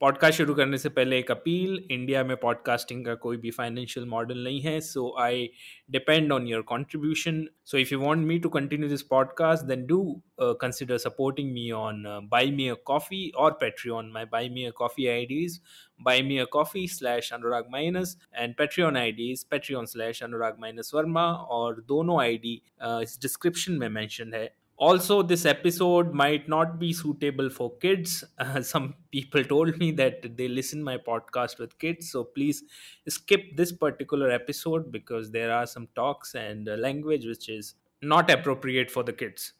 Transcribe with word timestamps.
Podcast 0.00 0.38
शुरू 0.38 0.54
करने 0.54 0.78
से 0.78 0.88
पहले 0.88 1.18
एक 1.18 1.30
अपील 1.30 1.84
इंडिया 1.90 2.24
में 2.24 2.36
पॉडकास्टिंग 2.36 3.04
का 3.04 3.14
कोई 3.14 3.36
भी 3.36 3.50
फाइनेंशियल 3.50 4.06
मॉडल 4.06 4.38
नहीं 4.38 4.60
है 4.60 4.80
so 4.80 5.16
I 5.18 5.50
depend 5.90 6.32
on 6.32 6.46
your 6.46 6.62
contribution 6.62 7.48
so 7.64 7.78
if 7.78 7.88
you 7.92 8.00
want 8.00 8.18
me 8.18 8.38
to 8.38 8.48
continue 8.48 8.88
this 8.88 9.02
podcast 9.02 9.64
then 9.64 9.86
do 9.86 10.22
consider 10.40 10.98
supporting 10.98 11.52
me 11.52 11.70
on 11.70 12.04
buy 12.24 12.50
me 12.50 12.68
a 12.68 12.74
coffee 12.74 13.32
और 13.36 13.50
Patreon 13.50 14.10
my 14.14 14.24
buy 14.24 14.48
me 14.48 14.64
a 14.64 14.70
coffee 14.70 15.06
IDs 15.26 15.60
buy 16.00 16.22
me 16.22 16.38
a 16.38 16.44
coffee 16.44 16.88
slash 16.88 17.32
Anurag 17.32 17.64
minus 17.70 18.18
and 18.34 18.54
Patreon 18.54 18.96
IDs 19.12 19.44
Patreon 19.44 19.86
slash 19.86 20.22
Anurag 20.22 20.56
minus 20.60 20.90
Verma 20.94 21.32
और 21.32 21.80
दोनों 21.88 22.20
I 22.20 22.36
D 22.36 22.62
uh, 22.86 23.02
इस 23.02 23.18
description 23.22 23.72
में 23.72 23.88
mention 23.88 24.34
है। 24.34 24.57
Also 24.78 25.22
this 25.22 25.44
episode 25.44 26.14
might 26.14 26.48
not 26.48 26.78
be 26.78 26.92
suitable 26.92 27.50
for 27.50 27.76
kids. 27.78 28.24
Uh, 28.38 28.62
some 28.72 28.94
people 29.10 29.44
told 29.44 29.76
me 29.78 29.90
that 29.92 30.36
they 30.36 30.48
listen 30.48 30.82
my 30.82 30.96
podcast 30.96 31.58
with 31.58 31.78
kids 31.78 32.10
so 32.10 32.24
please 32.24 32.62
skip 33.08 33.56
this 33.56 33.72
particular 33.72 34.30
episode 34.30 34.90
because 34.92 35.30
there 35.30 35.52
are 35.52 35.66
some 35.66 35.88
talks 35.94 36.34
and 36.34 36.66
language 36.78 37.26
which 37.26 37.48
is 37.48 37.74
not 38.02 38.30
appropriate 38.30 38.90
for 38.90 39.02
the 39.02 39.12
kids 39.12 39.54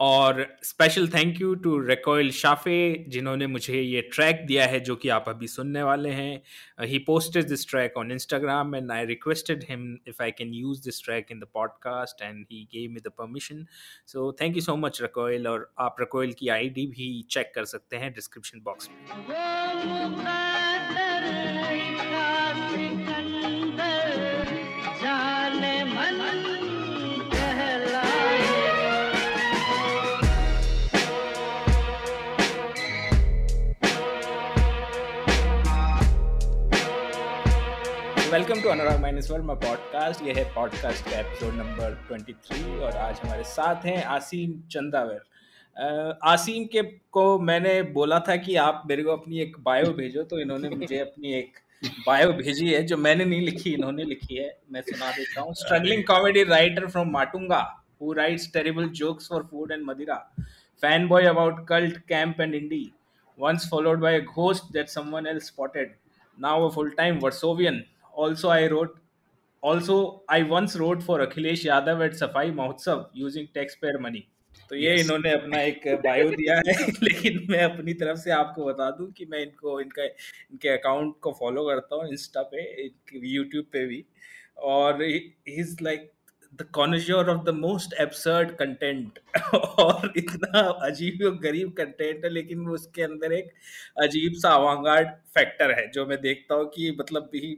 और 0.00 0.46
special 0.62 1.08
thank 1.08 1.40
you 1.40 1.54
to 1.54 1.78
Recoil 1.78 2.30
Shafey 2.30 3.04
जिन्होंने 3.08 3.46
मुझे 3.46 3.80
ये 3.80 4.00
track 4.12 4.44
दिया 4.46 4.66
है, 4.66 4.80
जो 4.80 4.96
कि 4.96 5.08
आप 5.08 5.24
अभी 5.28 5.46
सुनने 5.46 5.82
वाले 5.82 6.10
हैं। 6.10 6.42
He 6.86 6.98
posted 6.98 7.48
this 7.48 7.68
track 7.68 7.96
on 7.96 8.12
Instagram 8.12 8.74
and 8.74 8.90
I 8.92 9.04
requested 9.06 9.64
him 9.70 9.96
if 10.08 10.22
I 10.22 10.30
can 10.30 10.54
use 10.54 10.82
this 10.84 11.02
track 11.04 11.26
in 11.32 11.40
the 11.40 11.46
podcast 11.54 12.22
and 12.22 12.46
he 12.52 12.64
gave 12.72 12.90
me 12.90 13.00
the 13.00 13.10
permission 13.18 13.66
so 14.06 14.32
thank 14.40 14.56
you 14.56 14.62
so 14.62 14.76
much 14.76 15.02
Recoil 15.02 15.48
और 15.48 15.72
आप 15.78 15.96
Recoil 16.00 16.32
की 16.32 16.48
ID 16.48 16.86
भी 16.86 17.10
check 17.30 17.52
कर 17.54 17.64
सकते 17.64 17.96
हैं 17.96 18.12
description 18.12 18.60
box 18.60 18.88
में। 18.90 18.98
Welcome 38.32 38.60
to 38.62 38.68
Anurag 38.68 39.00
minus 39.00 39.30
world 39.30 39.46
my 39.46 39.56
podcast 39.56 40.26
ये 40.26 40.32
है 40.32 40.42
पॉडकास्ट 40.54 41.04
का 41.04 41.18
एपिसोड 41.20 41.54
नंबर 41.54 41.94
23 42.10 42.82
और 42.82 42.96
आज 42.96 43.20
हमारे 43.22 43.44
साथ 43.44 43.86
हैं 43.86 44.04
आसीम 44.16 44.52
चंदावर। 44.72 46.18
आसीम 46.24 46.64
के 46.64 46.82
को 47.12 47.24
मैंने 47.38 47.82
बोला 47.96 48.18
था 48.28 48.36
कि 48.36 48.56
आप 48.56 48.82
मेरे 48.86 49.02
को 49.02 49.10
अपनी 49.10 49.40
एक 49.40 49.56
बायो 49.60 49.92
भेजो 49.92 50.22
तो 50.22 50.38
इन्होंने 50.38 50.70
मुझे 50.70 50.98
अपनी 50.98 51.32
एक 51.32 51.58
बायो 52.06 52.32
भेजी 52.32 52.70
है, 52.72 52.82
जो 52.82 52.96
मैंने 52.96 53.24
नहीं 53.24 53.40
लिखी, 53.40 53.74
इन्होंने 53.74 54.04
लिखी 54.04 54.36
है। 54.36 54.58
मैं 54.72 54.82
सुना 54.82 55.10
देता 55.10 55.40
हूँ। 55.40 55.54
Struggling 55.54 56.04
comedy 56.04 56.44
writer 56.44 56.86
from 56.86 57.10
Matunga 57.10 57.62
who 58.02 58.12
writes 58.12 58.52
terrible 58.52 58.88
jokes 59.02 59.28
for 59.28 59.48
food 59.50 59.72
and 59.72 59.84
madira 59.84 60.24
fan 60.82 61.08
boy 61.08 61.26
about 61.26 61.66
cult 61.68 61.98
camp 62.08 62.40
and 62.40 62.54
indie 62.54 62.84
once 63.38 63.64
followed 63.68 64.00
by 64.00 64.10
a 64.14 64.24
ghost 64.32 64.74
that 64.74 64.98
someone 64.98 65.26
else 65.30 65.46
spotted. 65.50 65.94
Now 66.38 66.56
a 66.64 66.66
full-time 66.72 67.18
Varsovian 67.20 67.86
also 68.20 68.50
I 68.50 68.66
wrote 68.68 68.98
also 69.62 69.96
I 70.28 70.42
once 70.44 70.76
wrote 70.76 71.02
for 71.02 71.18
Akhilesh 71.20 71.64
Yadav 71.64 72.04
at 72.04 72.12
Safai 72.14 72.44
Mahotsav 72.52 73.08
using 73.14 73.48
taxpayer 73.54 73.98
money. 74.00 74.26
तो 74.70 74.76
ये 74.76 74.90
yes. 74.90 75.00
इन्होंने 75.00 75.30
अपना 75.32 75.60
एक 75.60 75.86
bio 76.02 76.28
दिया 76.30 76.56
है 76.56 76.74
लेकिन 77.02 77.46
मैं 77.50 77.62
अपनी 77.64 77.92
तरफ़ 78.02 78.18
से 78.18 78.30
आपको 78.32 78.64
बता 78.64 78.90
दूँ 78.98 79.10
कि 79.12 79.24
मैं 79.30 79.38
इनको 79.42 79.80
इनका 79.80 80.04
इनके 80.04 80.68
अकाउंट 80.68 81.14
को 81.22 81.32
फॉलो 81.40 81.64
करता 81.68 81.96
हूँ 81.96 82.08
इंस्टा 82.10 82.42
पे 82.52 82.62
यूट्यूब 83.14 83.64
पे 83.72 83.84
भी 83.86 84.04
और 84.72 85.02
is 85.02 85.76
like 85.82 86.10
the 86.52 86.66
conjurer 86.74 87.30
of 87.30 87.42
the 87.44 87.54
most 87.54 87.94
absurd 88.00 88.50
content 88.56 89.18
और 89.54 90.12
इतना 90.16 90.60
अजीब 90.88 91.24
और 91.26 91.38
गरीब 91.42 91.72
कंटेंट 91.78 92.24
है 92.24 92.30
लेकिन 92.30 92.68
उसके 92.78 93.02
अंदर 93.02 93.32
एक 93.32 93.50
अजीब 94.02 94.34
सा 94.42 94.54
अवांगार्ड 94.54 95.08
फैक्टर 95.34 95.78
है 95.80 95.90
जो 95.90 96.06
मैं 96.06 96.20
देखता 96.20 96.54
हूँ 96.54 96.68
कि 96.74 96.90
मतलब 97.00 97.30
ही 97.34 97.56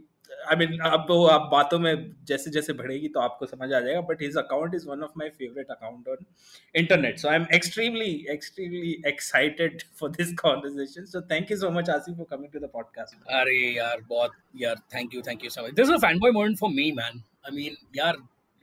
आई 0.50 0.56
मीन 0.56 0.78
अब 0.78 1.06
वो 1.10 1.26
आप 1.26 1.48
बातों 1.52 1.78
में 1.78 2.10
जैसे 2.24 2.50
जैसे 2.50 2.72
बढ़ेगी 2.72 3.08
तो 3.08 3.20
आपको 3.20 3.46
समझ 3.46 3.72
आ 3.72 3.80
जाएगा 3.80 4.00
but 4.00 4.22
his 4.22 4.36
account 4.36 4.74
is 4.74 4.88
one 4.88 5.02
of 5.02 5.10
my 5.18 5.28
favourite 5.28 5.66
account 5.66 6.08
on 6.08 6.24
internet 6.74 7.18
so 7.18 7.28
I 7.28 7.36
am 7.36 7.46
extremely 7.54 8.26
extremely 8.30 9.02
excited 9.06 9.82
for 10.00 10.10
this 10.10 10.32
conversation 10.32 11.04
so 11.04 11.20
thank 11.20 11.50
you 11.50 11.56
so 11.56 11.70
much 11.70 11.90
Asif 11.90 12.16
for 12.16 12.26
coming 12.30 12.52
to 12.52 12.58
the 12.58 12.70
podcast 12.72 13.16
अरे 13.34 13.76
यार, 13.76 14.00
बहुत, 14.00 14.32
यार 14.56 14.76
thank 14.94 15.14
you 15.14 15.22
thank 15.22 15.44
you 15.44 15.50
so 15.50 15.62
much 15.62 15.72
this 15.72 15.88
is 15.88 15.94
a 15.94 15.98
fan 15.98 16.18
boy 16.18 16.30
moment 16.30 16.58
for 16.58 16.70
me 16.70 16.92
man 16.92 17.22
I 17.46 17.56
mean 17.56 17.76
यार, 17.96 18.16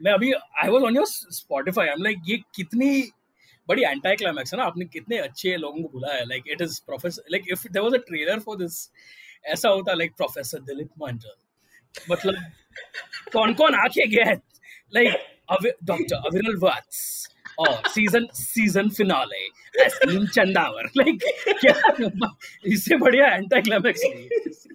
मैं 0.04 0.12
अभी 0.12 0.32
I 0.34 0.70
was 0.70 0.84
on 0.84 0.96
your 0.96 1.06
Spotify 1.08 1.88
I 1.88 1.94
am 1.94 2.04
like 2.04 2.18
ये 2.26 2.38
कितनी 2.56 3.12
बड़ी 3.68 3.84
एंटी 3.84 4.16
क्लाइमैक्स 4.16 4.54
है 4.54 4.58
ना? 4.60 4.66
आपने 4.66 4.86
कितने 4.86 5.18
अच्छे 5.18 5.58
लोगों 5.58 5.84
को 5.84 5.90
बुलाया 5.90 6.24
like 6.24 6.44
it 6.48 6.62
is 6.62 6.82
professor 6.86 7.24
like 7.32 7.46
if 7.52 7.68
there 7.68 7.84
was 7.84 7.94
a 7.94 7.98
trailer 7.98 8.40
for 8.40 8.58
this 8.58 8.90
ऐसा 9.46 9.70
होता 9.70 9.94
लाइक 9.94 10.16
प्रोफेसर 10.16 10.60
दिलीप 10.60 10.90
मंडल 11.02 11.49
मतलब 12.12 12.36
कौन 13.34 13.54
कौन 13.54 13.76
आके 13.76 14.08
गया 14.08 14.34
लाइक 14.96 15.14
डॉक्टर 15.84 16.16
अविरल 16.16 16.58
वत्स 16.58 17.30
और 17.60 17.90
season 17.90 18.28
season 18.34 18.90
finale 18.90 19.46
Aseem 19.86 20.26
Chandavar 20.26 20.90
like 20.98 21.24
क्या 21.62 21.74
इससे 22.66 22.98
बढ़िया 22.98 23.36
एंटी 23.36 23.62
क्लाइमैक्स 23.62 24.68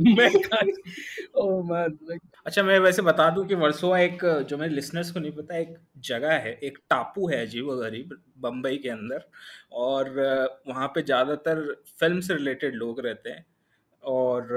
मैं 0.00 0.28
oh 1.40 1.62
man, 1.62 1.92
like 2.10 2.20
अच्छा 2.46 2.62
मैं 2.62 2.78
वैसे 2.78 3.02
बता 3.02 3.30
दूँ 3.30 3.46
कि 3.46 3.54
वर्सोवा 3.54 3.98
एक, 3.98 4.24
जो 4.48 4.58
मेरे 4.58 4.74
लिसनर्स 4.74 5.10
को 5.10 5.20
नहीं 5.20 5.32
पता, 5.32 5.56
एक 5.56 5.76
जगह 5.98 6.32
है, 6.32 6.52
एक 6.62 6.78
टापू 6.90 7.28
है 7.28 7.46
अजीब 7.46 7.70
गरीब 7.70 8.16
बम्बई 8.38 8.76
के 8.76 8.88
अंदर 8.88 9.24
और, 9.72 10.10
वहाँ 10.68 10.88
पे 10.88 11.02
ज़्यादातर 11.02 11.82
फ़िल्म 12.00 12.20
से 12.20 12.34
रिलेटेड 12.34 12.74
लोग 12.74 13.00
रहते 13.00 13.30
हैं। 13.30 13.46
और 14.06 14.48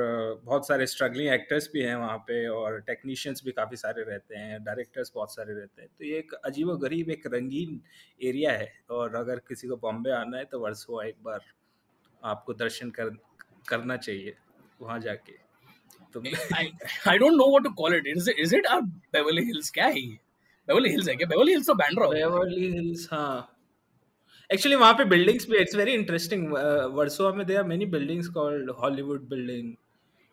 बहुत 0.45 0.67
सारे 0.67 0.85
स्ट्रगलिंग 0.87 1.29
एक्टर्स 1.33 1.69
भी 1.73 1.81
हैं 1.81 1.95
वहाँ 1.95 2.17
पे 2.17 2.45
और 2.47 2.79
टेक्नीशियंस 2.87 3.41
भी 3.45 3.51
काफ़ी 3.51 3.77
सारे 3.77 4.03
रहते 4.03 4.35
हैं 4.35 4.63
डायरेक्टर्स 4.63 5.11
बहुत 5.15 5.33
सारे 5.35 5.53
रहते 5.53 5.81
हैं। 5.81 5.89
तो 5.99 6.05
ये 6.05 6.17
एक 6.17 6.33
अजीब 6.33 6.71
गरीब 6.81 7.09
एक 7.09 7.27
रंगीन 7.33 7.81
एरिया 8.21 8.51
है 8.51 8.71
और 8.89 9.15
अगर 9.15 9.39
किसी 9.47 9.67
को 9.67 9.75
बॉम्बे 9.77 10.11
आना 10.11 10.37
है 10.37 10.45
तो 10.45 10.59
वर्षों 10.59 11.03
एक 11.05 11.15
बार 11.23 11.39
आपको 12.23 12.53
दर्शन 12.53 12.89
कर 12.91 13.09
करना 13.69 13.97
चाहिए 13.97 14.35
वहाँ 14.81 14.99
जाके। 14.99 15.37
तो 16.13 16.23
I 17.07 17.17
don't 17.17 17.33
know 17.33 17.49
what 17.49 17.63
to 17.63 17.69
call 17.73 17.95
it 17.95 18.07
is 18.07 18.29
is 18.31 18.55
it 18.55 18.65
a 18.65 18.79
Beverly 19.13 19.45
Hills 19.45 19.69
क्या 19.71 19.85
है 19.87 20.01
बेवर्ली 20.67 20.89
हिल्स 20.89 21.07
है 21.09 21.15
क्या? 21.15 21.27
बेवर्ली 21.27 21.51
हिल्स 21.51 21.67
तो 21.67 21.73
बैंड्रा 21.75 22.07
बेवर्ली 22.09 22.69
हिल्स 22.71 23.07
हाँ। 23.11 23.55
एक्चुअली 24.49 24.75
वहाँ 24.75 24.93
पे 24.93 25.03
बिल्डिंग्स 25.05 25.49
भी 25.49 25.57
इट्स 25.57 25.75
वेरी 25.75 25.91
इंटरेस्टिंग 25.91 26.47
वर्सोवा 26.93 27.31
में 27.33 27.45
there 27.45 27.63
many 27.63 27.85
buildings 27.85 28.27
called 28.27 28.69
Hollywood 28.79 29.27
building 29.29 29.73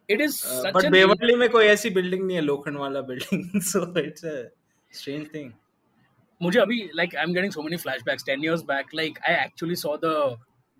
it 0.09 0.21
is 0.21 0.41
but 0.75 0.87
Beverly 0.91 1.35
में 1.37 1.49
कोई 1.51 1.65
ऐसी 1.67 1.91
बिल्डिंग 1.91 2.25
नहीं 2.27 2.37
है 2.37 2.43
Lokhandwala 2.79 3.01
building 3.11 3.61
so 3.63 3.83
it's 4.01 4.25
a 4.25 4.37
strange 4.91 5.27
thing 5.35 5.51
मुझे 6.41 6.61
अभी 6.61 6.81
like 6.95 7.17
I 7.17 7.23
am 7.23 7.33
getting 7.33 7.53
so 7.53 7.63
many 7.63 7.77
flashbacks 7.77 8.25
10 8.25 8.45
years 8.45 8.63
back 8.65 8.95
like 8.95 9.19
I 9.29 9.35
actually 9.45 9.77
saw 9.77 9.97
the 10.05 10.15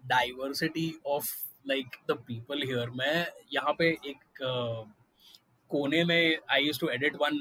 diversity 0.03 0.93
of 1.07 1.31
like 1.69 1.97
the 2.11 2.17
people 2.27 2.63
here 2.63 2.91
मैं 2.97 3.27
यहाँ 3.53 3.73
पे 3.79 3.91
एक 3.91 4.43
uh, 4.43 4.91
कोने 5.71 6.05
में 6.05 6.37
I 6.51 6.65
used 6.65 6.81
to 6.81 6.89
edit 6.89 7.17
one 7.21 7.39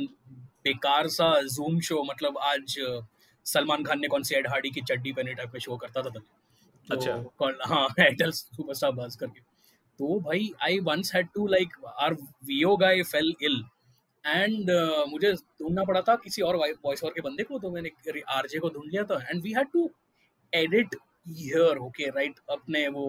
बेकार 0.66 1.07
सा 1.09 1.33
जूम 1.50 1.79
शो 1.79 2.03
मतलब 2.03 2.38
आज 2.44 2.79
uh, 2.81 3.01
सलमान 3.45 3.83
खान 3.83 4.00
ने 4.00 4.07
कौन 4.07 4.23
सी 4.23 4.35
एड 4.35 4.47
हार्डी 4.47 4.69
की 4.69 4.81
चड्डी 4.81 5.11
पहने 5.11 5.33
टाइप 5.33 5.51
में 5.53 5.59
शो 5.59 5.78
करता 5.78 6.01
था 6.01 6.09
तब 6.09 6.23
तो 6.88 6.95
अच्छा। 6.95 7.13
हाँ 7.66 7.88
सुपरस्टार 8.31 8.91
करके। 9.19 9.39
तो 10.00 10.19
भाई 10.19 10.51
I 10.63 10.80
once 10.80 11.13
had 11.15 11.27
to 11.36 11.47
like 11.47 11.75
our 12.00 12.13
VO 12.45 12.75
guy 12.77 13.01
fell 13.03 13.33
ill 13.42 13.63
and 14.24 14.71
मुझे 15.09 15.33
ढूंढना 15.33 15.83
पड़ा 15.83 16.01
था 16.01 16.15
किसी 16.15 16.42
और 16.42 16.56
वॉइस 16.56 17.03
ओवर 17.03 17.13
के 17.13 17.21
बंदे 17.21 17.44
को 17.44 17.59
तो 17.59 17.71
मैंने 17.71 18.21
आरजे 18.30 18.59
को 18.59 18.69
ढूंढ 18.69 18.92
लिया 18.92 19.03
था 19.03 19.19
and 19.30 19.42
we 19.44 19.53
had 19.53 19.68
to 19.74 19.89
edit 20.53 20.95
here 21.30 21.77
okay 21.77 22.09
right 22.09 22.39
अपने 22.50 22.88
वो 22.88 23.06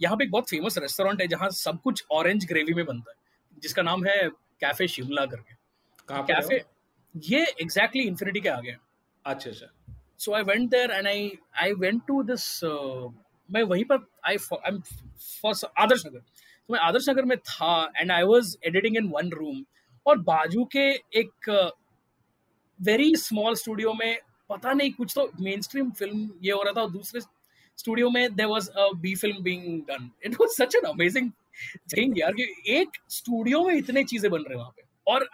यहाँ 0.00 0.16
पे 0.16 0.24
एक 0.24 0.30
बहुत 0.30 0.48
फ़ेमस 0.50 0.78
रेस्टोरेंट 0.78 1.20
है 1.20 1.26
जहाँ 1.28 1.50
सब 1.54 1.80
कुछ 1.80 2.04
ऑरेंज 2.12 2.46
ग्रेवी 2.48 2.74
में 2.74 2.84
बनता 2.86 3.10
है 3.10 3.58
जिसका 3.62 3.82
नाम 3.82 4.04
है 4.06 4.28
कैफ़े 4.60 4.86
शिमला 4.88 5.24
करके। 5.26 5.54
कैफ़े 6.08 6.56
ये 7.14 7.40
एग्जैक्टली 7.40 7.64
exactly 7.64 8.06
इन्फिनिटी 8.06 8.40
के 8.40 8.48
आगे 8.48 8.70
है। 8.70 8.78
अच्छा 9.24 9.50
अच्छा। 9.50 9.66
So 10.18 10.32
I 10.34 10.42
went 10.42 10.70
there 10.70 10.90
and 10.90 11.06
I 11.06 11.30
I 11.62 11.72
went 11.80 12.02
to 12.08 12.22
this 12.22 12.48
मैं 13.48 13.62
वहीं 13.64 13.84
पर 13.84 14.06
आई 14.26 14.36
आई 14.54 14.70
एम 14.70 14.80
फॉर 15.42 15.70
आदर्श 15.78 16.06
नगर। 16.06 16.18
तो 16.18 16.72
मैं 16.72 16.80
आदर्श 16.80 17.08
नगर 17.08 17.24
में 17.24 17.36
था 17.38 17.74
and 17.96 18.12
I 18.12 18.22
was 18.24 18.56
editing 18.66 18.96
in 18.96 19.08
one 19.14 19.30
room 19.32 19.64
और 20.06 20.18
बाजू 20.24 20.64
के 20.76 20.88
एक 21.20 21.48
वेरी 22.80 23.14
स्मॉल 23.18 23.54
स्टूडियो 23.54 23.92
में 23.94 24.18
पता 24.50 24.72
नहीं 24.72 24.92
कुछ 24.92 25.12
तो 25.14 25.30
मेन 25.40 25.60
स्ट्रीम 25.60 25.90
फ़िल्म 25.98 26.30
ये 26.42 26.52
हो 26.52 26.62
रहा 26.62 26.72
था 26.76 26.82
और 26.82 26.90
दूसरे 26.90 27.20
स्टूडियो 27.20 28.10
में 28.10 28.34
there 28.36 28.46
was 28.46 28.68
a 28.70 28.88
B 29.02 29.14
film 29.14 29.42
being 29.42 29.80
done 29.88 30.10
it 30.26 30.34
was 30.40 30.50
such 30.56 30.74
an 30.76 30.88
amazing 30.88 31.30
thing 31.92 32.18
यार 32.18 32.32
कि 32.32 32.46
एक 32.78 32.96
स्टूडियो 33.10 33.62
में 33.64 33.74
इतने 33.74 34.04
चीज़ें 34.04 34.30
बन 34.30 34.38
रहे 34.38 34.50
हैं 34.50 34.58
वहाँ 34.58 34.72
पे। 34.76 34.82
और 35.06 35.28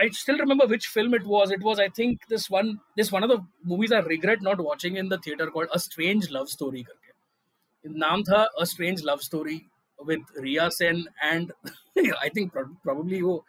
I 0.00 0.08
still 0.10 0.38
remember 0.38 0.66
which 0.66 0.86
film 0.86 1.14
it 1.14 1.24
was. 1.26 1.50
It 1.50 1.62
was, 1.62 1.80
I 1.80 1.88
think, 1.88 2.26
this 2.28 2.48
one. 2.48 2.80
This 2.96 3.10
one 3.12 3.24
of 3.24 3.30
the 3.30 3.38
movies 3.64 3.92
I 3.92 4.00
regret 4.00 4.42
not 4.42 4.60
watching 4.60 4.96
in 4.96 5.08
the 5.08 5.18
theater 5.18 5.48
called 5.48 5.68
A 5.72 5.78
Strange 5.78 6.30
Love 6.30 6.48
Story. 6.48 6.84
करके 6.84 7.98
नाम 7.98 8.22
था 8.22 8.46
A 8.62 8.66
Strange 8.66 9.02
Love 9.02 9.22
Story 9.22 9.58
with 9.98 10.20
Riya 10.36 10.70
Sen 10.70 11.04
and 11.30 11.52
I 12.22 12.28
think 12.28 12.52
probably 12.84 13.22
वो 13.22 13.44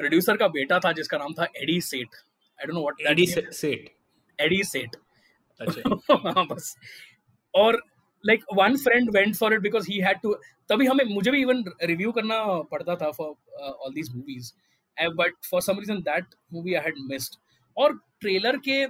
producer 0.00 0.36
का 0.36 0.46
बेटा 0.48 0.78
था 0.80 0.92
जिसका 0.98 1.18
नाम 1.18 1.32
था 1.38 1.46
AD 1.62 1.80
set 1.80 2.14
I 2.58 2.66
don't 2.66 2.74
know 2.74 2.82
what 2.82 3.00
AD 3.10 3.26
set 3.26 3.90
AD 4.38 4.62
set 4.64 4.96
अच्छा 5.60 6.44
बस 6.52 6.76
और 7.54 7.80
like 8.24 8.44
one 8.56 8.76
friend 8.76 9.10
went 9.16 9.34
for 9.36 9.54
it 9.54 9.60
because 9.60 9.88
he 9.88 9.98
had 10.00 10.20
to 10.22 10.32
तभी 10.70 10.86
हमें 10.86 11.04
मुझे 11.14 11.30
भी 11.30 11.40
इवन 11.40 11.62
रिव्यू 11.82 12.12
करना 12.12 12.40
पड़ता 12.72 12.96
था 13.02 13.10
for 13.18 13.34
all 13.64 13.92
these 13.94 14.14
movies 14.14 14.52
but 15.15 15.33
for 15.51 15.61
some 15.61 15.79
reason 15.79 16.01
that 16.01 16.35
movie 16.53 16.73
I 16.73 16.83
had 16.85 16.99
missed 17.09 17.37
और 17.77 17.97
ट्रेलर 18.21 18.57
के 18.69 18.81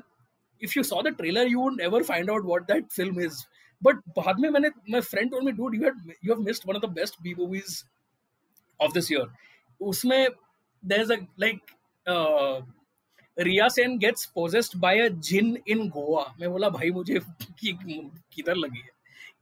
if 0.62 0.74
you 0.78 0.84
saw 0.84 1.02
the 1.02 1.16
trailer 1.18 1.48
you 1.48 1.60
would 1.60 1.81
never 1.81 2.04
find 2.04 2.30
out 2.31 2.46
what 2.46 2.63
that 2.72 2.88
film 2.92 3.22
is 3.22 3.44
but 3.81 3.96
बाद 4.18 4.40
में 4.40 4.50
मैंने 4.50 4.69
my 4.90 5.02
friend 5.02 5.31
told 5.31 5.46
me 5.46 5.52
dude 5.52 5.75
you 5.75 5.84
had 5.84 6.13
you 6.25 6.34
have 6.34 6.42
missed 6.42 6.69
one 6.69 6.75
of 6.75 6.86
the 6.86 6.90
best 6.94 7.22
B 7.22 7.34
movies 7.40 7.84
of 8.80 8.94
this 8.94 9.12
year 9.12 9.28
उसमें 9.81 10.28
there's 10.84 11.10
a 11.10 11.18
like 11.38 11.62
uh, 12.06 12.62
Riya 13.38 13.68
Sen 13.68 13.98
gets 13.98 14.25
possessed 14.25 14.78
by 14.80 15.00
a 15.00 15.07
jinn 15.28 15.57
in 15.68 15.88
Goa 15.90 16.22
मैं 16.40 16.50
बोला 16.50 16.69
भाई 16.69 16.90
मुझे 16.92 17.19
किधर 17.60 18.56
लगी 18.56 18.80
है? 18.80 18.90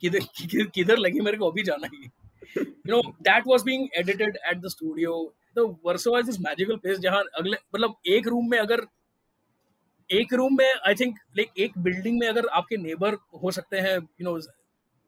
किधर 0.02 0.66
किधर 0.66 0.98
लगी 0.98 1.20
मेरे 1.20 1.38
को 1.38 1.50
अभी 1.52 1.64
जाना 1.64 1.88
ही. 1.94 2.10
You 2.58 2.92
know 2.92 3.02
that 3.30 3.48
was 3.48 3.64
being 3.66 3.88
edited 4.00 4.38
at 4.52 4.58
the 4.58 4.70
studio 4.70 5.14
the 5.58 5.68
Versova 5.86 6.18
is 6.20 6.26
this 6.26 6.40
magical 6.42 6.78
place 6.86 7.00
जहाँ 7.00 7.24
अगले 7.38 7.58
मतलब 7.76 7.96
एक 8.16 8.28
रूम 8.28 8.50
में 8.52 8.58
अगर 8.58 8.86
एक 10.10 10.34
रूम 10.34 10.58
में 10.58 10.70
आई 10.88 10.96
थिंक 10.96 11.20
लाइक 11.38 11.60
एक 11.66 11.78
बिल्डिंग 11.84 12.20
में 12.20 12.28
अगर 12.28 12.48
आपके 12.60 12.78
नेबर 12.78 13.18
हो 13.44 13.52
सकते 13.52 13.78
हैं 13.88 13.96
you 13.96 14.30
know 14.32 14.40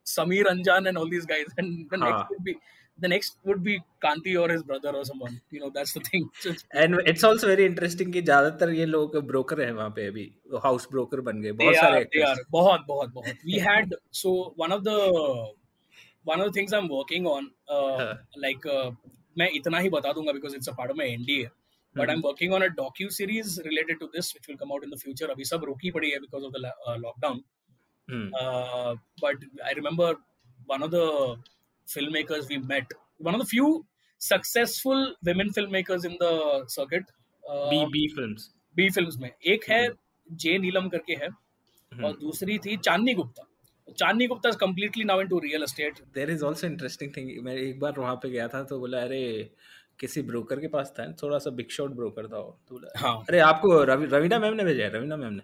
Sameer 0.06 0.46
Anjaan 0.46 0.86
and 0.86 0.98
all 0.98 1.10
these 1.10 1.26
guys 1.28 1.54
and 1.58 1.68
the 1.68 2.02
next 2.02 2.32
would 2.32 2.42
be 2.44 2.54
the 2.98 3.08
next 3.08 3.36
would 3.44 3.62
be 3.62 3.82
Kanti 4.02 4.36
or 4.36 4.48
his 4.48 4.62
brother 4.62 4.90
or 4.90 5.04
someone. 5.04 5.40
You 5.50 5.60
know, 5.60 5.70
that's 5.70 5.92
the 5.92 6.00
thing. 6.00 6.28
And 6.72 7.00
it's 7.04 7.24
also 7.24 7.48
very 7.48 7.66
interesting 7.66 8.12
कि 8.12 8.22
ज़्यादातर 8.22 8.72
ये 8.74 8.86
लोग 8.86 9.16
broker 9.26 9.60
हैं 9.60 9.72
वहाँ 9.72 9.90
पे 9.96 10.06
अभी 10.06 10.30
house 10.64 10.88
broker 10.90 11.20
बन 11.28 11.42
गए 11.42 11.52
बहुत 11.52 11.76
सारे 11.76 12.04
they 12.14 12.24
are 12.28 12.38
बहुत 12.50 12.84
बहुत 12.88 13.12
बहुत 13.14 13.46
we 13.46 13.60
had 13.60 13.94
so 14.12 14.34
one 14.56 14.72
of 14.72 14.84
the 14.84 14.96
one 16.32 16.40
of 16.40 16.46
the 16.48 16.54
things 16.58 16.72
I'm 16.72 16.88
working 16.88 17.26
on 17.34 17.50
uh, 17.76 18.14
like 18.44 18.66
uh, 18.76 18.90
मैं 19.38 19.50
इतना 19.60 19.78
ही 19.78 19.88
बता 19.96 20.12
दूँगा 20.12 20.32
because 20.38 20.54
it's 20.58 20.68
a 20.68 20.76
part 20.78 20.90
of 20.90 20.96
my 21.02 21.08
NDA 21.18 21.48
but 21.98 22.10
I'm 22.10 22.22
working 22.28 22.52
on 22.52 22.62
a 22.62 22.70
docu 22.78 23.10
series 23.18 23.58
related 23.64 24.00
to 24.00 24.08
this 24.14 24.32
which 24.34 24.48
will 24.48 24.58
come 24.62 24.72
out 24.76 24.88
in 24.88 24.90
the 24.94 25.02
future 25.04 25.28
अभी 25.34 25.44
सब 25.50 25.64
रुकी 25.70 25.90
पड़ी 25.98 26.10
है 26.10 26.20
because 26.24 26.48
of 26.48 26.56
the 26.56 26.62
uh, 26.68 26.96
lockdown 27.04 27.42
hmm. 28.08 28.28
uh, 28.40 28.94
but 29.26 29.46
I 29.70 29.76
remember 29.82 30.14
one 30.74 30.82
of 30.82 30.90
the 30.90 31.36
filmmakers 31.88 32.48
we 32.48 32.58
met. 32.58 32.92
One 33.18 33.34
of 33.34 33.40
the 33.40 33.46
few 33.46 33.86
successful 34.18 35.14
women 35.24 35.50
filmmakers 35.50 36.04
in 36.04 36.16
the 36.20 36.64
circuit. 36.66 37.04
Uh, 37.48 37.70
B 37.70 37.86
B 37.92 38.08
films. 38.14 38.50
B 38.76 38.88
films 38.90 39.18
में 39.20 39.30
एक 39.54 39.68
है 39.70 39.82
जे 40.44 40.58
नीलम 40.58 40.88
करके 40.94 41.14
है 41.24 41.28
और 42.04 42.16
दूसरी 42.20 42.58
थी 42.64 42.76
Chandni 42.76 43.14
Gupta 43.14 43.44
Chandni 43.88 44.26
Gupta 44.26 44.48
is 44.48 44.56
completely 44.56 45.04
now 45.04 45.20
into 45.20 45.38
real 45.38 45.62
estate 45.62 45.98
there 46.14 46.30
is 46.30 46.44
also 46.44 46.66
interesting 46.66 47.12
thing 47.16 47.44
मैं 47.44 47.54
एक 47.56 47.80
बार 47.80 47.92
वहाँ 47.98 48.14
पे 48.16 48.30
गया 48.30 48.48
था 48.48 48.62
तो 48.62 48.78
बोला 48.78 49.00
अरे 49.00 49.50
किसी 50.00 50.22
ब्रोकर 50.22 50.60
के 50.60 50.68
पास 50.68 50.92
था 50.98 51.12
थोड़ा 51.22 51.38
सा 51.38 51.50
बिग 51.50 51.68
शॉट 51.70 51.90
ब्रोकर 51.90 52.26
था 52.28 52.38
वो। 52.38 52.58
तो 52.68 52.74
बोला 52.74 52.98
हाँ। 53.00 53.14
अरे 53.28 53.38
आपको 53.40 53.82
रवि 53.84 54.06
रवीना 54.06 54.38
मैम 54.38 54.54
ने 54.54 54.64
भेजा 54.64 54.84
है 54.84 54.90
रवीना 54.90 55.16
मैम 55.16 55.32
ने। 55.32 55.42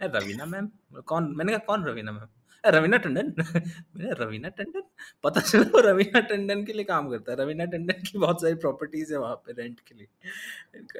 रवीना 0.00 0.44
मैम? 0.46 0.68
कौन 1.06 1.34
मैंने 1.36 1.52
कहा 1.52 1.64
कौन 1.66 1.84
रवीना 1.84 2.12
मैम? 2.12 2.28
रवीना 2.64 2.96
टंडन? 2.96 3.32
मैंने 3.96 4.12
रवीना 4.12 4.48
टंडन? 4.48 4.82
पता 5.24 5.40
चला 5.40 5.62
वो 5.62 5.80
रवीना 5.80 6.20
टंडन 6.20 6.64
के 6.64 6.72
लिए 6.72 6.84
काम 6.84 7.10
करता 7.10 7.32
है 7.32 7.38
रवीना 7.38 7.64
टंडन 7.64 8.02
की 8.02 8.18
बहुत 8.18 8.40
सारी 8.42 8.54
प्रॉपर्टीज़ 8.54 9.12
है 9.12 9.18
वहाँ 9.18 9.36
पे 9.36 9.52
रेंट 9.62 9.80
के 9.80 9.94
लिए. 9.94 10.08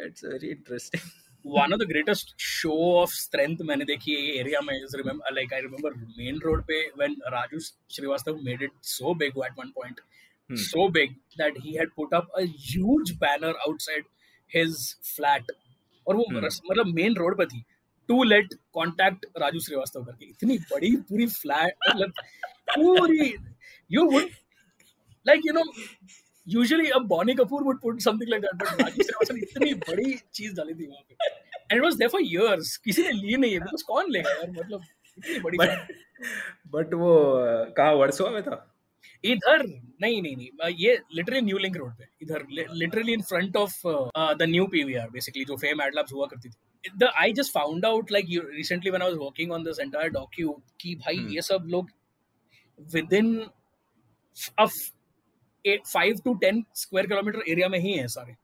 It's 0.06 0.24
very 0.24 0.48
interesting 0.48 1.10
one 1.42 1.72
of 1.72 1.78
the 1.78 1.86
greatest 1.86 2.34
show 2.36 3.00
of 3.02 3.10
strength 3.10 3.62
मैंने 3.66 3.84
देखी 3.84 4.14
है 4.14 4.22
ये 4.22 4.38
एरिया 4.40 4.60
में 4.60 4.74
like 5.32 5.52
I 5.52 5.60
remember 5.60 5.92
main 6.18 6.38
road 6.46 6.64
पे 6.70 6.80
when 6.96 7.16
Raju 7.32 7.60
Srivastav 7.88 8.42
made 8.42 8.62
it 8.62 8.72
so 8.82 9.14
big 9.14 9.32
at 9.36 9.56
one 9.56 9.72
point 9.72 10.00
hmm. 10.50 10.56
so 10.56 10.88
big 10.88 11.16
that 11.38 11.56
he 11.56 11.74
had 11.76 11.94
put 11.96 12.12
up 12.12 12.28
a 12.36 12.44
huge 12.44 13.18
banner 13.18 13.54
outside 13.68 14.04
his 14.50 14.96
flat 15.16 15.44
और 16.06 16.16
वो 16.16 16.24
hmm. 16.30 16.44
मतलब 16.70 16.94
main 16.94 17.14
road 17.16 17.36
पे 17.38 17.46
थी 17.46 17.64
to 18.08 18.22
let 18.24 18.54
contact 18.74 19.26
Raju 19.38 19.60
Shrivastava 19.60 20.04
करके 20.04 20.26
इतनी 20.26 20.58
बड़ी 20.70 20.94
पूरी 21.08 21.26
flat 21.26 21.74
मतलब 21.88 22.12
पूरी 22.70 23.34
you 23.92 24.04
would 24.12 24.30
like 25.26 25.42
you 25.46 25.52
know 25.52 25.62
usually 26.50 26.88
अब 26.90 27.06
Boney 27.08 27.34
Kapoor 27.34 27.62
would 27.64 27.80
put 27.82 28.00
something 28.00 28.30
like 28.30 28.42
that 28.42 28.54
but 28.54 28.82
Raju 28.82 29.02
Shrivastava 29.02 29.34
ने 29.34 29.40
इतनी 29.42 29.74
बड़ी 29.74 30.14
चीज़ 30.34 30.54
डाली 30.54 30.74
थी 30.74 30.86
वहाँ 30.86 31.02
पे। 31.08 31.14
And 31.70 31.78
it 31.78 31.84
was 31.84 31.94
there 31.94 32.10
for 32.10 32.22
years 32.22 32.76
किसी 32.84 33.02
ने 33.02 33.12
ली 33.12 33.36
नहीं 33.36 33.52
है 33.52 33.58
बिकॉज़ 33.60 33.84
कौन 33.86 34.10
लेगा 34.12 34.30
यार? 34.30 34.50
मतलब 34.50 34.84
इतनी 35.18 35.38
बड़ी 35.38 35.58
बट 36.68 36.94
वो 36.94 37.14
कहाँ 37.76 37.94
वर्सोवा 37.94 38.30
में 38.30 38.42
था? 38.42 38.66
इधर 39.24 39.62
नहीं 40.02 40.20
नहीं 40.22 40.36
नहीं 40.36 40.74
ये 40.76 40.98
लिटरली 41.14 41.40
न्यू 41.40 41.58
लिंक 41.58 41.76
रोड 41.76 41.92
पे 41.96 42.04
इधर 42.22 42.44
literally 42.50 43.12
in 43.12 43.22
front 43.28 43.56
of 43.56 43.80
the 44.38 44.46
new 44.48 44.66
PVR 44.66 45.10
basically 45.10 45.44
जो 45.44 45.56
फेम 45.56 45.82
एडलैब्स 45.82 46.12
हुआ 46.12 46.26
करती 46.26 46.48
थी। 46.48 46.90
The 46.98 47.10
I 47.16 47.32
just 47.32 47.52
found 47.52 47.84
out 47.86 48.12
like 48.12 48.26
recently 48.54 48.90
when 48.90 49.02
I 49.02 49.08
was 49.08 49.18
working 49.18 49.52
on 49.52 49.64
this 49.64 49.80
entire 49.80 50.08
docu 50.10 50.52
कि 50.80 50.94
भाई 50.96 51.16
hmm. 51.16 51.32
ये 51.34 51.42
सब 51.42 51.64
लोग 51.66 51.90
within 53.12 53.34
five 55.66 56.20
to 56.24 56.34
ten 56.34 56.64
square 56.74 57.06
kilometre 57.06 57.42
area 57.48 57.68
में 57.68 57.78
ही 57.78 57.92
है 57.92 58.08
सारे। 58.08 58.36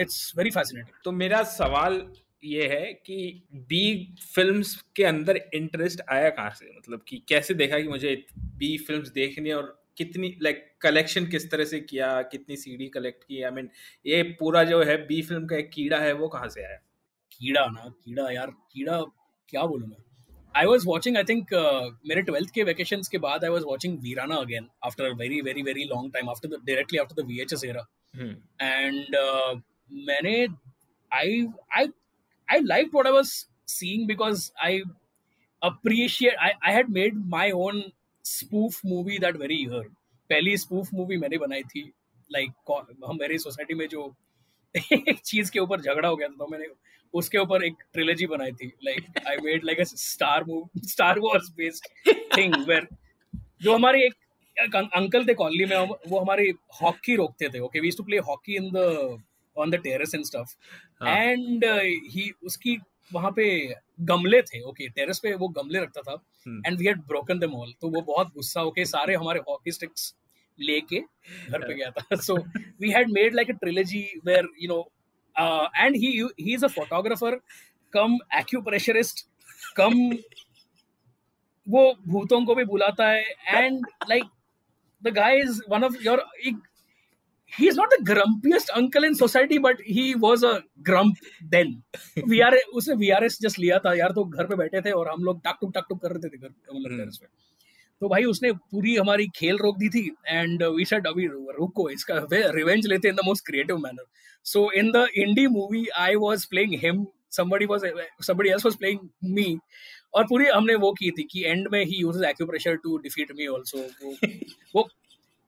It's 0.00 0.32
very 0.38 0.50
fascinating. 0.50 0.94
तो 1.04 1.12
मेरा 1.12 1.42
सवाल 1.42 2.12
ये 2.44 2.68
है 2.68 2.92
कि 2.94 3.42
बी 3.52 4.14
फिल्म्स 4.34 4.84
के 4.96 5.04
अंदर 5.04 5.50
इंटरेस्ट 5.54 6.00
आया 6.08 6.30
कहाँ 6.30 6.50
से? 6.50 6.76
मतलब 6.78 7.04
कि 7.08 7.22
कैसे 7.28 7.54
देखा 7.54 7.80
कि 7.80 7.88
मुझे 7.88 8.26
बी 8.38 8.78
फिल्म्स 8.78 9.08
देखने 9.08 9.52
और 9.52 9.84
कितनी 9.96 10.38
लाइक 10.42 10.56
like, 10.56 10.80
कलेक्शन 10.80 11.26
किस 11.26 11.50
तरह 11.50 11.64
से 11.64 11.80
किया 11.80 12.22
कितनी 12.22 12.56
सीडी 12.56 12.88
कलेक्ट 12.88 13.24
की? 13.24 13.42
आई 13.42 13.50
मीन 13.50 13.70
ये 14.06 14.22
पूरा 14.22 14.64
जो 14.64 14.82
है 14.82 15.06
बी 15.06 15.22
फ़िल्म 15.22 15.46
का 15.46 15.56
एक 15.56 15.70
कीड़ा 15.70 15.98
है 15.98 16.12
वो 16.12 16.28
कहाँ 16.28 16.48
से 16.48 16.62
आया? 16.64 16.78
कीड़ा 17.32 17.66
ना 17.66 17.94
कीड़ा 18.04 18.30
यार 18.30 18.46
कीड़ा 18.46 19.02
क्या 19.48 19.66
बोलूँ 19.66 19.88
मैं? 19.88 20.03
I 20.56 20.66
was 20.66 20.86
watching 20.86 21.16
I 21.16 21.24
think 21.28 21.54
मेरे 22.08 22.22
ट्वेल्थ 22.22 22.50
के 22.54 22.62
वेकेशन 22.64 23.02
के 23.10 23.18
बाद 23.18 23.44
I 23.44 23.50
was 23.50 23.64
watching 23.66 23.98
Veerana 24.02 24.36
again 24.36 24.68
after 24.86 25.12
very 25.22 25.40
very 25.40 25.62
very 25.62 25.84
long 25.84 26.12
time 26.14 26.30
after 26.30 26.56
directly 26.56 26.98
after 26.98 27.22
the 27.22 27.26
V 27.26 27.40
H 27.42 27.52
S 27.52 27.64
era 27.64 27.86
and 28.62 29.16
मैंने 30.08 30.46
I 31.12 31.46
I 31.78 31.88
I 32.48 32.58
liked 32.60 32.92
what 32.92 33.06
I 33.06 33.10
was 33.10 33.46
seeing 33.66 34.06
because 34.06 34.52
I 34.62 34.82
appreciate. 35.62 36.34
I, 36.40 36.52
I 36.62 36.72
had 36.72 36.90
made 36.90 37.14
my 37.28 37.50
own 37.52 37.92
spoof 38.24 38.80
movie 38.84 39.18
that 39.18 39.36
very 39.36 39.56
year. 39.56 39.84
पहली 40.30 40.56
spoof 40.56 40.88
movie 40.94 41.16
मैंने 41.18 41.38
बनाई 41.38 41.62
थी 41.62 41.80
like 42.30 42.50
like, 42.50 43.08
हम 43.08 43.18
मेरी 43.20 43.38
society 43.38 43.74
में 43.74 43.86
जो 43.88 44.04
एक 44.76 45.18
चीज़ 45.24 45.50
के 45.50 45.58
ऊपर 45.58 45.80
झगड़ा 45.80 46.08
हो 46.08 46.16
गया 46.16 46.28
था 46.28 46.34
तो 46.38 46.46
मैंने 46.50 46.66
उसके 47.14 47.38
ऊपर 47.38 47.64
एक 47.64 47.74
ट्रिलॉजी 47.92 48.26
बनाई 48.26 48.52
थी 48.52 48.66
like 48.84 49.26
I 49.28 49.36
made 49.44 49.64
like 49.64 49.80
a 49.80 49.84
star 49.84 50.44
movie 50.44 50.88
Star 50.88 51.18
Wars 51.18 51.50
based 51.56 51.86
thing 52.36 52.54
where 52.68 52.88
जो 53.62 53.74
हमारे 53.74 54.06
एक 54.06 54.76
अंकल 54.76 55.26
थे 55.26 55.34
कॉलोनी 55.34 55.64
में 55.64 55.96
वो 56.08 56.18
हमारी 56.20 56.52
हॉकी 56.82 57.16
रोकते 57.16 57.48
थे 57.48 57.58
okay 57.58 57.80
we 57.80 57.90
to 57.90 58.02
play 58.02 58.18
hockey 58.28 58.56
in 58.56 58.70
the 58.74 59.22
on 59.56 59.70
the 59.70 59.76
terrace 59.84 60.14
and 60.14 60.24
stuff 60.24 60.54
and 61.08 61.64
he. 62.10 62.30
उसकी 62.44 62.78
वहाँ 63.12 63.30
पे 63.30 63.46
गमले 64.00 64.40
थे 64.42 64.60
ओके 64.62 64.88
टेरेस 64.88 65.18
पे 65.18 65.34
वो 65.34 65.48
गमले 65.48 65.80
रखता 65.80 66.00
था 66.00 66.14
and 66.66 66.78
we 66.78 66.86
had 66.86 67.00
broken 67.08 67.38
them 67.38 67.54
all 67.54 67.72
तो 67.80 67.88
वो 67.88 68.00
बहुत 68.02 68.32
गुस्सा 68.34 68.60
होके 68.60 68.84
सारे 68.84 69.14
हमारे 69.14 69.40
हॉकी 69.48 69.72
स्टिक्स 69.72 70.14
लेके 70.58 71.00
घर 71.00 71.58
पे 71.58 71.74
गया 71.74 71.90
था। 71.90 72.16
So 72.16 72.36
we 72.80 72.90
had 72.90 73.10
made 73.12 73.34
like 73.34 73.50
a 73.50 73.54
trilogy 73.62 74.02
where 74.26 74.48
you 74.62 74.68
know 74.68 74.80
and 75.76 75.96
he 75.96 76.12
he 76.40 76.54
is 76.54 76.64
a 76.64 76.68
photographer 76.74 77.40
cum 77.92 78.18
acupressurist 78.38 79.26
cum 79.76 79.92
वो 81.66 81.82
भूतों 82.08 82.44
को 82.46 82.54
भी 82.54 82.64
बुलाता 82.64 83.08
है। 83.08 83.24
And 83.48 83.86
like 84.08 84.24
the 85.02 85.08
guy 85.14 85.38
is 85.40 85.60
one 85.70 85.84
of 85.84 86.02
your 86.04 86.24
he 87.52 87.66
is 87.70 87.76
not 87.78 87.92
the 87.92 87.96
grumpiest 88.06 88.70
uncle 88.78 89.04
in 89.06 89.16
society 89.16 89.58
but 89.64 89.82
he 89.96 90.04
was 90.22 90.44
a 90.46 90.52
grump 90.86 91.20
then. 91.52 91.68
VRS 92.30 92.72
उसने 92.80 92.94
VRS 93.02 93.36
just 93.44 93.58
लिया 93.58 93.78
था। 93.84 93.92
यार 93.94 94.12
तो 94.12 94.24
घर 94.24 94.46
पे 94.46 94.56
बैठे 94.56 94.80
थे 94.82 94.90
और 94.90 95.08
हम 95.08 95.24
लोग 95.24 95.40
टक 95.44 95.58
टुक 95.60 95.72
टक 95.74 95.84
टुक 95.88 96.00
कर 96.02 96.12
रहे 96.12 96.28
थे 96.28 96.38
घर 96.38 96.48
मतलब 96.48 96.96
टेरेस 96.96 97.18
पे। 97.22 97.26
तो 98.04 98.08
भाई 98.08 98.24
उसने 98.24 98.52
पूरी 98.52 98.94
हमारी 98.96 99.26
खेल 99.36 99.58
रोक 99.58 99.76
दी 99.78 99.88
थी 99.88 100.00
एंड 100.28 100.62
वी 100.76 100.84
सेड 100.84 101.06
अभी 101.06 101.26
रुको 101.58 101.88
इसका 101.90 102.16
रिवेंज 102.32 102.86
लेते 102.86 103.08
in 103.08 103.14
the 103.14 103.20
most 103.24 103.46
creative 103.46 103.78
manner 103.80 104.04
so 104.46 104.70
in 104.78 104.90
the 104.92 105.06
indie 105.18 105.46
movie 105.50 105.86
I 105.98 106.16
was 106.24 106.44
playing 106.46 106.74
him 106.84 107.06
somebody 107.34 107.66
was 107.70 107.84
somebody 108.24 108.50
else 108.54 108.64
was 108.66 108.76
playing 108.80 108.98
me 109.36 109.44
और 110.14 110.24
पूरी 110.24 110.44
हमने 110.46 110.74
वो 110.82 110.90
की 110.98 111.10
थी 111.10 111.22
कि 111.30 111.44
एंड 111.44 111.68
में 111.72 111.78
he 111.84 111.96
uses 111.96 112.28
acupressure 112.28 112.76
to 112.82 112.96
defeat 113.06 113.32
me 113.38 113.46
also 113.54 113.78
वो 113.78 114.12
वो 114.74 114.82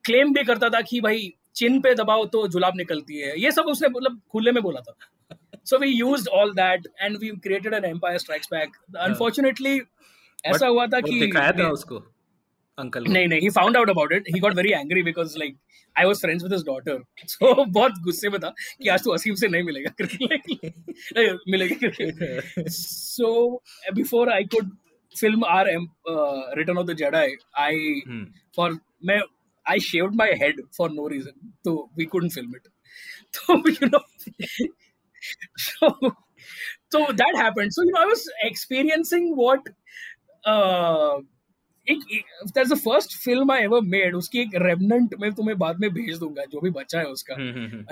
क्लेम 0.04 0.32
भी 0.34 0.44
करता 0.44 0.68
था 0.68 0.80
कि 0.88 1.00
भाई 1.00 1.28
चिन 1.56 1.80
पे 1.80 1.94
दबाओ 1.94 2.25
तो 2.32 2.46
जुलाब 2.48 2.76
निकलती 2.76 3.18
है। 3.18 3.34
ये 3.40 3.52
सब 3.52 3.70
उसने 3.75 3.88
मतलब 3.88 4.20
खुले 4.32 4.52
में 4.52 4.62
बोला 4.62 4.80
था। 4.80 4.96
So 5.64 5.78
we 5.78 5.90
used 5.90 6.28
all 6.40 6.52
that 6.54 6.88
and 7.00 7.18
we 7.20 7.30
created 7.44 7.75
an 7.75 7.84
Empire 7.84 8.18
Strikes 8.18 8.48
Back 8.52 8.76
unfortunately 8.98 9.80
ऐसा 10.44 10.66
हुआ 10.66 10.86
था 10.86 11.00
कि 11.00 11.20
दिखाया 11.20 11.52
था 11.52 11.68
उसको। 11.70 12.04
अंकल 12.78 13.04
नहीं 13.09 13.28
नहीं 13.28 13.40
he 13.40 13.50
found 13.59 13.76
out 13.76 13.90
about 13.90 14.12
it 14.12 14.28
he 14.35 14.40
got 14.40 14.54
very 14.56 14.73
angry 14.73 15.02
because 15.02 15.38
like 15.38 15.56
I 15.97 16.04
was 16.04 16.21
friends 16.21 16.45
with 16.45 16.52
his 16.52 16.64
daughter 16.66 17.02
so 17.28 17.64
बहुत 17.64 18.02
गुस्से 18.04 18.28
में 18.28 18.40
था 18.40 18.54
कि 18.83 18.88
आज 18.88 19.04
तो 19.04 19.14
असीम 19.14 19.35
से 19.42 19.49
नहीं 19.49 19.62
मिलेगा 19.62 19.92
क्रिकेट 20.00 20.42
मिलेगा 21.54 22.68
so 22.78 23.30
before 23.95 24.33
I 24.33 24.45
could 24.56 24.76
film 25.21 25.45
our 25.49 25.71
Return 26.59 26.78
of 26.78 26.87
the 26.87 26.97
Jedi 26.97 27.37
I 27.59 28.00
for 28.56 28.78
मैं 29.04 29.21
I 29.66 29.78
shaved 29.78 30.14
my 30.14 30.28
head 30.40 30.54
for 30.76 30.88
no 30.88 31.09
reason, 31.09 31.33
so 31.64 31.90
we 31.97 32.06
couldn't 32.06 32.30
film 32.30 32.52
it. 32.54 32.68
So 33.33 33.56
you 33.80 33.88
know, 33.88 34.00
so 35.56 35.88
so 36.90 37.06
that 37.12 37.33
happened. 37.37 37.73
So 37.73 37.83
you 37.83 37.92
know, 37.92 38.02
I 38.02 38.06
was 38.06 38.28
experiencing 38.42 39.35
what 39.35 39.61
uh, 40.45 41.18
there's 42.55 42.69
the 42.69 42.76
first 42.76 43.14
film 43.14 43.50
I 43.50 43.59
ever 43.62 43.81
made. 43.95 44.14
उसकी 44.14 44.40
एक 44.40 44.55
remnant 44.62 45.14
मैं 45.21 45.33
तुम्हें 45.35 45.57
बाद 45.59 45.81
में 45.81 45.90
भेज 45.95 46.19
दूँगा 46.19 46.45
जो 46.52 46.61
भी 46.61 46.71
बचा 46.71 46.99
है 46.99 47.07
उसका. 47.07 47.35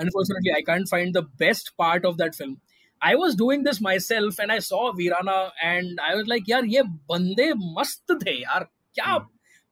Unfortunately, 0.05 0.55
I 0.55 0.61
can't 0.69 0.89
find 0.89 1.13
the 1.13 1.25
best 1.43 1.71
part 1.83 2.05
of 2.05 2.17
that 2.17 2.35
film. 2.35 2.57
I 3.01 3.15
was 3.15 3.35
doing 3.35 3.63
this 3.63 3.79
myself 3.81 4.39
and 4.39 4.51
I 4.51 4.59
saw 4.59 4.91
Virana 4.93 5.51
and 5.63 5.99
I 6.01 6.15
was 6.15 6.27
like 6.27 6.49
यार 6.49 6.65
ये 6.65 6.83
बंदे 7.11 7.51
मस्त 7.77 8.17
थे 8.21 8.35
यार 8.41 8.63
क्या 8.95 9.17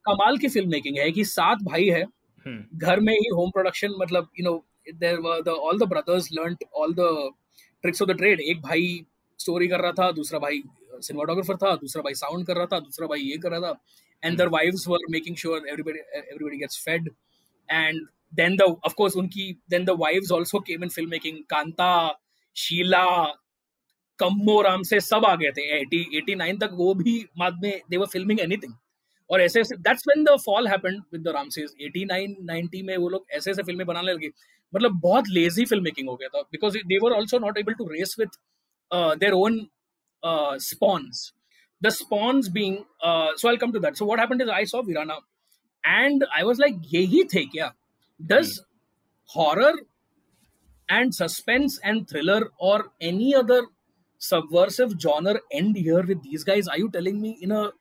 कमाल 0.05 0.37
की 0.37 0.47
फ़िल्म 0.47 0.69
मेकिंग 0.71 0.97
है 0.97 1.11
कि 1.11 1.25
सात 1.25 1.61
भाई 1.63 1.87
है 1.89 2.03
घर 2.45 2.99
में 2.99 3.13
ही 3.13 3.29
होम 3.35 3.49
प्रोडक्शन 3.51 3.95
मतलब 4.01 4.29
you 4.39 4.45
know 4.45 4.53
there 4.89 5.19
were 5.19 5.41
the 5.41 5.57
all 5.67 5.79
the 5.79 5.87
brothers 5.89 6.29
learned 6.33 6.63
all 6.75 6.93
the 6.99 7.07
tricks 7.83 8.01
of 8.01 8.09
the 8.11 8.17
trade 8.17 8.41
एक 8.41 8.61
भाई 8.61 9.05
स्टोरी 9.39 9.67
कर 9.67 9.81
रहा 9.81 9.91
था 9.99 10.11
दूसरा 10.19 10.39
भाई 10.39 10.61
सिनेमाटोग्राफर 11.01 11.55
था 11.63 11.75
दूसरा 11.75 12.01
भाई 12.03 12.13
साउंड 12.15 12.45
कर 12.47 12.57
रहा 12.57 12.65
था 12.73 12.79
दूसरा 12.79 13.07
भाई 13.07 13.21
ये 13.21 13.37
कर 13.37 13.51
रहा 13.51 13.59
था 13.61 13.79
and 14.23 14.37
their 14.37 14.49
wives 14.49 14.87
were 14.87 14.99
making 15.09 15.35
sure 15.35 15.61
everybody 15.71 16.03
everybody 16.33 16.59
gets 16.59 16.77
fed. 16.77 17.07
And 17.69 18.07
then 18.33 18.57
the 18.57 18.67
of 18.83 18.95
course 18.95 19.15
unki 19.15 19.47
then 19.69 19.85
the 19.85 19.95
wives 19.95 20.31
also 20.31 20.61
came 20.61 20.83
in 20.83 20.89
filmmaking. 20.89 21.39
Kanta 21.55 21.89
sheila 22.55 23.05
कम्मो 24.19 24.61
राम 24.61 24.81
से 24.83 24.99
सब 25.01 25.25
आ 25.25 25.35
गए 25.35 25.51
थे। 25.51 25.63
80 25.77 25.99
89 26.17 26.59
तक 26.61 26.69
वो 26.73 26.93
भी 26.95 27.13
बाद 27.39 27.59
में 27.63 27.81
दे 27.89 27.97
वर 27.97 28.07
फिल्मिंग 28.07 28.39
एनीथिंग 28.39 28.73
और 29.29 29.41
ऐसे 29.41 29.59
ऐसे 29.61 29.75
that's 29.77 30.03
when 30.07 30.23
the 30.23 30.35
fall 30.45 30.67
happened 30.67 31.01
with 31.13 31.21
the 31.21 31.27
Ramsays 31.35 31.73
89 31.81 32.35
90 32.49 32.81
में 32.87 32.95
वो 32.97 33.09
लोग 33.09 33.25
ऐसे 33.31 33.51
ऐसे 33.51 33.63
फ़िल्में 33.63 33.85
बनाने 33.87 34.11
लगे। 34.11 34.29
मतलब 34.73 34.99
बहुत 35.01 35.29
लेजी 35.29 35.65
फ़िल्म 35.65 35.83
मेकिंग 35.83 36.09
हो 36.09 36.15
गया 36.15 36.27
था। 36.29 36.41
Because 36.51 36.77
they 36.77 36.97
were 37.03 37.13
also 37.13 37.39
not 37.39 37.57
able 37.57 37.73
to 37.73 37.87
race 37.87 38.15
with 38.19 38.29
their 39.19 39.33
own 39.33 39.59
spawns 40.61 41.31
the 41.85 41.91
spawns 41.99 42.49
being 42.57 42.75
uh, 43.01 43.29
so 43.35 43.49
i'll 43.49 43.61
come 43.63 43.73
to 43.77 43.79
that. 43.85 43.97
So 43.97 44.05
what 44.05 44.19
happened 44.19 44.41
is 44.41 44.49
i 44.57 44.63
saw 44.73 44.83
virana 44.89 45.17
and 45.93 46.25
i 46.41 46.43
was 46.49 46.61
like 46.65 46.77
yehi 46.93 47.23
the 47.33 47.47
kya 47.55 47.71
does 48.33 48.53
mm. 48.59 48.65
horror 49.37 49.73
and 50.89 51.15
suspense 51.15 51.79
and 51.83 52.07
thriller 52.09 52.41
or 52.57 52.91
any 53.01 53.33
other 53.35 53.61
subversive 54.17 54.93
genre 54.99 55.39
end 55.51 55.75
here 55.77 56.03
with 56.03 56.23
these 56.23 56.43
guys? 56.43 56.67
Are 56.67 56.77
you 56.77 56.89
telling 56.89 57.21
me 57.21 57.37
in 57.41 57.51
a 57.51 57.71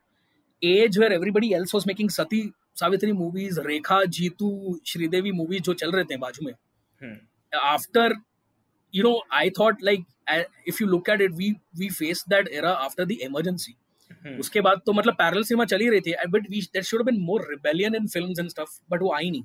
age 0.62 0.98
where 0.98 1.12
everybody 1.12 1.54
else 1.54 1.72
was 1.72 1.86
making 1.86 2.10
sati 2.10 2.42
savitri 2.80 3.12
movies 3.22 3.58
rekha 3.70 3.98
jeetu 4.18 4.50
shridevi 4.90 5.32
movies 5.40 5.62
jo 5.68 5.74
chal 5.82 5.94
rahe 5.98 6.08
the 6.12 6.18
baaju 6.26 6.46
mein? 6.48 6.58
Hmm. 7.00 7.18
after 7.68 8.04
you 8.96 9.02
know 9.06 9.14
i 9.38 9.48
thought 9.56 9.82
like 9.88 10.04
if 10.72 10.80
you 10.80 10.86
look 10.90 11.08
at 11.14 11.24
it 11.24 11.32
we 11.40 11.48
we 11.80 11.88
faced 11.96 12.28
that 12.34 12.50
era 12.60 12.72
after 12.86 13.06
the 13.12 13.16
emergency 13.28 13.74
उसके 14.40 14.60
बाद 14.60 14.80
तो 14.86 14.92
मतलब 14.92 15.14
parallel 15.14 15.42
cinema 15.44 15.64
चली 15.66 15.88
रही 15.90 16.00
थी 16.00 16.14
but 16.28 16.50
we 16.50 16.60
there 16.62 16.84
should 16.84 17.02
been 17.06 17.20
more 17.22 17.46
rebellion 17.50 17.94
in 17.94 18.06
films 18.08 18.40
and 18.40 18.48
stuff 18.50 18.78
but 18.90 19.02
वो 19.02 19.12
आई 19.14 19.30
नहीं। 19.30 19.42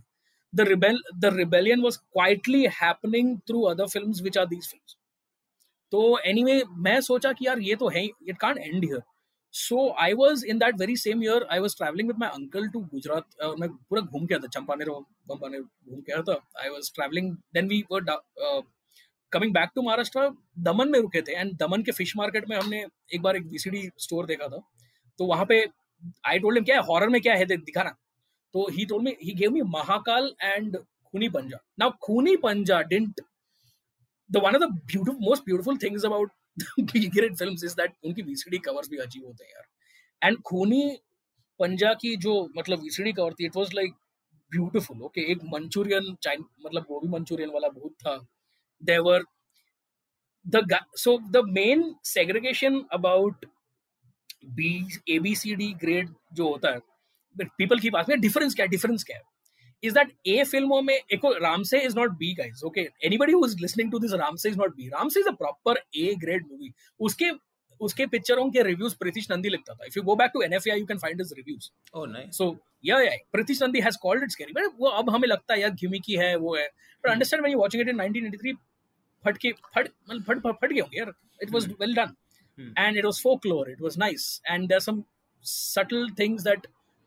The 0.53 0.67
rebel 0.69 1.01
the 1.15 1.33
rebellion 1.35 1.81
was 1.81 1.97
quietly 1.97 2.65
happening 2.73 3.37
through 3.47 3.61
other 3.65 3.87
films 3.89 4.21
which 4.21 4.37
are 4.37 4.45
these 4.45 4.69
films 4.71 4.97
तो 5.91 6.17
एनीवे 6.25 6.61
मैं 6.85 6.99
सोचा 7.01 7.31
कि 7.33 7.45
यार 7.47 7.59
ये 7.59 7.75
तो 7.75 7.89
है 7.89 8.05
it 8.05 8.37
can't 8.37 8.57
end 8.57 8.83
here 8.83 9.01
so 9.53 9.89
I 9.99 10.13
was 10.13 10.43
in 10.45 10.57
that 10.59 10.79
very 10.79 10.95
same 10.97 11.23
year 11.23 11.45
I 11.51 11.59
was 11.59 11.75
travelling 11.77 12.07
with 12.09 12.17
my 12.19 12.29
uncle 12.29 12.67
to 12.69 12.79
Gujarat 12.93 13.25
मैं 13.59 13.69
पूरा 13.69 14.01
घूम 14.01 14.25
के 14.25 14.33
आया 14.33 14.41
था, 14.43 14.47
चंपानेर 14.49 14.89
वंपानेर 14.89 15.61
घूम 15.61 16.01
के 16.01 16.13
आया 16.13 16.21
था। 16.23 16.33
I 16.61 16.69
was 16.69 16.91
travelling 16.95 17.31
then 17.53 17.67
we 17.67 17.83
were 17.91 18.03
coming 19.31 19.53
back 19.53 19.69
to 19.75 19.81
Maharashtra 19.81 20.29
Daman 20.63 20.89
में 20.91 20.99
रुके 20.99 21.21
थे 21.21 21.31
एंड 21.33 21.53
दमन 21.59 21.83
के 21.83 21.91
फ़िश 21.91 22.13
मार्केट 22.17 22.49
में 22.49 22.55
हमने 22.57 22.83
एक 23.13 23.21
बार 23.21 23.35
एक 23.35 23.45
वीसीडी 23.47 23.89
स्टोर 23.99 24.25
देखा 24.25 24.47
था। 24.47 24.61
तो 25.19 25.25
वहाँ 25.25 25.45
पे 25.45 25.65
आई 26.27 26.39
टोल्ड 26.39 26.65
क्या 26.65 26.75
है? 26.75 26.81
हॉरर 26.83 27.09
में 27.09 27.21
क्या 27.21 27.33
है? 27.33 27.45
दिखाना। 27.45 27.89
तो 28.53 28.67
he 28.71 28.85
told 28.85 29.03
me 29.05 29.15
he 29.23 29.33
gave 29.35 29.51
me 29.51 29.61
Mahakaal 29.69 30.31
and 30.43 30.77
Khooni 30.77 31.29
Panja 31.29 31.57
now 31.79 31.91
Khooni 32.03 32.35
Panja 32.37 32.81
didn't 32.83 33.21
the 34.29 34.37
one 34.43 34.55
of 34.55 34.63
the 34.63 34.67
beautiful 34.85 35.17
most 35.21 35.43
beautiful 35.45 35.77
things 35.83 36.05
about 36.05 36.31
great 36.79 37.35
films 37.35 37.63
is 37.63 37.75
that 37.75 37.93
उनकी 38.05 38.21
वीसीडी 38.21 38.57
कवर्स 38.65 38.89
भी 38.89 38.97
अजीब 38.97 39.25
होते 39.25 39.43
हैं 39.43 39.51
यार। 39.51 40.27
एंड 40.27 40.37
खूनी 40.45 40.97
पंजा 41.59 41.93
की 42.01 42.15
जो 42.17 42.33
मतलब 42.57 42.81
वीसीडी 42.83 43.11
कवर 43.13 43.33
थी 43.33 43.45
it 43.45 43.55
was 43.57 43.73
like 43.75 43.93
beautiful 44.51 45.01
okay 45.03 45.21
एक 45.31 45.43
मंचूरियन 45.53 46.15
मतलब 46.65 46.85
वो 46.89 46.99
भी 46.99 47.07
मंचूरियन 47.09 47.49
वाला 47.51 47.67
भूत 47.69 47.93
था। 48.01 48.15
There 48.81 49.03
were 49.03 49.21
the 50.45 50.79
so 50.95 51.19
the 51.31 51.43
main 51.43 51.95
segregation 52.03 52.85
about 52.91 53.45
B 54.55 54.85
A 55.07 55.19
B 55.19 55.35
C 55.35 55.55
D 55.55 55.73
grade 55.73 56.13
जो 56.33 56.47
होता 56.49 56.71
है 56.71 56.79
but 57.35 57.47
people 57.57 57.79
keep 57.79 57.95
asking 57.95 58.21
difference 58.21 58.55
क्या 58.55 58.67
difference 58.67 59.03
क्या 59.03 59.19
is 59.83 59.93
that 59.93 60.13
A 60.27 60.43
फ़िल्मों 60.45 60.81
में 60.81 60.93
एक 60.93 61.25
Ramsey 61.41 61.81
is 61.87 61.95
not 61.95 62.17
B 62.19 62.33
guys 62.35 62.63
okay 62.63 62.87
anybody 63.03 63.33
who 63.33 63.43
is 63.45 63.59
listening 63.59 63.91
to 63.91 63.99
this 63.99 64.13
Ramsey 64.13 64.49
is 64.49 64.57
not 64.57 64.75
B 64.77 64.89
Ramsey 64.93 65.19
is 65.19 65.27
a 65.27 65.33
proper 65.33 65.75
A 65.95 66.15
grade 66.15 66.47
movie 66.51 66.73
उसके 66.99 67.31
उसके 67.81 68.05
पिक्चरों 68.07 68.49
के 68.51 68.61
reviews 68.63 68.95
Pritish 68.99 69.29
Nandy 69.31 69.49
लिखता 69.49 69.73
था 69.73 69.85
if 69.85 69.93
you 69.97 70.03
go 70.03 70.15
back 70.15 70.31
to 70.33 70.41
NFAI 70.41 70.79
you 70.79 70.85
can 70.85 70.97
find 70.97 71.21
his 71.21 71.33
reviews 71.37 71.69
oh 71.97 72.07
nice 72.07 72.37
so 72.37 72.49
yeah 72.85 72.99
yeah 73.01 73.11
Pritish 73.31 73.61
Nandy 73.63 73.79
has 73.79 73.97
called 74.01 74.23
it 74.23 74.31
scary 74.31 74.53
but 74.53 74.73
वो 74.79 74.89
अब 74.89 75.09
हमें 75.09 75.27
लगता 75.27 75.53
है 75.53 75.61
यार 75.61 75.71
घिमिकी 75.71 76.15
है 76.17 76.35
वो 76.35 76.55
है। 76.55 76.67
But 76.67 77.09
understand 77.11 77.41
when 77.41 77.53
you 77.53 77.59
watching 77.59 77.81
it 77.81 77.89
in 77.89 78.01
1983 78.01 78.53
फट 79.25 79.37
के 79.37 79.51
फट 79.75 79.89
फट 80.27 80.39
फट 80.47 80.73
गए 80.73 80.79
होंगे 80.79 80.97
यार। 80.97 81.13
It 81.43 81.51
was 81.51 81.67
well 81.81 81.95
done 81.95 82.15
and 82.57 82.97
it 82.97 83.05
was 83.05 83.19
folklore. 83.19 83.69
It 83.69 83.81
was 83.81 83.97
nice. 84.01 84.41
And 84.51 84.69
there's 84.69 84.85
some 84.85 85.01
subtle 85.41 86.07
things 86.19 86.43
that 86.43 86.63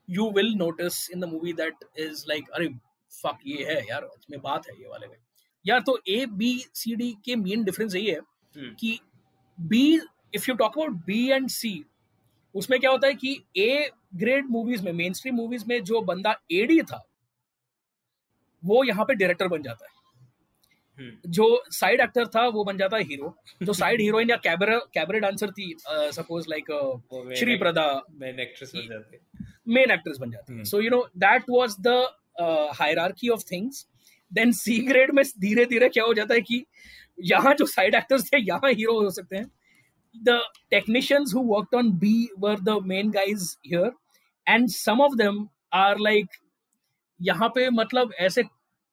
you 0.09 0.27
will 0.37 0.55
notice 0.55 0.99
in 1.09 1.25
the 1.25 1.27
movie 1.27 1.53
that 1.53 1.87
is 2.05 2.21
like 2.29 2.50
अरे 2.55 2.69
fuck 3.12 3.41
ये 3.47 3.65
है 3.71 3.81
यार 3.89 4.05
इसमें 4.05 4.41
बात 4.41 4.69
है 4.69 4.75
ये 4.81 4.89
वाले 4.89 5.07
में. 5.07 5.17
यार 5.65 5.81
तो 5.81 5.99
ए 6.09 6.27
बी 6.27 6.53
सी 6.75 6.95
डी 6.97 7.11
के 7.25 7.37
मेन 7.37 7.65
डिफरेंस 7.65 7.95
यही 7.95 8.07
है 8.07 8.19
hmm. 8.19 8.75
कि 8.81 8.99
B 9.59 10.00
if 10.35 10.45
you 10.49 10.55
talk 10.55 10.79
about 10.79 11.05
B 11.07 11.29
and 11.31 11.49
C 11.49 11.73
उसमें 12.54 12.78
क्या 12.80 12.90
होता 12.90 13.07
है 13.07 13.14
कि 13.14 13.42
ए 13.59 13.90
ग्रेड 14.16 14.47
मूवीज़ 14.50 14.83
में 14.85 14.92
मेन 14.92 15.12
स्ट्रीम 15.12 15.35
मूवीज़ 15.35 15.64
में 15.69 15.83
जो 15.85 16.00
बंदा 16.02 16.35
एडी 16.52 16.80
था 16.83 17.04
वो 18.62 18.83
यहाँ 18.85 19.04
पे 19.04 19.14
डायरेक्टर 19.14 19.49
बन 19.49 19.62
जाता 19.62 19.85
है। 19.85 19.99
हम्म। 20.99 21.30
जो 21.30 21.62
साइड 21.71 22.00
एक्टर 22.00 22.26
था 22.26 22.47
वो 22.49 22.64
बन 22.64 22.78
जाता 22.78 22.97
है 22.97 23.02
हीरो 23.02 23.35
जो 23.62 23.73
साइड 23.73 24.00
हीरोइन 24.00 24.30
या 24.30 24.37
कैबरे 24.37 24.78
कैबरे 24.95 25.21
डांसर 25.21 25.50
थी 25.50 25.75
suppose 25.88 26.47
like 26.50 26.66
Shri 27.38 27.57
Prada 27.57 27.87
main 28.14 28.40
actress 28.40 28.73
बन 28.75 28.88
जाती 28.88 29.19
मेन 29.75 29.90
एक्ट्रेस 29.90 30.19
बन 30.19 30.30
जाती 30.30 30.64
so 30.64 30.80
you 30.80 30.90
know 30.90 31.07
that 31.16 31.45
was 31.50 31.76
the 31.80 31.97
hierarchy 32.80 33.28
of 33.28 33.45
things 33.52 33.87
then 34.33 34.52
C 34.52 34.78
grade 34.87 35.11
में 35.14 35.25
धीरे 35.40 35.64
धीरे 35.66 35.88
क्या 35.88 36.04
हो 36.04 36.14
जाता 36.14 36.35
है 36.35 36.40
कि 36.40 36.64
यहाँ 37.25 37.54
जो 37.54 37.66
साइड 37.66 37.95
एक्टर्स 37.95 38.33
थे 38.33 38.38
यहाँ 38.38 38.71
हीरो 38.71 39.00
हो 39.00 39.11
सकते 39.11 39.37
हैं। 39.37 39.50
The 40.14 40.40
technicians 40.71 41.33
who 41.35 41.43
worked 41.47 41.76
on 41.79 41.90
B 41.99 42.14
were 42.38 42.61
the 42.61 42.79
main 42.87 43.11
guys 43.11 43.55
here 43.67 43.93
and 44.47 44.69
some 44.71 45.00
of 45.00 45.17
them 45.17 45.47
are 45.75 45.99
like 46.00 46.37
यहाँ 47.21 47.49
पे 47.55 47.69
मतलब 47.73 48.12
ऐसे 48.21 48.43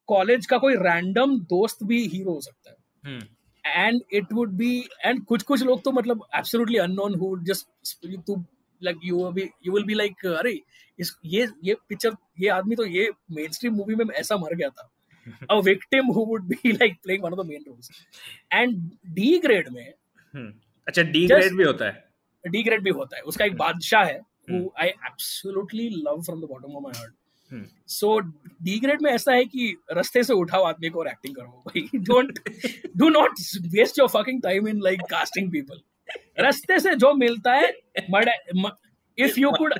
कॉलेज 0.09 0.45
का 0.45 0.57
कोई 0.57 0.75
रैंडम 0.77 1.39
दोस्त 1.49 1.83
भी 1.83 2.05
हीरो 2.07 2.33
हो 2.33 2.41
सकता 2.41 2.71
है। 3.05 3.19
And 3.63 4.01
it 4.13 4.33
would 4.33 4.51
be 4.57 4.77
and 5.05 5.23
कुछ 5.25 5.43
कुछ 5.43 5.63
लोग 5.63 5.83
तो 5.83 5.91
मतलब 5.91 6.23
absolutely 6.35 6.77
unknown 6.79 7.15
who 7.19 7.35
just 7.45 8.05
to 8.27 8.35
like 8.81 8.99
you 9.03 9.31
be 9.31 9.49
you 9.65 9.73
will 9.73 9.83
be 9.83 9.93
like 9.93 10.25
अरे 10.27 10.59
इस 10.99 11.15
ये 11.25 11.47
ये 11.63 11.75
पिक्चर 11.89 12.15
ये 12.39 12.49
आदमी 12.49 12.75
तो 12.75 12.85
ये 12.85 13.09
मेन 13.31 13.51
स्ट्रीम 13.51 13.73
मूवी 13.73 13.95
में 13.95 14.05
ऐसा 14.05 14.37
मर 14.37 14.55
गया 14.55 14.69
था। 14.69 14.89
A 15.51 15.59
victim 15.63 16.11
who 16.13 16.25
would 16.25 16.43
be 16.47 16.71
like 16.71 16.95
playing 17.03 17.23
one 17.23 17.33
of 17.33 17.41
the 17.41 17.45
main 17.47 17.63
roles 17.67 17.91
and 18.53 18.77
D 19.15 19.37
grade 19.39 19.69
में 19.69 19.93
हम्म। 20.33 20.51
अच्छा 20.87 21.01
डी 21.03 21.25
ग्रेड 21.27 21.55
भी 21.57 21.63
होता 21.63 21.85
है। 21.85 22.51
डी 22.51 22.63
ग्रेड 22.63 22.83
भी 22.83 22.89
होता 22.97 23.17
है। 23.17 23.21
उसका 23.23 23.45
एक 23.45 23.55
बादशाह 23.57 24.03
है 24.05 24.17
who 24.17 24.55
hmm. 24.55 24.69
I 24.81 24.87
absolutely 24.87 25.89
love 25.89 26.21
from 26.23 26.41
the 26.41 26.47
bottom 26.49 26.75
of 26.75 26.83
my 26.83 26.93
heart 26.97 27.13
hmm. 27.51 27.65
So 27.89 28.17
D 28.63 28.79
grade 28.79 29.01
में 29.01 29.11
ऐसा 29.11 29.33
है 29.33 29.43
कि 29.45 29.75
रस्ते 29.97 30.23
से 30.23 30.33
उठाओ 30.33 30.63
आदमी 30.63 30.89
को 30.89 30.99
और 30.99 31.07
एक्टिंग 31.07 31.35
करो 31.35 31.63
भाई। 31.67 31.99
Don't 32.09 32.39
do 32.97 33.09
not 33.09 33.39
waste 33.75 33.99
your 33.99 34.07
fucking 34.09 34.41
time 34.43 34.67
in 34.67 34.81
like 34.83 35.01
casting 35.11 35.51
people 35.51 35.81
रास्ते 36.39 36.79
से 36.79 36.95
जो 36.95 37.13
मिलता 37.15 37.53
है 37.53 37.69
इफ़ 39.17 39.39
यू 39.39 39.51
कुड 39.51 39.73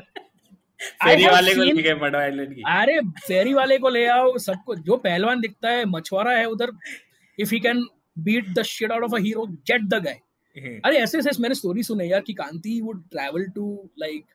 फेरी 1.04 1.26
वाले 1.28 1.54
को 1.56 1.64
लेके 1.64 1.94
मडो 1.96 2.18
आइलैंड 2.18 2.54
की। 2.56 2.62
अरे 2.70 3.00
फेरी 3.20 3.54
वाले 3.54 3.78
को 3.78 3.90
ले 3.90 4.06
आओ 4.08 4.38
सबको 4.38 4.76
जो 4.88 4.98
पहलवान 4.98 5.40
दिखता 5.42 5.70
है 5.70 5.86
मछुआरा 5.88 6.32
है 6.32 6.46
उधर 6.48 6.72
if 7.40 7.54
he 7.54 7.60
can 7.60 7.86
beat 8.26 8.50
the 8.50 8.64
shit 8.66 8.92
out 8.92 9.04
of 9.04 9.16
a 9.16 9.20
hero 9.20 9.46
get 9.46 9.82
the 9.84 10.02
guy 10.04 10.14
hmm, 10.14 10.26
अरे 10.86 10.98
ऐसे 10.98 11.18
ऐसे 11.18 11.42
मैंने 11.42 11.56
स्टोरी 11.56 11.84
सुने 11.84 12.06
यार 12.08 12.22
कि 12.28 12.34
Kanti 12.34 12.80
would 12.82 13.04
travel 13.12 13.46
to 13.56 13.68
like 14.00 14.26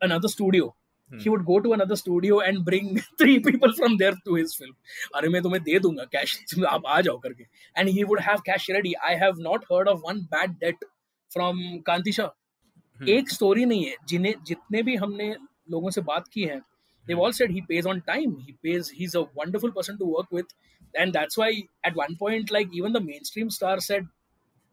another 0.00 0.28
studio 0.28 0.74
Hmm. 1.10 1.18
he 1.22 1.30
would 1.30 1.40
go 1.46 1.54
to 1.62 1.70
another 1.74 1.96
studio 1.98 2.36
and 2.48 2.60
bring 2.66 2.90
three 3.20 3.38
people 3.44 3.72
from 3.78 3.94
there 4.00 4.12
to 4.26 4.34
his 4.34 4.52
film 4.58 4.74
अरे 5.16 5.28
मैं 5.28 5.40
तुम्हें 5.42 5.62
दे 5.62 5.78
दूँगा 5.86 6.04
कैश 6.12 6.34
आप 6.68 6.82
आ 6.86 7.00
जाओ 7.06 7.16
करके 7.24 7.44
and 7.80 7.92
he 7.96 8.04
would 8.10 8.20
have 8.26 8.44
cash 8.48 8.66
ready 8.76 8.92
I 9.08 9.14
have 9.22 9.40
not 9.46 9.64
heard 9.70 9.90
of 9.92 10.04
one 10.08 10.20
bad 10.34 10.54
debt 10.60 10.84
from 11.30 11.58
कांति 11.88 12.12
शाह 12.12 12.26
हम्म, 12.26 13.08
एक 13.16 13.30
story 13.30 13.64
नहीं 13.64 13.84
है 13.86 13.96
जिन्हें 14.08 14.34
जितने 14.46 14.82
भी 14.82 14.94
हमने 15.02 15.28
लोगों 15.70 15.90
से 15.96 16.00
बात 16.12 16.28
की 16.34 16.44
है 16.52 16.60
they've 17.06 17.24
all 17.26 17.34
said 17.40 17.56
he 17.56 17.64
pays 17.72 17.90
on 17.94 18.04
time 18.12 18.38
he 18.46 18.56
pays 18.68 18.92
he's 19.00 19.18
a 19.22 19.24
wonderful 19.42 19.74
person 19.80 19.98
to 20.04 20.12
work 20.14 20.32
with 20.38 20.54
and 20.94 21.18
that's 21.18 21.42
why 21.42 21.50
at 21.90 22.00
one 22.02 22.16
point 22.22 22.54
like 22.58 22.80
even 22.82 22.98
the 22.98 23.04
mainstream 23.10 23.50
star 23.58 23.74
said 23.88 24.08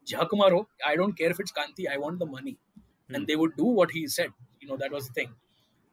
jhak 0.08 0.34
maro 0.42 0.60
i 0.92 0.96
don't 1.00 1.16
care 1.20 1.30
if 1.36 1.40
it's 1.44 1.56
kanti 1.60 1.88
i 1.94 1.98
want 2.06 2.24
the 2.24 2.30
money 2.36 2.56
Hmm. 3.08 3.14
and 3.16 3.26
they 3.26 3.36
would 3.36 3.54
do 3.56 3.66
what 3.76 3.90
he 3.90 4.00
said 4.06 4.32
you 4.62 4.68
know 4.68 4.76
that 4.76 4.92
was 4.92 5.06
the 5.08 5.12
thing 5.14 5.30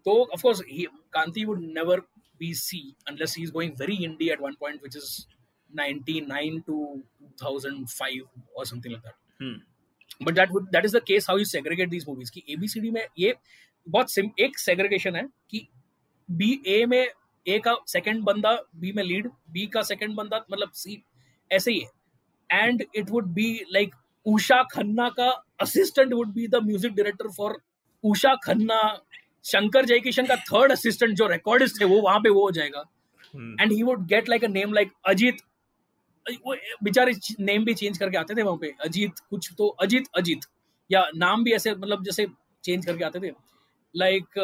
so 0.06 0.16
of 0.34 0.42
course 0.42 0.62
he, 0.68 0.88
kanti 1.16 1.46
would 1.46 1.62
never 1.78 1.98
be 2.42 2.54
c 2.54 2.80
unless 3.08 3.34
he's 3.34 3.52
going 3.52 3.76
very 3.76 3.96
indie 4.08 4.32
at 4.34 4.42
one 4.42 4.58
point 4.64 4.82
which 4.82 4.96
is 4.96 5.28
99 5.72 6.64
to 6.68 6.76
2005 7.40 8.12
or 8.56 8.66
something 8.66 8.92
like 8.92 9.04
that 9.04 9.18
hmm, 9.42 10.26
but 10.26 10.34
that 10.36 10.52
would 10.52 10.68
that 10.72 10.86
is 10.86 10.96
the 10.98 11.02
case 11.08 11.26
how 11.30 11.38
you 11.38 11.46
segregate 11.46 11.90
these 11.90 12.06
movies 12.10 12.32
की 12.32 12.44
ABCD 12.54 12.92
में 12.92 13.02
ये 13.20 13.34
बहुत 13.88 14.12
सिम 14.12 14.30
एक 14.40 14.60
segregation 14.60 15.16
है 15.16 15.24
कि 15.52 15.68
B 16.30 16.52
A 16.68 16.86
में 16.86 17.08
A 17.46 17.60
का 17.66 17.76
सेकंड 17.88 18.24
बंदा 18.24 18.54
बी 18.84 18.92
में 18.96 19.04
लीड 19.04 19.30
बी 19.58 19.66
का 19.74 19.82
सेकंड 19.90 20.16
बंदा 20.16 20.46
मतलब 20.52 20.72
सी 20.84 21.02
ऐसे 21.52 21.72
ही 21.72 21.80
है 21.80 22.64
and 22.64 22.84
it 22.96 23.10
would 23.10 23.34
be 23.34 23.50
like 23.74 23.96
Usha 24.26 24.62
Khanna 24.72 25.08
का 25.12 25.30
assistant 25.62 26.14
would 26.14 26.34
be 26.34 26.48
the 26.48 26.64
music 26.64 26.94
director 26.94 27.30
for 27.32 27.58
Usha 28.04 28.34
Khanna. 28.44 28.80
Shankar 29.46 29.86
Jaikishan 29.86 30.26
का 30.26 30.36
थर्ड 30.44 30.72
असिस्टेंट 30.72 31.16
जो 31.18 31.28
रिकॉर्डिस्ट 31.28 31.82
है 31.82 31.88
वो 31.88 32.02
वहाँ 32.02 32.20
पे 32.20 32.30
वो 32.30 32.44
हो 32.44 32.52
जाएगा। 32.52 32.84
And 33.62 33.72
he 33.72 33.82
would 33.84 34.06
get 34.08 34.30
like 34.30 34.44
a 34.44 34.48
name 34.50 34.74
like 34.74 34.92
Ajit. 35.08 35.42
वो 36.26 36.56
बेचारे 36.84 37.12
नेम 37.42 37.66
भी 37.66 37.74
चेंज 37.74 37.98
करके 37.98 38.18
आते 38.18 38.36
थे 38.36 38.44
वहाँ 38.44 38.58
पे 38.58 38.74
अजीत 38.86 39.20
कुछ 39.30 39.50
तो 39.58 39.68
अजीत 39.82 40.08
अजीत। 40.18 40.46
या 40.90 41.04
नाम 41.16 41.44
भी 41.44 41.52
ऐसे 41.54 41.74
मतलब 41.74 42.04
जैसे 42.04 42.26
चेंज 42.64 42.86
करके 42.86 43.04
आते 43.06 43.20
थे। 43.20 43.32
Like 43.96 44.40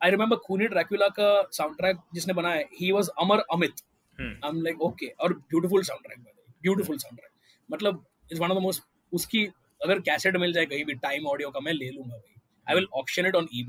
I 0.00 0.10
remember 0.10 0.36
Khooni 0.46 0.66
Dracula 0.68 1.08
का 1.18 1.28
साउंड 1.52 1.76
ट्रैक 1.76 1.98
जिसने 2.14 2.34
बनाया 2.34 2.62
he 2.80 2.90
was 2.92 3.08
Amar 3.20 3.44
Amit 3.52 3.84
I 4.18 4.48
am 4.48 4.62
like 4.62 4.80
okay 4.82 5.06
और 5.20 5.32
beautiful 5.34 5.82
sound 5.82 6.06
track 6.06 6.18
beautiful 6.62 6.98
sound 6.98 7.18
track 7.18 7.30
मतलब 7.68 8.04
is 8.32 8.40
one 8.40 8.50
of 8.50 8.58
the 8.58 8.62
most 8.62 8.82
उसकी 9.14 9.44
अगर 9.80 10.00
कैसेट 10.02 10.36
मिल 10.36 10.52
जाए 10.52 10.66
कहीं 10.66 10.84
भी 10.84 10.94
टाइम 11.02 11.26
ऑडियो 11.28 11.50
का 11.50 11.60
मैं 11.60 11.72
ले 11.72 11.90
लूँगा 11.90 12.16
भाई। 12.16 12.40
I 12.68 12.74
will 12.74 12.86
option 12.94 13.26
it 13.26 13.36
on 13.36 13.48
ई 13.54 13.62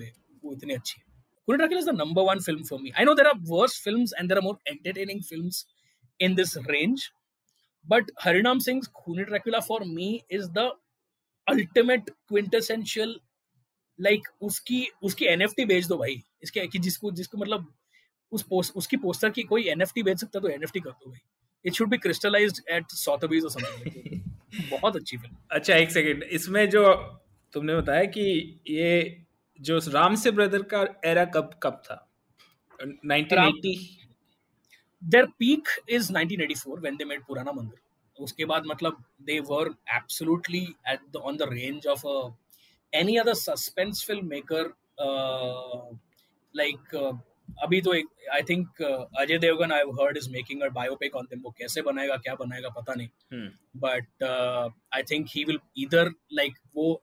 वो 0.44 0.54
इतनी 0.54 0.74
अच्छी 0.74 0.96
है। 1.00 1.04
कुलट 1.48 1.62
Raquel 1.62 1.78
is 1.78 1.90
the 1.90 1.96
number 1.96 2.22
one 2.24 2.40
film 2.42 2.64
for 2.64 2.80
me 2.82 2.92
I 2.92 3.06
know 3.06 3.14
there 3.14 3.28
are 3.28 3.40
worst 3.50 3.84
film 3.84 4.06
and 4.20 4.30
there 4.30 4.38
are 4.38 4.44
more 4.44 4.58
entertaining 4.68 5.22
film 5.24 5.50
in 6.20 6.36
this 6.36 6.58
range 6.70 7.10
but 7.86 8.12
Harinam 8.22 8.60
Singh 8.60 8.82
Kulat 8.96 9.30
राकेला 9.32 9.60
for 9.62 9.84
me 9.88 10.10
is 10.32 10.50
the 10.50 10.72
ultimate 11.48 12.10
quintessential 12.10 13.20
like 14.00 14.28
उसकी 14.42 14.88
उसकी 15.04 15.26
N 15.26 15.46
भेज 15.60 15.88
दो 15.88 15.98
भाई। 15.98 16.22
इसके, 16.44 16.68
कि 16.68 16.80
जिसको 16.80 17.12
जिसको 17.12 17.38
मतलब 17.38 17.74
उस 18.32 18.44
पोस्ट 18.44 18.76
उसकी 18.76 18.98
पोस्टर 18.98 19.30
की 19.30 19.44
कोई 19.44 19.68
एन 19.70 19.84
भेज 19.96 20.18
सकता 20.20 20.40
तो 20.40 20.50
एन 20.50 20.66
कर 20.66 20.90
दो 20.90 21.10
भाई। 21.10 21.20
It 21.66 21.74
should 21.74 21.90
be 21.90 21.98
crystallize 21.98 22.62
at 22.70 22.92
सॉथ 22.94 23.26
बीज 23.28 23.44
और 23.44 23.52
समथिंग 23.52 24.34
बहुत 24.70 24.96
अच्छी 24.96 25.18
फ़िल्म 25.18 25.36
अच्छा 25.52 25.76
एक 25.76 25.92
सेकंड 25.92 26.24
इसमें 26.38 26.70
जो 26.70 26.94
तुमने 27.54 27.76
बताया 27.76 28.06
कि 28.16 28.24
ये 28.70 28.90
जो 29.60 29.80
राम 29.88 30.16
से 30.24 30.32
ब्रदर 30.32 30.62
का 30.74 30.86
एरा 31.06 31.26
कब 31.36 31.60
कब 31.64 31.82
था 31.86 32.02
1980 32.80 33.76
their 35.02 35.28
peak 35.40 35.68
is 35.88 36.10
1984 36.12 36.80
when 36.80 36.98
they 36.98 37.06
made 37.06 37.26
Purana 37.28 37.54
Mandir. 37.54 37.82
उसके 38.18 38.46
बाद 38.46 38.66
मतलब 38.66 39.04
they 39.28 39.40
were 39.42 39.70
absolutely 39.94 40.64
at 40.88 41.00
the 41.14 41.22
on 41.30 41.38
the 41.38 41.48
range 41.48 41.86
of 41.86 42.04
a 42.06 42.18
any 42.94 43.20
other 43.20 43.34
suspense 43.36 44.04
filmmaker 44.10 44.62
uh, 44.98 45.82
like 46.54 46.94
uh, 46.94 47.12
अभी 47.64 47.82
तो 47.82 47.94
एक 47.94 48.08
I 48.34 48.42
think 48.50 48.82
Ajay 48.82 49.38
Devgn 49.40 49.72
I 49.72 49.82
heard 50.00 50.18
is 50.18 50.30
making 50.32 50.62
a 50.62 50.70
biopic 50.76 51.16
on 51.16 51.26
them 51.30 51.42
वो 51.44 51.52
कैसे 51.58 51.82
बनाएगा 51.82 52.16
क्या 52.26 52.36
बनाएगा 52.36 52.70
पता 52.78 52.94
नहीं. 52.94 53.10
But 53.86 54.24
I 54.96 55.04
think 55.12 55.28
he 55.36 55.44
will 55.44 55.60
either 55.84 56.12
like 56.34 56.54
वो 56.76 57.02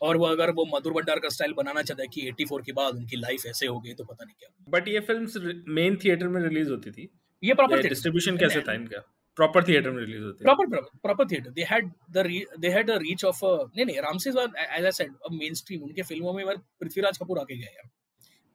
और 0.00 0.16
वो 0.16 0.26
अगर 0.26 0.50
वो 0.56 0.64
मधुर 0.74 0.92
भंडार 0.92 1.18
का 1.20 1.28
स्टाइल 1.28 1.52
बनाना 1.54 1.82
चाहता 1.82 2.02
है 2.02 2.08
कि 2.08 2.30
84 2.30 2.62
के 2.66 2.72
बाद 2.72 2.94
उनकी 2.96 3.16
लाइफ 3.20 3.46
ऐसे 3.46 3.66
हो 3.66 3.80
गई 3.80 3.94
तो 3.94 4.04
पता 4.04 4.24
नहीं 4.24 4.34
क्या. 4.38 4.50
बट 4.68 4.88
ये 4.88 5.00
फिल्म्स 5.08 5.36
मेन 5.78 5.96
थिएटर 6.04 6.28
में 6.28 6.40
रिलीज़ 6.42 6.70
होती 6.70 6.90
थी. 6.90 7.08
ये 7.42 7.54
प्रॉपर 7.54 7.88
डिस्ट्रीब्यूशन 7.88 8.36
कैसे 8.38 8.60
था 8.68 8.72
इनका? 8.74 8.98
प्रॉपर 9.36 9.64
थिएटर 9.68 9.90
में 9.90 10.00
रिलीज़ 10.00 10.22
होती 10.22 10.44
थी. 10.44 10.48
Proper 10.48 10.66
proper 10.70 10.98
proper 11.06 11.26
theater. 11.32 11.50
They 11.58 11.66
had 11.72 11.90
the 12.16 12.24
re, 12.24 12.38
they 12.62 12.72
had 12.76 12.90
a 12.94 12.98
reach 13.02 13.24
of 13.28 13.42
a 13.48 13.52
नहीं 13.76 13.86
नहीं 13.86 14.00
Ramsays 14.06 14.34
was 14.34 14.58
as 14.78 14.88
I 14.90 14.92
said 14.96 15.14
a 15.28 15.32
mainstream. 15.36 15.82
उनके 15.82 16.02
फ़िल्मों 16.02 16.32
में 16.32 16.44
पृथ्वीराज 16.80 17.18
कपूर 17.18 17.38
आके 17.38 17.56
गए 17.56 17.74
यार 17.76 17.88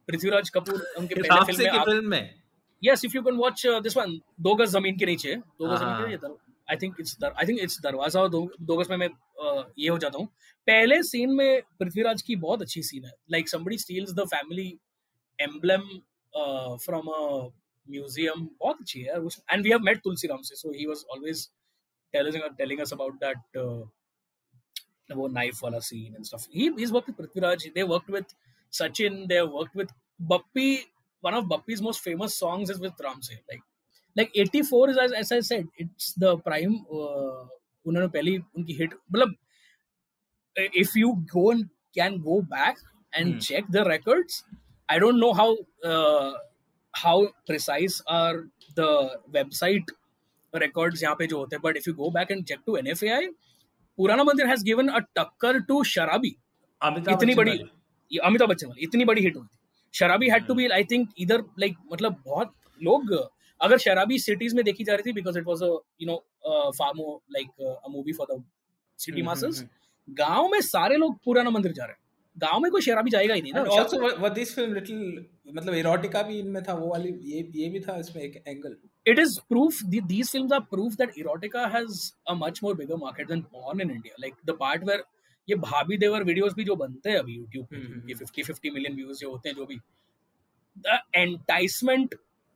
पृथ्वीराज 0.08 0.50
कपूर 0.50 0.86
उनके 0.98 1.14
पहले 1.14 1.52
फ़िल्म 1.52 1.74
में 1.74 1.84
फ़िल्म 1.84 2.08
में? 2.10 2.34
Yes 2.82 3.04
if 3.04 3.16
you 3.16 3.22
can 3.22 3.36
watch 3.36 3.66
this 3.82 3.96
one 3.96 4.18
Do 4.40 4.54
Gaz 4.54 4.68
Zameen 4.70 4.98
के 4.98 5.06
नीचे। 5.06 5.34
दो 5.34 5.68
Gaz 5.68 5.78
Zameen 5.78 5.96
Ke 5.96 6.08
Neeche 6.08 6.34
I 6.68 6.76
think 6.76 6.96
it's 7.00 7.16
I 7.24 7.46
think 7.46 7.60
it's 7.62 7.80
Darwaza 7.82 8.20
और 8.20 8.28
दो 8.28 8.76
गज 8.76 8.90
में 8.90 8.96
मैं 8.96 9.08
uh, 9.08 9.64
ये 9.78 9.88
हो 9.88 9.98
जाता 9.98 10.18
हूँ। 10.18 10.26
पहले 10.66 11.02
सीन 11.02 11.34
में 11.34 11.62
पृथ्वीराज 11.80 12.22
की 12.22 12.36
बहुत 12.36 12.62
अच्छी 12.62 12.82
सीन 12.82 13.04
है। 13.04 13.12
Like 13.32 13.48
somebody 13.48 13.78
steals 13.78 14.12
the 14.14 14.24
family 14.34 14.68
emblem 15.38 15.82
from 16.84 17.08
a 17.08 17.20
museum 17.88 18.48
बहुत 18.60 18.80
अच्छी 18.80 19.00
है 19.00 19.16
and 19.50 19.62
we 19.64 19.70
have 19.70 19.80
met 19.82 20.00
Tulsiram 20.04 20.42
से 20.42 20.54
so 20.56 20.72
he 20.78 20.86
was 20.86 21.04
always 21.10 21.48
telling 22.14 22.42
telling 22.58 22.80
us 22.80 22.92
about 22.92 23.14
that 23.24 23.56
वो 25.16 25.28
नाइफ 25.28 25.62
वाला 25.62 25.78
scene 25.88 26.14
and 26.14 26.24
stuff 26.24 26.46
he 26.54 26.70
is 26.80 26.92
work 26.92 27.04
with 27.08 27.16
Prithviraj 27.16 27.66
they 27.74 27.82
work 27.92 28.10
with 28.10 28.24
Sachin 28.71 29.27
they 29.29 29.41
worked 29.43 29.75
with 29.75 29.89
Bappi 30.33 30.69
one 31.21 31.33
of 31.33 31.45
Bappi's 31.45 31.81
most 31.81 32.01
famous 32.01 32.35
songs 32.35 32.69
is 32.69 32.79
with 32.79 32.93
Ramse 33.07 33.31
like 33.49 33.63
like 34.15 34.31
84 34.35 34.89
is 34.91 34.97
as, 34.97 35.11
as 35.13 35.31
I 35.31 35.39
said 35.41 35.67
it's 35.77 36.13
the 36.13 36.37
prime 36.37 36.77
uh, 36.91 37.47
उन्होंने 37.87 38.07
पहली 38.15 38.37
उनकी 38.57 38.73
hit 38.79 38.93
मतलब 39.13 39.35
if 40.55 40.95
you 40.95 41.11
go 41.33 41.51
and 41.51 41.69
can 41.97 42.17
go 42.29 42.41
back 42.41 42.77
and 43.19 43.33
Hmm. 43.33 43.39
check 43.39 43.65
the 43.75 43.83
records 43.85 44.43
I 44.89 44.99
don't 44.99 45.19
know 45.19 45.33
how 45.33 45.47
uh, 45.91 46.31
how 46.93 47.15
precise 47.49 48.01
are 48.07 48.43
the 48.75 48.89
website 49.37 49.91
records 50.53 51.03
यहाँ 51.03 51.15
पे 51.19 51.27
जो 51.27 51.37
होते 51.37 51.55
हैं 51.55 51.63
but 51.63 51.77
if 51.81 51.87
you 51.87 51.93
go 52.01 52.11
back 52.19 52.31
and 52.35 52.47
check 52.51 52.65
to 52.69 52.77
NFAI 52.83 53.23
पुराना 53.99 54.23
मंदिर 54.23 54.47
has 54.51 54.63
given 54.69 54.89
a 54.89 55.01
टक्कर 55.19 55.59
to 55.67 55.83
शराबी 55.93 56.35
अमिताभ 56.81 57.13
इतनी 57.13 57.33
बच्चन 57.33 57.37
बड़ी 57.37 57.51
वाली। 57.51 57.63
ये 57.63 57.69
अमिताभ 58.24 58.48
बच्चन 58.48 58.66
वाली 58.68 58.82
इतनी 58.84 59.04
बड़ी 59.04 59.22
हिट 59.22 59.36
हुई 59.36 59.46
थी। 59.46 59.58
Sharabi 59.94 60.28
had 60.30 60.46
to 60.46 60.54
be 60.54 60.66
I 60.68 60.84
think 60.90 61.08
either 61.18 61.44
like 61.58 61.76
मतलब 61.92 62.22
बहुत 62.26 62.52
लोग 62.80 63.12
अगर 63.60 63.78
शराबी 63.78 64.18
सिटीज़ 64.18 64.54
में 64.56 64.64
देखी 64.64 64.84
जा 64.84 64.94
रही 64.94 65.10
थी 65.10 65.12
because 65.14 65.38
it 65.38 65.44
was 65.46 65.62
a 65.62 65.66
you 66.00 66.06
know 66.06 66.16
फार्मो 66.78 67.22
like 67.32 67.48
a 67.60 67.88
movie 67.90 68.12
for 68.12 68.26
the 68.30 68.42
city 68.98 69.22
masses 69.22 69.64
गाँव 70.08 70.48
में 70.48 70.60
सारे 70.62 70.96
लोग 70.96 71.16
पुराना 71.24 71.50
मंदिर 71.50 71.72
जा 71.72 71.84
रहे 71.84 71.92
हैं। 71.92 72.00
गाँव 72.36 72.60
में 72.60 72.70
कोई 72.72 72.82
शराबी 72.82 73.10
जाएगा 73.10 73.34
ही 73.34 73.42
नहीं 73.42 73.52
ना। 73.52 73.60
Also 73.60 74.00
what 74.00 74.32
this 74.32 74.54
film 74.54 74.74
little 74.74 75.24
मतलब 75.56 75.74
इरोटिका 75.74 76.22
भी 76.22 76.38
इनमें 76.38 76.62
था 76.64 76.74
वो 76.74 76.88
वाली 76.88 77.12
ये 77.32 77.38
ये 77.54 77.68
भी 77.70 77.80
था 77.80 77.98
इसमें 77.98 78.22
एक 78.22 78.42
angle 78.46 78.76
it 79.06 79.18
is 79.18 79.38
the, 79.92 80.00
these 80.12 80.30
films 80.30 80.52
are 80.52 80.62
proof 80.74 80.96
that 81.00 81.16
erotica 81.22 81.62
has 81.72 82.12
a 82.26 82.34
much 82.34 82.62
more 82.62 82.74
bigger 82.74 82.98
market 83.04 83.28
than 83.28 83.42
porn 83.44 83.80
in 83.80 83.90
india. 83.90 84.12
Like 84.24 84.36
the 84.44 84.54
part 84.54 84.84
where 84.84 85.02
ये 85.48 85.56
भाभी 85.56 85.96
देवर 85.96 86.22
वीडियोस 86.24 86.54
भी 86.54 86.64
जो 86.64 86.76
बनते 86.76 87.10
हैं 87.10 87.18
अभी 87.18 87.34
यूट्यूब 87.34 87.66
पे 87.66 87.76
ये 88.08 88.14
50 88.16 88.50
50 88.50 88.72
मिलियन 88.74 88.94
व्यूज़ 88.96 89.18
जो 89.18 89.30
होते 89.30 89.48
हैं 89.48 89.56
जो 89.56 89.66
भी 89.66 89.76
the 90.76 91.00
enticement 91.16 92.14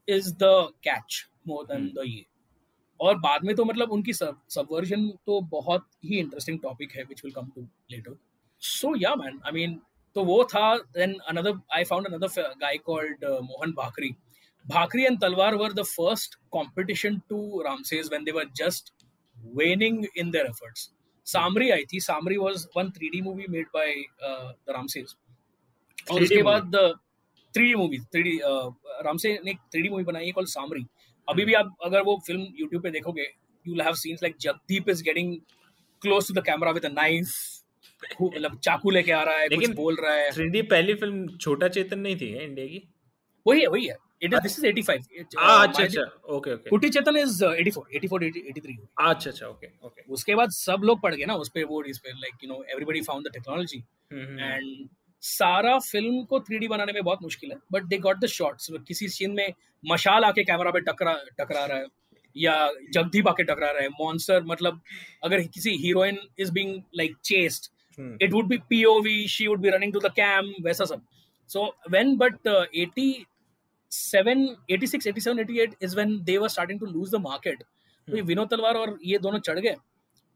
is 0.09 0.33
the 0.35 0.51
catch 0.85 1.25
more 1.49 1.65
than 1.67 1.87
the 1.97 2.05
ये। 2.07 2.25
और 3.01 3.19
बाद 3.19 3.45
में 3.45 3.55
तो 3.57 3.65
मतलब 3.65 3.93
उनकी 3.93 4.13
सबवर्जन 4.13 5.09
तो 5.27 5.41
बहुत 5.51 5.87
ही 6.05 6.19
इंटरेस्टिंग 6.19 6.59
टॉपिक 6.63 6.97
है 6.97 7.05
which 7.05 7.25
will 7.25 7.33
come 7.35 7.51
to 7.55 7.67
later 7.91 8.17
so 8.63 8.95
yeah 8.97 9.15
man 9.17 9.41
I 9.47 9.53
mean 9.53 9.81
तो 10.17 10.25
वो 10.25 10.43
था 10.45 10.77
then 10.97 11.15
another 11.29 11.61
I 11.75 11.85
found 11.85 12.07
another 12.07 12.55
guy 12.61 12.79
called 12.85 13.25
Mohan 13.25 13.73
Bhakri 13.73 14.15
Bhakri 14.65 15.05
and 15.05 15.21
Talwar 15.21 15.55
were 15.55 15.73
the 15.73 15.83
first 15.89 16.35
competition 16.51 17.19
to 17.29 17.63
Ramsays 17.63 18.09
when 18.09 18.25
they 18.25 18.33
were 18.33 18.51
just 18.57 18.93
waning 19.37 20.07
in 20.15 20.31
their 20.31 20.47
efforts. 20.47 20.91
Saamri 21.27 21.71
आई 21.71 21.85
थी। 21.85 22.01
Saamri 22.01 22.37
was 22.37 22.67
one 22.77 22.91
3D 22.93 23.23
movie 23.23 23.47
made 23.51 23.67
by 23.75 23.95
the 24.23 24.55
Ramsays 24.71 25.15
और 26.11 26.23
उसके 26.23 26.43
बाद 26.43 26.77
three 27.55 27.67
D 27.67 27.75
movie 27.75 27.99
three 27.99 28.23
D 28.23 28.39
Ramsay 29.05 29.39
ने 29.45 29.51
एक 29.51 29.59
three 29.73 29.83
D 29.83 29.89
movie 29.89 30.05
बनाई 30.05 30.27
है 30.27 30.33
call 30.33 30.45
सामरी 30.49 30.85
अभी 31.29 31.45
भी 31.45 31.55
आप 31.55 31.77
अगर 31.85 32.03
वो 32.03 32.19
फ़िल्म 32.27 32.47
यूट्यूब 32.59 32.83
पे 32.83 32.91
देखोगे 32.91 33.27
you 33.67 33.81
have 33.83 33.95
scenes 33.97 34.23
like 34.23 34.37
Jagdeep 34.41 34.89
is 34.89 35.03
getting 35.05 35.37
close 36.03 36.29
to 36.29 36.35
the 36.35 36.45
camera 36.47 36.71
with 36.71 36.85
a 36.85 36.89
knife 36.91 37.33
मतलब 38.23 38.59
चाकू 38.59 38.91
लेके 38.91 39.13
आ 39.13 39.23
रहा 39.23 39.39
है 39.39 39.49
कुछ 39.49 39.71
बोल 39.77 39.97
रहा 39.97 40.13
है। 40.15 40.31
3D 40.33 40.63
पहली 40.71 40.95
फ़िल्म 40.95 41.37
छोटा 41.37 41.69
चेतन 41.69 41.99
नहीं 41.99 42.17
थी 42.17 42.27
इंडिया 42.37 42.67
की? 42.67 42.83
वही 43.47 43.61
है 43.61 43.67
वही 43.67 43.87
है। 43.87 43.97
इट 44.23 44.35
इज़ 44.35 44.43
दिस 44.43 44.59
इज़ 44.59 44.67
85 44.67 45.37
हाँ 45.39 45.67
अच्छा 45.69 45.83
अच्छा 45.85 46.03
ओके 46.35 46.53
ओके 46.55 46.71
कुटी 46.71 46.89
चेतन 46.89 47.17
इज़ 47.17 47.45
84 47.45 47.83
84 47.97 48.23
83 48.53 48.77
अच्छा 48.99 49.31
अच्छा 49.31 49.47
ओके 49.47 49.67
ओके 49.87 50.03
उसके 50.13 50.35
बाद 50.35 50.51
सब 50.51 50.81
लोग 50.85 51.01
पढ़ 51.03 51.15
गए 51.15 51.25
ना 51.25 51.35
उस 51.35 51.49
पे 51.55 51.65
वो 51.65 51.83
इस 51.85 51.99
पे 51.99 52.11
like 52.11 52.45
you 52.45 52.51
know 52.51 52.65
everybody 52.73 53.01
found 53.01 53.29
the 53.29 53.33
technology 53.33 53.79
and 54.13 54.89
सारा 55.23 55.79
फ़िल्म 55.79 56.23
को 56.25 56.41
थ्री 56.41 56.69
बनाने 56.69 56.93
में 56.93 57.03
बहुत 57.03 57.23
मुश्किल 57.23 57.51
है 57.51 57.57
but 57.73 57.85
they 57.85 57.99
got 57.99 58.19
the 58.19 58.27
shots 58.27 58.71
किसी 58.89 59.09
सीन 59.09 59.31
में 59.31 59.53
मशाल 59.85 60.25
आके 60.25 60.45
कैमरा 60.45 60.71
पे 60.71 60.81
टकरा 60.81 61.15
टकरा 61.39 61.65
रहा 61.65 61.79
है 61.79 61.87
या 62.37 62.55
जगदीप 62.93 63.29
आके 63.29 63.43
टकरा 63.43 63.71
रहा 63.71 63.83
है 63.83 63.89
मॉन्स्टर 63.89 64.43
मतलब 64.43 64.81
अगर 65.25 65.41
किसी 65.41 65.71
heroine 65.71 66.19
is 66.39 66.53
being 66.53 66.83
like 66.97 67.17
chased 67.25 67.71
it 68.23 68.33
would 68.33 68.47
be 68.47 68.59
POV 68.59 69.29
she 69.29 69.47
would 69.47 69.61
be 69.61 69.71
running 69.71 69.93
to 69.93 70.01
the 70.01 70.13
cam 70.13 70.53
वैसा 70.63 70.85
सब. 70.85 71.03
So 71.49 71.77
when 71.91 72.17
but 72.17 72.49
87 73.91 74.47
86 74.71 75.07
87 75.07 75.39
88 75.39 75.75
is 75.83 75.95
when 75.95 76.23
they 76.25 76.39
were 76.39 76.49
starting 76.49 76.81
to 76.81 76.87
lose 76.87 77.11
the 77.11 77.15
market 77.15 77.63
तो 78.09 78.17
ये 78.17 78.23
विनोद 78.23 78.49
तलवार 78.49 78.75
और 78.75 78.99
ये 79.05 79.19
दोनों 79.19 79.39
चढ़ 79.39 79.59
गए। 79.59 79.75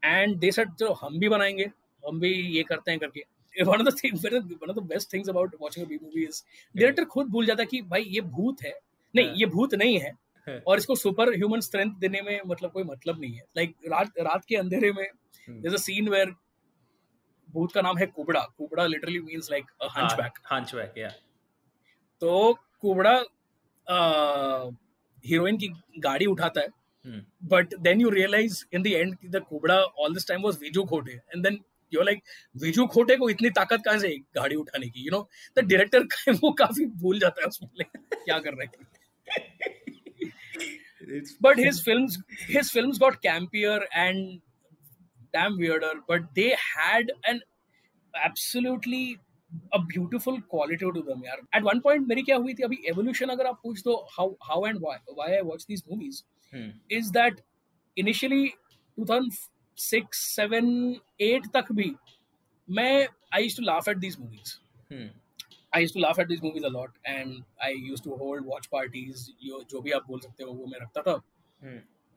एंड 0.03 0.37
दे 0.37 0.51
सेड 0.51 0.73
चलो 0.73 0.93
हम 0.93 1.19
भी 1.19 1.29
बनाएँगे। 1.29 1.71
हम 2.07 2.19
भी 2.19 2.33
ये 2.33 2.63
करते 2.63 2.91
हैं 2.91 2.99
करके. 2.99 3.23
One 3.63 3.79
of 3.79 3.87
the 3.87 3.91
things 3.91 4.23
one 4.23 4.69
of 4.69 4.75
the 4.75 4.83
best 4.83 5.09
things 5.11 5.29
about 5.29 5.53
watching 5.61 5.83
a 5.83 5.89
B 5.89 5.97
movie 6.03 6.23
is 6.29 6.43
director 6.77 7.05
खुद 7.05 7.27
भूल 7.27 7.45
जाता 7.45 7.63
है 7.63 7.65
कि 7.65 7.81
भाई 7.81 8.03
ये 8.03 8.21
भूत 8.21 8.61
है। 8.61 8.79
नहीं 9.15 9.27
हाँ। 9.27 9.35
ये 9.35 9.45
भूत 9.45 9.73
नहीं 9.73 9.99
है। 9.99 10.11
हाँ। 10.47 10.61
और 10.67 10.77
इसको 10.77 10.95
सुपर 10.95 11.29
ह्यूमन 11.29 11.59
स्ट्रेंथ 11.59 11.91
देने 11.95 12.21
में 12.21 12.41
मतलब 12.47 12.71
कोई 12.71 12.83
मतलब 12.83 13.21
नहीं 13.21 13.33
है। 13.33 13.43
लाइक 13.57 13.69
like, 13.69 13.91
रात 13.91 14.11
रात 14.19 14.45
के 14.45 14.55
अंधेरे 14.55 14.91
में 14.91 15.05
अ 15.05 15.77
सीन 15.77 16.09
वेयर 16.09 16.35
भूत 17.51 17.71
का 17.71 17.81
नाम 17.81 17.97
है 17.97 18.05
कुबड़ा। 18.05 18.41
कुबड़ा 18.57 18.85
literally 18.85 19.19
means 19.19 19.47
like 19.51 19.65
a 19.81 19.87
hunchback 19.97 20.39
hunchback 20.53 20.93
या 20.97 21.09
तो 22.21 22.59
कुबड़ा 22.81 23.23
हीरोइन 23.89 25.57
की 25.57 25.67
गाड़ी 25.99 26.25
उठाता 26.25 26.61
है 26.61 27.21
but 27.49 27.75
then 27.79 28.01
you 28.01 28.09
realise 28.09 28.63
in 28.73 28.83
the 28.83 28.87
end 28.87 29.15
the 29.31 29.43
कुबड़ा 29.49 29.79
all 29.79 30.13
this 30.13 30.27
time 30.27 30.41
was 30.43 30.57
Viju 30.61 30.83
Khote 30.93 31.11
and 31.11 31.43
then 31.43 31.59
you 31.93 32.01
like 32.01 32.21
Viju 32.63 32.85
Khote 32.95 33.15
को 33.17 33.29
इतनी 33.29 33.49
ताकत 33.59 33.81
कहाँ 33.85 33.99
से 33.99 34.15
गाड़ी 34.35 34.55
उठाने 34.55 34.89
की 34.89 35.05
यू 35.05 35.11
नो 35.11 35.27
द 35.57 35.65
डायरेक्टर 35.71 36.33
वो 36.43 36.51
काफ़ी 36.63 36.85
भूल 37.01 37.19
जाता 37.19 37.41
है 37.41 37.47
उसमें 37.47 37.85
क्या 37.85 38.39
कर 38.39 38.53
रहे 38.53 38.65
हैं 38.65 38.93
but 41.41 41.57
his 41.57 41.79
films 41.79 42.17
his 42.47 42.69
films 42.71 42.97
got 42.97 43.21
campier 43.21 43.81
and 43.93 44.41
damn 45.33 45.57
weirder 45.57 45.91
but 46.07 46.23
they 46.35 46.55
had 46.61 47.11
an 47.25 47.41
absolutely 48.13 49.19
a 49.73 49.79
beautiful 49.79 50.39
quality 50.53 50.91
to 50.97 51.03
them 51.09 51.25
यार 51.25 51.41
at 51.57 51.67
one 51.69 51.81
point 51.81 52.07
मेरी 52.07 52.23
क्या 52.23 52.37
हुई 52.37 52.53
थी? 52.53 52.63
अभी 52.63 52.77
evolution 52.91 53.31
अगर 53.31 53.47
आप 53.47 53.59
पूछ 53.63 53.81
दो 53.83 53.97
how 54.19 54.27
how 54.49 54.61
and 54.69 54.85
why 54.85 54.95
why 55.19 55.29
I 55.39 55.41
watch 55.49 55.65
these 55.65 55.83
movies 55.91 56.23
hmm. 56.53 56.69
is 56.99 57.11
that 57.19 57.43
initially 57.97 58.43
2000 58.97 59.31
six 59.77 60.19
seven 60.35 60.67
eight 61.21 61.47
तक 61.53 61.71
भी 61.71 61.91
मैं 62.67 63.07
I 63.33 63.43
use 63.43 63.57
to 63.57 63.63
laugh 63.63 63.87
at 63.89 63.97
these 63.97 64.17
movies 64.19 64.53
I 65.75 65.81
use 65.81 65.93
to 65.93 65.99
laugh 65.99 66.19
at 66.19 66.27
these 66.27 66.43
movies 66.43 66.65
a lot 66.65 66.97
and 67.05 67.33
I 67.63 67.73
use 67.87 68.03
to 68.03 68.15
hold 68.15 68.45
watch 68.45 68.67
parties 68.71 69.27
जो 69.71 69.81
भी 69.81 69.91
आप 69.91 70.07
बोल 70.07 70.19
सकते 70.19 70.43
हो 70.43 70.51
वो 70.51 70.65
मैं 70.65 70.79
रखता 70.81 71.01
था. 71.01 71.21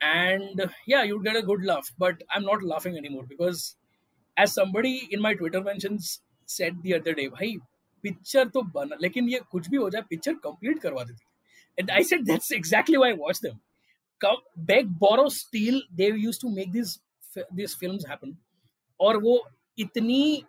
And 0.01 0.67
yeah 0.89 1.01
you 1.03 1.17
get 1.19 1.35
a 1.35 1.41
good 1.45 1.65
laugh 1.65 1.89
but 1.99 2.23
I 2.23 2.37
am 2.37 2.43
not 2.43 2.63
laughing 2.63 2.97
any 2.97 3.09
more 3.09 3.25
because 3.25 3.75
as 4.37 4.49
somebody 4.49 4.95
in 5.13 5.19
my 5.19 5.35
Twitter 5.35 5.63
mention 5.63 5.97
said 6.49 6.73
the 6.73 6.91
other 6.91 7.13
day 7.13 7.27
भाई 7.29 7.55
पिक्चर 8.03 8.47
तो 8.49 8.61
बना 8.75 8.97
लेकिन 9.01 9.29
ये 9.29 9.39
कुछ 9.51 9.69
भी 9.69 9.77
हो 9.77 9.89
जाए 9.89 10.01
पिक्चर 10.09 10.33
कंप्लीट 10.43 10.79
करवा 10.79 11.03
देती 11.03 11.25
and 11.77 11.91
I 11.91 12.03
said 12.03 12.25
that's 12.25 12.51
exactly 12.51 12.97
why 12.97 13.11
I 13.11 13.17
watch 13.17 13.41
them 13.45 13.57
beg 14.65 14.87
borrow 14.99 15.29
steal 15.29 15.81
they 15.93 16.11
use 16.17 16.41
to 16.41 16.49
make 16.55 16.71
this 16.71 16.99
this 17.37 17.75
film 17.79 18.09
happen 18.09 18.37
और 18.99 19.17
वो 19.23 19.35
इतनी 19.77 20.43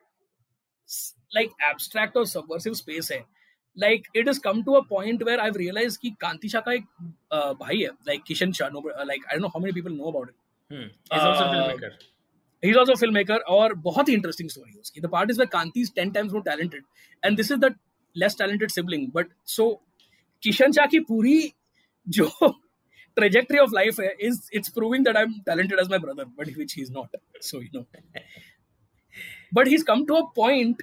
लाइक 1.34 1.50
एब्स्ट्रैक्ट 1.62 2.16
और 2.16 2.26
सबवर्सिव 2.26 2.74
स्पेस 2.74 3.10
है। 3.12 3.24
Like 3.76 4.06
it 4.16 4.28
is 4.28 4.40
come 4.40 4.62
to 4.62 4.72
a 4.72 4.80
point 4.88 5.22
where 5.22 5.40
I 5.40 5.50
realise 5.56 5.98
की 5.98 6.10
कांति 6.20 6.48
शाह 6.48 6.62
का 6.62 6.72
एक 6.72 6.84
भाई 7.60 7.78
है 7.78 7.90
like 8.08 8.22
Kishan 8.26 8.52
Shah 8.52 8.68
like 8.68 9.26
I 9.26 9.36
dot 9.36 9.42
know 9.42 9.48
how 9.48 9.62
many 9.62 9.72
people 9.72 9.92
know 9.92 10.10
about 10.10 10.30
it 10.30 11.98
he's 12.62 12.76
also 12.76 12.92
a 12.92 13.00
filmmaker 13.02 13.38
और 13.56 13.74
बहुत 13.88 14.08
ही 14.08 14.16
interesting 14.16 14.50
story 14.54 14.72
है 14.74 14.80
उसकी 14.80 15.00
the 15.00 15.12
part 15.14 15.30
is 15.30 15.38
where 15.38 15.52
Kanti 15.56 15.84
is 15.86 15.92
10 16.00 16.12
times 16.16 16.32
more 16.32 16.44
talented 16.48 16.82
and 17.22 17.42
this 17.42 17.50
is 17.50 17.60
the 17.66 17.74
less 18.16 18.34
talented 18.34 18.76
sibling 18.78 19.06
but 19.18 19.38
so 19.56 19.70
Kishan 20.42 20.72
Shah 20.72 20.86
की 20.86 21.00
पूरी 21.08 21.38
जो 22.08 22.30
trajectory 23.16 23.58
of 23.58 23.72
life 23.72 23.98
is 24.18 24.48
it's 24.52 24.68
proving 24.68 25.02
that 25.04 25.16
I'm 25.16 25.34
talented 25.46 25.78
as 25.78 25.88
my 25.88 25.98
brother, 25.98 26.24
but 26.36 26.48
which 26.56 26.72
he's 26.74 26.90
not. 26.90 27.10
So 27.40 27.60
you 27.60 27.70
know, 27.72 27.86
but 29.52 29.66
he's 29.66 29.82
come 29.82 30.06
to 30.06 30.16
a 30.16 30.30
point 30.32 30.82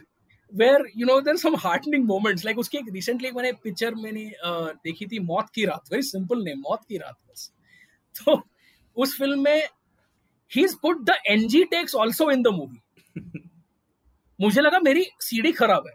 where 0.51 0.81
you 0.93 1.05
know 1.05 1.21
there's 1.21 1.41
some 1.41 1.55
heartening 1.55 2.05
moments. 2.05 2.43
Like 2.43 2.57
उसकी 2.57 2.77
एक 2.77 2.91
recently 2.97 3.31
मैंने 3.35 3.51
picture 3.65 3.93
मैंने 4.03 4.25
uh, 4.45 4.69
देखी 4.83 5.05
थी 5.11 5.19
मौत 5.31 5.49
की 5.55 5.65
रात. 5.65 5.89
Very 5.93 6.07
simple 6.11 6.43
name, 6.47 6.61
मौत 6.69 6.85
की 6.89 6.97
रात 6.97 7.17
बस. 7.29 7.51
तो 8.19 8.41
उस 8.95 9.17
फ़िल्म 9.17 9.43
में 9.43 9.67
he's 10.51 10.75
put 10.75 11.05
the 11.05 11.15
NG 11.27 11.65
takes 11.69 11.93
also 11.93 12.29
in 12.29 12.43
the 12.43 12.51
movie. 12.51 12.81
मुझे 14.39 14.61
लगा 14.61 14.79
मेरी 14.79 15.05
सीडी 15.21 15.51
खराब 15.51 15.87
है। 15.87 15.93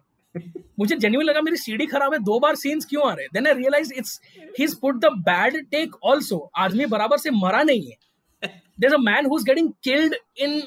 मुझे 0.79 0.97
जेन्युइन 0.97 1.27
लगा 1.27 1.41
मेरी 1.41 1.57
सीडी 1.57 1.87
खराब 1.87 2.13
है। 2.13 2.19
दो 2.19 2.39
बार 2.41 2.55
सीन्स 2.57 2.85
क्यों 2.85 3.09
आ 3.11 3.13
रहे 3.15 3.27
then 3.33 3.47
I 3.47 3.55
realise 3.55 3.93
it's 3.95 4.21
he 4.59 4.67
put 4.83 4.97
the 5.01 5.13
bad 5.29 5.57
take 5.71 5.97
also 6.07 6.39
आदमी 6.59 6.87
बराबर 6.87 7.19
से 7.19 7.31
मरा 7.31 7.63
नहीं 7.63 7.91
है। 7.91 8.51
There 8.81 8.95
a 8.95 8.99
man 8.99 9.27
who 9.27 9.39
is 9.39 9.45
getting 9.45 9.71
killed 9.85 10.15
in 10.39 10.63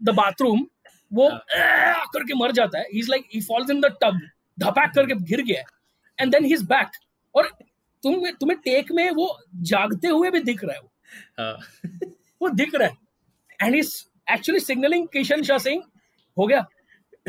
the 0.00 0.14
bathroom 0.14 0.66
वो 1.12 1.28
हाँ। 1.28 2.04
करके 2.14 2.34
मर 2.34 2.52
जाता 2.52 2.78
है। 2.78 2.86
Is 2.94 3.10
like 3.10 3.24
he 3.34 3.40
falls 3.40 3.70
in 3.70 3.80
the 3.80 3.96
tub 4.02 4.20
धपाक 4.58 4.94
करके 4.94 5.14
गिर 5.24 5.42
गया 5.42 5.62
and 6.18 6.32
then 6.32 6.44
he 6.44 6.52
is 6.54 6.64
back 6.64 6.98
और 7.34 7.48
तुम 8.02 8.30
तुम्हें 8.40 8.58
टेक 8.60 8.92
में 8.92 9.10
वो 9.10 9.28
जागते 9.64 10.08
हुए 10.08 10.30
भी 10.30 10.40
दिख 10.40 10.64
रहा 10.64 10.74
है 10.74 10.80
वो। 10.80 10.90
हाँ। 11.40 11.58
वो 12.42 12.48
दिख 12.50 12.74
रहा 12.74 12.88
है। 12.88 12.96
And 13.62 13.74
is 13.74 13.94
actually 14.32 14.60
signalling 14.60 15.06
Kishan 15.08 15.42
Shah 15.42 15.58
Singh 15.58 15.82
हो 16.38 16.46
गया। 16.46 16.66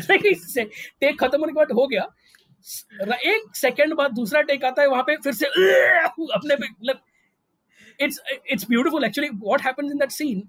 टेक 0.00 1.18
खत्म 1.20 1.40
होने 1.40 1.52
के 1.52 1.56
बाद 1.56 1.72
हो 1.72 1.86
गया। 1.86 2.08
एक 3.26 3.56
सेकंड 3.56 3.94
बाद 3.94 4.12
दूसरा 4.12 4.40
टेक 4.42 4.64
आता 4.64 4.82
है, 4.82 4.88
वहाँ 4.88 5.02
पे 5.02 5.16
फिर 5.16 5.32
से, 5.32 5.46
अपने 6.34 6.56
पे 6.56 6.68
मतलब 6.70 7.00
it's 8.00 8.20
it's 8.50 8.68
beautiful 8.68 9.04
actually 9.04 9.30
what 9.34 9.62
happens 9.62 9.92
in 9.92 9.98
that 9.98 10.10
scene 10.10 10.42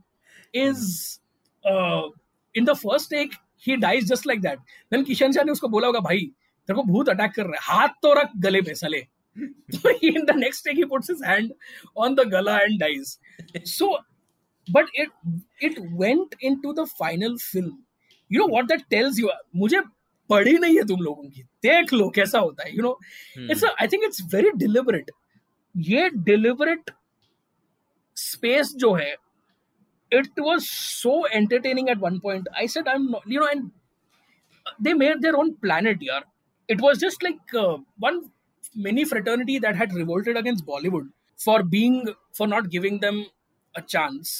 is 0.56 1.20
in 2.58 2.66
the 2.66 2.74
first 2.74 3.10
take 3.10 3.32
he 3.68 3.76
dies 3.76 4.06
just 4.06 4.28
like 4.28 4.42
that 4.42 4.60
then 4.92 5.04
Kishan 5.04 5.32
Shah 5.32 5.44
ने 5.44 5.52
उसको 5.52 5.68
बोला 5.68 5.88
होगा, 5.88 6.00
भाई, 6.00 6.32
तेरे 6.68 6.76
को 6.76 6.84
भूत 6.84 7.10
अटैक 7.10 7.32
कर 7.32 7.44
रहा 7.44 7.52
है। 7.52 7.60
हाथ 7.62 7.88
तो 7.88 8.14
रख 8.14 8.30
गले 8.38 8.62
पे, 8.62 8.76
सले। 8.76 9.06
so 9.70 9.90
in 10.02 10.26
the 10.26 10.34
next 10.34 10.62
take, 10.62 10.78
he 10.78 10.86
puts 10.86 11.08
his 11.08 11.22
hand 11.24 11.52
on 11.96 12.16
the 12.16 12.26
gala 12.26 12.60
and 12.60 12.80
dies. 12.80 13.20
So 13.66 13.98
but 14.69 14.91
it 14.95 15.11
it 15.69 15.79
went 16.03 16.35
into 16.49 16.75
the 16.81 16.87
final 16.99 17.39
film 17.47 17.79
you 18.31 18.41
know 18.41 18.47
what 18.49 18.67
that 18.67 18.83
tells 18.91 19.19
you 19.19 19.29
मुझे 19.57 19.81
पड़ी 20.31 20.53
नहीं 20.59 20.77
है 20.77 20.85
तुम 20.87 21.01
लोगों 21.03 21.29
की 21.31 21.43
देख 21.63 21.93
लो 21.93 22.09
कैसा 22.17 22.39
होता 22.39 22.67
है 22.67 22.75
you 22.77 22.83
know 22.83 22.99
it's 23.51 23.65
I 23.65 23.87
think 23.93 24.05
it's 24.05 24.23
very 24.35 24.51
deliberate 24.57 25.11
ये 25.75 26.09
डिलिबरेट 26.29 26.91
स्पेस 28.17 28.73
जो 28.85 28.93
है 28.95 29.13
it 30.13 30.41
was 30.41 30.61
so 30.63 31.27
entertaining 31.27 31.89
at 31.91 31.99
one 32.01 32.19
point 32.19 32.49
I 32.59 32.69
said 32.69 32.89
I 32.89 32.95
am 32.95 33.15
you 33.29 33.41
know 33.41 33.49
and 33.49 33.69
they 34.87 34.93
made 34.97 35.23
their 35.23 35.37
own 35.39 35.49
planet 35.63 36.03
yeah 36.07 36.19
it 36.69 36.83
was 36.83 36.99
just 37.05 37.23
like 37.27 37.55
uh, 37.61 37.77
one 38.05 38.19
mini 38.87 39.05
fraternity 39.13 39.57
that 39.65 39.79
had 39.81 39.95
revolted 39.99 40.37
against 40.41 40.67
bollywood 40.67 41.09
for 41.45 41.57
being 41.75 41.97
for 42.39 42.49
not 42.53 42.69
giving 42.75 43.01
them 43.05 43.19
a 43.75 43.83
chance 43.95 44.35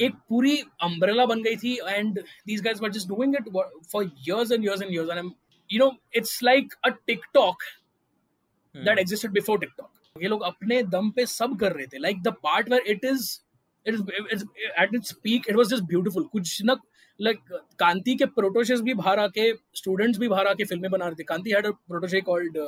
एक 0.00 0.14
पूरी 0.28 0.56
umbrella 0.82 1.26
बन 1.26 1.42
गई 1.42 1.56
थी 1.56 1.74
and 1.84 2.18
these 2.46 2.62
guys 2.62 2.82
were 2.82 2.90
just 2.92 3.08
doing 3.08 3.36
it 3.36 3.48
for 3.92 4.04
years 4.04 4.52
and 4.52 4.64
years 4.64 4.82
and 4.82 4.92
years 4.92 5.10
and 5.10 5.30
you 5.70 5.78
know 5.78 5.90
it's 6.16 6.42
like 6.42 6.74
a 6.84 6.88
TikTok 7.06 7.62
that 8.74 8.98
existed 8.98 9.30
before 9.32 9.58
TikTok 9.58 10.22
ये 10.22 10.28
लोग 10.28 10.42
अपने 10.42 10.82
दम 10.84 11.10
पे 11.16 11.26
सब 11.26 11.58
कर 11.60 11.72
रहे 11.72 11.86
थे। 11.86 11.98
Like 11.98 12.22
the 12.22 12.28
part 12.42 12.70
where 12.70 12.82
it 12.86 13.04
is 13.04 13.38
it 13.86 13.94
is 14.32 14.44
at 14.78 14.94
its 14.94 15.12
peak 15.22 15.48
it 15.48 15.56
was 15.56 15.74
just 15.74 15.84
beautiful 15.88 16.24
कुछ 16.32 16.62
ना 16.64 16.76
लाइक 17.20 17.38
कांति 17.78 18.14
के 18.16 18.26
प्रोटोशेस 18.26 18.80
भी 18.80 18.94
बाहर 18.94 19.18
आके 19.18 19.52
स्टूडेंट्स 19.76 20.18
भी 20.18 20.28
बाहर 20.28 20.46
आके 20.46 20.64
फ़िल्में 20.64 20.90
बना 20.90 21.06
रहे 21.06 21.14
थे। 21.14 21.24
Kanti 21.24 21.50
had 21.50 21.66
protege 21.66 22.20
called 22.20 22.58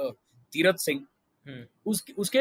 Tirath 0.52 0.78
Singh 0.78 1.04
उसके 1.86 2.12
उसके 2.22 2.40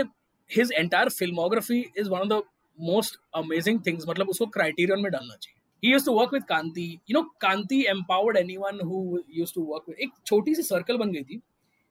his 0.49 0.71
entire 0.71 1.09
filmography 1.09 1.79
is 1.97 2.09
one 2.09 2.19
of 2.19 2.27
the 2.29 2.41
most 2.78 3.20
amazing 3.36 3.80
things 3.86 4.08
मतलब 4.08 4.28
उसको 4.28 4.46
क्राइटेरियन 4.56 5.00
में 5.02 5.10
डालना 5.12 5.34
चाहिए 5.34 5.56
he 5.82 5.88
used 5.88 6.06
to 6.06 6.12
work 6.12 6.32
with 6.32 6.46
Kanti. 6.46 7.00
You 7.06 7.14
know, 7.14 7.26
Kanti 7.42 7.86
empowered 7.86 8.36
anyone 8.36 8.78
who 8.80 9.22
used 9.28 9.54
to 9.54 9.60
work 9.60 9.86
with. 9.86 9.98
एक 9.98 10.12
छोटी 10.26 10.54
सी 10.54 10.62
सर्कल 10.62 10.96
बन 10.98 11.12
गई 11.12 11.22
थी. 11.22 11.40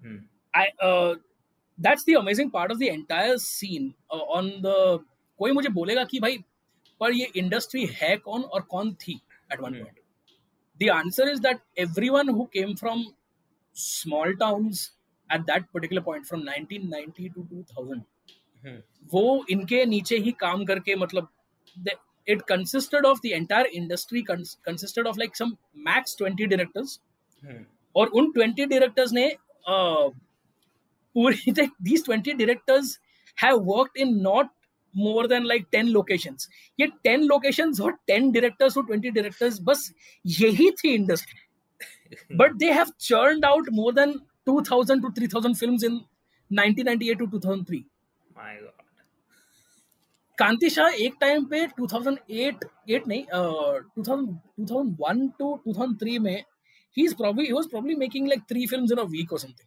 Hmm. 0.02 0.18
I 0.54 0.66
uh, 0.88 1.16
that's 1.78 2.04
the 2.06 2.16
amazing 2.16 2.52
part 2.52 2.72
of 2.72 2.80
the 2.80 2.90
entire 2.90 3.38
scene 3.38 3.94
uh, 4.12 4.24
on 4.40 4.50
the 4.62 4.76
कोई 5.40 5.52
मुझे 5.52 5.70
बोलेगा 5.78 6.04
कि 6.12 6.20
भाई 6.20 6.38
पर 7.00 7.14
ये 7.14 7.32
इंडस्ट्री 7.38 7.86
है 8.02 8.16
कौन 8.18 8.42
और 8.42 8.62
कौन 8.74 8.94
थी 9.02 9.20
at 9.52 9.60
one 9.62 9.74
point 9.74 10.00
the 10.80 10.90
answer 10.94 11.26
is 11.32 11.42
that 11.44 11.62
everyone 11.82 12.30
who 12.38 12.46
came 12.54 12.72
from 12.80 13.04
small 13.82 14.34
towns 14.40 14.82
at 15.30 15.46
that 15.50 15.68
particular 15.76 16.02
point 16.08 16.26
from 16.32 16.42
1990 16.50 17.30
to 17.36 17.44
2000 17.52 17.94
hmm. 17.94 18.02
वो 19.13 19.45
इनके 19.51 19.85
नीचे 19.87 20.19
ही 20.19 20.33
काम 20.41 20.65
करके 20.65 20.95
मतलब 20.97 21.29
it 22.27 22.47
consisted 22.47 23.05
of 23.05 23.21
the 23.23 23.33
entire 23.33 23.67
industry 23.73 24.23
cons- 24.23 24.57
consisted 24.63 25.07
of 25.07 25.17
like 25.17 25.37
some 25.37 25.57
max 25.75 26.15
20 26.15 26.47
directors 26.47 27.01
hmm. 27.43 27.63
और 27.97 28.09
उन 28.09 28.33
20 28.37 28.67
directors 28.67 29.13
ने 29.13 29.27
uh, 29.69 30.11
पूरी 31.15 31.55
these 31.81 32.03
20 32.03 32.35
directors 32.35 32.99
have 33.37 33.63
worked 33.63 33.97
in 33.97 34.23
not 34.23 34.51
more 34.95 35.29
than 35.29 35.45
like 35.45 35.71
10 35.71 35.93
locations 35.93 36.49
ये 36.81 36.87
10 37.07 37.27
locations 37.27 37.81
और 37.81 37.97
10 38.11 38.33
directors 38.33 38.77
और 38.77 38.87
20 38.87 39.15
directors 39.19 39.59
बस 39.61 39.93
यही 40.27 40.71
थी 40.71 40.97
industry 40.99 41.41
but 42.37 42.59
they 42.59 42.73
have 42.79 42.97
churned 42.99 43.45
out 43.45 43.73
more 43.73 43.93
than 43.93 44.15
2000 44.47 45.03
to 45.03 45.11
3000 45.11 45.55
films 45.55 45.83
in 45.83 46.01
1998 46.51 47.19
to 47.19 47.27
2003 47.27 47.85
my 48.41 48.57
god 48.57 48.87
Kanti 50.39 50.71
Shah 50.71 50.89
एक 50.89 51.15
time 51.21 51.45
पे 51.45 51.67
2008 51.67 52.53
8 52.91 53.09
नहीं 53.09 53.25
uh, 53.25 54.05
2000 54.09 55.31
टू 55.39 55.63
2003 55.69 56.19
में 56.19 56.45
ही 56.97 57.05
is 57.05 57.15
probably 57.15 57.47
he 57.47 57.53
was 57.53 57.67
like 58.17 58.41
three 58.41 58.67
films 58.67 58.93
in 58.93 59.01
week 59.01 59.33
और 59.33 59.39
समथिंग 59.39 59.67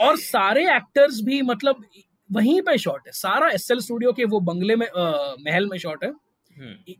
और 0.00 0.16
सारे 0.16 0.76
एक्टर्स 0.76 1.20
भी 1.20 1.42
मतलब 1.42 1.84
वहीं 2.32 2.62
पे 2.62 2.78
शॉट 2.78 3.02
है। 3.06 3.12
सारा 3.12 3.48
एसएल 3.48 3.80
स्टूडियो 3.80 4.12
के 4.12 4.24
वो 4.24 4.40
बंगले 4.40 4.76
में 4.76 4.86
uh, 4.86 5.46
महल 5.46 5.68
में 5.68 5.78
शॉट 5.78 6.04
है। 6.04 6.10
हम्म। 6.58 6.94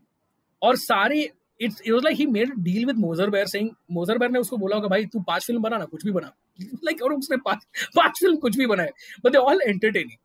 और 0.61 0.75
सारी 0.75 1.29
it's 1.59 1.81
it 1.81 1.91
was 1.93 2.03
like 2.03 2.17
he 2.17 2.25
made 2.27 2.53
deal 2.63 2.85
with 2.85 2.97
Moser 2.97 3.29
Baer 3.29 3.47
saying 3.47 3.69
Moser 3.91 4.17
Baer 4.17 4.31
ने 4.31 4.39
उसको 4.39 4.57
बोला 4.57 4.75
होगा 4.75 4.87
भाई 4.87 5.05
तू 5.05 5.19
पाँच 5.27 5.45
फ़िल्म 5.45 5.61
बना 5.61 5.77
ना 5.77 5.85
कुछ 5.85 6.05
भी 6.05 6.11
बना। 6.11 6.33
लाइक 6.59 6.85
like, 6.87 7.01
और 7.03 7.13
उसने 7.13 7.37
पाँच 7.37 7.65
पाँच 7.95 8.19
फ़िल्म 8.19 8.37
कुछ 8.37 8.57
भी 8.57 8.65
बनाए। 8.67 8.91
But 9.25 9.31
they 9.31 9.37
all 9.37 9.61
entertaining 9.61 10.17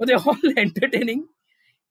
but 0.00 0.06
they 0.06 0.14
all 0.30 0.54
entertaining 0.58 1.24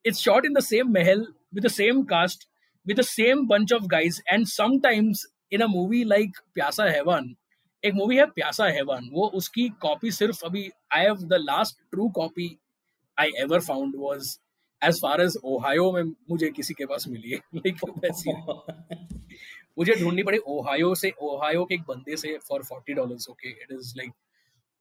it's 0.06 0.20
shot 0.20 0.46
in 0.46 0.54
the 0.54 0.60
same 0.64 0.92
Mahal 0.94 1.26
with 1.54 1.66
the 1.66 1.72
same 1.72 2.04
cast 2.06 2.48
with 2.86 3.00
the 3.00 3.04
same 3.04 3.46
bunch 3.48 3.74
of 3.74 3.84
guys 3.88 4.22
and 4.28 4.46
sometimes 4.48 5.26
in 5.54 5.62
a 5.62 5.68
movie 5.68 6.04
like 6.04 6.38
Pyasa 6.56 6.86
Haiwan 6.86 7.36
एक 7.84 7.94
movie 7.94 8.18
है 8.18 8.26
प्यासा 8.26 8.66
haven 8.68 9.10
वो 9.14 9.28
उसकी 9.36 9.68
copy 9.82 10.12
सिर्फ़ 10.12 10.46
अभी 10.46 10.70
I 10.94 11.04
have 11.04 11.24
the 11.24 11.38
last 11.42 11.80
true 11.92 12.10
copy 12.10 12.56
I 13.18 13.32
ever 13.38 13.60
found 13.60 13.96
was 14.00 14.38
as 14.84 15.02
far 15.02 15.22
as 15.22 15.38
Ohio 15.44 15.92
में 15.92 16.04
मुझे 16.04 16.50
किसी 16.50 16.74
के 16.74 16.86
पास 16.86 17.08
मिली 17.08 17.30
है। 17.30 17.38
लाइक 17.56 17.76
वैसी 17.86 18.34
मुझे 19.78 19.94
ढूंढनी 19.94 20.24
पड़ी 20.24 20.38
ओहायो 20.38 20.96
से 20.96 21.14
ओहायो 21.22 21.66
के 21.66 21.76
एक 21.76 21.82
बंदे 21.82 22.18
से 22.18 22.38
for 22.38 22.64
forty 22.64 22.94
dollar 22.94 23.32
okay 23.32 23.50
it 23.50 23.68
is 23.72 23.94
like 23.98 24.12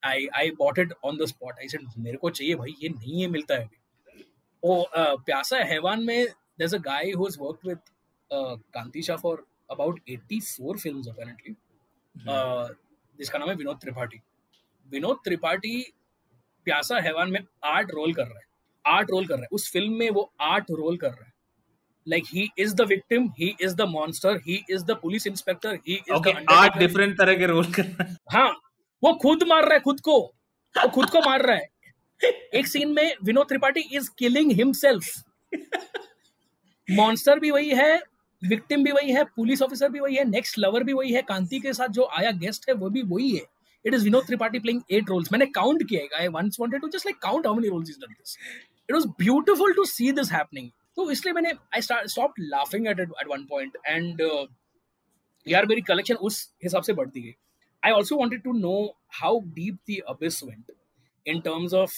I 0.05 0.27
I 0.27 0.51
bought 0.51 0.79
it 0.79 0.93
on 1.05 1.17
the 1.17 1.25
spot 1.25 1.55
I 1.55 1.69
said 1.69 1.81
मेरे 1.99 2.17
को 2.17 2.31
चाहिए 2.31 2.55
भाई 2.55 2.75
ये 2.83 2.89
नहीं 2.89 3.23
है 3.23 3.29
मिलता 3.29 3.55
है 3.55 3.65
अभी। 3.65 3.77
ओ 4.63 4.83
uh, 4.83 5.25
प्यासा 5.25 5.57
हैवान 5.57 6.03
में 6.05 6.27
there's 6.61 6.75
a 6.75 6.83
guy 6.87 7.13
who's 7.13 7.39
worked 7.39 7.65
with 7.65 7.79
uh, 8.31 8.57
Kanti 8.77 9.03
Shah 9.03 9.17
for 9.17 9.39
about 9.71 9.99
84 10.09 10.77
films 10.77 11.07
apparently. 11.07 11.57
Mm-hmm. 12.15 12.29
Uh, 12.29 12.69
जिसका 13.19 13.39
नाम 13.39 13.49
है 13.49 13.55
विनोद 13.55 13.77
त्रिपाठी। 13.77 14.21
विनोद 14.91 15.17
त्रिपाठी 15.25 15.93
प्यासा 16.65 17.01
हैवान 17.01 17.31
में 17.31 17.41
आठ 17.65 17.91
रोल 17.91 18.15
कर 18.15 18.23
रहा 18.23 18.39
है। 18.39 18.45
आठ 18.87 19.11
रोल 19.11 19.27
कर 19.27 19.35
रहा 19.35 19.43
है। 19.43 19.49
उस 19.53 19.73
फ़िल्म 19.73 19.93
में 19.93 20.11
वो 20.11 20.33
आठ 20.41 20.71
रोल 20.71 20.97
कर 20.97 21.09
रहा 21.09 21.25
है। 21.25 21.33
Like 22.09 22.25
he 22.35 22.49
is 22.59 22.75
the 22.75 22.81
victim 22.81 23.29
he 23.41 23.57
is 23.61 23.75
the 23.75 23.81
monster 23.81 24.37
he 24.37 24.65
is 24.71 24.85
the 24.85 24.91
police 24.91 25.27
inspector 25.27 25.75
he 25.75 25.95
is 25.95 26.13
okay, 26.13 26.35
आठ 26.51 26.79
डिफरेंट 26.79 27.19
तरह 27.19 27.35
के 27.35 27.47
रोल 27.47 27.65
कर 27.65 27.85
रहा 27.85 28.05
है। 28.05 28.17
हाँ 28.31 28.61
वो 29.05 29.13
खुद 29.13 29.43
मार 29.43 29.65
रहा 29.65 29.75
है 29.75 29.81
खुद 29.81 30.01
को। 30.01 30.21
वो 30.77 30.89
खुद 30.89 31.11
को 31.11 31.19
मार 31.19 31.43
रहा 31.43 31.57
है। 31.57 31.69
एक 32.55 32.67
सीन 32.67 32.89
में 32.89 33.15
Vinod 33.25 33.47
Tripathi 33.49 33.81
is 33.81 34.11
killing 34.19 34.53
himself 34.53 35.25
monster 36.91 37.39
भी 37.39 37.51
वही 37.51 37.71
है 37.71 38.01
विक्टिम 38.43 38.85
भी 38.85 38.93
वही 38.93 39.13
है 39.13 39.25
पुलिस 39.25 39.63
ऑफिसर 39.63 39.89
भी 39.89 40.01
वही 40.01 40.17
है 40.17 40.25
नेक्स्ट 40.25 40.59
लवर 40.59 40.85
भी 40.85 40.93
वही 40.93 41.13
है 41.13 41.23
कांति 41.23 41.61
के 41.61 41.73
साथ 41.73 41.89
जो 41.89 42.09
आया 42.19 42.31
गेस्ट 42.31 42.69
है 42.69 42.75
वो 42.75 42.91
भी 42.91 43.03
वही 43.03 43.31
है। 43.37 43.43
It 43.87 43.95
is 43.95 44.05
Vinod 44.05 44.27
Tripathi 44.27 44.59
playing 44.59 44.81
eight 44.91 45.11
roles 45.11 45.33
मैंने 45.33 45.47
काउंट 45.47 45.89
किया 45.89 46.19
I 46.19 46.29
once 46.29 46.57
wanted 46.61 46.81
to 46.81 46.89
just 46.89 47.07
like 47.07 47.19
count 47.19 47.47
how 47.47 47.55
many 47.55 47.69
roles 47.69 47.91
is 47.91 47.99
done 47.99 48.13
this 48.13 48.37
it 48.91 48.95
was 48.95 49.07
beautiful 49.19 49.73
to 49.75 49.85
see 49.87 50.13
this 50.13 50.33
happening 50.33 50.71
तो 50.97 51.11
इसलिए 51.11 51.33
मैंने 51.35 51.53
I 51.75 51.81
stop 51.83 52.35
laughing 52.41 52.87
at 52.89 53.01
at 53.01 53.27
one 53.29 53.45
point 53.51 53.77
and 53.87 54.21
यार 55.47 55.67
मेरी 55.67 55.81
collection 55.83 56.15
उस 56.29 56.39
हिसाब 56.65 56.83
से 56.83 56.93
बढ़ती 56.93 57.21
गई। 57.23 57.35
I 57.83 57.93
also 57.93 58.17
wanted 58.17 58.43
to 58.43 58.53
know 58.53 58.75
how 59.15 59.41
deep 59.55 59.79
the 59.91 60.01
abyss 60.09 60.43
went 60.45 60.73
in 61.27 61.41
terms 61.41 61.75
of 61.75 61.93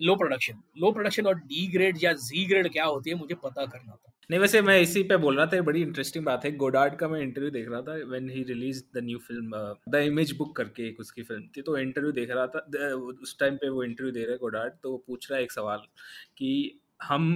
low 0.00 0.14
production 0.16 0.62
low 0.78 0.90
production 0.92 1.26
और 1.26 1.34
डी 1.34 1.66
ग्रेड 1.72 1.98
या 2.02 2.12
जी 2.14 2.44
ग्रेड 2.46 2.72
क्या 2.72 2.84
होती 2.84 3.10
है, 3.10 3.16
मुझे 3.16 3.34
पता 3.34 3.64
करना 3.66 3.92
था। 3.92 4.12
नहीं, 4.30 4.38
वैसे 4.40 4.60
मैं 4.62 4.78
इसी 4.80 5.02
पे 5.02 5.16
बोल 5.16 5.36
रहा 5.36 5.46
था 5.46 5.60
बड़ी 5.62 5.82
इंटरेस्टिंग 5.82 6.24
बात 6.24 6.44
है। 6.44 6.50
गोडार्ड 6.56 6.94
का 6.98 7.08
मैं 7.08 7.20
इंटरव्यू 7.22 7.50
देख 7.50 7.68
रहा 7.70 7.80
था 7.82 7.92
when 8.08 8.28
he 8.30 8.42
release 8.44 8.82
the 8.94 9.02
new 9.04 9.18
film 9.26 9.60
the 9.88 10.02
image 10.06 10.36
book 10.38 10.56
करके 10.56 10.88
एक 10.88 11.00
उसकी 11.00 11.22
फ़िल्म 11.22 11.42
थी। 11.56 11.62
तो 11.62 11.76
इंटरव्यू 11.78 12.12
देख 12.12 12.30
रहा 12.30 12.46
था 12.46 12.88
उस 13.22 13.36
टाइम 13.40 13.56
पे 13.56 13.68
वो 13.68 13.84
इंटरव्यू 13.84 14.12
दे 14.14 14.20
रहे 14.20 14.30
हैं 14.30 14.38
गोडार्ड 14.40 14.72
तो 14.82 14.90
वो 14.90 14.96
पूछ 15.06 15.30
रहा 15.30 15.38
है 15.38 15.44
एक 15.44 15.52
सवाल 15.52 15.86
कि 16.38 16.80
हम 17.02 17.30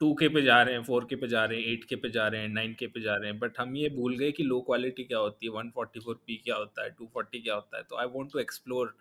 टू 0.00 0.12
के 0.20 0.28
पे 0.28 0.42
जा 0.42 0.60
रहे 0.62 0.74
हैं 0.74 0.82
फोर 0.84 1.04
के 1.10 1.16
पे 1.16 1.28
जा 1.28 1.44
रहे 1.44 1.60
हैं 1.60 1.72
एट 1.72 1.84
के 1.88 1.96
पे 1.96 2.10
जा 2.10 2.26
रहे 2.28 2.40
हैं 2.40 2.48
नाइन 2.48 2.72
के 2.78 2.86
पे 2.86 3.00
जा 3.00 3.14
रहे 3.16 3.30
हैं 3.30 3.38
बट 3.38 3.58
हम 3.58 3.76
ये 3.76 3.88
भूल 3.96 4.16
गए 4.18 4.30
कि 4.32 4.42
लो 4.42 4.60
क्वालिटी 4.60 5.04
क्या 5.04 5.18
होती 5.18 5.46
है 5.46 5.52
वन 5.52 5.70
फोर्टी 5.74 6.00
फोर 6.00 6.14
पी 6.26 6.36
क्या 6.44 6.56
होता 6.56 6.84
है 6.84 6.90
टू 6.98 7.06
फोर्टी 7.14 7.40
क्या 7.40 7.54
होता 7.54 7.76
है। 7.76 7.82
तो 7.90 7.96
आई 7.96 8.06
वॉन्ट 8.14 8.32
टू 8.32 8.38
एक्सप्लोर 8.38 8.94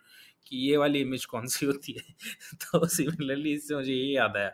कि 0.47 0.58
ये 0.58 0.77
वाली 0.77 0.99
इमेज 0.99 1.25
कौन 1.25 1.47
सी 1.47 1.65
होती 1.65 1.93
है? 1.93 2.15
तो 2.56 2.88
सिमिलरली 2.88 3.54
इससे 3.54 3.75
मुझे 3.75 3.93
ये 3.93 4.13
याद 4.15 4.38
आया 4.38 4.49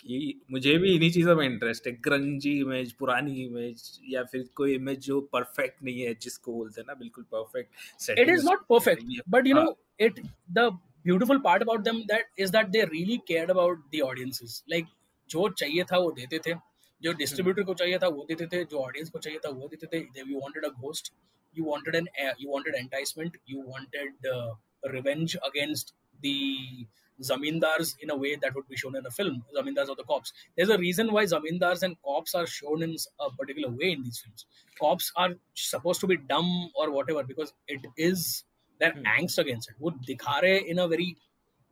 कि 0.00 0.40
मुझे 0.50 0.78
भी 0.78 0.94
इन्हीं 0.94 1.10
चीज़ों 1.10 1.36
में 1.36 1.46
इंटरेस्ट 1.46 1.86
है। 1.86 1.92
ग्रंजी 1.92 2.58
इमेज 2.60 2.92
पुरानी 2.92 3.44
इमेज 3.44 4.00
या 4.08 4.24
फिर 4.24 4.48
कोई 4.54 4.74
इमेज 4.74 4.98
जो 4.98 5.20
परफेक्ट 5.20 5.82
नहीं 5.82 6.00
है 6.00 6.14
जिसको 6.14 6.52
बोलते 6.52 6.80
हैं 6.80 6.86
ना 6.88 6.94
बिल्कुल 6.94 7.24
perfect 7.24 8.18
it 8.18 8.28
is 8.28 8.44
not 8.44 8.58
perfect 8.58 9.02
but 9.28 9.46
you 9.46 9.54
know 9.54 9.78
it 10.00 10.20
the 10.50 10.58
beautiful 11.06 11.38
part 11.38 11.62
about 11.62 11.80
them 11.80 12.00
that 12.00 12.26
is 12.38 12.52
that 12.52 12.66
they 12.66 12.84
really 12.84 13.16
cared 13.16 13.50
about 13.50 13.96
the 13.96 14.00
audiences 14.00 14.64
like 14.70 14.86
जो 15.30 15.48
चाहिए 15.48 15.84
था 15.84 15.98
वो 15.98 16.10
देते 16.10 16.38
थे। 16.38 16.54
जो 17.02 17.12
डिस्ट्रीब्यूटर 17.12 17.62
को 17.62 17.74
चाहिए 17.74 17.98
था 17.98 18.08
वो 18.08 18.26
देते 18.28 18.46
थे। 18.46 18.64
जो 18.64 18.76
ऑडियंस 18.78 19.10
को 19.10 19.18
चाहिए 19.18 19.38
था 19.38 19.48
वो 19.48 19.68
देते 19.68 19.86
थे। 19.86 20.30
You 20.30 20.38
wanted 20.38 20.64
a 20.64 20.68
ghost 20.68 21.12
an 21.58 22.08
uh, 22.24 22.34
you 22.38 22.50
wanted 22.50 22.74
enticement 22.74 23.36
you 23.46 23.60
wanted 23.66 24.08
uh, 24.34 24.54
revenge 24.91 25.37
against 25.47 25.93
the 26.21 26.87
zamindars 27.21 27.95
in 28.01 28.09
a 28.09 28.15
way 28.15 28.35
that 28.35 28.53
would 28.55 28.67
be 28.67 28.75
shown 28.75 28.95
in 28.95 29.05
a 29.05 29.11
film 29.11 29.43
zamindars 29.55 29.89
or 29.89 29.95
the 29.95 30.03
cops 30.03 30.33
there's 30.57 30.69
a 30.69 30.77
reason 30.77 31.11
why 31.11 31.23
zamindars 31.23 31.83
and 31.83 31.95
cops 32.03 32.33
are 32.33 32.47
shown 32.47 32.81
in 32.81 32.95
a 33.19 33.29
particular 33.41 33.69
way 33.69 33.91
in 33.91 34.03
these 34.03 34.19
films 34.19 34.45
cops 34.79 35.11
are 35.15 35.29
supposed 35.53 35.99
to 36.01 36.07
be 36.07 36.17
dumb 36.17 36.71
or 36.75 36.89
whatever 36.91 37.23
because 37.23 37.53
it 37.67 37.85
is 37.97 38.43
their 38.79 38.93
Hmm. 38.93 39.03
angst 39.17 39.37
against 39.45 39.69
it 39.69 39.75
वो 39.81 39.91
दिखा 40.07 40.39
रहे 40.43 40.59
in 40.73 40.79
a 40.79 40.87
very 40.87 41.09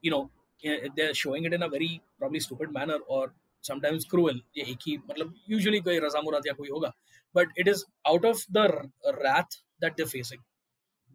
you 0.07 0.11
know 0.11 0.29
eh, 0.63 0.87
they're 0.95 1.13
showing 1.13 1.45
it 1.45 1.53
in 1.53 1.63
a 1.63 1.69
very 1.69 2.01
probably 2.19 2.39
stupid 2.39 2.71
manner 2.71 2.97
or 3.07 3.23
sometimes 3.69 4.05
cruel 4.13 4.39
ये 4.57 4.65
एक 4.71 4.85
ही 4.87 4.97
मतलब 5.09 5.33
usually 5.55 5.81
कोई 5.87 5.99
रजा 6.05 6.21
मुराद 6.27 6.47
या 6.47 6.53
कोई 6.59 6.69
होगा 6.69 6.91
but 7.37 7.47
it 7.63 7.67
is 7.73 7.83
out 8.11 8.25
of 8.25 8.45
the 8.57 8.67
wrath 9.17 9.57
that 9.81 9.97
they're 9.97 10.13
facing 10.13 10.43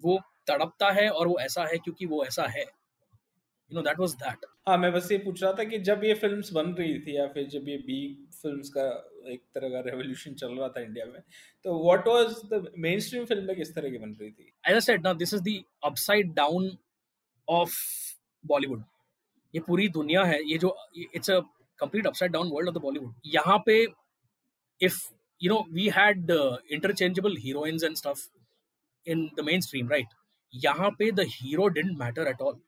वो 0.04 0.18
तड़पता 0.49 0.91
है 0.91 1.09
और 1.09 1.27
वो 1.27 1.39
ऐसा 1.39 1.65
है 1.65 1.77
क्योंकि 1.77 2.05
वो 2.05 2.23
ऐसा 2.25 2.47
है। 2.47 2.61
You 2.61 3.75
know 3.75 3.81
that 3.81 3.99
was 3.99 4.13
that 4.15 4.45
हाँ 4.67 4.77
मैं 4.77 4.91
बस 4.93 5.11
ये 5.11 5.17
पूछ 5.17 5.41
रहा 5.43 5.51
था 5.53 5.63
कि 5.63 5.77
जब 5.79 6.03
ये 6.03 6.13
फिल्म्स 6.13 6.51
बन 6.53 6.73
रही 6.73 6.99
थी 6.99 7.15
या 7.17 7.25
फिर 7.27 7.47
जब 7.47 7.69
ये 7.69 7.77
बी 7.77 7.99
फिल्म्स 8.41 8.69
का 8.69 8.85
एक 9.31 9.41
तरह 9.55 9.69
का 9.69 9.79
रेवोल्यूशन 9.79 10.33
चल 10.33 10.53
रहा 10.53 10.67
था 10.69 10.81
इंडिया 10.81 11.05
में 11.05 11.21
तो 11.65 11.77
what 11.83 12.07
was 12.07 12.35
the 12.53 12.71
mainstream 12.77 13.25
film 13.25 13.47
में 13.47 13.55
किस 13.55 13.73
तरह 13.75 13.89
की 13.89 13.97
बन 13.97 14.15
रही 14.21 14.31
थी? 14.31 14.51
As 14.67 14.73
I 14.73 14.81
said 14.81 15.03
now 15.03 15.13
this 15.13 15.33
is 15.33 15.41
the 15.41 15.63
upside 15.83 16.33
down 16.33 16.69
of 17.47 17.77
Bollywood 18.45 18.83
ये 19.53 19.61
पूरी 19.67 19.87
दुनिया 19.89 20.23
है 20.23 20.39
ये 20.51 20.57
जो 20.57 20.75
it's 21.15 21.29
a 21.29 21.39
complete 21.79 22.07
upside 22.07 22.31
down 22.31 22.51
world 22.51 22.69
of 22.69 22.75
the 22.75 22.81
Bollywood 22.81 23.13
यहाँ 23.25 23.57
पे 23.65 23.81
if 24.81 24.99
you 25.41 25.53
know 25.53 25.65
we 25.71 25.89
had 25.97 26.31
interchangeable 26.71 27.37
heroines 27.37 27.83
and 27.83 27.95
stuff 27.95 28.27
in 29.07 29.29
the 29.37 29.45
main 29.45 29.87
right 29.89 30.18
यहाँ 30.53 30.89
पे 30.99 31.11
the 31.15 31.25
hero 31.25 31.69
didn't 31.69 31.97
matter 31.97 32.27
at 32.27 32.41
all 32.41 32.59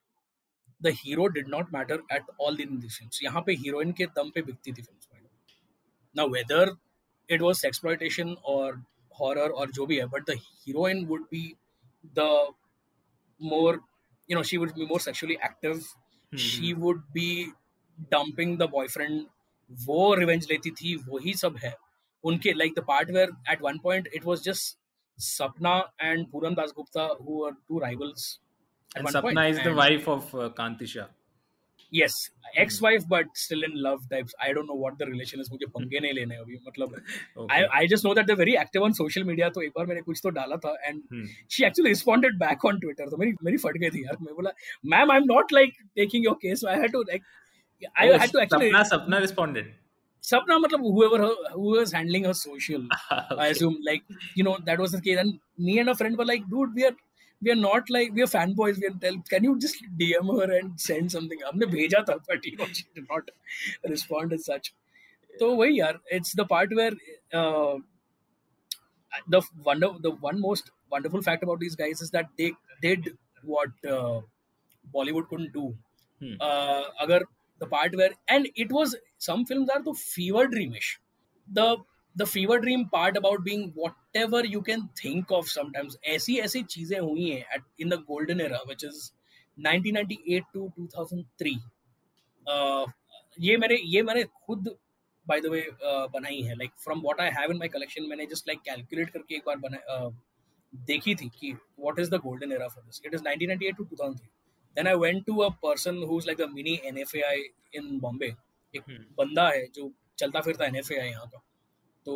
the 0.81 0.91
hero 0.91 1.27
did 1.29 1.47
not 1.47 1.71
matter 1.71 1.99
at 2.09 2.23
all 2.37 2.55
in 2.65 2.79
these 2.79 2.97
films 2.97 3.19
यहाँ 3.23 3.43
पे 3.47 3.55
heroine 3.63 3.93
के 3.97 4.05
दम 4.17 4.29
पे 4.35 4.41
बिकती 4.41 4.73
थी 4.73 4.81
films 4.81 5.07
now 6.15 6.27
whether 6.27 6.63
it 7.29 7.41
was 7.41 7.63
exploitation 7.63 8.35
or 8.43 8.81
horror 9.19 9.49
or 9.49 9.67
जो 9.67 9.85
भी 9.85 9.99
है 9.99 10.07
but 10.09 10.25
the 10.25 10.37
heroine 10.65 11.07
would 11.07 11.29
be 11.29 11.43
the 12.15 12.31
more 13.39 13.79
you 14.29 14.35
know 14.35 14.43
she 14.43 14.57
would 14.57 14.73
be 14.75 14.85
more 14.85 14.99
sexually 14.99 15.37
active 15.41 15.83
she 16.33 16.73
would 16.73 17.01
be 17.13 17.29
dumping 18.11 18.57
the 18.57 18.67
boyfriend 18.67 19.27
वो 19.69 20.13
revenge 20.15 20.47
लेती 20.49 20.71
थी 20.71 20.95
वही 21.07 21.33
सब 21.33 21.57
है 21.63 21.73
उनके 22.23 22.53
like 22.53 22.73
the 22.75 22.83
part 22.87 23.11
where 23.17 23.29
at 23.53 23.61
one 23.61 23.77
point 23.79 24.07
it 24.19 24.25
was 24.25 24.41
just 24.41 24.77
Sapna 25.18 25.84
and 25.98 26.30
Puran 26.30 26.54
Das 26.54 26.72
Gupta 26.72 27.08
who 27.18 27.38
were 27.42 27.52
two 27.68 27.78
rivals 27.78 28.38
at 28.94 28.98
And 29.00 29.04
one 29.04 29.12
Sapna 29.14 29.22
point. 29.22 29.38
is 29.50 29.62
the 29.62 29.70
And- 29.70 29.76
wife 29.76 30.08
of 30.16 30.34
uh, 30.34 30.50
Kantisha. 30.62 31.06
yes 31.96 32.14
ex-wife 32.60 33.04
but 33.10 33.26
still 33.40 33.60
in 33.66 33.74
love 33.82 34.00
types 34.12 34.32
i 34.46 34.52
don't 34.56 34.68
know 34.70 34.76
what 34.84 34.94
the 35.02 35.06
relation 35.10 35.42
is 35.42 35.50
मुझे 35.52 35.66
पंगे 35.74 36.00
नहीं 36.04 36.12
लेने 36.18 36.36
अभी 36.44 36.56
मतलब 36.68 36.94
Okay. 37.42 37.46
I, 37.56 37.58
I 37.80 37.86
just 37.92 38.06
know 38.06 38.14
that 38.18 38.26
they're 38.30 38.40
very 38.40 38.56
active 38.62 38.86
on 38.86 38.96
social 39.00 39.26
media 39.28 39.50
तो 39.58 39.62
एक 39.66 39.72
बार 39.76 39.86
मैंने 39.90 40.00
कुछ 40.08 40.20
तो 40.24 40.30
डाला 40.38 40.56
था 40.64 40.72
and 40.88 41.04
Hmm. 41.14 41.28
she 41.56 41.66
actually 41.68 41.92
responded 41.94 42.38
back 42.42 42.66
on 42.70 42.80
Twitter 42.84 43.06
तो 43.12 43.16
मेरी 43.22 43.34
मेरी 43.50 43.56
फट 43.66 43.78
गई 43.84 43.90
थी 43.98 44.04
यार 44.04 44.16
मैं 44.28 44.34
बोला 44.40 44.52
ma'am 44.94 45.12
I'm 45.16 45.28
not 45.32 45.54
like 45.58 45.78
taking 46.02 46.26
your 46.28 46.34
case 46.46 46.64
I 46.74 46.76
had 46.84 46.96
to 46.98 47.04
like 47.12 47.30
I 48.04 48.08
Oh, 48.10 48.18
had 48.24 48.34
to 48.36 48.42
actually 48.46 48.72
Sapna, 48.72 48.84
Sapna 48.94 49.22
responded. 49.26 49.70
सबना 50.30 50.58
मतलब 50.58 50.80
whoever 50.82 51.18
her, 51.24 51.34
who 51.52 51.70
was 51.78 51.92
handling 51.92 52.24
her 52.24 52.34
social 52.34 52.86
I 53.36 53.48
Okay. 53.48 53.54
assume 53.54 53.76
like 53.88 54.04
you 54.34 54.44
know 54.44 54.56
that 54.68 54.78
was 54.84 54.92
the 54.92 55.00
case 55.00 55.18
and 55.18 55.40
me 55.68 55.78
and 55.78 55.88
a 55.90 55.94
friend 56.00 56.18
were 56.18 56.26
like 56.30 56.48
dude 56.54 56.74
we 56.74 56.84
are 56.88 56.96
we 57.42 57.50
are 57.54 57.60
not 57.62 57.90
like 57.96 58.12
we 58.18 58.22
are 58.26 58.30
fanboys 58.34 58.80
we 58.84 58.88
are 58.90 58.96
tell 59.04 59.18
can 59.34 59.44
you 59.48 59.58
just 59.66 59.82
DM 60.02 60.32
her 60.40 60.48
and 60.58 60.80
send 60.88 61.12
something 61.16 61.42
हमने 61.50 61.66
भेजा 61.76 62.04
था 62.10 62.18
but 62.30 62.48
you 62.52 62.56
know 62.62 62.68
she 62.80 62.86
did 63.00 63.06
not 63.14 63.30
respond 63.94 64.32
as 64.38 64.46
such 64.52 64.72
तो 65.40 65.54
वही 65.56 65.78
यार 65.80 66.00
it's 66.18 66.34
the 66.40 66.46
part 66.54 66.74
where 66.80 66.94
uh, 67.40 67.76
the 69.28 69.42
wonder 69.64 69.88
the 70.00 70.10
one 70.10 70.40
most 70.40 70.70
wonderful 70.90 71.22
fact 71.22 71.42
about 71.42 71.60
these 71.60 71.76
guys 71.76 72.00
is 72.00 72.10
that 72.10 72.26
they 72.38 72.52
did 72.82 73.16
what 73.42 73.70
uh, 73.88 74.20
Bollywood 74.94 75.28
couldn't 75.28 75.52
do 75.52 75.66
Hmm. 76.20 76.36
uh, 76.40 76.82
अगर 77.00 77.24
the 77.60 77.66
part 77.66 77.94
where 77.96 78.12
and 78.28 78.48
it 78.54 78.72
was 78.72 78.96
some 79.27 79.45
films 79.45 79.69
are 79.75 79.81
the 79.87 79.93
fever 80.01 80.43
dreamish 80.53 80.89
the 81.59 81.67
the 82.15 82.25
fever 82.25 82.59
dream 82.59 82.85
part 82.89 83.17
about 83.17 83.43
being 83.43 83.71
whatever 83.75 84.43
you 84.53 84.61
can 84.61 84.87
think 85.01 85.31
of 85.37 85.49
sometimes 85.55 85.97
ऐसी 86.13 86.37
ऐसी 86.45 86.63
चीज़ें 86.75 86.99
हुई 86.99 87.29
हैं 87.29 87.43
at, 87.55 87.63
in 87.79 87.89
the 87.89 87.99
golden 88.09 88.41
era 88.47 88.59
which 88.71 88.83
is 88.83 89.11
1998 89.57 90.43
to 90.53 90.71
2003 90.77 91.55
uh, 92.47 92.85
ये 93.39 93.57
मैंने 93.57 93.77
ये 93.93 94.03
मैंने 94.03 94.23
खुद 94.47 94.75
by 95.29 95.39
the 95.45 95.51
way 95.53 95.63
uh, 95.89 96.07
बनाई 96.17 96.41
है 96.49 96.57
like 96.63 96.75
from 96.85 97.01
what 97.07 97.23
I 97.27 97.29
have 97.39 97.55
in 97.55 97.63
my 97.63 97.71
collection 97.77 98.09
मैंने 98.09 98.29
just 98.33 98.51
like 98.51 98.63
calculate 98.69 99.13
करके 99.13 99.35
एक 99.35 99.43
बार 99.47 99.57
बना 99.65 99.81
uh, 99.95 100.11
देखी 100.89 101.15
थी 101.15 101.29
कि 101.39 101.55
what 101.85 101.99
is 101.99 102.09
the 102.09 102.19
golden 102.27 102.51
era 102.59 102.69
for 102.75 102.81
this 102.85 103.01
it 103.05 103.13
is 103.13 103.27
1998 103.31 103.77
to 103.77 103.85
2003 103.85 104.29
then 104.75 104.87
I 104.87 104.95
went 104.95 105.25
to 105.27 105.41
a 105.43 105.51
person 105.65 106.01
who's 106.09 106.27
like 106.27 106.39
a 106.39 106.47
mini 106.47 106.81
NFAI 106.91 107.37
in 107.73 107.99
Bombay 107.99 108.35
एक 108.75 108.81
Hmm. 108.81 108.99
बंदा 109.17 109.47
है 109.49 109.65
जो 109.75 109.91
चलता 110.17 110.41
फिरता 110.41 110.65
NFAI 110.65 111.05
यहाँ 111.05 111.27
का। 111.27 111.41
तो 112.05 112.13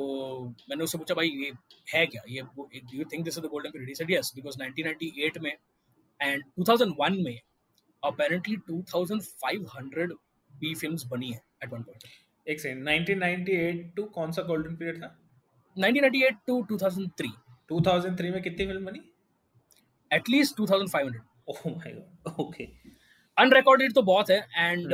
मैंने 0.69 0.83
उससे 0.83 0.97
पूछा 0.97 1.13
भाई 1.13 1.29
ये 1.29 1.51
है 1.93 2.05
क्या? 2.05 2.21
ये 2.29 2.41
do 2.41 2.97
you 2.97 3.05
think 3.13 3.23
this 3.25 3.37
is 3.37 3.45
the 3.45 3.49
golden 3.49 3.71
period 3.71 3.97
said 3.97 4.11
yes 4.11 4.31
because 4.35 4.57
1998 4.59 5.37
में 5.41 5.51
एंड 6.19 6.43
2001 6.59 7.23
में 7.25 7.39
अपेरेंटली 8.03 8.57
2500 8.71 10.15
बी 10.51 10.73
फिल्म्स 10.75 11.05
बनी 11.05 11.31
है 11.31 11.41
एट 11.63 11.73
वन 11.73 11.83
पॉइंट 11.83 12.03
एक 12.47 12.59
सेकंड 12.61 12.89
1998 12.89 13.95
टू 13.95 14.03
कौन 14.15 14.31
सा 14.31 14.41
गोल्डन 14.41 14.75
पीरियड 14.75 15.01
था? 15.03 15.09
1998 15.77 16.35
टू 16.47 16.61
2003 16.71 17.31
2003 17.71 18.31
में 18.31 18.41
कितनी 18.43 18.65
फ़िल्म 18.65 18.85
बनी? 18.85 19.01
At least 20.11 20.55
2500 20.57 21.21
oh 21.47 21.61
my 21.67 21.93
god 21.93 22.39
okay 22.39 22.65
unrecorded 23.37 23.93
तो 23.93 24.01
बहुत 24.01 24.29
है 24.29 24.47
and 24.57 24.93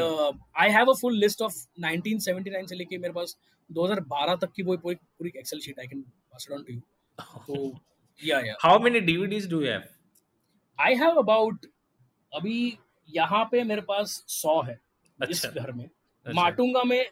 I 0.59 0.69
have 0.69 0.91
a 0.91 0.93
full 1.01 1.17
list 1.17 1.41
of 1.41 1.53
1979 1.81 2.67
से 2.67 2.75
लेके 2.75 2.97
मेरे 2.97 3.13
पास 3.13 3.37
2012 3.69 4.41
तक 4.41 4.51
की 4.55 4.63
वो 4.63 4.77
पूरी 4.77 4.95
पूरी 4.95 5.31
Excel 5.37 5.59
sheet 5.59 5.79
I 5.79 5.87
can 5.87 6.01
pass 6.01 6.47
it 6.49 6.57
on 6.57 6.63
to 6.63 6.73
you 6.73 6.79
तो 7.47 7.79
yeah 8.25 8.39
yeah 8.39 8.55
how 8.61 8.79
many 8.79 8.99
DVDs 8.99 9.49
do 9.49 9.61
you 9.61 9.71
have 9.71 9.83
I 10.79 10.95
have 10.95 11.15
about 11.15 11.65
अभी 12.35 12.77
यहाँ 13.15 13.43
पे 13.51 13.63
मेरे 13.63 13.81
पास 13.81 14.23
100 14.45 14.67
है 14.67 14.79
इस 15.29 15.45
अच्छा। 15.45 15.61
घर 15.61 15.71
में। 15.71 15.85
अच्छा। 15.85 16.41
माटुंगा 16.41 16.83
में 16.83 17.05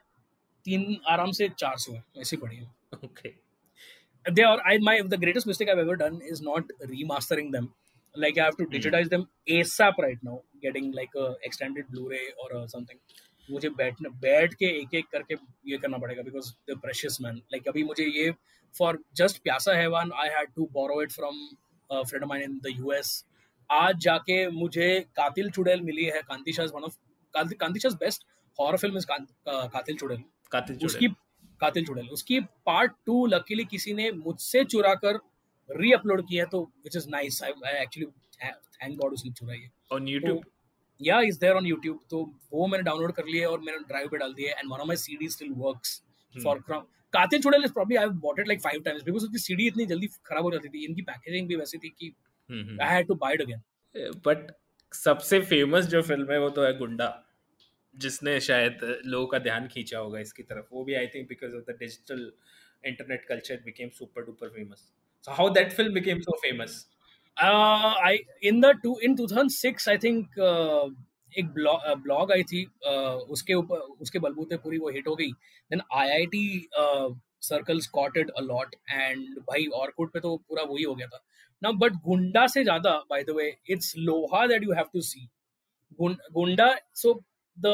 तीन 0.66 0.98
आराम 1.08 1.32
से 1.32 1.50
400 1.50 1.94
है 1.94 2.04
ऐसी 2.18 2.38
पड़ी 2.38 2.56
है। 2.56 2.72
Okay 3.06 3.50
they 4.26 4.44
are 4.44 4.60
I 4.72 4.78
my 4.78 5.02
the 5.02 5.18
greatest 5.18 5.48
mistake 5.48 5.70
I've 5.70 5.80
ever 5.80 5.96
done 5.96 6.22
is 6.22 6.42
not 6.42 6.64
remastering 6.82 7.52
them. 7.52 7.70
Like 8.16 8.38
I 8.38 8.46
have 8.46 8.58
to 8.58 8.66
digitize 8.66 9.10
them 9.10 9.28
ASAP 9.48 9.94
right 10.00 10.18
now, 10.24 10.42
getting 10.62 10.92
like 10.92 11.10
a 11.16 11.36
extended 11.44 11.86
Blu-ray 11.90 12.26
or 12.38 12.56
uh, 12.58 12.68
something. 12.68 12.98
मुझे 13.50 13.70
बैठ 13.78 14.02
बैठ 14.22 14.54
के 14.54 14.66
एक 14.80 14.94
एक 14.96 15.06
करके 15.12 15.36
ये 15.68 15.78
करना 15.78 15.98
पड़ेगा 15.98 16.24
because 16.24 16.52
the 16.70 16.78
precious 16.82 17.18
man 17.22 17.36
like 17.54 17.68
अभी 17.68 17.84
मुझे 17.84 18.04
ये 18.06 18.32
for 18.76 19.00
just 19.18 19.42
Pyasa 19.44 19.74
Haiwan 19.78 20.12
I 20.24 20.30
had 20.36 20.50
to 20.56 20.68
borrow 20.74 21.02
it 21.04 21.12
from 21.12 21.38
friend 21.90 22.26
mine 22.30 22.44
in 22.44 22.60
the 22.66 22.74
US 22.78 23.14
आज 23.70 23.98
जाके 24.04 24.38
मुझे 24.52 24.90
कातिल 25.18 25.50
चुड़ैल 25.56 25.82
मिली 25.82 26.06
है 26.06 26.22
Kanti Shah's 26.28 26.72
one 26.76 26.84
of 26.84 26.98
Kanti Shah's 27.34 27.94
best 28.04 28.26
horror 28.60 28.78
film 28.78 28.98
is 28.98 29.06
Qatil 29.08 29.96
Chudail. 29.98 30.24
Qatil 30.52 30.86
उसकी 30.86 31.08
कातिल 31.62 31.86
चुड़ैल. 31.86 32.08
उसकी 32.14 32.40
पार्ट 32.66 32.92
टू 33.06 33.26
लकीली 33.26 33.66
किसी 33.72 33.94
ने 33.94 34.12
मुझसे 34.12 34.64
चुरा 34.66 34.94
कर 35.04 35.20
री 35.70 35.92
अपलोड 35.94 36.22
किया 36.30 36.44
है 36.44 36.50
तो 36.50 36.62
which 36.84 36.96
is 36.96 37.10
nice 37.10 37.42
I 37.44 37.52
actually 37.82 38.06
thank 38.76 38.98
god 39.00 39.14
उसने 39.14 39.32
चुराई 39.32 39.58
है 39.58 39.72
on 39.92 40.08
YouTube? 40.08 40.44
Yeah 41.00 41.20
is 41.22 41.40
there 41.40 41.56
on 41.56 41.66
YouTube 41.66 42.00
तो 42.10 42.24
वो 42.54 42.68
मैंने 42.68 42.84
डाउनलोड 42.84 43.12
कर 43.14 43.26
लिया 43.26 43.50
और 43.50 43.60
मैंने 43.60 43.80
ड्राइव 43.88 44.08
पे 44.10 44.18
डाल 44.18 44.34
दिया 44.34 44.60
and 44.60 44.72
one 44.72 44.80
of 44.80 44.88
my 44.88 44.98
CD 44.98 45.30
still 45.30 45.52
works 45.58 46.02
for 46.36 46.60
क्रम 46.62 46.80
Qatil 47.14 47.42
Chudail 47.42 47.64
is 47.66 47.74
probably 47.74 47.96
I 47.96 48.06
have 48.06 48.14
bought 48.22 48.40
it 48.40 48.48
like 48.48 48.62
five 48.62 48.82
times 48.82 49.04
because 49.04 49.24
उसकी 49.26 49.40
सीडी 49.40 49.68
इतनी 49.68 49.86
जल्दी 49.86 50.08
खराब 50.26 50.44
हो 50.44 50.52
जाती 50.52 50.70
थी। 50.70 50.86
इनकी 50.86 51.02
पैकेजिंग 51.04 51.48
भी 51.48 51.56
वैसी 51.56 51.78
थी 51.78 51.90
कि 52.00 52.14
I 52.82 52.90
had 52.90 53.08
to 53.08 53.16
buy 53.16 53.34
it 53.34 53.42
again 53.42 53.62
but 54.26 54.52
सबसे 54.94 55.40
फ़ेमस 55.42 55.86
जो 55.86 56.02
फ़िल्म 56.02 56.32
है 56.32 56.40
वो 56.40 56.50
तो 56.50 56.64
है 56.64 56.78
गुंडा 56.78 57.08
जिसने 57.96 58.40
शायद 58.42 58.80
लोगों 59.06 59.28
का 59.28 59.40
ध्यान 59.40 59.68
खींचा 59.68 60.00
होगा 60.00 60.20
इसकी 60.20 60.44
तरफ़। 60.44 60.66
वो 60.72 60.84
भी 60.84 60.94
I 60.94 61.08
think 61.08 61.28
because 61.30 61.56
of 61.56 61.72
the 61.72 61.76
digital 61.80 62.32
internet 62.84 63.26
culture 63.26 63.62
became 63.66 63.90
super 63.96 64.26
duper 64.26 64.50
famous 64.50 64.92
so 65.26 65.32
how 65.32 65.50
that 65.50 65.74
film 65.74 65.94
became 65.94 66.20
so 66.22 66.38
famous 66.42 66.86
uh, 67.38 67.92
I 68.06 68.16
in 68.50 68.58
the 68.62 68.70
two 68.80 68.94
in 69.08 69.14
2006 69.18 69.88
I 69.88 69.94
think 70.06 70.42
uh, 70.48 70.90
एक 71.34 71.52
ब्लॉग 71.54 71.84
ब्लॉग 72.04 72.32
आई 72.32 72.44
थी 72.44 72.64
uh, 72.92 73.16
उसके 73.36 73.54
ऊपर 73.54 73.78
उसके 74.02 74.20
बलबूते 74.20 74.58
पूरी 74.58 74.78
वो 74.78 74.90
hit 74.90 75.08
हो 75.08 75.16
गई। 75.16 75.32
Then 75.72 75.82
IIT 75.96 76.70
circles 77.42 77.88
caught 77.88 78.18
it 78.18 78.30
a 78.30 78.42
lot 78.42 78.76
and 78.90 79.38
भाई 79.50 79.68
ऑर्कुट 79.76 80.12
पे 80.14 80.20
तो 80.20 80.36
पूरा 80.38 80.64
वही 80.64 80.84
हो 80.84 80.96
गया 80.96 81.08
था। 81.08 81.22
ना 81.62 81.72
बट 81.84 81.94
गुंडा 82.06 82.46
से 82.48 82.64
ज़्यादा 82.64 82.92
by 83.10 83.24
the 83.24 83.36
way 83.38 83.48
it's 83.70 83.94
Loha 83.98 84.46
that 84.48 84.64
you 84.64 84.74
have 84.74 84.90
to 84.94 85.02
see 85.02 85.28
Gunda 86.02 86.74
so 86.96 87.14
the 87.58 87.74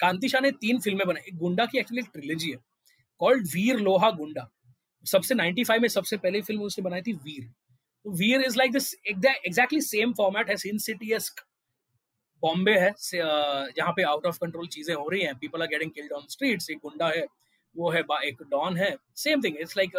कांति 0.00 0.28
शाह 0.28 0.40
ने 0.40 0.50
तीन 0.60 0.80
फ़िल्में 0.80 1.06
बनाई। 1.06 1.36
गुंडा 1.38 1.66
की 1.66 1.78
एक्चुअली 1.78 2.02
ट्रिलॉजी 2.12 2.50
है 2.50 2.58
कॉल्ड 3.20 3.46
वीर 3.54 3.80
लोहा 3.80 4.10
गुंडा 4.20 4.48
सबसे 5.06 5.34
95 5.34 5.80
में 5.80 5.88
सबसे 5.88 6.16
पहली 6.18 6.40
फ़िल्म 6.42 6.62
उसने 6.62 6.82
बनाई 6.84 7.02
थी 7.02 7.12
वीर। 7.14 7.44
तो 8.04 8.10
Veer 8.12 8.40
is 8.42 8.56
like 8.58 8.72
this 8.72 8.94
exactly 9.06 9.80
same 9.82 10.12
format 10.14 10.50
है 10.50 10.56
सिन 10.58 10.78
सिटी 10.80 11.18
बॉम्बे 12.42 12.72
है 12.72 12.92
जहाँ 13.02 13.92
पे 13.92 14.02
आउट 14.04 14.26
ऑफ़ 14.26 14.38
कंट्रोल 14.40 14.66
चीज़ें 14.68 14.94
हो 14.94 15.08
रही 15.08 15.22
हैं। 15.22 15.34
People 15.38 15.62
are 15.62 15.68
getting 15.68 15.90
killed 15.90 16.12
on 16.12 16.26
streets 16.30 16.70
एक 16.70 16.78
गुंडा 16.78 17.08
है, 17.08 17.24
वो 17.74 17.90
है 17.90 18.00
एक 18.24 18.42
डॉन 18.50 18.76
है। 18.76 18.94
Same 19.16 19.42
thing 19.42 19.56
it's 19.60 19.76
like 19.76 19.92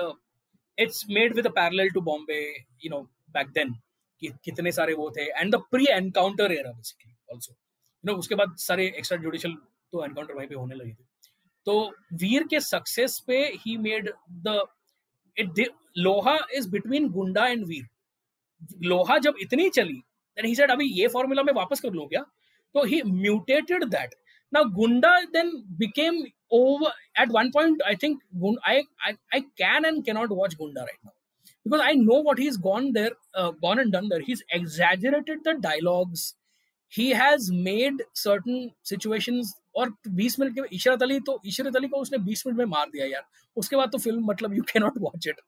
it's 0.77 1.05
made 1.09 1.35
with 1.35 1.47
parallel 1.49 1.89
to 1.89 2.01
Bombay 2.01 2.39
you 2.83 2.89
know 2.89 3.01
back 3.35 3.47
then 3.53 3.73
कि 4.21 4.31
कितने 4.45 4.71
सारे 4.71 4.93
वो 4.93 5.09
थे 5.17 5.25
and 5.31 5.55
the 5.55 5.59
pre 5.71 5.87
encounter 5.91 6.51
era 6.51 6.71
basically 6.71 7.13
also 7.33 7.51
you 7.53 8.11
know 8.11 8.17
उसके 8.19 8.35
बाद 8.35 8.55
सारे 8.59 8.85
एक्स्ट्रा 8.89 9.17
जुडिशियल 9.19 9.53
तो 9.53 10.03
एनकाउंटर 10.05 10.33
वहीं 10.33 10.47
पे 10.47 10.55
होने 10.55 10.75
लगे 10.75 10.91
थे। 10.91 11.05
तो 11.67 11.79
वीर 12.15 12.43
के 12.49 12.59
सक्सेस 12.61 13.19
पे 13.27 13.43
ही 13.55 13.77
made 13.79 14.09
the 14.31 14.61
it 15.36 15.60
Loha 15.98 16.38
is 16.56 16.68
between 16.70 17.08
Gunda 17.12 17.46
and 17.46 17.64
Veer 17.66 17.86
Loha 18.88 19.18
जब 19.26 19.34
इतनी 19.42 19.68
चली 19.70 19.94
देन 20.36 20.46
ही 20.46 20.54
सेड 20.54 20.70
अभी 20.70 20.86
ये 21.00 21.08
फॉर्मूला 21.12 21.42
में 21.42 21.52
वापस 21.52 21.80
कर 21.80 21.92
लूं 21.92 22.06
क्या 22.08 22.22
तो 22.74 22.84
he 22.84 23.02
mutated 23.02 23.84
that 23.84 24.14
now 24.52 24.64
gunda 24.64 25.12
then 25.32 25.64
became 25.78 26.24
over 26.50 26.92
at 27.16 27.30
one 27.30 27.50
point 27.50 27.80
i 27.86 27.94
think 27.94 28.20
I, 28.64 28.84
I 29.06 29.16
i 29.32 29.42
can 29.58 29.84
and 29.84 30.04
cannot 30.04 30.30
watch 30.30 30.56
gunda 30.58 30.80
right 30.80 31.02
now 31.04 31.12
because 31.66 31.80
i 31.82 31.94
know 31.94 32.20
what 32.20 32.38
he's 32.38 32.58
gone 32.58 32.92
there 32.92 33.12
uh, 33.34 33.50
gone 33.62 33.78
and 33.78 33.92
done 33.92 34.08
there 34.08 34.20
he's 34.20 34.44
exaggerated 34.50 35.38
the 35.44 35.54
dialogues 35.54 36.34
he 36.92 37.10
has 37.10 37.50
made 37.50 38.02
certain 38.12 38.72
situations 38.82 39.54
और 39.77 39.93
20 40.19 40.39
minute 40.39 40.55
के 40.55 40.75
इशरत 40.75 41.03
अली 41.03 41.19
तो 41.27 41.39
इशरत 41.45 41.75
अली 41.75 41.87
को 41.87 41.97
उसने 42.01 42.17
20 42.25 42.45
minute 42.47 42.57
में 42.57 42.65
मार 42.75 42.89
दिया 42.93 43.05
यार 43.05 43.23
उसके 43.57 43.75
बाद 43.75 43.91
तो 43.91 43.97
फ़िल्म 43.97 44.25
मतलब 44.25 44.53
you 44.55 44.63
can 44.71 44.83
not 44.83 44.97
watch 44.99 45.27
it 45.27 45.41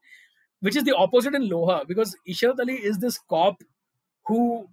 which 0.62 0.76
is 0.76 0.84
the 0.84 0.96
opposite 0.96 1.36
in 1.36 1.50
Loha 1.50 1.88
because 1.88 2.16
Ishrat 2.28 2.60
Ali 2.60 2.74
is 2.74 2.98
this 3.00 3.18
cop 3.30 3.62
who 4.26 4.68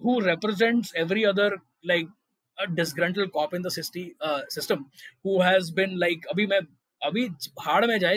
who 0.00 0.20
represents 0.20 0.92
every 0.94 1.24
other 1.24 1.50
like 1.84 2.08
a 2.58 2.66
disgruntled 2.66 3.32
cop 3.32 3.54
in 3.54 3.62
the 3.62 3.70
city, 3.70 4.16
uh, 4.20 4.40
system 4.48 4.86
who 5.22 5.40
has 5.40 5.70
been 5.70 5.98
like 5.98 6.26
अभी 6.30 6.46
मैं 6.46 6.60
अभी 7.02 7.28
भाड़ 7.58 7.86
में 7.86 7.98
जाए 8.00 8.16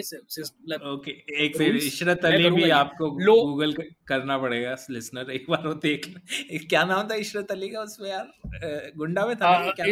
okay 0.92 1.12
एक 1.46 1.58
फिर 1.58 1.76
इशरत 1.78 2.26
अली 2.26 2.50
भी 2.52 2.70
आपको 2.78 3.10
गूगल 3.12 3.74
करना 4.08 4.38
पड़ेगा 4.38 4.76
लिसनर 4.90 5.32
एक 5.32 5.46
बार 5.50 5.68
वो 5.68 5.74
देख 5.84 6.08
क्या 6.70 6.84
नाम 6.86 7.10
था 7.10 7.16
इशरत 7.26 7.52
अली 7.52 7.70
का 7.70 7.82
उसमें 7.82 8.10
यार 8.10 8.92
गुंडा 8.98 9.26
में 9.26 9.36
था 9.36 9.52
uh, 9.60 9.76
क्या 9.76 9.86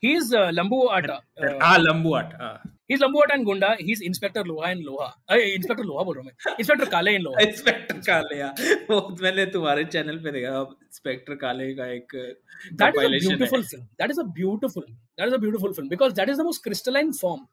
He's 0.00 0.32
uh, 0.32 0.50
Lambu 0.58 0.90
Atta. 0.90 1.20
Uh, 1.38 1.58
ah, 1.60 1.78
Lambu 1.78 2.18
Atta. 2.18 2.36
Ah. 2.40 2.60
He's 2.88 3.00
Lambu 3.00 3.22
Atta 3.22 3.34
and 3.34 3.44
Gunda. 3.44 3.76
He's 3.78 4.00
Inspector 4.00 4.42
Loha 4.44 4.72
in 4.72 4.82
Loha. 4.84 5.12
Uh, 5.28 5.36
Inspector 5.56 5.84
Loha 5.84 6.04
बोल 6.04 6.16
रहा 6.16 6.22
हूँ 6.22 6.30
मैं. 6.30 6.56
Inspector 6.58 6.86
काले 6.94 7.14
in 7.16 7.26
Loha. 7.26 7.44
Inspector 7.46 7.98
काले 8.06 8.38
यार. 8.38 8.86
वो 8.90 9.00
मैंने 9.22 9.46
तुम्हारे 9.56 9.84
चैनल 9.84 10.18
पे 10.24 10.32
देखा. 10.32 10.64
Inspector 10.88 11.36
काले 11.42 11.74
का 11.80 11.90
एक 11.92 12.16
That 12.78 12.96
is 12.96 13.04
a 13.04 13.28
beautiful 13.28 13.62
film. 13.62 13.86
That 13.98 14.10
is 14.10 14.18
a 14.18 14.24
beautiful. 14.40 14.90
That 15.18 15.28
is 15.28 15.34
a 15.34 15.42
beautiful 15.46 15.74
film 15.74 15.88
because 15.94 16.14
that 16.14 16.30
is 16.30 16.38
the 16.38 16.50
most 16.50 16.62
crystalline 16.62 17.12
form. 17.12 17.46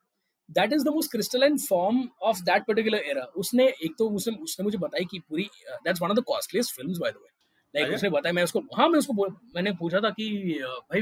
That 0.55 0.71
is 0.71 0.83
the 0.83 0.91
most 0.91 1.11
crystalline 1.11 1.57
form 1.59 2.03
of 2.21 2.43
that 2.45 2.65
particular 2.65 3.05
era. 3.13 3.29
उसने 3.37 3.67
एक 3.67 3.95
तो 3.99 4.09
उसने 4.19 4.37
उसने 4.43 4.63
मुझे 4.63 4.77
बताई 4.87 5.05
कि 5.11 5.19
पूरी 5.29 5.49
that's 5.85 6.01
one 6.01 6.11
of 6.11 6.15
the 6.15 6.29
costliest 6.35 6.79
films 6.79 7.07
by 7.07 7.11
the 7.11 7.19
way. 7.23 7.33
Like 7.75 7.95
उसने 7.95 8.09
बताया 8.09 8.33
मैं 8.33 8.43
उसको 8.43 8.67
हाँ 8.77 8.89
मैं 8.89 8.99
उसको 8.99 9.31
मैंने 9.55 9.71
पूछा 9.81 9.99
था 10.05 10.09
कि 10.19 10.29
भाई 10.63 11.01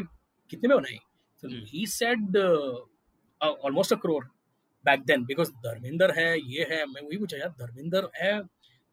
कितने 0.49 0.67
में 0.69 0.77
बनाई 0.77 0.99
film. 1.45 1.61
Mm. 1.61 1.67
He 1.67 1.85
said 1.85 2.35
uh, 2.35 2.79
uh, 3.41 3.53
almost 3.63 3.91
a 3.91 3.97
crore 3.97 4.29
back 4.85 5.05
then 5.05 5.25
because 5.25 5.51
Dharmendra 5.65 6.11
है 6.19 6.39
ये 6.39 6.67
है 6.71 6.85
मैं 6.85 7.01
वही 7.01 7.17
पूछा 7.17 7.37
यार 7.37 7.49
धर्मेंद्र 7.59 8.09
है 8.15 8.39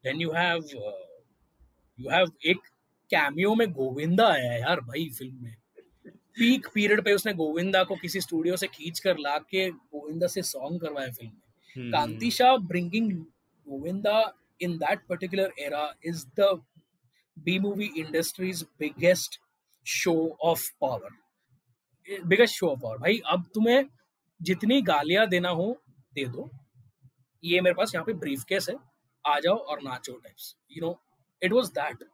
then 0.05 0.21
you 0.21 0.31
have 0.33 0.65
you 0.75 2.11
have 2.11 2.33
एक 2.51 2.61
कैमियो 3.11 3.55
में 3.55 3.71
गोविंदा 3.73 4.29
आया 4.33 4.53
यार 4.53 4.81
भाई 4.81 5.09
फ़िल्म 5.19 5.43
में 5.45 5.55
पीक 6.39 6.67
पीरियड 6.75 7.05
पे 7.05 7.13
उसने 7.15 7.33
गोविंदा 7.41 7.83
को 7.85 7.97
किसी 8.03 8.21
स्टूडियो 8.21 8.57
से 8.57 8.67
खींच 8.67 9.01
कर 9.01 9.19
ला 9.19 9.37
के 9.51 9.71
गोविंदा 9.71 10.27
से 10.35 10.43
सॉन्ग 10.43 10.81
करवाया 10.81 11.11
फ़िल्म 11.11 11.31
में 11.31 11.85
hmm. 11.85 11.93
Kanti 11.93 12.31
Shah 12.31 12.57
bringing 12.57 13.13
Govinda 13.67 14.21
in 14.61 14.79
that 14.79 15.07
particular 15.09 15.51
era 15.59 15.95
is 16.03 16.27
the 16.37 16.61
B 17.37 17.59
movie 17.59 17.91
industry's 17.97 18.65
biggest 18.79 19.39
show 19.85 20.37
of 20.41 20.63
power. 20.81 21.11
Biggest 22.09 22.55
show 22.55 22.69
of 22.69 22.85
और 22.85 22.99
भाई, 22.99 23.21
अब 23.27 23.45
तुम्हें 23.55 23.85
जितनी 24.41 24.81
गालियाँ 24.83 25.27
देना 25.29 25.49
हो, 25.51 25.77
दे 26.15 26.25
दो। 26.27 26.49
ये 27.43 27.61
मेरे 27.61 27.75
पास 27.75 27.95
यहाँ 27.95 28.05
पे 28.07 28.13
ब्रीफ 28.15 28.45
केस 28.49 28.69
है। 28.71 28.77
आ 29.25 29.39
जाओ 29.41 29.57
और 29.57 29.83
नाचो 29.83 30.13
types 30.15 30.55
you 30.73 30.87
know 30.87 30.99
it 31.43 31.53
was 31.53 31.67
that 31.79 32.05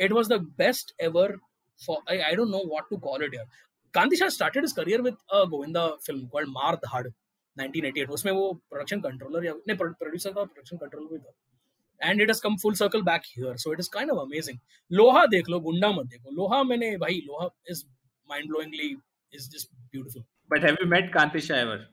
it 0.00 0.12
was 0.12 0.28
the 0.28 0.38
best 0.58 0.94
ever 1.00 1.36
for 1.80 2.12
I 2.12 2.34
don't 2.36 2.50
know 2.50 2.58
what 2.66 2.88
to 2.90 2.96
call 3.06 3.24
it 3.24 3.34
यार 3.34 3.46
Kanti 3.94 4.16
Shah 4.16 4.28
started 4.28 4.64
his 4.64 4.72
career 4.72 5.02
with 5.02 5.14
Govinda 5.32 5.86
film 6.06 6.26
called 6.26 6.48
Maar 6.48 6.76
Dhaad 6.84 7.06
1988 7.06 8.08
उसमें 8.08 8.32
वो 8.32 8.52
production 8.70 9.00
controller 9.00 9.44
या, 9.44 9.52
नहीं 9.68 9.76
producer 9.76 10.32
का 10.32 10.44
production 10.44 10.76
controller 10.76 11.12
भी 11.12 11.18
था। 11.18 12.08
And 12.08 12.20
it 12.22 12.28
has 12.30 12.40
come 12.42 12.56
full 12.56 12.74
circle 12.74 13.02
back 13.02 13.22
here 13.26 13.56
so 13.56 13.72
it 13.72 13.80
is 13.80 13.88
kind 13.92 14.10
of 14.10 14.18
amazing 14.20 14.58
Loha 14.90 15.24
देख 15.26 15.48
लो, 15.48 15.60
गुंडा 15.60 15.90
मत 15.92 16.06
देखो। 16.06 16.30
लोहा 16.34 16.62
मैंने, 16.62 16.96
भाई 16.96 17.20
Loha 17.26 17.48
is 17.70 17.84
mind 18.28 18.48
blowingly 18.48 18.94
is 19.32 19.48
just 19.48 19.70
beautiful. 19.92 20.24
But 20.48 20.62
have 20.62 20.76
you 20.80 20.86
met 20.86 21.10
Kantisha 21.12 21.56
ever? 21.56 21.86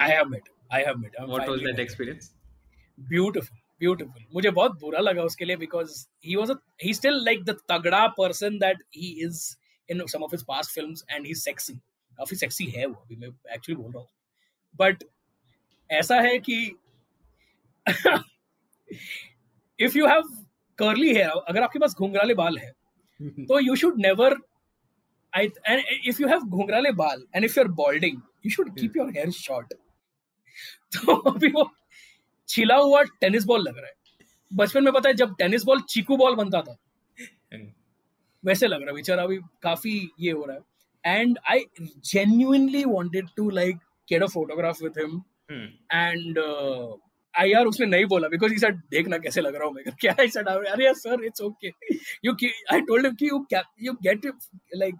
I 0.00 0.08
have 0.10 0.28
met. 0.30 0.42
I 0.70 0.82
have 0.82 1.00
met. 1.00 1.12
I'm 1.18 1.28
what 1.28 1.48
was 1.48 1.62
that 1.62 1.76
met. 1.76 1.80
experience? 1.80 2.32
Beautiful. 3.08 3.56
Beautiful. 3.80 4.22
मुझे 4.34 4.50
बहुत 4.50 4.78
बुरा 4.80 5.00
लगा 5.00 5.22
उसके 5.22 5.44
लिए 5.44 5.56
because 5.58 6.08
he 6.20 6.36
was 6.36 6.50
a 6.50 6.56
he 6.80 6.92
still 6.92 7.18
like 7.24 7.44
the 7.44 7.54
तगड़ा 7.70 8.14
person 8.16 8.58
that 8.58 8.76
he 8.90 9.10
is 9.26 9.56
in 9.88 10.06
some 10.08 10.22
of 10.22 10.32
his 10.32 10.42
past 10.42 10.70
films 10.70 11.04
and 11.08 11.26
he's 11.26 11.42
sexy. 11.42 11.78
काफ़ी 12.20 12.36
sexy 12.38 12.66
है 12.76 12.86
वो 12.86 12.94
अभी 12.94 13.16
मैं 13.16 13.28
actually 13.56 13.76
बोल 13.76 13.92
रहा 13.92 14.00
हूँ. 14.00 14.08
But 14.80 15.04
ऐसा 15.90 16.20
है 16.20 16.38
कि 16.38 16.74
if 19.78 19.94
you 19.96 20.06
have 20.06 20.26
curly 20.80 21.14
hair 21.14 21.32
अगर 21.48 21.62
आपके 21.62 21.78
पास 21.78 21.94
घुंघराले 21.94 22.34
बाल 22.34 22.58
है 22.58 22.72
तो 23.22 23.60
you 23.60 23.76
should 23.76 23.96
never 24.06 24.30
I 25.32 25.42
and 25.70 25.82
if 26.04 26.20
you 26.20 26.28
have 26.28 26.44
घुंघराले 26.48 26.92
बाल 26.92 27.22
and 27.36 27.44
if 27.44 27.56
you're 27.56 27.72
balding, 27.80 28.20
you 28.44 28.50
should 28.50 28.74
keep 28.76 28.96
your 28.96 29.10
hair 29.12 29.30
short. 29.30 29.74
तो 30.94 31.14
अभी 31.30 31.48
वो 31.48 31.70
छिला 32.48 32.76
हुआ 32.76 33.02
टेनिस 33.20 33.44
बॉल 33.44 33.60
लग 33.60 33.78
रहा 33.78 33.86
है। 33.86 33.92
बचपन 34.52 34.84
में 34.84 34.92
पता 34.92 35.08
है 35.08 35.14
जब 35.14 35.34
टेनिस 35.38 35.64
बॉल 35.64 35.80
चीकू 35.88 36.16
बॉल 36.16 36.34
बनता 36.34 36.62
था 36.62 36.76
वैसे 38.44 38.66
लग 38.66 38.80
रहा 38.80 38.90
है 38.90 38.94
बेचारा 38.94 39.22
अभी 39.22 39.36
काफ़ी 39.62 40.10
ये 40.20 40.30
हो 40.30 40.44
रहा 40.44 40.56
है। 40.56 41.20
And 41.20 41.38
I 41.50 41.64
genuinely 41.80 42.84
wanted 42.84 43.28
to 43.36 43.50
like 43.50 43.76
get 44.08 44.22
a 44.22 44.26
photograph 44.26 44.82
with 44.82 44.98
him 44.98 45.22
and 45.92 46.38
I 47.34 47.50
यार 47.50 47.66
उसने 47.66 47.86
नहीं 47.86 48.04
बोला 48.04 48.28
बिकॉज़ 48.28 48.52
ही 48.52 48.58
सेड 48.58 48.76
देखना 48.90 49.18
कैसे 49.18 49.40
लग 49.40 49.54
रहा 49.54 49.64
हूँ 49.64 49.74
मैं 49.74 49.84
क्या 50.00 50.14
आई 50.20 50.28
सेड 50.28 50.48
अरे 50.48 50.94
sir 50.94 51.24
it's 51.24 51.40
okay 51.40 51.68
you 52.24 52.32
I 52.72 52.80
told 52.80 53.06
him 53.06 53.14
कि 53.14 53.28
you 53.28 53.46
you 53.82 53.92
get 53.92 54.26
like 54.74 54.94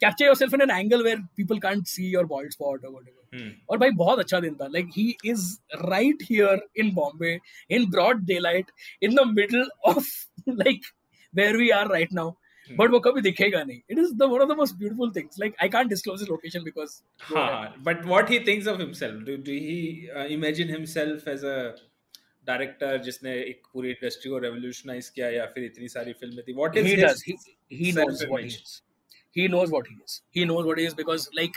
capture 0.00 0.24
yourself 0.24 0.54
in 0.54 0.60
an 0.60 0.70
angle 0.70 1.04
where 1.04 1.18
people 1.36 1.60
can't 1.60 1.88
see 1.88 2.06
your 2.06 2.24
bald 2.26 2.52
spot 2.52 2.80
or 2.84 2.92
whatever. 2.92 3.22
Hmm. 3.34 3.50
और 3.70 3.78
भाई 3.78 3.90
बहुत 4.00 4.18
अच्छा 4.18 4.40
दिन 4.40 4.54
था 4.54 4.70
like 4.72 4.90
he 4.96 5.06
is 5.24 5.46
right 5.84 6.26
here 6.30 6.58
in 6.74 6.94
Bombay 6.94 7.38
in 7.68 7.88
broad 7.90 8.26
daylight 8.26 8.70
in 9.02 9.14
the 9.14 9.26
middle 9.26 9.66
of 9.84 10.04
like 10.64 10.90
where 11.32 11.56
we 11.62 11.72
are 11.72 11.86
right 11.88 12.12
now. 12.12 12.28
Hmm. 12.68 12.76
But 12.76 12.90
वो 12.90 13.00
कभी 13.00 13.22
दिखेगा 13.22 13.64
नहीं. 13.64 13.82
It 13.88 13.98
is 14.04 14.14
the 14.22 14.28
one 14.28 14.46
of 14.46 14.48
the 14.48 14.56
most 14.62 14.78
beautiful 14.78 15.12
things. 15.18 15.42
Like 15.44 15.60
I 15.60 15.68
can't 15.68 15.90
disclose 15.90 16.20
his 16.20 16.30
location 16.30 16.64
because. 16.70 17.02
हाँ, 17.32 17.74
but 17.90 18.06
what 18.14 18.28
he 18.28 18.40
thinks 18.50 18.72
of 18.74 18.78
himself? 18.78 19.24
Do 19.24 19.36
do 19.50 19.58
he 19.66 20.08
uh, 20.14 20.26
imagine 20.38 20.74
himself 20.78 21.28
as 21.36 21.44
a 21.44 21.58
director 22.46 22.98
जिसने 23.02 23.32
एक 23.42 23.62
पूरी 23.72 23.90
industry 23.90 24.30
को 24.30 24.38
revolutionize 24.38 25.08
किया 25.14 25.28
या 25.30 25.46
फिर 25.54 25.64
इतनी 25.64 25.88
सारी 25.88 26.12
फ़िल्में 26.20 26.42
थी 26.48 26.52
what 26.56 26.76
is 26.76 26.86
he 26.86 26.96
does 26.96 27.22
he 27.72 27.92
knows 27.92 28.24
what 28.28 28.44
is 28.44 28.58
he 29.36 29.48
knows 29.48 29.70
what 29.70 29.86
he 29.86 29.96
is 30.04 30.20
he 30.30 30.44
knows 30.44 30.68
what 30.68 30.78
he 30.78 30.86
is 30.90 30.94
because 31.00 31.28
like 31.40 31.56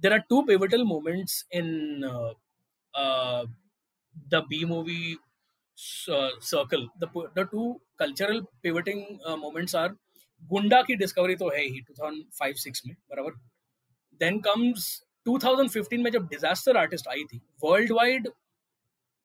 there 0.00 0.12
are 0.16 0.24
two 0.30 0.42
pivotal 0.48 0.84
moments 0.84 1.44
in 1.50 2.04
uh, 2.04 2.32
uh, 2.94 3.44
the 4.32 4.42
b 4.50 4.64
movie 4.64 5.16
uh, 6.08 6.30
circle 6.40 6.84
the 7.00 7.08
the 7.38 7.46
two 7.54 7.68
cultural 7.98 8.42
pivoting 8.62 9.06
uh, 9.24 9.36
moments 9.36 9.80
are 9.84 9.92
Gunda 10.42 10.80
की 10.82 10.94
discovery 10.96 11.34
तो 11.36 11.48
है 11.50 11.62
ही 11.64 11.80
2005-6 11.82 12.80
में 12.86 12.94
बराबर 13.10 13.32
then 14.20 14.38
comes 14.46 14.88
2015 15.26 16.02
में 16.04 16.10
जब 16.12 16.26
disaster 16.28 16.76
artist 16.76 17.08
आई 17.08 17.22
थी 17.32 17.40
वर्ल्ड 17.64 17.92
वाइड 17.92 18.28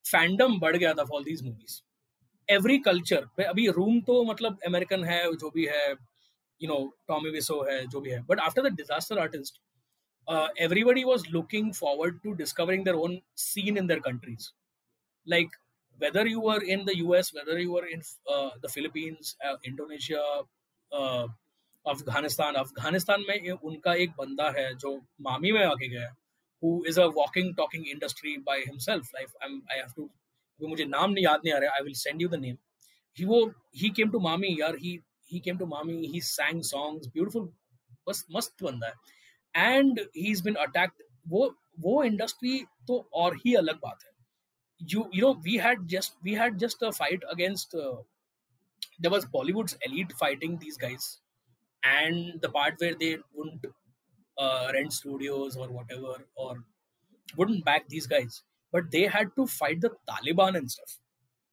फैंडम 0.06 0.58
बढ़ 0.60 0.78
गया 0.78 0.94
था 0.94 1.04
for 1.10 1.24
these 1.24 1.44
movies 1.44 1.80
every 2.50 2.78
culture 2.86 3.28
अभी 3.48 3.68
रूम 3.78 4.00
तो 4.08 4.24
मतलब 4.32 4.60
अमेरिकन 4.68 5.04
है 5.04 5.22
जो 5.34 5.50
भी 5.56 5.66
है 5.72 5.94
यू 6.62 6.70
नो 6.70 6.78
टॉमी 7.07 7.30
विसो 7.30 7.62
है, 7.70 7.86
जो 7.88 8.01
भी 8.01 8.09
है. 8.09 8.22
But 8.26 8.39
after 8.39 8.70
the 8.70 8.74
disaster 8.76 9.20
artist 9.20 9.59
everybody 10.62 11.03
was 11.03 11.24
looking 11.32 11.74
forward 11.74 12.20
to 12.24 12.34
discovering 12.34 12.86
their 12.86 12.95
own 13.05 13.20
scene 13.38 13.78
in 13.78 13.88
their 13.88 13.99
countries 13.99 14.49
like 15.28 15.55
whether 15.99 16.28
you 16.28 16.47
are 16.49 16.64
in 16.64 16.86
the 16.86 16.91
US 16.95 17.32
whether 17.36 17.59
you 17.59 17.78
are 17.78 17.88
in 17.88 18.01
the 18.64 18.72
Philippines 18.74 19.36
Indonesia 19.66 20.24
Afghanistan 21.86 22.55
Afghanistan 22.55 23.26
में 23.28 23.49
उनका 23.51 23.93
एक 23.93 24.12
बंदा 24.18 24.49
है 24.57 24.74
जो 24.76 24.95
मामी 25.22 25.51
में 25.51 25.64
आके 25.66 25.88
गया 25.88 26.16
who 26.64 26.84
is 26.88 26.99
a 26.99 27.05
walking 27.16 27.55
talking 27.55 27.88
industry 27.88 28.36
by 28.47 28.59
himself 28.59 29.09
life 29.16 29.34
I 29.43 29.78
have 29.78 29.93
to 29.95 30.09
मुझे 30.59 30.86
नाम 30.86 31.12
नहीं 31.12 31.24
याद 31.26 31.41
नहीं 31.45 31.53
आ 31.53 31.57
रहा 31.57 31.76
I 31.76 31.84
will 31.84 31.93
send 31.93 32.22
you 32.22 32.28
the 32.30 32.36
name 32.36 32.57
he 33.18 33.26
वो 33.26 33.45
ही 33.78 33.89
केम 33.89 34.12
टू 34.12 34.20
मामी, 34.20 34.55
यार 34.59 34.76
he 34.76 34.99
he 35.32 35.41
came 35.41 35.59
to 35.59 35.66
मामी 35.66 36.01
he 36.14 36.20
sang 36.20 36.62
songs 36.72 37.07
beautiful 37.18 37.49
बस 38.09 38.24
मस्त 38.32 38.62
बंदा 38.62 38.87
है 38.87 38.95
and 39.55 40.01
he's 40.14 40.43
been 40.49 40.59
attacked 40.66 41.03
वो 41.28 41.47
वो 41.80 42.03
इंडस्ट्री 42.05 42.59
तो 42.89 42.99
और 43.14 43.37
ही 43.37 43.55
अलग 43.55 43.80
बात 43.84 44.05
है 44.05 44.14
you 44.80 45.09
you 45.12 45.22
know 45.22 45.34
we 45.45 45.57
had 45.57 45.87
just 45.89 46.16
we 46.22 46.34
had 46.34 46.59
just 46.59 46.82
a 46.82 46.93
fight 46.93 47.22
against 47.34 47.74
uh, 47.74 47.97
there 48.99 49.11
was 49.11 49.24
Bollywood's 49.26 49.76
elite 49.87 50.12
fighting 50.18 50.59
these 50.59 50.76
guys 50.76 51.20
and 51.82 52.41
the 52.43 52.49
part 52.49 52.74
where 52.78 52.95
they 52.95 53.16
wouldn't 53.34 53.64
uh, 54.39 54.70
rent 54.74 54.93
studios 54.93 55.57
or 55.57 55.68
whatever 55.68 56.16
or 56.34 56.57
wouldn't 57.39 57.64
back 57.64 57.89
these 57.89 58.07
guys 58.07 58.43
but 58.72 58.91
they 58.91 59.05
had 59.07 59.34
to 59.37 59.47
fight 59.47 59.80
the 59.80 59.91
Taliban 60.12 60.57
and 60.57 60.70
stuff 60.70 60.99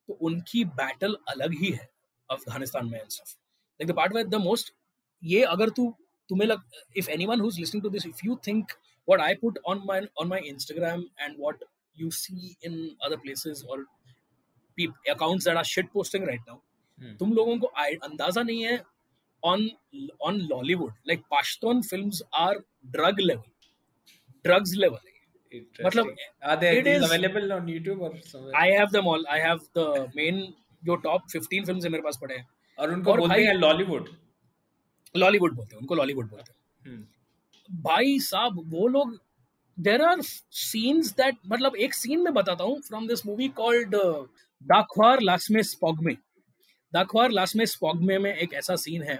तो 0.07 0.13
उनकी 0.27 0.63
battle 0.77 1.13
अलग 1.29 1.53
ही 1.59 1.69
है 1.71 1.87
अफगानिस्तान 2.31 2.89
में 2.89 2.99
and 2.99 3.09
stuff 3.09 3.35
The 3.86 3.94
part 3.96 4.14
where 4.14 4.26
the 4.26 4.42
most 4.44 4.72
ये 5.22 5.42
अगर 5.54 5.70
तू 5.76 5.94
तुम्हें 6.30 6.48
लग 6.48 6.62
if 6.96 7.10
anyone 7.10 7.40
who 7.40 7.48
is 7.48 7.58
listening 7.60 7.82
to 7.82 7.90
this 7.90 8.06
if 8.06 8.26
you 8.26 8.38
think 8.46 8.72
what 9.08 9.20
I 9.20 9.34
put 9.42 9.58
on 9.66 9.82
my 9.86 10.08
on 10.20 10.28
my 10.28 10.48
Instagram 10.48 11.04
and 11.20 11.36
what 11.40 11.64
you 11.98 12.08
see 12.14 12.56
in 12.62 12.74
other 13.04 13.16
places 13.20 13.64
or 13.68 13.76
accounts 15.12 15.46
that 15.46 15.56
are 15.56 15.64
shit 15.64 15.88
posting 15.92 16.26
right 16.26 16.44
now 16.50 16.58
hmm. 16.98 17.14
तुम 17.18 17.32
लोगों 17.34 17.56
को 17.58 17.66
अंदाज़ा 18.08 18.42
नहीं 18.42 18.62
है 18.64 18.78
on 19.42 19.60
on 20.20 20.38
Lollywood 20.50 20.92
like 21.06 21.20
Pashtun 21.32 21.84
films 21.84 22.22
are 22.32 22.54
drug 22.94 23.20
level 23.20 23.44
drugs 24.44 24.74
level 24.76 24.98
मतलब 25.84 26.08
are 26.42 26.56
they 26.56 26.72
it 26.78 26.88
is 26.88 27.04
available 27.04 27.52
on 27.52 27.66
YouTube 27.66 28.00
or 28.00 28.10
somewhere 28.22 28.56
I 28.56 28.66
have 28.70 28.90
them 28.92 29.06
all 29.06 29.28
I 29.30 29.38
have 29.40 29.68
the 29.74 29.86
main 30.16 30.46
जो 30.82 30.96
top 31.04 31.22
15 31.30 31.64
films 31.66 31.84
है 31.84 31.90
मेरे 31.90 32.02
पास 32.02 32.18
पड़े 32.22 32.34
हैं 32.34 32.46
और 32.78 32.92
उनको 32.92 33.12
और 33.12 33.20
बोलते 33.20 33.40
हैं 33.42 33.54
लॉलीवुड। 33.54 34.08
लॉलीवुड 35.16 35.54
बोलते 35.54 35.74
हैं 35.74 35.80
उनको 35.80 35.94
लॉलीवुड 35.94 36.30
बोलते 36.30 36.52
हैं। 36.52 36.96
hmm. 36.96 37.06
भाई 37.70 38.18
साहब 38.18 38.60
वो 38.66 38.86
लोग 38.88 39.18
देर 39.78 40.02
आर 40.02 40.20
सीन्स 40.20 41.12
दैट 41.12 41.36
मतलब 41.46 41.76
एक 41.76 41.94
सीन 41.94 42.20
में 42.20 42.32
बताता 42.34 42.64
हूँ 42.64 42.80
from 42.80 43.08
this 43.08 43.26
movie 43.26 43.48
called 43.48 43.96
Dakhwar 44.62 45.20
Lasme 45.20 45.62
Spogme 45.62 46.14
Dakhwar 46.92 47.30
Lasme 47.30 47.66
Spogme 47.66 48.18
में 48.18 48.34
एक 48.34 48.54
ऐसा 48.54 48.76
सीन 48.76 49.02
है 49.02 49.18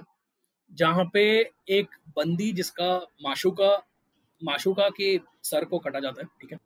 जहाँ 0.73 1.05
पे 1.13 1.25
एक 1.69 1.89
बंदी 2.17 2.53
जिसका 2.53 2.97
माशुका 3.23 3.77
माशुका 4.43 4.89
के 4.89 5.21
सर 5.43 5.65
को 5.65 5.79
कटा 5.79 6.01
जाता 6.01 6.23
है 6.23 6.29
ठीक 6.41 6.53
है? 6.53 6.59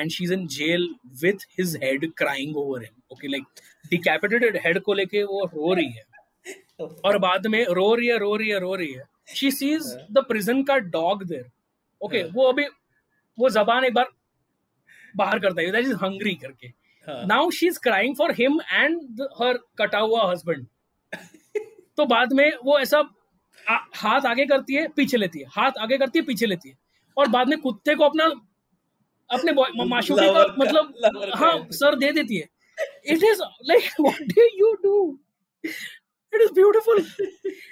And 0.00 0.10
she 0.10 0.24
is 0.24 0.32
in 0.32 0.46
jail 0.46 0.88
with 1.22 1.46
his 1.58 1.76
head 1.82 2.12
crying 2.12 2.56
over 2.56 2.82
him 2.82 3.02
okay 3.12 3.28
like 3.28 3.44
decapitated 3.90 4.56
head 4.56 4.80
को 4.80 4.94
लेके 4.94 5.22
वो 5.24 5.44
रो 5.44 5.74
रही 5.74 5.90
है। 5.90 6.13
और 6.80 7.18
बाद 7.18 7.46
में 7.46 7.64
रो 7.66 7.94
रही 7.94 8.06
है 8.06 8.18
रो 8.18 8.34
रही 8.36 8.48
है 8.48 8.58
रो 8.60 8.74
रही 8.74 8.92
है। 8.92 9.04
शी 9.34 9.50
सीज 9.50 9.82
द 10.12 10.24
प्रिजन 10.28 10.62
का 10.62 10.76
डॉग 10.94 11.24
देर 11.24 11.50
ओके 12.00 12.22
वो 12.24 12.46
अभी 12.52 12.66
वो 13.38 13.48
जबान 13.50 13.84
एक 13.84 13.94
बार 13.94 14.08
बाहर 15.16 15.38
करता 15.38 15.62
है 15.62 15.70
दैट 15.72 15.84
इज़ 15.84 15.94
हंग्री 16.02 16.34
करके। 16.34 16.68
Now 17.26 17.50
she 17.50 17.66
is 17.66 17.78
crying 17.78 18.16
for 18.16 18.32
him 18.32 18.60
and 18.72 19.22
her 19.40 19.58
कटा 19.78 19.98
हुआ 19.98 20.30
हस्बैंड 20.30 20.66
तो 21.96 22.04
बाद 22.06 22.32
में 22.32 22.50
वो 22.64 22.78
ऐसा 22.78 22.98
आ, 23.66 23.78
हाथ 23.94 24.26
आगे 24.26 24.46
करती 24.46 24.74
है 24.74 24.86
पीछे 24.88 25.16
लेती 25.16 25.38
है। 25.38 25.46
हाथ 25.50 25.78
आगे 25.80 25.98
करती 25.98 26.18
है 26.18 26.24
पीछे 26.24 26.46
लेती 26.46 26.68
है। 26.68 26.76
और 27.16 27.28
बाद 27.28 27.48
में 27.48 27.58
कुत्ते 27.60 27.94
को 27.94 28.04
अपना 28.04 28.24
अपने 29.30 29.52
माशूके 29.84 30.32
का 30.34 30.44
मतलब 30.58 31.30
हाँ 31.34 31.56
सर 31.72 31.94
दे 31.94 32.10
देती 32.12 32.36
है। 32.36 32.48
It 33.06 33.22
is 33.24 33.42
like 33.68 34.00
what 34.00 34.22
do 34.32 34.48
you 34.58 34.72
do 34.82 35.18
it 36.33 36.41
is 36.41 36.51
beautiful 36.51 36.99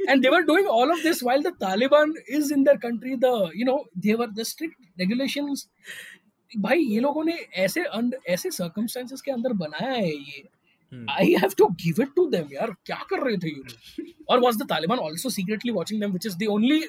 and 0.10 0.24
they 0.24 0.30
were 0.30 0.44
doing 0.44 0.68
all 0.68 0.92
of 0.92 1.02
this 1.04 1.22
while 1.22 1.42
the 1.42 1.54
taliban 1.64 2.14
is 2.28 2.52
in 2.52 2.64
their 2.64 2.78
country 2.78 3.16
the 3.16 3.34
you 3.54 3.66
know 3.66 3.80
they 4.06 4.16
were 4.16 4.32
the 4.42 4.46
strict 4.54 4.92
regulations 5.00 5.68
भाई 6.52 6.80
ये 6.80 7.00
लोगों 7.00 7.24
ने 7.24 7.34
ऐसे 7.62 7.82
ऐसे 8.30 8.50
circumstances 8.52 9.22
के 9.22 9.32
अंदर 9.32 9.54
बनाया 9.62 9.92
है 9.92 10.12
ये 10.12 10.44
I 11.12 11.34
have 11.42 11.54
to 11.58 11.68
give 11.82 12.02
it 12.02 12.14
to 12.16 12.26
them 12.30 12.48
यार 12.54 12.72
क्या 12.86 12.98
कर 13.10 13.24
रहे 13.26 13.38
थे 13.38 13.50
ये 13.50 13.64
लोग 13.64 14.30
और 14.30 14.40
was 14.40 14.58
the 14.62 14.68
Taliban 14.70 15.00
also 15.06 15.30
secretly 15.30 15.72
watching 15.72 16.00
them 16.02 16.12
which 16.12 16.26
is 16.26 16.38
the 16.44 16.48
only 16.52 16.82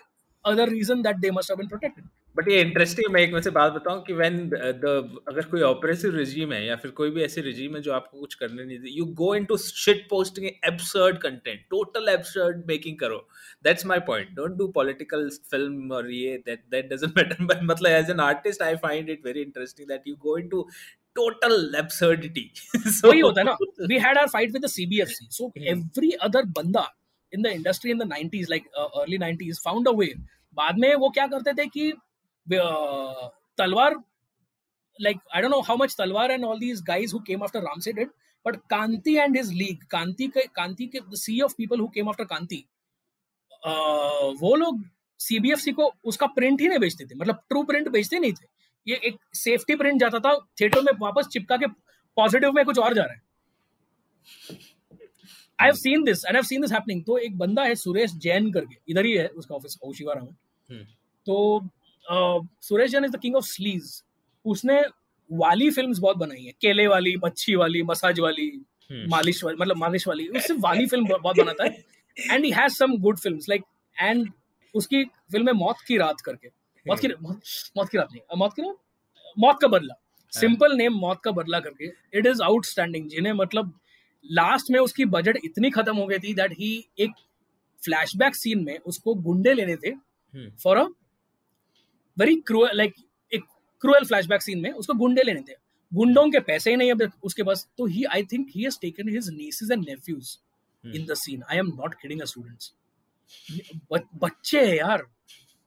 other 0.45 0.67
reason 0.67 1.03
that 1.03 1.21
they 1.21 1.31
must 1.31 1.49
have 1.49 1.59
been 1.59 1.69
protected. 1.69 2.05
but 2.36 2.48
ये 2.50 2.62
इंटरेस्टिंग 2.62 3.12
मैं 3.14 3.22
एक 3.22 3.34
वैसे 3.34 3.50
बात 3.50 3.74
बताऊँ 3.74 4.02
कि 4.04 4.14
व्हेन 4.14 4.38
द 4.54 5.20
अगर 5.28 5.46
कोई 5.46 5.62
ऑपरेसिव 5.62 6.16
रिजीम 6.16 6.54
है 6.54 6.66
या 6.66 6.76
फिर 6.76 6.92
कोई 6.92 7.10
भी 7.10 7.24
ऐसी 7.24 7.42
रिजीम 7.42 7.76
है 7.76 7.82
जो 7.82 7.92
आपको 7.94 8.20
कुछ 8.20 8.34
करने 8.36 8.64
नहीं 8.64 8.80
दे 8.80 8.90
you 8.90 9.06
go 9.22 9.34
into 9.36 9.58
shit 9.58 10.08
posting 10.10 10.48
absurd 10.48 11.18
content 11.18 11.60
total 11.70 12.10
absurd 12.10 12.64
making 12.68 12.98
करो। 12.98 13.28
That's 13.64 13.86
my 13.86 14.00
point 14.08 14.32
don't 14.36 14.58
do 14.58 14.68
political 14.68 15.30
film 15.52 15.92
और 15.92 16.12
ये 16.12 16.38
that 16.46 16.64
that 16.72 16.90
doesn't 16.94 17.18
matter 17.18 17.44
but 17.44 17.64
मतलब 17.64 17.92
as 17.92 18.10
an 18.10 18.20
artist 18.20 18.62
I 18.62 18.76
find 18.84 19.10
it 19.10 19.26
very 19.26 19.42
interesting 19.42 19.88
that 19.88 20.08
you 20.08 20.16
go 20.28 20.38
into 20.38 20.68
total 21.18 21.76
absurdity. 21.80 22.44
So 22.94 23.10
वही 23.10 23.20
होता 23.20 23.42
है 23.42 23.46
ना 23.46 23.58
we 23.90 23.98
had 24.04 24.20
our 24.22 24.30
fight 24.30 24.54
with 24.54 24.64
the 24.66 24.72
CBFC 24.76 25.28
so 25.30 25.50
every 25.74 26.10
other 26.28 26.42
banda 26.56 26.86
in 27.34 27.46
the 27.48 27.52
industry 27.58 27.92
in 27.92 28.00
the 28.04 28.08
90s 28.14 28.50
like 28.54 28.66
uh, 28.80 28.88
early 29.02 29.20
90s 29.24 29.62
found 29.68 29.92
a 29.92 29.94
way. 30.00 30.10
बाद 30.58 30.80
में 30.80 30.94
वो 30.96 31.10
क्या 31.10 31.28
करते 31.28 31.54
थे 31.54 31.66
कि 31.68 31.92
तलवार 33.58 34.04
like 35.00 35.20
I 35.34 35.42
don't 35.42 35.50
know 35.50 35.62
how 35.62 35.76
much 35.76 35.96
Talwar 35.96 36.30
and 36.30 36.46
all 36.46 36.60
these 36.60 36.82
guys 36.82 37.12
who 37.12 37.22
came 37.22 37.42
after 37.42 37.62
Ramsey 37.62 37.94
did, 37.94 38.10
but 38.46 38.58
Kanti 38.70 39.18
and 39.18 39.36
his 39.36 39.52
league, 39.52 39.80
Kanti 39.90 40.28
के 40.30 40.44
Kanti 40.60 40.88
के 40.88 41.00
the 41.10 41.18
sea 41.18 41.42
of 41.42 41.56
people 41.58 41.78
who 41.78 41.90
came 41.90 42.08
after 42.08 42.26
Kanti, 42.26 42.60
uh, 43.66 44.34
वो 44.42 44.56
लोग 44.56 44.84
CBFC 45.20 45.72
को 45.72 45.92
उसका 46.06 46.28
print 46.28 46.62
ही 46.62 46.68
नहीं 46.68 46.80
बेचते 46.80 47.06
थे 47.06 47.16
मतलब 47.16 47.36
ट्रू 47.50 47.64
प्रिंट 47.64 47.88
बेचते 47.88 48.20
नहीं 48.20 48.34
थे। 48.34 48.46
ये 48.88 49.00
एक 49.04 49.18
सेफ्टी 49.34 49.76
प्रिंट 49.76 50.00
जाता 50.00 50.20
था 50.20 50.38
थिएटर 50.62 50.82
में 50.82 50.94
वापस 51.02 51.28
चिपका 51.28 51.58
के 51.58 51.68
पॉजिटिव 52.16 52.52
में 52.52 52.66
कुछ 52.66 52.80
और 52.80 52.94
जा 52.94 53.04
रहा 53.04 53.14
है। 53.14 53.22
I 55.62 55.66
have 55.66 55.76
seen 55.76 56.04
this 56.04 56.26
and 56.26 56.36
I 56.36 56.38
have 56.38 56.44
seen 56.44 56.62
this 56.62 56.72
happening 56.72 57.04
तो 57.06 57.18
एक 57.18 57.38
बंदा 57.38 57.64
है 57.64 57.76
सुरेश 57.76 58.12
जैन 58.12 58.52
करके 58.52 58.78
इधर 58.90 59.06
ही 59.06 59.14
है 59.14 59.28
उसका 59.28 59.56
ऑफ़िस 59.56 59.78
ओशिवारा 59.84 60.22
में 60.22 60.36
hmm. 60.72 60.92
तो 61.26 61.70
Suresh 62.08 62.92
Jain 62.92 63.06
is 63.06 63.12
the 63.12 63.20
king 63.20 63.36
of 63.36 63.46
sleaze 63.46 64.04
उसने 64.46 64.82
वाली 65.30 65.70
फिल्म्स 65.72 66.00
बहुत 66.00 66.18
बनाई 66.18 66.44
है। 66.44 66.52
केले 66.62 66.88
वाली 66.88 67.16
मच्छी 67.18 67.56
वाली 67.56 67.84
मसाज 67.84 68.20
वाली 68.20 68.50
hmm. 68.50 69.10
मालिश 69.10 69.44
वाली 69.44 69.58
मतलब 69.62 69.78
मालिश 69.78 70.08
वाली। 70.08 70.28
उससे 70.28 70.54
वाली 70.54 70.86
फ़िल्म 70.88 71.08
बहुत 71.08 71.38
बनाता 71.38 71.64
है। 71.64 71.84
And 72.32 72.46
he 72.46 72.52
has 72.52 72.74
some 72.74 72.98
good 72.98 73.18
films 73.18 73.50
like 73.50 73.64
and 73.98 74.32
उसकी 74.76 75.04
फ़िल्म 75.04 75.48
है 75.48 75.54
मौत 75.54 75.76
की 75.88 75.98
रात 75.98 76.22
करके। 76.22 76.48
मौत 76.86 77.00
की 77.00 77.08
मौत, 77.08 77.42
मौत 77.78 77.90
की 77.90 77.98
रात 77.98 78.08
नहीं। 78.12 78.38
मौत 78.38 78.54
की 78.54 78.62
रात? 78.62 78.76
मौत 79.40 79.60
का 79.62 79.68
बदला। 79.68 79.96
सिंपल 80.34 80.76
नेम 80.76 80.94
मौत 80.94 81.22
का 81.24 81.32
बदला 81.32 81.60
करके। 81.60 81.86
इट 82.20 82.26
इज़ 82.26 82.42
आउटस्टैंडिंग 82.42 83.10
जिन्हें 83.10 83.34
मतलब 83.34 83.80
लास्ट 84.26 84.72
में 84.72 84.80
उसकी 84.80 85.06
बजट 85.06 85.38
इतनी 85.46 85.70
खत्म 85.70 85.96
हो 85.98 86.06
गई 86.08 86.20
थी 86.20 86.34
दैट 86.34 86.52
ही 86.52 86.72
एक 87.00 87.12
फ्लैशबैक 87.82 88.36
सीन 88.36 88.64
में 88.64 88.78
उसको 88.78 89.14
गुंडे 89.14 89.54
लेने 89.54 89.76
थे 89.76 89.92
for 90.64 90.78
a 90.78 90.86
very 92.18 92.36
cruel 92.48 92.78
like 92.78 92.94
एक 93.32 93.44
क्रूअल 93.82 94.06
फ्लैशबैक 94.06 94.42
सीन 94.42 94.60
में 94.60 94.72
उसको 94.72 94.94
गुंडे 94.94 95.24
लेने 95.24 95.42
थे। 95.42 95.56
गुंडों 95.92 96.30
के 96.32 96.40
पैसे 96.42 96.70
ही 96.70 96.76
नहीं 96.76 96.92
अब 96.92 97.12
उसके 97.24 97.44
पास। 97.44 97.68
तो 97.78 97.86
he 97.86 98.04
I 98.06 98.24
think 98.24 98.48
he 98.56 98.64
has 98.64 98.78
taken 98.82 99.10
his 99.10 99.30
nieces 99.32 99.72
and 99.72 99.86
nephews 99.90 100.38
in 100.84 101.06
the 101.06 101.14
scene 101.16 101.44
I 101.52 101.58
am 101.58 101.68
not 101.76 101.94
kidding 102.02 102.22
a 102.22 102.26
students 102.26 102.74
बच्चे 103.92 104.66
है 104.66 104.78
यार। 104.78 105.04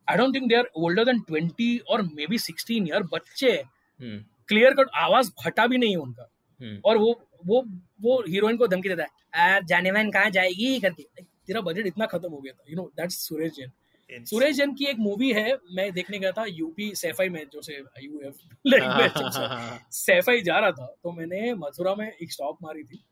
I 0.09 0.17
don't 0.17 0.35
think 0.35 0.49
they 0.49 0.55
are 0.55 0.71
older 0.77 1.05
than 1.05 1.21
20 1.31 1.79
और 1.89 2.03
मे 2.05 2.27
बी 2.27 2.39
16 2.39 2.89
यार 2.89 3.03
बच्चे 3.13 3.63
क्लियर 4.01 4.75
कट 4.75 4.89
आवाज़ 4.97 5.31
फटा 5.45 5.67
भी 5.67 5.79
नहीं 5.79 5.91
है 5.91 5.97
उनका। 5.97 6.29
Hmm. 6.61 6.77
और 6.85 6.99
वो 6.99 7.09
वो 7.47 7.63
वो 8.03 8.23
हीरोइन 8.29 8.57
को 8.57 8.67
धमकी 8.67 8.89
देता 8.89 9.05
है 9.37 9.61
जाने 9.67 9.91
मैन 9.93 10.11
कहाँ 10.11 10.31
जाएगी? 10.31 10.79
करके। 10.81 11.03
तेरा 11.23 11.61
बजट 11.61 11.87
इतना 11.87 12.07
खत्म 12.07 12.31
हो 12.31 12.39
गया 12.39 12.53
था। 12.53 12.65
You 12.71 12.77
know 12.77 12.91
that's 12.97 13.17
Suresh 13.29 13.53
Jain 13.53 13.71
Suresh 14.11 14.57
Jain 14.57 14.75
की 14.75 14.85
एक 14.85 14.99
मूवी 14.99 15.33
है 15.33 15.57
मैं 15.75 15.91
देखने 15.93 16.19
गया 16.19 16.33
था 16.33 16.45
यूपी 16.49 16.95
सैफाई 16.95 17.29
में 17.29 17.45
जो 17.53 17.63
से 17.63 17.77
यू 18.03 18.21
सैफाई 19.93 20.41
जा 20.41 20.59
रहा 20.59 20.71
था 20.71 20.87
तो 21.03 21.13
मैंने 21.13 21.55
मथुरा 21.55 21.95
में 21.95 22.07
एक 22.07 22.33
स्टॉप 22.33 22.59
मारी 22.63 22.85
थी 22.85 23.03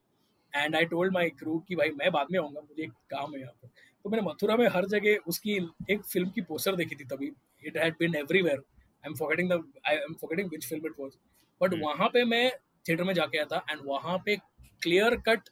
and 0.52 0.76
I 0.76 0.84
told 0.84 1.12
my 1.12 1.30
crew 1.30 1.58
कि 1.58 1.76
भाई 1.76 1.90
मैं 1.90 2.10
बाद 2.12 2.26
में 2.32 2.38
आऊँगा 2.38 2.60
मुझे 2.60 2.82
एक 2.82 2.92
काम 3.10 3.34
है 3.34 3.40
यहाँ 3.40 3.52
पर। 3.62 3.68
तो 4.04 4.10
मैंने 4.10 4.26
मथुरा 4.28 4.56
में 4.56 4.66
हर 4.68 4.86
जगह 4.86 5.28
उसकी 5.28 5.56
एक 5.90 6.02
फ़िल्म 6.02 6.30
की 6.30 6.40
पोस्टर 6.42 6.76
देखी 6.76 6.96
थी 6.96 7.04
तभी। 7.04 7.32
It 7.64 7.76
had 7.76 7.94
been 7.98 8.14
everywhere 8.14 8.58
I 8.58 9.08
am 9.08 9.14
forgetting 9.14 9.50
the 9.50 9.62
I 9.88 9.96
am 9.96 10.14
forgetting 10.14 10.48
which 10.48 10.68
film 10.68 10.86
it 10.86 11.00
was 11.00 11.12
but 11.60 11.74
वहाँ 11.82 12.08
पे 12.08 12.24
मैं 12.24 12.50
थिएटर 12.88 13.04
में 13.04 13.14
जाके 13.14 13.38
आया 13.38 13.46
था 13.52 13.64
एंड 13.70 13.80
वहाँ 13.84 14.18
पे 14.26 14.36
clear 14.82 15.16
cut 15.28 15.48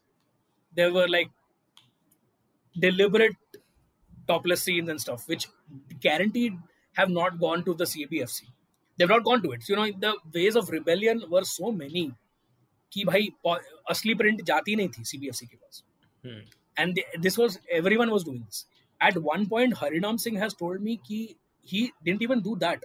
there 0.72 0.90
were 0.90 1.08
like 1.08 1.28
deliberate 2.76 3.51
topless 4.28 4.62
scenes 4.64 4.88
and 4.88 5.00
stuff, 5.00 5.28
which 5.28 5.46
guaranteed 6.00 6.58
have 6.96 7.10
not 7.10 7.38
gone 7.38 7.62
to 7.64 7.74
the 7.74 7.88
CBFC. 7.92 8.50
They've 8.98 9.08
not 9.08 9.24
gone 9.24 9.42
to 9.42 9.52
it. 9.52 9.62
So, 9.62 9.72
you 9.72 9.78
know, 9.78 9.86
the 10.00 10.12
ways 10.34 10.56
of 10.56 10.70
rebellion 10.70 11.24
were 11.30 11.44
so 11.52 11.72
many 11.78 12.10
कि 12.92 13.04
भाई 13.04 13.28
असली 13.90 14.14
print 14.14 14.42
जाती 14.46 14.74
नहीं 14.76 14.88
थी 14.96 15.04
CBFC 15.04 15.46
के 15.46 15.56
पास। 15.56 15.82
And 16.78 16.98
this 17.20 17.38
was 17.38 17.58
everyone 17.72 18.10
was 18.10 18.24
doing 18.24 18.42
this 18.42 18.66
at 19.00 19.16
one 19.26 19.46
point 19.48 19.74
Harinam 19.78 20.16
Singh 20.24 20.38
has 20.42 20.54
told 20.58 20.82
me 20.82 20.96
कि 21.06 21.18
he 21.68 21.82
didn't 22.04 22.22
even 22.22 22.40
do 22.42 22.54
that 22.56 22.84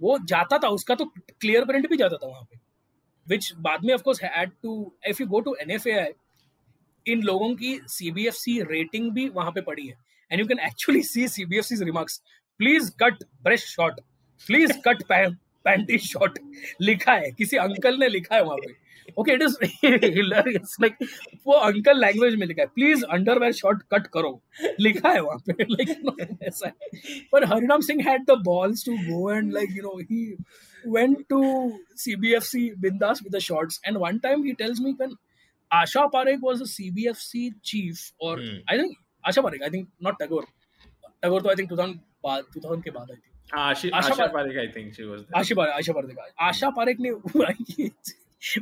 वो 0.00 0.18
जाता 0.24 0.58
था 0.58 0.68
उसका 0.78 0.94
तो 0.94 1.04
क्लियर 1.04 1.64
प्रिंट 1.64 1.88
भी 1.90 1.96
जाता 1.96 2.16
था 2.16 2.26
वहाँ 2.26 2.42
पे। 2.50 2.58
विच 3.26 3.52
बाद 3.58 3.84
में 3.84 3.94
of 3.94 4.02
course 4.02 4.22
had 4.22 4.50
to 4.62 4.92
if 5.08 5.22
you 5.22 5.26
go 5.28 5.40
to 5.40 5.54
NFAI 5.62 6.12
इन 7.06 7.22
लोगों 7.22 7.54
की 7.56 7.78
सीबीएफसी 7.88 8.60
रेटिंग 8.70 9.10
भी 9.12 9.28
वहाँ 9.28 9.52
पे 9.52 9.60
पड़ी 9.62 9.86
है। 9.86 9.94
And 10.32 10.40
you 10.40 10.46
can 10.46 10.58
actually 10.66 11.02
see 11.02 11.26
CBFC 11.28 11.84
remarks 11.84 12.22
please 12.60 12.90
cut 13.02 13.24
breast 13.42 13.66
shot 13.68 14.00
please 14.46 14.72
cut 14.88 15.02
panty 15.64 15.98
shot 15.98 16.38
लिखा 16.80 17.12
है. 17.12 17.30
किसी 17.30 17.56
अंकल 17.56 17.98
ने 17.98 18.08
लिखा 18.08 18.34
है 18.36 18.42
वहाँ 18.44 18.56
पे. 18.56 18.74
Okay 19.18 19.32
it 19.32 19.42
is 19.42 19.56
hilarious 19.84 20.76
like 20.80 20.96
वो 21.46 21.52
अंकल 21.52 22.00
लैंग्वेज 22.00 22.34
में 22.34 22.46
लिखा 22.46 22.62
है. 22.62 22.68
प्लीज़ 22.74 23.04
अंडरवेयर 23.04 23.52
शॉट 23.52 23.82
कट 23.92 24.06
करो. 24.06 24.42
लिखा 24.80 25.12
है 25.12 25.20
वहाँ 25.20 25.38
पे. 25.46 25.64
लाइक 25.70 26.38
ऐसा 26.42 26.66
है. 26.66 26.72
पर 27.32 27.44
Harinam 27.44 27.80
Singh 27.80 28.02
had 28.08 28.24
the 28.24 28.38
balls 28.44 28.84
to 28.86 28.96
go 28.96 29.30
and 29.32 29.52
like 29.52 29.76
you 29.76 29.82
know 29.82 29.98
he 30.10 30.36
went 30.84 31.28
to 31.28 31.78
CBFC 31.96 32.74
Bindas 32.74 33.22
with 33.22 33.32
the 33.32 33.40
shorts. 33.40 33.80
And 33.84 33.98
one 33.98 34.20
time 34.20 34.44
he 34.44 34.54
tells 34.54 34.80
me 34.80 34.94
when 34.94 35.16
Asha 35.70 36.10
Parekh 36.10 36.40
was 36.40 36.58
the 36.60 36.64
CBFC 36.64 37.54
chief, 37.62 38.12
or 38.18 38.36
hmm. 38.38 38.58
I 38.68 38.76
think 38.76 38.96
Asha 39.26 39.42
Parekh, 39.42 39.62
I 39.64 39.68
think 39.68 39.88
not 40.00 40.18
Tagore. 40.18 40.46
Tagore, 41.22 41.40
to 41.42 41.50
I 41.50 41.54
think 41.54 41.68
2000, 41.70 42.00
2000 42.54 42.82
के 42.82 42.90
बाद 42.90 43.10
आई 43.10 43.16
थी 43.16 43.28
Asha, 43.52 43.90
Asha 43.90 44.32
Parekh, 44.32 44.58
I 44.58 44.72
think 44.72 44.94
she 44.94 45.04
was 45.04 45.22
there. 45.24 45.42
Asha 45.42 45.56
Parekh, 45.56 45.76
Asha 45.78 45.94
Parekh. 45.94 46.16
Asha 46.48 46.72
Parekh 46.74 46.98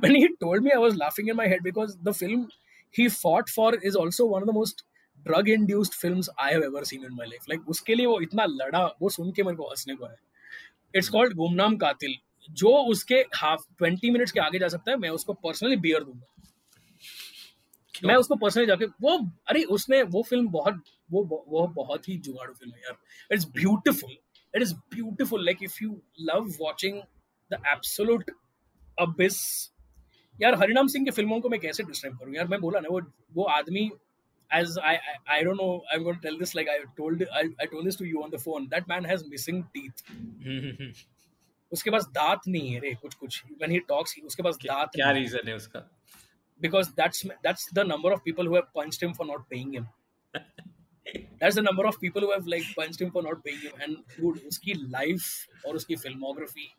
when 0.00 0.14
he 0.16 0.28
told 0.40 0.62
me, 0.62 0.72
I 0.74 0.78
was 0.78 0.96
laughing 0.96 1.28
in 1.28 1.36
my 1.36 1.46
head 1.46 1.60
because 1.62 1.96
the 2.02 2.12
film 2.12 2.48
he 2.90 3.08
fought 3.08 3.48
for 3.48 3.74
is 3.76 3.94
also 3.94 4.26
one 4.26 4.42
of 4.42 4.46
the 4.46 4.52
most 4.52 4.82
drug 5.26 5.48
induced 5.48 5.94
films 5.94 6.28
I 6.38 6.52
have 6.52 6.62
ever 6.62 6.84
seen 6.84 7.04
in 7.04 7.14
my 7.14 7.24
life. 7.24 7.44
Like 7.48 7.60
उसके 7.68 7.94
लिए 7.94 8.06
वो 8.06 8.20
इतना 8.20 8.44
लड़ा 8.48 8.84
वो 9.02 9.08
सुन 9.10 9.30
के 9.36 9.42
मेरे 9.42 9.56
को 9.56 9.68
हंसने 9.70 9.94
को 9.94 10.06
है 10.06 10.16
इट्स 10.96 11.08
कॉल्ड 11.08 11.34
गुमनाम 11.36 11.76
कातिल 11.84 12.14
जो 12.62 12.70
उसके 12.90 13.14
हाफ़ 13.36 13.62
ट्वेंटी 13.78 14.10
मिनट्स 14.10 14.32
के 14.32 14.40
आगे 14.40 14.58
जा 14.58 14.68
सकता 14.74 14.90
है 14.90 14.96
मैं 14.98 15.10
उसको 15.20 15.32
पर्सनली 15.46 15.76
बियर 15.86 16.04
दूँगा 16.04 16.26
मैं 18.04 18.14
उसको 18.16 18.36
पर्सनली 18.36 18.66
जाके 18.66 18.84
वो 18.84 19.18
अरे 19.48 19.62
उसने 19.64 20.02
वो 20.02 20.22
फ़िल्म 20.22 20.48
बहुत 20.48 20.82
वो 21.10 21.44
वो 21.48 21.66
बहुत 21.66 22.08
ही 22.08 22.18
जुगाड़ू 22.18 22.54
फ़िल्म 22.54 22.74
है 22.74 22.80
यार। 22.80 22.96
It's 23.34 23.44
beautiful 23.44 24.16
it 24.56 24.62
is 24.62 24.74
beautiful 24.74 25.44
like 25.44 25.58
if 25.62 25.78
you 25.82 26.02
love 26.20 26.48
watching 26.60 27.02
the 27.52 27.62
absolute 27.66 28.30
abyss 29.00 29.70
यार 30.42 30.54
हरिनाम 30.54 30.86
सिंह 30.86 31.04
की 31.04 31.10
फ़िल्मों 31.10 31.40
को 31.40 31.48
मैं 31.48 31.60
कैसे 31.60 31.82
डिस्क्राइब 31.82 32.18
करूँ? 32.18 32.34
यार 32.34 32.48
मैं 32.48 32.60
बोला 32.60 32.80
ना 32.80 32.88
वो 32.88 33.00
वो 33.34 33.44
आदमी 33.44 33.90
as 34.50 34.64
I, 34.64 34.92
I 34.92 35.14
I 35.34 35.44
don't 35.44 35.58
know 35.60 35.80
I'm 35.94 36.04
going 36.04 36.16
to 36.16 36.22
tell 36.22 36.38
this 36.38 36.54
like 36.54 36.68
I 36.68 36.76
told 37.00 37.22
I, 37.22 37.42
I 37.62 37.66
told 37.66 37.86
this 37.86 37.96
to 37.96 38.04
you 38.04 38.22
on 38.22 38.30
the 38.30 38.38
phone. 38.38 38.68
That 38.68 38.86
man 38.88 39.04
has 39.04 39.24
missing 39.34 39.58
teeth. 39.76 40.02
उसके 41.72 41.90
पास 41.90 42.04
दांत 42.04 42.40
नहीं 42.48 42.68
है 42.68 42.80
रे 42.80 42.94
कुछ 42.94 43.14
कुछ 43.14 43.42
when 43.62 43.70
he 43.70 43.80
talks 43.90 44.24
उसके 44.24 44.42
पास 44.42 44.56
दांत 44.56 44.90
क्या 44.94 45.10
रीजन 45.10 45.48
है 45.48 45.56
उसका? 45.56 45.97
because 46.59 46.91
that's 46.93 47.25
that's 47.43 47.65
the 47.71 47.83
number 47.83 48.11
of 48.11 48.23
people 48.23 48.45
who 48.45 48.55
have 48.55 48.73
punched 48.73 49.01
him 49.01 49.13
for 49.13 49.25
not 49.25 49.49
paying 49.49 49.73
him. 49.73 49.87
that's 51.39 51.55
the 51.55 51.61
number 51.61 51.85
of 51.85 51.99
people 51.99 52.21
who 52.21 52.31
have 52.31 52.47
like 52.47 52.63
punched 52.75 53.01
him 53.01 53.11
for 53.11 53.23
not 53.23 53.43
paying 53.43 53.59
him. 53.59 53.73
And 53.81 53.97
dude, 54.17 54.41
uski 54.49 54.77
life 54.91 55.47
or 55.63 55.73
uski 55.73 55.99
filmography, 56.03 56.69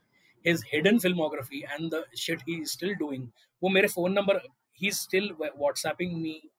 his 0.43 0.63
hidden 0.63 0.99
filmography 0.99 1.63
and 1.77 1.91
the 1.91 2.05
shit 2.15 2.43
he 2.47 2.57
is 2.67 2.73
still 2.73 2.95
doing. 2.99 3.31
वो 3.63 3.73
मेरे 3.73 3.93
phone 3.93 4.15
number, 4.15 4.41
he's 4.73 4.99
still 5.01 5.31
WhatsApping 5.61 6.21
me 6.21 6.51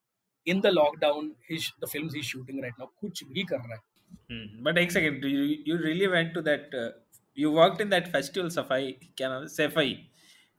in 0.46 0.62
the 0.62 0.70
lockdown. 0.70 1.32
His 1.48 1.72
the 1.80 1.88
films 1.88 2.14
he's 2.14 2.26
shooting 2.26 2.62
right 2.62 2.80
now, 2.80 2.90
कुछ 3.04 3.24
भी 3.34 3.48
कर 3.48 3.58
रहा 3.58 3.74
है. 3.74 3.82
Hmm. 4.30 4.64
But 4.64 4.78
एक 4.78 4.92
second, 4.92 5.24
you 5.24 5.48
you 5.66 5.78
really 5.78 6.08
went 6.08 6.34
to 6.36 6.42
that? 6.50 6.78
Uh, 6.84 6.92
you 7.36 7.52
worked 7.52 7.82
in 7.82 7.90
that 7.90 8.12
festival, 8.18 8.50
Safai, 8.50 8.84
क्या 9.18 9.30
नाम 9.30 9.42
है? 9.44 9.50
Safai. 9.56 9.90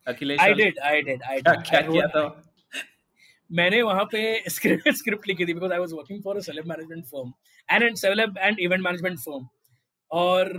Akhilesh 0.09 0.41
I 0.41 0.53
did, 0.53 0.79
I 0.91 1.01
did, 1.07 1.23
I 1.31 1.37
did. 1.41 1.63
क्या 1.71 1.81
किया 1.89 2.07
था? 2.17 2.25
मैंने 3.52 3.82
वहाँ 3.82 4.04
पे 4.06 4.50
स्क्रिप्ट 4.50 4.90
स्क्रिप्ट 4.90 5.28
लिखी 5.28 5.46
थी 5.46 5.54
because 5.54 5.74
I 5.74 5.80
was 5.80 5.94
working 5.94 6.24
for 6.24 6.38
a 6.38 6.40
celeb 6.40 6.68
management 6.68 7.06
firm 7.06 7.34
and 7.70 7.84
and 7.84 7.96
celeb 7.96 8.38
and 8.38 8.60
event 8.60 8.84
management 8.84 9.20
firm 9.20 9.48
और 10.12 10.54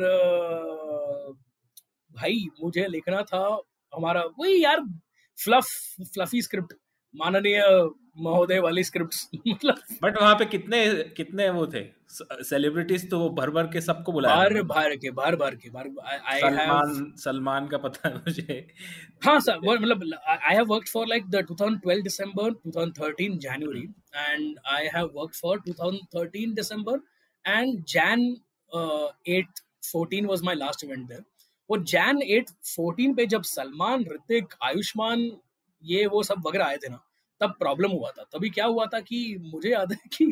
भाई, 2.14 2.46
मुझे 2.62 2.86
लिखना 2.86 3.22
था 3.22 3.60
हमारा, 3.92 4.22
वही 4.38 4.64
यार 4.64 4.80
फ्लफ 5.38 5.64
फ्लफी 6.14 6.42
स्क्रिप्ट 6.42 6.74
माननीय 7.14 7.60
महोदय 8.16 8.58
वाली 8.58 8.82
स्क्रिप्ट 8.84 9.14
मतलब 9.48 9.78
बट 10.02 10.18
वहाँ 10.20 10.34
पे 10.34 10.44
कितने 10.44 10.84
कितने 11.16 11.48
वो 11.50 11.66
थे? 11.66 11.82
सेलिब्रिटीज 12.44 13.08
तो 13.10 13.18
वो 13.18 13.28
भर 13.30 13.50
भर 13.50 13.66
के 13.66 13.80
सबको 13.80 14.12
बुलाया 14.12 14.36
भर 14.36 14.62
भर 14.62 14.96
के 14.96 15.10
भर 15.10 15.36
भर 15.36 15.54
के 15.54 15.70
भर 15.70 15.88
सलमान 16.40 17.12
सलमान 17.18 17.66
का 17.68 17.78
पता 17.78 18.08
है 18.08 18.14
मुझे। 18.16 18.66
हाँ 19.24 19.38
सर 19.40 19.58
मतलब 19.58 20.02
I 20.28 20.54
have 20.54 20.66
worked 20.66 20.88
for 20.88 21.06
like 21.06 21.30
the 21.30 21.46
2012 21.52 22.02
December 22.02 22.50
2013 22.68 23.38
January 23.38 23.82
and 24.16 24.58
I 24.72 24.88
have 24.94 25.10
worked 25.14 25.34
for 25.34 25.62
2013 25.68 26.54
December 26.54 27.00
and 27.44 27.84
Jan 27.88 28.26
8 28.72 29.62
14 29.84 30.26
was 30.26 30.42
my 30.42 30.54
last 30.54 30.84
event 30.84 31.06
there 31.08 31.24
वो 31.70 31.78
जैन 31.94 32.20
8 32.40 32.52
14 32.70 33.16
पे 33.16 33.26
जब 33.26 33.42
सलमान 33.52 34.04
ऋतिक 34.12 34.54
आयुष्मान 34.64 35.30
ये 35.82 36.06
वो 36.06 36.22
सब 36.22 36.42
वगैरह 36.46 36.64
आए 36.64 36.76
थे 36.76 36.88
ना 36.88 37.02
तब 37.42 37.54
प्रॉब्लम 37.58 37.90
हुआ 37.90 38.10
था। 38.10 38.24
तभी 38.32 38.50
क्या 38.50 38.66
हुआ 38.66 38.86
था 38.94 39.00
कि 39.02 39.36
मुझे 39.42 39.70
याद 39.70 39.92
है 39.92 40.08
कि 40.12 40.26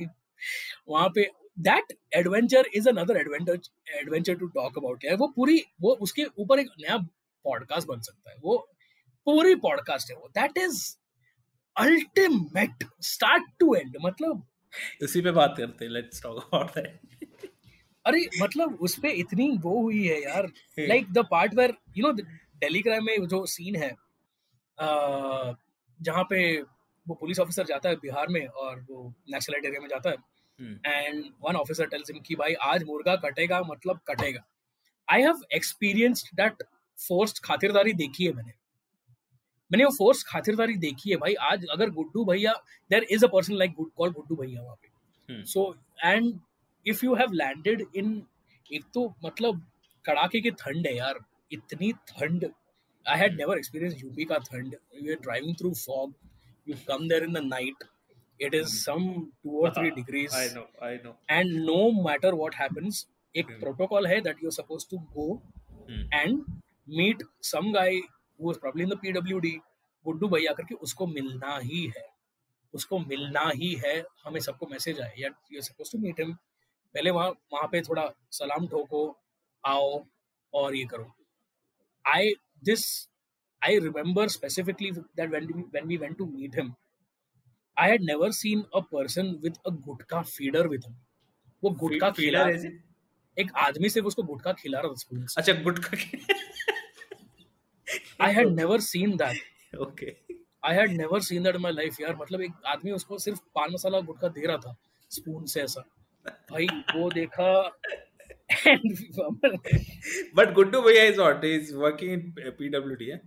वहाँ 0.88 1.08
पे 1.14 1.30
that 1.58 1.92
adventure 2.16 2.68
is 2.74 2.88
another 2.88 3.16
adventure 3.16 3.58
adventure 3.98 4.34
to 4.34 4.46
talk 4.48 4.78
about 4.78 5.04
है। 5.04 5.14
वो 5.16 5.28
पूरी 5.36 5.62
वो 5.80 5.94
उसके 6.02 6.24
ऊपर 6.38 6.60
एक 6.60 6.68
नया 6.80 6.96
पॉडकास्ट 7.44 7.88
बन 7.88 8.00
सकता 8.00 8.30
है। 8.30 8.36
वो 8.42 8.56
पूरी 9.26 9.54
पॉडकास्ट 9.64 10.10
है 10.10 10.16
वो। 10.16 10.28
That 10.38 10.58
is 10.58 10.80
ultimate 11.76 12.84
start 13.04 13.44
to 13.60 13.74
end 13.74 13.96
मतलब 14.04 14.46
उसी 15.02 15.20
पे 15.20 15.30
बात 15.32 15.54
करते 15.58 15.84
हैं 15.84 15.92
लेट्स 15.92 16.22
टॉक 16.22 16.42
अबाउट 16.44 16.70
दैट 16.74 17.48
अरे 18.04 18.28
मतलब 18.40 18.78
उस 18.80 18.98
पे 18.98 19.10
इतनी 19.20 19.48
वो 19.62 19.80
हुई 19.82 20.06
है 20.06 20.20
यार। 20.22 20.46
Like 20.78 21.12
the 21.12 21.24
part 21.30 21.54
where 21.54 21.74
you 21.96 22.06
know 22.06 22.12
Delhi 22.12 22.82
Crime 22.82 23.04
में 23.04 23.26
जो 23.28 23.44
सीन 23.46 23.76
है 23.76 23.90
जहाँ 24.78 26.22
पे 26.24 26.40
वो 27.10 27.14
पुलिस 27.16 27.38
ऑफिसर 27.40 27.64
जाता 27.66 27.88
है 27.88 27.96
बिहार 27.98 28.28
में 28.30 28.46
और 28.46 28.80
वो 28.90 29.06
नेशनल 29.30 29.56
एरिया 29.58 29.80
में 29.80 29.88
जाता 29.88 30.10
है। 30.10 30.16
And 30.86 31.24
one 31.42 31.56
officer 31.56 31.86
tells 31.88 32.10
him 32.10 32.20
कि 32.22 32.34
भाई 32.36 32.54
आज 32.64 32.82
मुर्गा 32.86 33.16
कटेगा 33.18 33.60
मतलब 33.66 34.00
कटेगा। 34.08 34.46
I 35.08 35.22
have 35.22 35.40
experienced 35.54 36.34
that 36.36 36.62
forced 36.98 37.38
खातिरदारी 37.44 37.92
देखी 37.94 38.24
है 38.24 38.32
मैंने। 38.32 38.52
मैंने 39.70 39.84
वो 39.84 39.90
फोर्स 39.92 40.22
खातिरदारी 40.24 40.74
देखी 40.78 41.10
है 41.10 41.16
भाई 41.16 41.34
आज 41.48 41.66
अगर 41.72 41.90
Guddu 41.92 42.24
bhaiya 42.24 42.52
there 42.90 43.06
is 43.10 43.24
a 43.24 43.28
person 43.32 43.54
like 43.54 43.72
good 43.72 43.90
call 43.96 44.12
Guddu 44.12 44.36
bhaiya 44.36 44.62
वहाँ 44.62 44.76
पे। 44.76 45.42
So 45.46 45.74
and 46.04 46.38
if 46.86 47.04
you 47.04 47.14
have 47.14 47.32
landed 47.34 47.86
in 47.96 48.22
एक 48.70 48.84
तो 48.94 49.06
मतलब 49.24 49.66
कड़ाके 50.04 50.40
की 50.40 50.50
ठंड 50.52 50.86
है 50.86 50.96
यार 50.96 51.18
इतनी 51.52 51.92
ठंड। 52.08 52.44
I 53.06 53.18
had 53.18 53.36
never 53.36 53.58
experience 53.58 54.02
UP 54.02 54.24
का 54.24 54.38
ठंड। 54.40 54.74
You 54.94 55.12
are 55.12 55.20
driving 55.22 55.54
through 55.58 55.72
fog 55.76 56.14
you 56.70 56.76
come 56.90 57.08
there 57.12 57.24
in 57.28 57.38
the 57.38 57.44
night 57.46 57.88
it 58.40 58.54
is 58.60 58.76
some 58.84 59.06
two 59.42 59.56
or 59.64 59.70
three 59.78 59.92
degrees 59.96 60.36
i 60.42 60.46
know 60.54 60.66
i 60.90 60.92
know 61.04 61.14
and 61.38 61.58
no 61.70 61.80
matter 62.08 62.32
what 62.42 62.60
happens 62.62 63.06
एक 63.34 63.50
protocol 63.58 64.06
है 64.06 64.22
that 64.22 64.40
you're 64.42 64.56
supposed 64.60 64.90
to 64.92 65.02
go 65.16 65.26
hmm. 65.88 66.04
and 66.12 66.40
meet 67.00 67.22
some 67.50 67.72
guy 67.72 67.90
who 68.40 68.50
is 68.50 68.58
probably 68.58 68.82
in 68.82 68.94
the 68.94 69.02
PWD 69.02 69.58
Guddu 70.04 70.28
bhaiya 70.28 70.52
करके 70.58 70.74
उसको 70.84 71.06
मिलना 71.06 71.56
ही 71.62 71.84
है 71.96 72.06
उसको 72.74 72.98
मिलना 72.98 73.48
ही 73.56 73.74
है 73.84 73.96
हमें 74.24 74.40
सबको 74.40 74.66
मैसेज 74.66 75.00
आए 75.00 75.14
यार 75.18 75.34
you 75.52 75.62
suppose 75.62 75.92
to 75.92 75.98
meet 75.98 76.20
him 76.20 76.32
पहले 76.94 77.10
वहाँ 77.16 77.30
वहाँ 77.52 77.68
पे 77.72 77.80
थोड़ा 77.88 78.08
सलाम 78.38 78.66
ठोको 78.68 79.02
आओ 79.64 80.04
और 80.60 80.76
ये 80.76 80.84
करो 80.92 81.12
I 82.04 82.32
this 82.64 82.86
I 83.62 83.72
remember 83.84 84.28
specifically 84.28 84.90
that 85.16 85.30
when 85.30 85.46
we, 85.46 85.62
when 85.72 85.86
we 85.86 85.96
went 85.98 86.16
to 86.18 86.26
meet 86.26 86.54
him, 86.54 86.68
I 87.76 87.88
had 87.88 88.02
never 88.02 88.28
seen 88.32 88.64
a 88.72 88.80
person 88.82 89.38
with 89.42 89.56
a 89.66 89.70
gutka 89.70 90.20
feeder 90.28 90.62
with 90.68 90.84
him. 90.86 90.94
वो 91.62 91.70
गुटखा 91.80 92.10
खिला 92.10 92.44
फीलर 92.44 92.54
ऐसे 92.54 92.68
एक 93.36 93.50
आदमी 93.58 93.88
सिर्फ़ 93.88 94.06
उसको 94.06 94.22
गुटखा 94.22 94.52
खिला 94.60 94.80
रहा 94.80 94.90
था 94.90 94.94
स्पून 95.00 95.26
से। 95.26 95.40
अच्छा 95.40 95.52
gutkha 95.62 95.96
I 98.24 98.34
had 98.34 98.48
never 98.54 98.80
seen 98.80 99.16
that 99.16 99.76
okay 99.86 100.14
I 100.64 100.76
had 100.76 100.90
never 100.96 101.20
seen 101.22 101.42
that 101.42 101.56
my 101.56 101.72
life 101.72 102.00
यार। 102.00 102.16
मतलब 102.20 102.40
एक 102.42 102.52
आदमी 102.66 102.90
उसको 102.92 103.18
सिर्फ़ 103.18 103.40
पान 103.54 103.72
मसाला 103.72 104.00
गुटखा 104.00 104.28
दे 104.28 104.46
रहा 104.46 104.56
था 104.56 104.76
स्पून 105.10 105.44
से 105.52 105.60
ऐसा। 105.62 105.80
भाई 106.52 106.66
वो 106.96 107.10
देखा। 107.10 107.50
But 110.36 110.52
Guddu 110.54 110.80
bhaiya 110.82 111.02
is 111.04 111.20
what 111.20 111.44
is 111.44 111.74
working 111.76 112.12
in 112.12 112.50
PWD 112.58 113.10
है 113.10 113.20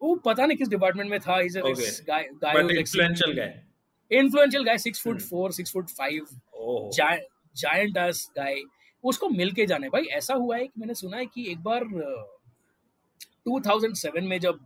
वो 0.00 0.14
पता 0.24 0.46
नहीं 0.46 0.58
किस 0.58 0.68
डिपार्टमेंट 0.68 1.10
में 1.10 1.18
था 1.20 1.38
is 1.40 1.58
Okay. 1.58 1.90
Guy 2.08 2.28
guy 2.44 2.60
influential 2.78 3.32
guy 3.36 3.62
influential 4.10 4.64
guy 4.64 4.78
6 4.78 5.02
foot 5.02 5.20
Hmm. 5.20 5.28
4 5.28 5.52
6 5.60 5.72
foot 5.72 5.90
5 6.00 6.34
giant 7.56 7.96
ass 7.96 8.30
guy 8.36 8.62
उसको 9.04 9.28
मिल 9.28 9.52
के 9.52 9.66
जाने 9.66 9.88
भाई 9.88 10.04
ऐसा 10.20 10.34
हुआ 10.34 10.56
है 10.56 10.66
कि 10.66 10.80
मैंने 10.80 10.94
सुना 10.94 11.16
है 11.16 11.26
कि 11.26 11.50
एक 11.52 11.62
बार 11.62 11.84
uh, 11.84 12.24
2007 13.48 14.20
में 14.28 14.38
जब 14.40 14.58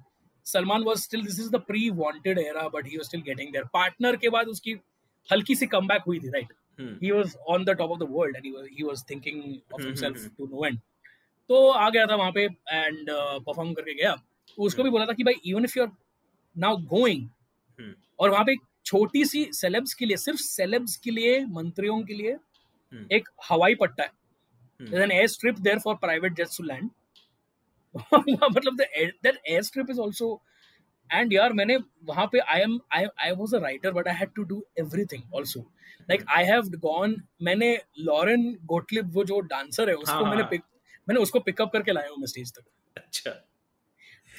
Salman 0.47 0.83
was 0.85 0.99
still 0.99 1.23
this 1.25 1.41
is 1.41 1.51
the 1.51 1.61
pre 1.67 1.89
Wanted 1.97 2.39
era 2.39 2.69
but 2.75 2.87
he 2.87 2.97
was 2.97 3.07
still 3.07 3.23
getting 3.23 3.53
there 3.53 3.65
Partner 3.73 4.17
के 4.25 4.29
बाद 4.37 4.49
उसकी 4.49 4.73
हल्की 5.29 5.55
सी 5.55 5.67
कमबैक 5.77 6.03
हुई 6.07 6.21
थी 6.21 6.31
right 6.31 6.53
he 7.01 7.09
was 7.15 7.33
on 7.55 7.65
the 7.69 7.73
top 7.79 7.91
of 7.95 7.99
the 8.01 8.07
world 8.13 8.37
and 8.39 8.47
he 8.49 8.51
was 8.53 8.69
he 8.77 8.85
was 8.85 9.01
thinking 9.09 9.41
of 9.47 9.81
Hmm, 9.81 9.87
himself 9.87 10.21
hmm, 10.21 10.29
to 10.37 10.47
no 10.53 10.63
end. 10.69 10.79
तो 11.51 11.59
आ 11.71 11.89
गया 11.91 12.07
था 12.07 12.15
वहाँ 12.17 12.33
पे 12.33 12.45
एंड 12.45 13.11
परफॉर्म 13.11 13.73
करके 13.75 13.95
गया। 13.95 14.13
उसको 14.59 14.83
भी 14.83 14.91
बोला 14.91 15.07
था 15.07 15.13
कि 15.13 15.25
भाई 15.25 15.41
even 15.47 15.65
if 15.65 15.79
you 15.79 15.85
are 15.85 15.91
now 16.57 16.77
going 16.77 17.29
और 18.21 18.31
वहाँ 18.31 18.45
पे 18.45 18.53
एक 18.53 18.61
छोटी 18.85 19.25
सी 19.25 19.45
सेलेब्स 19.53 19.95
के 19.95 20.07
लिए 20.07 20.17
सिर्फ़ 20.17 20.41
सेलेब्स 20.41 20.97
के 20.97 21.11
लिए 21.11 21.45
मंत्रियों 21.47 22.03
के 22.03 22.15
लिए 22.15 22.33
हम्म। 22.33 23.07
एक 23.13 23.29
हवाई 23.51 23.75
पट्टा 23.75 24.03
है। 24.03 24.19
there's 24.81 25.05
an 25.05 25.11
airstrip 25.11 25.63
there 25.63 25.81
for 25.81 25.95
private 25.99 26.35
jets 26.35 26.57
to 26.57 26.65
land. 26.65 26.91
मतलब 28.51 28.77
that 28.77 29.39
airstrip 29.51 29.91
is 29.91 29.99
also 29.99 30.39
and 31.11 31.33
यार 31.33 31.53
मैंने 31.53 31.77
वहाँ 32.05 32.27
पे 32.27 32.39
I 32.39 32.61
am 32.61 32.79
I 32.93 33.07
I 33.21 33.31
was 33.31 33.55
a 33.55 33.59
writer 33.59 33.93
but 33.93 34.09
I 34.09 34.15
had 34.15 34.29
to 34.35 34.43
do 34.43 34.63
everything 34.79 35.23
also 35.37 35.61
like 36.11 36.25
I 36.29 36.45
have 36.45 36.69
gone 36.77 37.17
मैंने 37.43 37.71
Lauren 37.99 38.45
Gottlieb 38.65 39.07
वो 39.07 39.25
जो 39.25 39.41
dancer 39.41 39.89
है 39.89 39.95
उसको 39.95 40.13
हाँ, 40.13 40.23
मैंने 40.23 40.43
हाँ। 40.43 40.51
पिक 40.51 40.63
मैंने 41.09 41.21
उसको 41.21 41.41
पिकअप 41.41 41.73
करके 41.73 41.93
लाया 41.93 42.09
हूँ 42.09 42.19
मैं 42.19 42.27
स्टेज 42.27 42.53
तक। 42.53 42.65
अच्छा। 42.97 43.31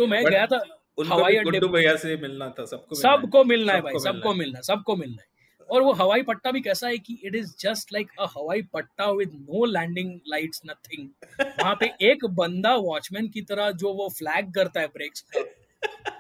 तो 0.02 0.08
मैं 0.08 0.24
गया 0.26 0.46
था 0.48 0.62
हवाई 1.08 1.36
अड्डे 1.38 1.60
भैया 1.68 1.96
से 1.98 2.16
मिलना 2.22 2.50
था 2.58 2.66
सबको 2.68 2.96
सबको 2.98 3.44
मिलना 3.46 3.74
है 3.74 3.82
भाई 3.82 4.00
सबको 4.04 4.34
मिलना 4.36 4.62
सबको 4.64 4.96
मिलना 4.96 5.22
है। 5.22 5.30
और 5.70 5.82
वो 5.82 5.92
हवाई 5.94 6.22
पट्टा 6.24 6.52
भी 6.52 6.62
कैसा 6.62 6.88
है 6.88 6.98
कि 7.00 7.14
it 7.26 7.36
is 7.36 7.52
just 7.60 7.94
like 7.94 8.10
a 8.20 8.26
हवाई 8.32 8.62
पट्टा 8.74 9.10
with 9.12 9.34
no 9.34 9.66
landing 9.66 10.10
lights 10.28 10.62
nothing 10.66 11.08
वहाँ 11.42 11.76
पे 11.80 11.92
एक 12.10 12.26
बंदा 12.40 12.74
वॉचमैन 12.86 13.28
की 13.36 13.42
तरह 13.52 13.72
जो 13.84 13.94
वो 13.94 14.08
फ्लैग 14.18 14.52
करता 14.54 14.82
है 14.82 14.88
ब्रेक्स 14.96 15.26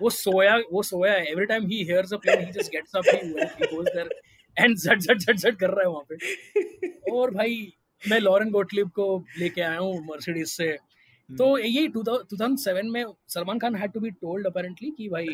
वो 0.02 0.10
सोया 0.10 0.56
वो 0.72 0.84
सोया 0.84 1.14
है। 1.14 1.26
Every 1.32 1.46
time 1.46 1.66
he 1.68 1.84
hears 1.84 2.14
a 2.14 2.18
plane 2.18 2.46
he 2.46 2.52
just 2.52 2.72
gets 2.72 2.96
up 2.96 3.04
he 3.08 3.66
goes 3.66 3.86
there 3.88 4.10
and 4.58 4.78
झट 4.78 5.00
झट 5.00 5.18
झट 5.18 5.36
झट 5.36 5.56
कर 5.56 5.70
रहा 5.70 5.82
है 5.82 5.90
वहाँ 5.90 6.06
पे। 6.10 7.12
और 7.12 7.32
भाई 7.32 7.74
मैं 8.02 8.20
लॉरेन 8.20 8.52
गोटलिप 8.52 8.88
को 8.96 9.08
लेके 9.40 9.62
आया 9.62 9.78
हूँ 9.78 9.94
मर्सिडीज 10.06 10.48
से। 10.48 10.72
तो 11.38 11.58
यही 11.58 11.88
2007 11.90 12.90
में 12.94 13.04
Salman 13.30 13.60
Khan 13.60 13.76
had 13.76 13.92
to 13.92 14.00
be 14.00 14.12
told 14.12 14.48
apparently 14.48 14.90
कि 14.92 15.08
भाई 15.10 15.28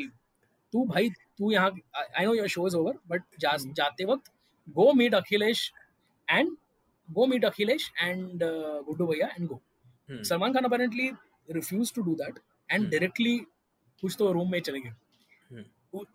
तू 0.74 0.84
भाई 0.86 1.10
तू 1.10 1.52
यहाँ 1.52 1.72
I 2.18 2.26
know 2.26 2.34
your 2.34 2.48
show 2.48 2.68
is 2.68 2.76
over 2.76 2.98
but. 3.08 3.24
जाते 3.42 4.06
वक्त 4.06 4.32
go 4.68 4.92
meet 4.94 5.16
Akhilesh 5.16 5.72
and 6.28 6.56
go 7.10 7.26
meet 7.26 7.46
Akhilesh 7.46 7.92
and 8.02 8.40
Guddu 8.44 9.08
भैया 9.08 9.28
and 9.28 9.48
go 9.48 9.56
hmm, 10.10 10.22
Salman 10.24 10.54
Khan 10.54 10.64
apparently 10.64 11.10
refuse 11.50 11.94
to 11.94 12.02
do 12.02 12.14
that 12.16 12.40
and. 12.70 12.90
Directly 12.90 13.38
कुछ 14.04 14.16
तो 14.20 14.32
रूम 14.32 14.52
में 14.52 14.60
चले 14.62 14.80
गए। 14.80 14.90
हम्म। 15.52 15.64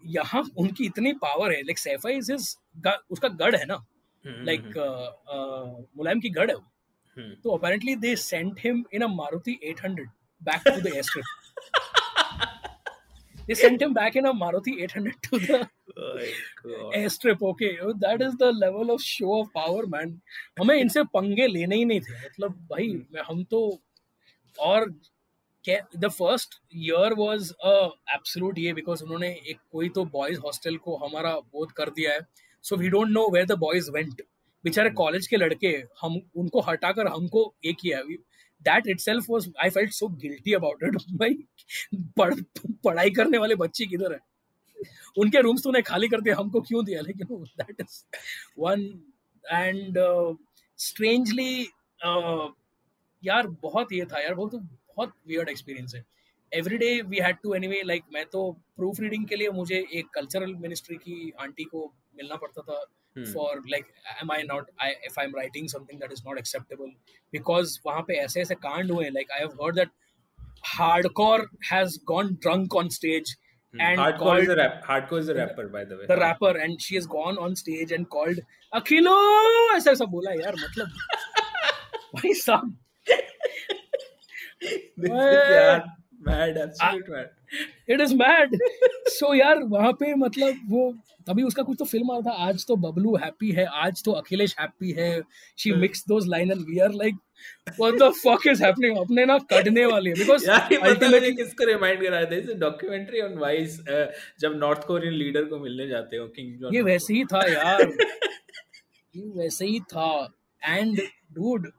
यहाँ 0.08 0.42
उनकी 0.58 0.84
इतनी 0.84 1.12
पावर 1.22 1.52
है 1.52 1.62
लाइक 1.62 1.78
सैफा 1.78 2.10
इज़ 2.10 2.32
उसका 2.32 3.28
गढ़ 3.28 3.56
है 3.56 3.64
ना? 3.66 3.84
लाइक 4.24 4.60
हम्म, 4.78 5.84
मुलायम 5.96 6.20
की 6.20 6.30
गढ़ 6.30 6.50
है 6.50 6.56
वो। 6.56 6.64
हम्म। 7.16 7.34
तो 7.42 7.56
apparently 7.56 7.94
they 7.96 8.14
sent 8.16 8.58
him 8.60 8.84
in 8.92 9.02
a 9.02 9.08
Maruti 9.10 9.54
800 9.70 10.08
back 10.40 10.64
to 10.64 10.80
the 10.80 10.90
airstrip. 10.90 11.30
they 13.48 13.54
sent 13.54 13.82
him 13.82 13.92
back 13.92 14.16
in 14.16 14.26
a 14.26 14.32
Maruti 14.34 14.74
800 14.82 15.14
to 15.22 15.38
the 15.38 15.60
Oh 15.94 16.90
airstrip. 16.94 17.42
Okay, 17.42 17.70
that 18.00 18.22
is 18.22 18.36
the 18.36 18.50
level 18.52 18.90
of 18.90 19.02
show 19.02 19.40
of 19.40 19.52
power, 19.52 19.86
man. 19.86 20.12
हमें 20.60 20.74
इनसे 20.76 21.02
पंगे 21.16 21.46
लेने 21.46 21.76
ही 21.76 21.84
नहीं 21.84 22.00
थे 22.00 22.14
मतलब 22.24 22.52
भाई 22.70 22.88
मैं- 23.12 23.24
हम 23.28 23.42
तो 23.50 23.60
और 24.56 24.88
the 25.64 26.08
first 26.10 26.54
year 26.76 27.14
was 27.18 27.50
a 27.64 27.72
absolute 28.14 28.58
ये 28.58 28.72
बिकॉज़ 28.74 29.02
उन्होंने 29.04 29.28
एक 29.50 29.58
कोई 29.72 29.88
तो 29.98 30.04
बॉयज़ 30.14 30.38
हॉस्टल 30.44 30.76
को 30.86 30.96
हमारा 31.04 31.34
बोध 31.52 31.72
कर 31.72 31.90
दिया 31.98 32.12
है 32.12 32.20
so 32.64 32.76
we 32.76 32.88
don't 32.94 33.08
know 33.10 33.28
where 33.32 33.46
the 33.46 33.58
boys 33.58 33.90
went 33.90 34.22
बेचारे 34.64 34.90
कॉलेज 34.92 35.26
के 35.26 35.36
लड़के 35.36 35.68
हम 36.00 36.20
उनको 36.36 36.60
हटाकर 36.60 37.06
हमको 37.12 37.52
ये 37.64 37.72
किया 37.80 38.02
that 38.60 38.86
itself 39.00 39.24
was 39.30 39.48
I 39.62 39.70
felt 39.70 39.92
so 39.92 40.08
guilty 40.08 40.52
about 40.54 40.82
it 40.84 40.96
भाई 41.12 41.34
पढ़, 42.18 42.34
पढ़ाई 42.84 43.10
करने 43.10 43.38
वाले 43.38 43.54
बच्चे 43.56 43.86
किधर 43.86 44.12
है? 44.12 44.18
उनके 45.18 45.40
रूम्स 45.42 45.62
तूने 45.64 45.82
खाली 45.82 46.08
कर 46.08 46.20
दिया 46.20 46.36
हमको 46.36 46.60
क्यों 46.60 46.84
दिया? 46.84 47.00
लेकिन 47.00 47.44
that 47.58 47.80
is 47.80 48.02
one 48.58 48.80
and 49.44 49.98
strangely 50.78 51.62
यार 53.22 53.46
बहुत 53.62 53.92
ये 53.92 54.04
था 54.04 54.20
यार 54.22 54.34
बहुत 54.34 54.54
बहुत 54.54 55.12
वियर्ड 55.28 55.48
एक्सपीरियंस 55.48 55.94
है। 55.94 56.04
Every 56.52 56.78
day 56.78 57.00
we 57.02 57.18
had 57.22 57.36
to 57.42 57.54
anyway 57.54 57.82
like 57.82 58.02
मैं 58.12 58.24
तो 58.32 58.50
प्रूफ 58.76 59.00
रीडिंग 59.00 59.26
के 59.26 59.36
लिए 59.36 59.50
मुझे 59.50 59.84
एक 59.94 60.06
कल्चरल 60.14 60.54
मिनिस्ट्री 60.56 60.96
की 60.96 61.32
आंटी 61.40 61.64
को 61.64 61.84
मिलना 62.16 62.36
पड़ता 62.36 62.62
था। 62.62 62.84
Hmm. 63.16 63.24
for 63.32 63.48
like 63.70 63.88
am 64.22 64.30
i 64.30 64.36
not 64.50 64.68
I, 64.80 64.94
if 65.08 65.16
i'm 65.22 65.34
writing 65.38 65.66
something 65.68 65.98
that 66.02 66.12
is 66.12 66.22
not 66.28 66.38
acceptable 66.42 66.92
because 67.36 67.74
वहाँ 67.86 68.04
पे 68.08 68.14
ऐसे 68.20 68.40
ऐसे 68.42 68.54
कांड 68.62 68.90
हुए 68.92 69.08
like 69.16 69.34
i 69.38 69.40
have 69.42 69.56
heard 69.62 69.80
that 69.80 69.90
hardcore 70.70 71.44
has 71.70 71.98
gone 72.12 72.36
drunk 72.46 72.76
on 72.82 72.90
stage 72.98 73.32
Hmm. 73.74 73.80
and 73.88 74.00
Hardcore 74.00 74.18
called 74.22 74.42
is 74.44 74.48
a 74.52 74.54
rap. 74.56 74.72
Hardcore 74.86 75.18
is 75.24 75.28
a 75.32 75.34
rapper, 75.34 75.62
by 75.74 75.82
the 75.90 75.96
way. 75.98 76.06
the 76.08 76.16
rapper 76.22 76.48
and 76.64 76.82
she 76.86 76.94
has 76.96 77.06
gone 77.12 77.38
on 77.44 77.54
stage 77.60 77.92
and 77.98 78.08
called 78.14 78.40
अखिलो 78.80 79.14
ऐसा 79.76 79.90
ऐसा 79.90 80.04
बोला 80.16 80.32
यार 80.40 80.54
मतलब 80.64 80.88
भाई 82.16 82.34
साहब 82.40 82.76
This 84.96 85.10
is 85.10 85.86
mad, 86.26 86.58
absolute 86.64 87.08
mad. 87.08 87.30
It 87.90 88.00
is 88.00 88.14
mad 88.14 88.57
so 89.12 89.34
यार 89.34 89.62
वहाँ 89.72 89.92
पे 90.00 90.14
मतलब 90.14 90.61
वो 90.68 90.92
तभी 91.28 91.42
उसका 91.42 91.62
कुछ 91.62 91.76
तो 91.78 91.84
फ़िल्म 91.84 92.11
आ 92.12 92.16
रहा 92.18 92.30
था 92.30 92.44
आज 92.48 92.64
तो 92.68 92.76
बबलू 92.84 93.14
हैप्पी 93.24 93.50
है 93.59 93.64
आज 93.82 94.03
तो 94.05 94.12
अखिलेश 94.12 94.55
हैप्पी 94.61 94.90
है। 94.98 95.11
She 95.59 95.72
mix 95.82 96.05
those 96.09 96.24
line 96.28 96.50
and 96.50 96.61
we 96.68 96.78
are 96.86 96.92
like 96.92 97.14
what 97.80 97.94
the 97.94 98.11
fuck 98.16 98.46
is 98.48 98.62
happening 98.64 98.96
अपने 98.98 99.24
ना 99.26 99.38
कटने 99.53 99.84
वाले 99.86 100.12
बिकॉज़ 100.12 100.46
यार 100.48 100.68
ये 100.72 100.78
पता 100.78 100.86
नहीं 100.86 100.94
अल्टीमेटली 100.94 101.34
किसको 101.36 101.66
रिमाइंड 101.66 102.03
करा 102.03 102.24
था 102.24 102.36
इसे 102.36 102.55
डॉक्यूमेंट्री 102.64 103.20
ऑन 103.20 103.36
वाइस 103.38 103.78
जब 104.40 104.57
नॉर्थ 104.57 104.86
कोरियन 104.86 105.14
लीडर 105.14 105.44
को 105.44 105.59
मिलने 105.59 105.88
जाते 105.88 106.16
हो 106.16 106.26
किंग 106.36 106.57
जॉन 106.61 106.74
ये 106.74 106.82
वैसे 106.82 107.14
ही 107.14 107.24
था 107.32 107.46
यार। 107.53 107.82
ये 109.14 109.28
वैसे 109.38 109.66
ही 109.66 109.80
था। 109.94 110.11
And 110.62 111.00
dude 111.32 111.70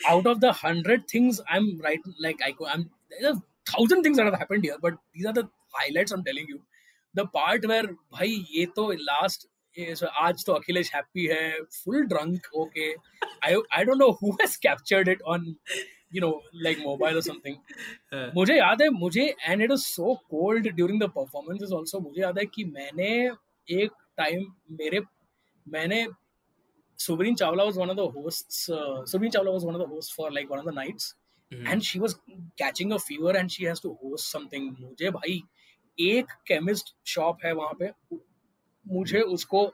out 0.00 0.26
of 0.28 0.38
the 0.42 0.48
hundred 0.60 1.02
things 1.10 1.36
I'm 1.56 1.66
right 1.82 2.06
like 2.24 2.40
I 2.46 2.48
I'm 2.70 2.80
there's 3.12 3.26
a 3.28 3.34
thousand 3.65 4.03
things 4.03 4.17
that 4.17 4.25
have 4.25 4.39
happened 4.39 4.63
here, 4.63 4.77
but 4.81 4.95
these 5.13 5.25
are 5.25 5.33
the 5.33 5.47
highlights 5.73 6.11
I'm 6.11 6.23
telling 6.23 6.47
you. 6.47 6.61
The 7.13 7.25
part 7.27 7.65
where 7.65 7.87
भाई 8.13 8.45
ये 8.55 8.65
तो 8.75 8.91
last 9.03 9.47
ये 9.77 9.95
so 9.97 10.07
आज 10.21 10.45
तो 10.45 10.53
Akhilesh 10.53 10.91
happy 10.95 11.25
है 11.27 11.53
full 11.75 12.07
drunk 12.13 12.49
okay 12.63 12.89
I 13.43 13.55
I 13.79 13.83
don't 13.83 14.03
know 14.03 14.13
who 14.21 14.35
has 14.41 14.57
captured 14.57 15.07
it 15.07 15.21
on 15.33 15.55
you 16.11 16.21
know 16.21 16.33
like 16.67 16.79
mobile 16.83 17.17
or 17.17 17.25
something 17.29 17.57
मुझे 18.35 18.57
याद 18.57 18.81
है 18.81 18.89
मुझे 18.99 19.25
and 19.47 19.61
it 19.61 19.69
was 19.69 19.79
so 19.79 20.13
cold 20.29 20.67
during 20.75 21.01
the 21.01 21.09
performances 21.15 21.73
also 21.77 21.99
मुझे 21.99 22.21
याद 22.21 22.39
है 22.39 22.45
कि 22.55 22.63
मैंने 22.77 23.09
एक 23.81 23.91
टाइम 24.17 24.45
मेरे 24.79 25.01
मैंने 25.65 26.05
Subrin 26.99 27.35
Chawla 27.37 27.65
was 27.65 27.77
one 27.77 27.89
of 27.89 27.95
the 27.95 28.09
hosts. 28.09 28.69
Uh, 28.69 29.03
Subrin 29.05 29.31
Chawla 29.31 29.53
was 29.53 29.63
one 29.63 29.75
of 29.75 29.81
the 29.81 29.87
hosts 29.87 30.11
for 30.11 30.31
like 30.31 30.49
one 30.49 30.59
of 30.59 30.65
the 30.65 30.71
nights, 30.71 31.13
And 31.66 31.84
she 31.84 32.00
was 32.00 32.14
catching 32.56 32.92
a 32.92 32.98
fever 32.98 33.32
and 33.40 33.52
she 33.52 33.64
has 33.64 33.80
to 33.80 33.92
host 34.02 34.30
something. 34.34 34.70
मुझे 34.80 35.10
भाई 35.10 35.42
एक 35.98 36.32
chemist 36.46 36.94
shop 37.06 37.44
है 37.44 37.52
वहाँ 37.52 37.74
पे। 37.82 37.90
मुझे 38.86 39.20
उसको 39.20 39.66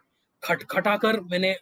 खटखटा 0.42 0.96
कर 0.96 1.20
मैंने 1.20 1.52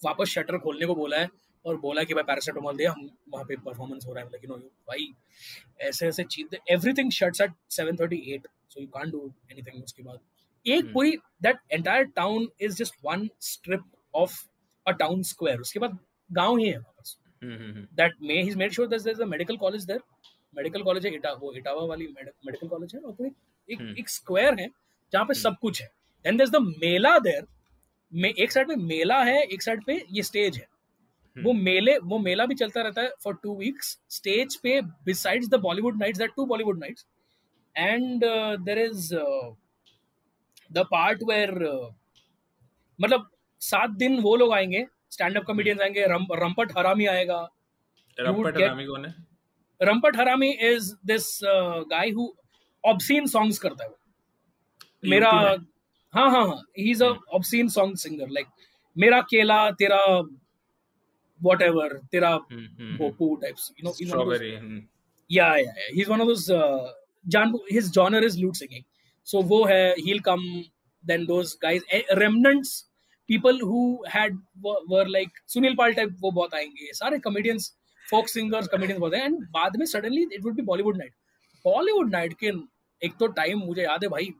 वापस 0.00 0.28
शटर 0.28 0.58
खोलने 0.58 0.86
को 0.86 0.94
बोला 0.94 1.18
है 1.18 1.28
और 1.64 1.76
बोला 1.80 2.04
कि 2.04 2.14
भाई 2.14 2.24
पैरासीटामोल 2.24 2.76
दे 2.76 2.84
हम 2.84 3.08
वहाँ 3.32 3.44
पे 3.44 3.56
परफॉर्मेंस 3.56 4.06
हो 4.06 4.12
रहा 4.12 4.24
है। 4.24 4.30
लेकिन 4.32 4.50
भाई 4.88 5.12
ऐसे 5.80 6.06
ऐसे 6.08 6.24
चीज़ 6.24 6.56
everything 6.72 7.10
shuts 7.12 7.40
at 7.40 7.52
7:38 7.70 8.46
so 8.68 8.80
you 8.80 8.86
can't 8.86 9.12
do 9.12 9.32
anything 9.52 9.82
उसके 9.84 10.02
बाद 10.02 10.18
एक 10.66 10.84
Hmm. 10.84 10.92
पूरी 10.94 11.16
that 11.42 11.58
entire 11.72 12.04
town 12.16 12.48
is 12.60 12.76
just 12.76 12.94
one 13.04 13.28
strip 13.40 13.84
of 14.14 14.34
a 14.86 14.90
town 14.90 15.22
square 15.22 15.60
उसके 15.60 15.78
बाद 15.80 15.98
गाँव 16.30 16.56
ही 16.56 16.68
है 16.68 16.78
वापस। 16.78 17.16
Hmm, 17.42 17.86
that 17.98 18.12
may 18.22 18.42
he's 18.44 18.56
made 18.56 18.74
sure 18.74 18.88
that 18.88 19.04
there's 19.04 19.20
a 19.20 19.30
medical 19.34 19.58
college 19.58 19.86
there. 19.86 20.02
Medical 20.56 20.82
college 20.82 21.06
है 21.06 21.14
इटा 21.14 21.32
वो 21.32 21.52
इटावा 21.56 21.84
वाली 21.86 22.06
मेडिकल 22.16 22.68
कॉलेज 22.68 22.94
है 22.94 23.00
और 23.00 23.12
कोई 23.12 23.28
एक। 23.68 23.80
एक 23.98 24.08
स्क्वायर 24.08 24.60
है 24.60 24.68
जहाँ 25.12 25.24
पे 25.24 25.34
सब 25.34 25.56
कुछ 25.62 25.80
है। 25.82 25.88
And 26.24 26.40
there's 26.40 26.52
the 26.54 26.62
Mela 26.82 27.18
there 27.18 27.46
में 28.12 28.28
एक 28.28 28.52
साइड 28.52 28.68
पे 28.68 28.76
मेला 28.76 29.22
है 29.24 29.40
एक 29.42 29.62
साइड 29.62 29.84
पे 29.84 29.94
ये 30.12 30.22
स्टेज 30.22 30.56
है। 30.56 30.66
वो 31.36 31.52
मेले 31.52 31.96
वो 31.98 32.18
मेला 32.18 32.46
भी 32.46 32.54
चलता 32.54 32.82
रहता 32.82 33.02
है 33.02 33.12
फॉर 33.24 33.34
टू 33.42 33.54
वीक्स 33.56 33.98
स्टेज 34.10 34.56
पे 34.56 34.80
besides 35.04 35.48
the 35.48 35.60
Bollywood 35.60 35.98
nights 35.98 36.18
that 36.18 36.30
two 36.36 36.46
Bollywood 36.46 36.78
nights 36.78 37.06
and 37.76 38.24
there 38.64 38.78
is 38.78 39.14
the 40.72 40.84
part 40.90 41.22
where 41.28 41.54
मतलब 42.98 43.28
सात 43.62 43.90
दिन 43.90 44.20
वो 44.20 44.36
लोग 44.36 44.52
आएँगे 44.52 44.86
स्टैंड 45.12 45.36
अप 45.36 45.44
कॉमेडियंस 45.46 45.80
आएँगे 45.80 46.06
रम, 46.08 46.26
रंपट 46.42 46.72
हरामी 46.78 47.06
आएगा। 47.06 47.40
रंपट 48.18 48.56
हरामी 48.56 48.86
कौन 48.86 49.04
है? 49.04 49.14
Rampat 49.80 50.16
Harami 50.16 50.50
is 50.70 50.92
this 51.06 51.28
guy 51.90 52.10
who 52.16 52.28
obscene 52.84 53.26
songs 53.26 53.58
करता 53.58 53.84
है 53.84 53.90
वो। 53.90 53.98
मेरा? 55.10 55.30
हाँ 56.14 56.30
हाँ 56.30 56.46
हाँ 56.46 56.62
he 56.78 56.90
is 56.90 57.04
a 57.04 57.08
obscene 57.34 57.68
song 57.74 57.96
singer 57.98 58.28
like 58.30 58.46
मेरा 58.96 59.20
केला 59.30 59.58
तेरा 59.82 60.00
वॉट 61.40 61.62
एवर 61.62 61.96
तेरा 62.12 62.28
hmm, 62.30 62.66
hmm, 62.78 62.96
भोपू 62.98 63.34
types 63.42 63.70
you 63.78 63.84
know 63.84 63.92
strawberry 63.92 64.54
hmm, 64.54 64.80
yeah 65.30 65.52
yeah, 65.56 65.76
yeah. 65.76 65.92
he's 65.96 66.08
one 66.12 66.22
of 66.22 66.26
those 66.28 66.42
uh, 66.54 66.88
Jan 67.24 67.52
his 67.68 67.86
genre 67.96 68.20
is 68.28 68.34
lute 68.38 68.58
singing. 68.60 68.84
So 69.26 69.40
wo 69.52 69.60
hai 69.68 69.94
he'll 69.98 70.20
come 70.26 70.42
then 71.04 71.22
those 71.30 71.52
guys 71.62 71.86
eh, 73.32 73.58
who 73.60 74.04
had 74.06 74.38
were, 74.62 74.76
were 74.88 75.08
like 75.08 75.30
Sunil 75.48 75.76
Pal 75.76 75.94
type 75.94 76.12
वो 76.20 76.30
बहुत 76.30 76.54
आएँगे 76.54 76.92
सारे 76.94 77.18
comedians 77.22 77.72
folk 78.06 78.28
singers 78.28 78.68
comedians 78.68 79.00
बहुत 79.00 79.14
हैं 79.14 79.24
and 79.24 79.42
बाद 79.52 79.76
में 79.76 79.86
suddenly 79.86 80.26
it 80.30 80.44
would 80.44 80.56
be 80.56 80.62
Bollywood 80.62 80.96
night 80.96 81.12
Bollywood 81.64 82.12
night 82.12 82.34
के 82.34 82.52
एक 83.02 83.12
तो 83.18 83.28
time 83.34 83.66
मुझे 83.66 83.82
याद 83.82 84.04
है 84.04 84.08
भाई 84.10 84.32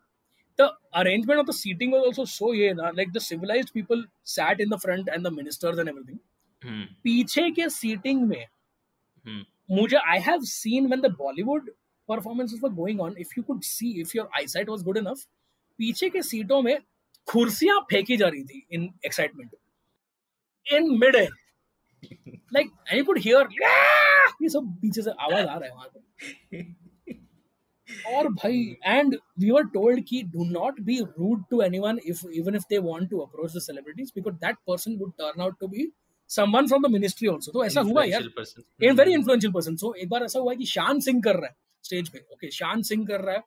the 0.59 0.68
arrangement 1.01 1.40
of 1.40 1.47
the 1.47 1.53
seating 1.53 1.93
was 1.93 2.03
also 2.03 2.24
so 2.24 2.53
ये 2.55 2.72
ना 2.74 2.90
like 2.95 3.12
the 3.12 3.20
civilized 3.20 3.72
people 3.74 4.05
sat 4.24 4.61
in 4.61 4.68
the 4.68 4.78
front 4.78 5.09
and 5.09 5.24
the 5.24 5.30
ministers 5.30 5.78
and 5.78 5.88
everything 5.88 6.18
हम्म, 6.62 6.84
पीछे 7.05 7.51
के 7.51 7.68
seating 7.68 8.26
में 8.28 8.47
हम्म, 9.26 9.45
मुझे 9.70 9.97
I 9.97 10.18
have 10.18 10.40
seen 10.45 10.86
when 10.86 11.01
the 11.01 11.07
Bollywood 11.07 11.70
performances 12.09 12.61
were 12.62 12.70
going 12.70 13.01
on 13.01 13.14
if 13.18 13.32
you 13.38 13.43
could 13.43 13.62
see 13.62 14.01
if 14.01 14.16
your 14.16 14.28
eyesight 14.38 14.68
was 14.68 14.82
good 14.82 14.97
enough 14.97 15.24
पीछे 15.78 16.09
के 16.11 16.22
सीटों 16.22 16.62
में 16.62 16.78
कुर्सियाँ 17.28 17.78
फेंकी 17.90 18.16
जा 18.16 18.28
रही 18.28 18.44
थी 18.44 18.66
in 18.72 18.88
excitement 19.06 19.50
in 20.66 20.90
mid 21.00 21.16
air 21.16 21.30
like 22.54 22.70
I 22.92 23.02
could 23.02 23.18
hear 23.24 23.48
ये 24.42 24.48
सब 24.48 24.76
पीछे 24.82 25.02
से 25.02 25.10
आवाज़ 25.10 25.46
आ 25.46 25.56
रहा 25.56 25.68
है 25.68 25.74
वहाँ 25.74 25.88
पे। 25.94 26.00
और 28.08 28.28
भाई 28.32 28.58
एंड 28.84 29.14
वी 29.40 29.50
वर 29.50 29.64
टोल्ड 29.72 30.04
कि 30.08 30.22
do 30.34 30.44
not 30.50 30.80
be 30.80 30.98
rude 31.00 31.42
to 31.50 31.60
anyone 31.62 31.98
if 32.06 32.26
even 32.28 32.54
if 32.56 32.64
they 32.70 32.78
want 32.86 33.08
to 33.10 33.18
approach 33.20 33.56
the 33.56 33.60
celebrities 33.62 34.12
because 34.14 34.34
that 34.36 34.56
person 34.66 34.96
would 34.98 35.12
turn 35.18 35.42
out 35.42 35.56
to 35.60 35.66
be 35.68 35.90
someone 36.30 36.66
from 36.66 36.82
the 36.82 36.90
ministry 36.90 37.28
also 37.28 37.52
तो 37.52 37.64
ऐसा 37.64 37.80
हुआ 37.80 38.04
यार। 38.04 38.28
In 38.82 38.96
very 38.96 39.12
influential 39.12 39.52
person 39.52 39.76
so 39.76 39.92
एक 39.94 40.08
बार 40.08 40.22
ऐसा 40.24 40.38
हुआ 40.40 40.54
कि 40.54 40.66
शान 40.66 41.00
सिंह 41.00 41.20
कर 41.24 41.36
रहा 41.36 41.46
है 41.46 41.56
स्टेज 41.84 42.08
पे। 42.08 42.18
ओके 42.32 42.50
शान 42.50 42.82
सिंह 42.82 43.06
कर 43.06 43.20
रहा 43.20 43.34
है। 43.34 43.42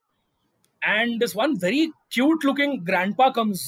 And 0.86 1.20
this 1.20 1.36
one 1.36 1.56
very 1.64 1.86
cute 2.12 2.46
looking 2.46 2.80
grandpa 2.86 3.30
comes 3.38 3.62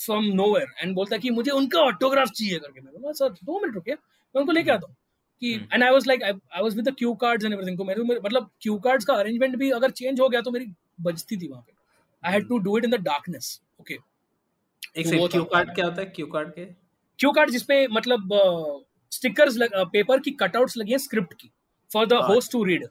from 0.00 0.24
nowhere 0.34 0.68
and 0.78 0.94
बोलता 0.94 1.14
है 1.14 1.20
कि 1.20 1.30
मुझे 1.30 1.50
उनका 1.52 1.80
ऑटोग्राफ 1.82 2.30
चाहिए 2.30 2.58
करके। 2.58 2.80
मैं 2.80 2.92
बोला 2.92 3.12
सर 3.14 3.28
दो 3.34 3.60
मिनट 3.60 3.74
रुकिए 3.74 3.94
मैं 3.94 4.40
उनको 4.40 4.52
लेके 4.52 4.70
आता 4.70 4.86
हूँ। 4.86 4.96
कि। 5.42 5.54
And 5.72 5.82
I 5.84 5.90
was 5.90 6.06
like 6.06 6.22
I 6.22 6.62
was 6.62 6.76
with 6.76 6.88
the 6.88 6.94
cue 6.98 7.14
cards 7.16 7.44
and 7.44 7.54
everything 7.54 7.78
तो 7.78 7.84
मेरे 7.84 8.02
मतलब 8.02 8.50
क्यू 8.62 8.78
कार्ड्स 8.80 9.04
का 9.04 9.14
अरेंजमेंट 9.14 9.56
भी 9.56 9.70
अगर 9.72 9.90
चेंज 9.92 10.20
हो 10.20 10.28
गया 10.28 10.40
तो 10.40 10.50
मेरी 10.50 10.66
बजती 11.00 11.36
थी 11.36 11.48
वहाँ 11.48 11.62
पे। 11.62 11.72
I 12.22 12.32
had 12.32 12.48
to 12.48 12.58
do 12.58 12.76
it 12.78 12.84
in 12.84 12.90
the 12.90 13.00
darkness 13.02 13.60
okay 13.80 13.98
एक 14.96 15.06
से 15.06 15.18
वो 15.18 15.28
क्यू। 15.28 15.44
कार्ड 15.46 15.74
क्या 15.74 15.84
होता 15.84 16.00
है? 16.00 16.06
क्यू 16.08 16.26
कार्ड 16.28 16.48
के? 16.50 16.64
क्यू 17.18 17.30
कार्ड 17.32 17.50
जिसपे 17.50 17.86
मतलब 17.90 18.28
स्टिकर्स 19.12 19.56
पेपर 19.92 20.20
की 20.20 20.30
कटआउट्स 20.40 20.76
लगी 20.76 20.92
है 20.92 20.98
स्क्रिप्ट 20.98 21.32
की 21.34 21.50
for 21.90 22.06
the. 22.06 22.22
Host 22.24 22.52
to 22.52 22.62
read 22.64 22.86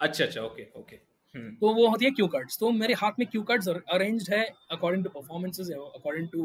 अच्छा 0.00 0.24
अच्छा 0.24 0.40
ओके 0.40 0.66
ओके 0.76 0.96
तो 1.34 1.72
वो 1.74 1.86
होती 1.88 2.04
है 2.04 2.10
क्यू 2.10 2.26
कार्ड्स 2.28 2.58
तो 2.58 2.70
मेरे 2.72 2.94
हाथ 2.94 3.18
में 3.18 3.26
क्यू 3.28 3.42
कार्ड्स 3.42 3.68
अरेंज्ड 3.68 4.32
है 4.34 4.44
according 4.72 5.04
to 5.04 5.10
performances 5.10 5.70
according 5.70 6.28
to 6.32 6.44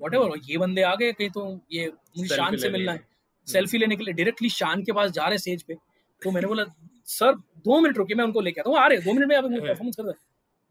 whatever 0.14 0.38
ये 0.46 0.58
बंदे 0.58 0.82
आ 0.82 0.94
गए 0.94 1.12
कहीं 1.12 1.30
तो 1.30 1.44
ये 1.72 1.86
मुझे 2.18 2.34
शान 2.34 2.56
से 2.56 2.70
मिलना 2.70 2.92
है। 2.92 3.06
सेल्फी 3.46 3.78
लेने 3.78 3.96
के 3.96 4.04
लिए 4.04 4.14
डायरेक्टली 4.14 4.48
शान 4.50 4.82
के 4.84 4.92
पास 4.92 5.10
जा 5.10 5.26
रहे 5.26 5.38
स्टेज 5.38 5.62
पे। 5.62 5.74
तो 6.22 6.30
मैंने 6.30 6.48
बोला 6.48 6.64
सर 7.08 7.32
दो 7.34 7.80
मिनट 7.80 7.98
रुकिए 7.98 8.16
मैं 8.16 8.24
उनको 8.24 8.40
लेके 8.40 8.60
आता 8.60 8.70
हूँ 8.70 8.78
आ 8.78 8.86
रहे 8.86 8.98
दो 8.98 9.12
मिनट 9.12 9.28
में 9.28 9.36
आप 9.36 9.44
परफॉर्मेंस 9.44 9.96
कर 9.96 10.04
रहे 10.04 10.26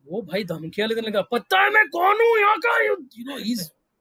वो 0.08 0.22
भाई 0.24 0.44
धमकियाँ 0.46 0.88
लेने 0.90 1.02
लगा 1.02 1.22
पता 1.32 1.62
है 1.62 1.70
मैं 1.72 1.88
कौन 1.90 2.22
हूँ? 2.22 2.38
यहाँ 2.40 2.58
का? 2.58 2.78
You 2.84 2.96
know 3.26 3.38
he 3.38 3.56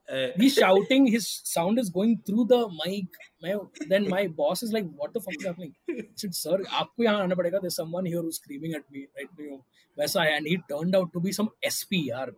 Eh, 0.08 0.32
he's 0.36 0.54
shouting 0.54 1.06
his 1.06 1.28
sound 1.44 1.80
is 1.80 1.88
going 1.90 2.18
through 2.26 2.44
the 2.46 2.58
mic 2.74 3.16
मैं 3.44 3.54
then 3.88 4.08
my 4.08 4.26
boss 4.40 4.62
is 4.62 4.72
like 4.72 4.90
what 4.94 5.12
the 5.12 5.20
fuck 5.20 5.34
is 5.38 5.46
happening 5.46 5.72
I 5.88 6.04
said 6.14 6.34
sir 6.34 6.58
आपको 6.80 7.04
यहाँ 7.04 7.22
आना 7.22 7.34
पड़ेगा 7.34 7.60
there's 7.60 7.78
someone 7.80 8.06
here 8.06 8.22
who's 8.22 8.36
screaming 8.36 8.76
at 8.78 8.84
me 8.92 9.02
right 9.18 9.32
now 9.40 9.58
वैसा 9.98 10.24
है 10.24 10.36
and 10.36 10.46
he 10.46 10.56
turned 10.70 10.94
out 10.94 11.12
to 11.12 11.24
be 11.24 11.32
some 11.32 11.50
SP 11.70 12.02
यार 12.08 12.32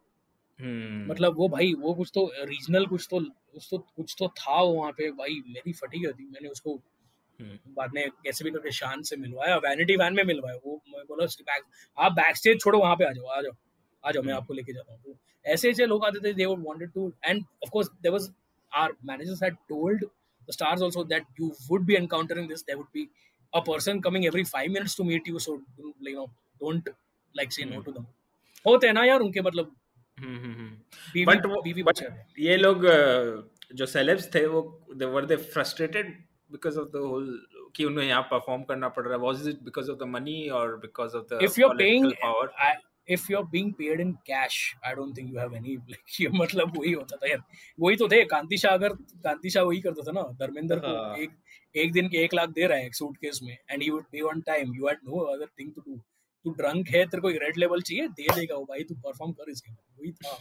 हम्म, 0.59 1.11
मतलब 1.11 1.37
वो 1.37 1.49
भाई 1.49 1.73
वो 1.79 1.95
कुछ 1.95 2.11
तो 2.15 2.27
रीजनल 2.45 2.87
कुछ 2.87 3.07
तो 3.11 3.21
कुछ 3.21 3.69
तो 3.71 3.79
कुछ 3.97 4.15
तो 4.19 4.29
था 4.39 4.61
वहाँ 4.63 4.93
पे 4.93 5.11
भाई 5.21 5.41
मेरी 5.49 5.73
फटी 5.73 5.99
गई 5.99 6.13
थी 6.13 6.27
मैंने 6.27 6.49
उसको 6.49 6.75
हम्म, 6.75 7.59
बाद 7.75 7.91
में 7.95 8.09
कैसे 8.25 8.45
भी 8.45 8.51
करके 8.51 8.71
शान 8.73 9.03
से 9.11 9.17
मिलवाया 9.17 9.57
वैनिटी 9.65 9.97
वैन 9.97 10.15
में 10.15 10.25
मिलवाया 10.25 10.57
वो 10.65 10.81
मैं 10.95 11.05
बोला 11.09 11.27
बैक 11.43 11.65
आप 11.99 12.13
बैक 12.13 12.37
स्टेज 12.37 12.61
छोड़ो 12.61 12.79
वहाँ 12.79 12.97
पे 12.97 13.05
आ 13.05 13.13
जाओ 13.13 13.27
आ 13.27 13.41
जाओ 13.43 13.53
आ 14.09 14.11
जाओ 14.11 14.23
मैं 14.23 14.33
हम्म। 14.33 14.43
आपको 14.43 14.55
लेके 14.55 14.73
जाता 14.73 14.93
हूँ 14.93 15.01
तो 15.01 15.17
ऐसे 15.45 15.71
ऐसे 15.71 15.87
लोग 15.87 16.05
आते 16.07 16.21
थे 16.21 16.33
they 16.35 16.47
would 16.47 16.65
wanted 16.67 16.93
to 16.93 17.13
and 17.25 17.45
of 17.65 17.71
course 17.71 17.89
there 17.93 18.13
was 18.13 18.31
our 18.73 18.95
managers 19.07 19.43
had 19.43 19.57
told 19.69 20.05
the 20.05 20.53
stars 20.53 20.83
also 20.83 21.05
that 21.07 21.41
you 21.41 21.53
would 21.69 21.85
be 21.87 21.95
encountering 21.95 22.49
this 22.49 22.65
there 22.65 22.79
would 22.79 22.89
be 22.95 23.09
a 23.53 23.61
person 23.67 24.01
coming 24.01 24.25
every 24.27 24.45
5 24.47 24.69
minutes 24.69 24.97
to 24.97 25.05
meet 25.05 25.29
you 25.29 25.39
so 25.41 25.61
you 25.81 25.93
know 26.05 26.27
don't 26.61 26.89
like 27.35 27.53
say 27.53 27.65
no 27.67 27.81
to 27.81 27.93
them 27.93 28.07
होते 28.67 28.87
हैं 28.87 28.95
ना 28.95 29.05
यार 29.05 29.21
उनके 29.21 29.41
मतलब 29.43 29.77
हम्म, 30.19 30.37
हम्म, 30.37 30.55
हम्म। 30.55 30.69
हैं। 32.03 32.27
ये 32.39 32.57
लोग 32.57 32.87
जो 33.75 33.87
सेलेब्स 33.87 34.35
थे 34.35 34.47
वो 34.47 34.63
they 34.95 35.05
were 35.07 35.27
they 35.27 35.37
frustrated 35.49 36.17
because 36.51 36.79
of 36.79 36.89
the 36.89 37.03
whole 37.05 37.27
कि 37.75 37.85
उन्हें 37.85 38.07
यहाँ 38.07 38.23
परफॉर्म 38.31 38.63
करना 38.63 38.89
पड़ 38.89 39.05
रहा 39.05 39.15
है 39.15 39.21
was 39.21 39.49
it 39.49 39.63
because 39.63 39.91
of 39.91 39.99
the 39.99 40.09
money 40.09 40.49
और 40.51 40.77
because 40.77 41.17
of 41.17 41.27
the 41.33 41.41
if 41.43 41.59
you're 41.59 41.77
paying 41.77 42.07
I, 42.63 42.73
if 43.09 43.29
you're 43.29 43.47
being 43.53 43.69
paid 43.75 44.01
in 44.01 44.11
cash 44.25 44.57
i 44.85 44.95
don't 44.95 45.15
think 45.15 45.31
you 45.31 45.39
have 45.39 45.55
any 45.55 45.77
like 45.93 46.21
ये 46.21 46.29
मतलब 46.29 46.79
वही 46.79 46.93
होता 46.93 47.17
था 47.17 47.29
यार। 47.31 47.43
वही 47.81 47.97
तो 47.97 48.09
थे 48.09 48.25
कांति 48.25 48.59
शाह 48.59 48.73
अगर 48.73 48.95
कांति 49.25 49.51
शाह 49.51 49.65
वही 49.65 49.81
करता 49.81 50.03
था 50.03 50.13
ना 50.13 50.23
धर्मेंद्र 50.41 50.79
को 50.79 50.97
हाँ। 50.97 51.17
एक 51.17 51.31
एक 51.77 51.93
दिन 51.93 52.09
के 52.09 52.19
एक 52.19 52.35
लाख 52.35 52.49
दे 52.49 52.67
रहा 52.67 52.79
है 52.79 52.87
एक 52.87 52.95
सूटकेस 52.95 53.41
में 53.43 53.57
and 53.71 53.83
he 53.83 53.91
would 53.91 54.05
pay 54.13 54.21
on 54.21 54.41
time 54.41 54.75
you 54.75 54.87
had 54.89 54.99
no 55.05 55.21
other 55.35 55.47
thing 55.61 55.73
to 55.73 55.81
do 55.81 55.97
तू 56.45 56.51
ड्रंक 56.51 56.89
है 56.89 57.05
तेरे 57.07 57.21
को 57.21 57.29
रेड 57.45 57.57
लेवल 57.57 57.83
चाहिए 57.83 58.09
दे 58.09 58.27
देगा 58.35 58.57
वो 58.57 58.65
भाई 58.65 58.85
तू 58.85 58.95
परफॉर्म 58.95 59.33
कर 59.33 59.51
इसके 59.51 59.73
वही 59.73 60.13
था 60.13 60.33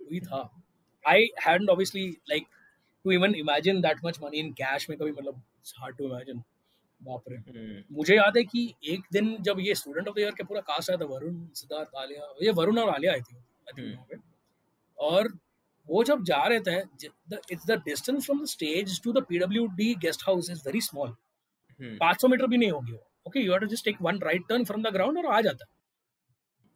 वही 0.00 0.20
था। 0.20 0.42
I 1.04 1.28
had 1.46 1.70
obviously 1.70 2.08
like 2.30 2.46
to 3.04 3.10
even 3.10 3.34
imagine 3.34 3.80
that 3.80 4.04
much 4.04 4.18
money 4.22 4.38
in 4.38 4.52
cash 4.52 4.90
में 4.90 4.98
कभी 4.98 5.12
मतलब 5.12 5.42
हार्ड 5.78 5.96
टू 5.96 6.04
इमेजिन 6.04 6.42
बाप 7.00 7.24
रे। 7.28 7.82
मुझे 7.92 8.14
याद 8.16 8.36
है 8.36 8.42
कि 8.44 8.62
एक 8.84 9.00
दिन 9.12 9.36
जब 9.42 9.60
ये 9.60 9.74
स्टूडेंट 9.74 10.08
ऑफ़ 10.08 10.14
द 10.16 10.20
ईयर 10.20 10.34
के 10.36 10.44
पूरा 10.44 10.60
कास्ट 10.62 10.90
आया 10.90 10.98
था 10.98 11.04
वरुण 11.06 11.34
सिद्धार्थ 11.54 11.96
आलिया 11.98 12.32
ये 12.42 12.52
वरुण 12.52 12.78
और 12.78 12.88
आलिया 12.90 13.12
आए 13.12 13.20
थे 13.20 13.34
हम्म। 13.72 14.20
और 14.98 15.28
वो 15.88 16.02
जब 16.04 16.22
जा 16.24 16.42
रहे 16.44 16.60
थे 16.60 16.76
it's 17.52 17.66
the 17.66 17.80
distance 17.84 18.24
from 18.24 18.42
the 18.42 18.46
stage 18.48 19.00
to 19.02 19.12
the 19.12 19.24
PWD 19.28 19.94
guest 20.02 20.22
house 20.26 20.50
is 20.50 20.62
very 20.66 20.80
small 20.80 21.14
500 22.00 22.28
metre 22.30 22.46
भी 22.46 22.56
नहीं 22.56 22.70
होगी 22.70 22.92
वो। 22.92 23.06
Okay 23.26 23.40
you 23.40 23.52
have 23.52 23.60
to 23.60 23.66
just 23.66 23.84
take 23.84 23.96
one 24.02 24.18
right 24.20 24.42
turn 24.48 24.64
from 24.64 24.82
the 24.82 24.92
ground 24.92 25.18
और 25.18 25.26
आ 25.26 25.40
जाता 25.40 25.64
है। 25.64 25.74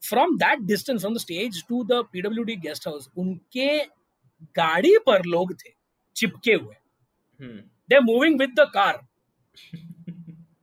From 0.02 0.36
that 0.38 0.60
distance 0.66 1.00
from 1.00 1.14
the 1.14 1.18
stage 1.18 1.62
to 1.68 1.82
the 1.84 2.02
PWD 2.12 2.56
guest 2.58 2.88
house 2.88 3.08
उनके 3.18 3.78
गाड़ी 4.56 4.96
पर 5.06 5.24
लोग 5.26 5.52
थे 5.54 5.72
चिपके 6.16 6.54
हुए। 6.54 6.74
They 7.90 7.98
moving 8.02 8.38
with 8.40 8.54
the 8.58 8.70
car 8.74 9.00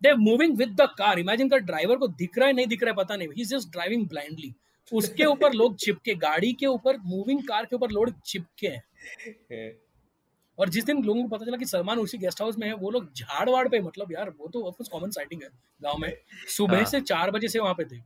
they 0.01 0.13
moving 0.15 0.57
with 0.57 0.75
the 0.81 0.87
car 0.97 1.19
imagine 1.19 1.49
कर 1.49 1.59
ड्राइवर 1.59 1.97
को 1.97 2.07
दिख 2.07 2.37
रहा 2.37 2.47
है 2.47 2.53
नहीं 2.53 2.67
दिख 2.67 2.83
रहा 2.83 2.91
है 2.91 2.95
पता 2.95 3.15
नहीं। 3.15 3.27
ही 3.37 3.45
जस्ट 3.45 3.69
ड्राइविंग 3.69 4.07
ब्लाइंडली 4.07 4.53
उसके 4.91 5.25
ऊपर 5.25 5.53
लोग 5.53 5.75
चिपके 5.75 6.13
गाड़ी 6.15 6.51
के 6.53 6.65
ऊपर 6.65 6.97
मूविंग 7.05 7.41
कार 7.47 7.65
के 7.65 7.75
ऊपर 7.75 7.91
लोग 7.91 8.13
चिपके 8.25 8.67
हैं। 8.67 9.71
और 10.59 10.69
जिस 10.69 10.85
दिन 10.85 11.03
लोगों 11.03 11.23
को 11.23 11.29
पता 11.29 11.45
चला 11.45 11.57
कि 11.57 11.65
सलमान 11.65 11.99
उसी 11.99 12.17
गेस्ट 12.17 12.41
हाउस 12.41 12.57
में 12.57 12.67
है 12.67 12.73
वो 12.73 12.91
लोग 12.91 13.11
झाड़ 13.13 13.49
वाड़ 13.49 13.67
पे 13.69 13.79
मतलब 13.79 14.11
यार 14.11 14.29
वो 14.29 14.47
तो 14.47 14.63
ऑफकोर्स 14.63 14.89
कॉमन 14.89 15.11
साइटिंग 15.11 15.43
है 15.43 15.49
गाँव 15.81 15.97
में। 15.97 16.13
सुबह 16.47 16.77
हाँ। 16.77 16.85
से 16.85 17.01
चार 17.01 17.31
बजे 17.31 17.47
से 17.47 17.59
वहाँ 17.59 17.73
पे 17.73 17.85
थे। 17.85 17.97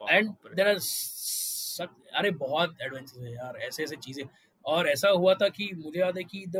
एंड 0.00 0.30
देर 0.56 0.68
आर 0.68 0.78
अरे 2.14 2.30
बहुत 2.30 2.76
एडवेंचर 2.82 3.24
है 3.24 3.32
यार 3.34 3.56
ऐसे 3.56 3.82
ऐसे 3.84 3.96
चीज़ें। 3.96 4.24
और 4.64 4.88
ऐसा 4.88 5.08
हुआ 5.08 5.34
था 5.34 5.48
कि 5.48 5.70
मुझे 5.74 6.00
याद 6.00 6.16
है 6.18 6.24
कि 6.24 6.44
the 6.48 6.56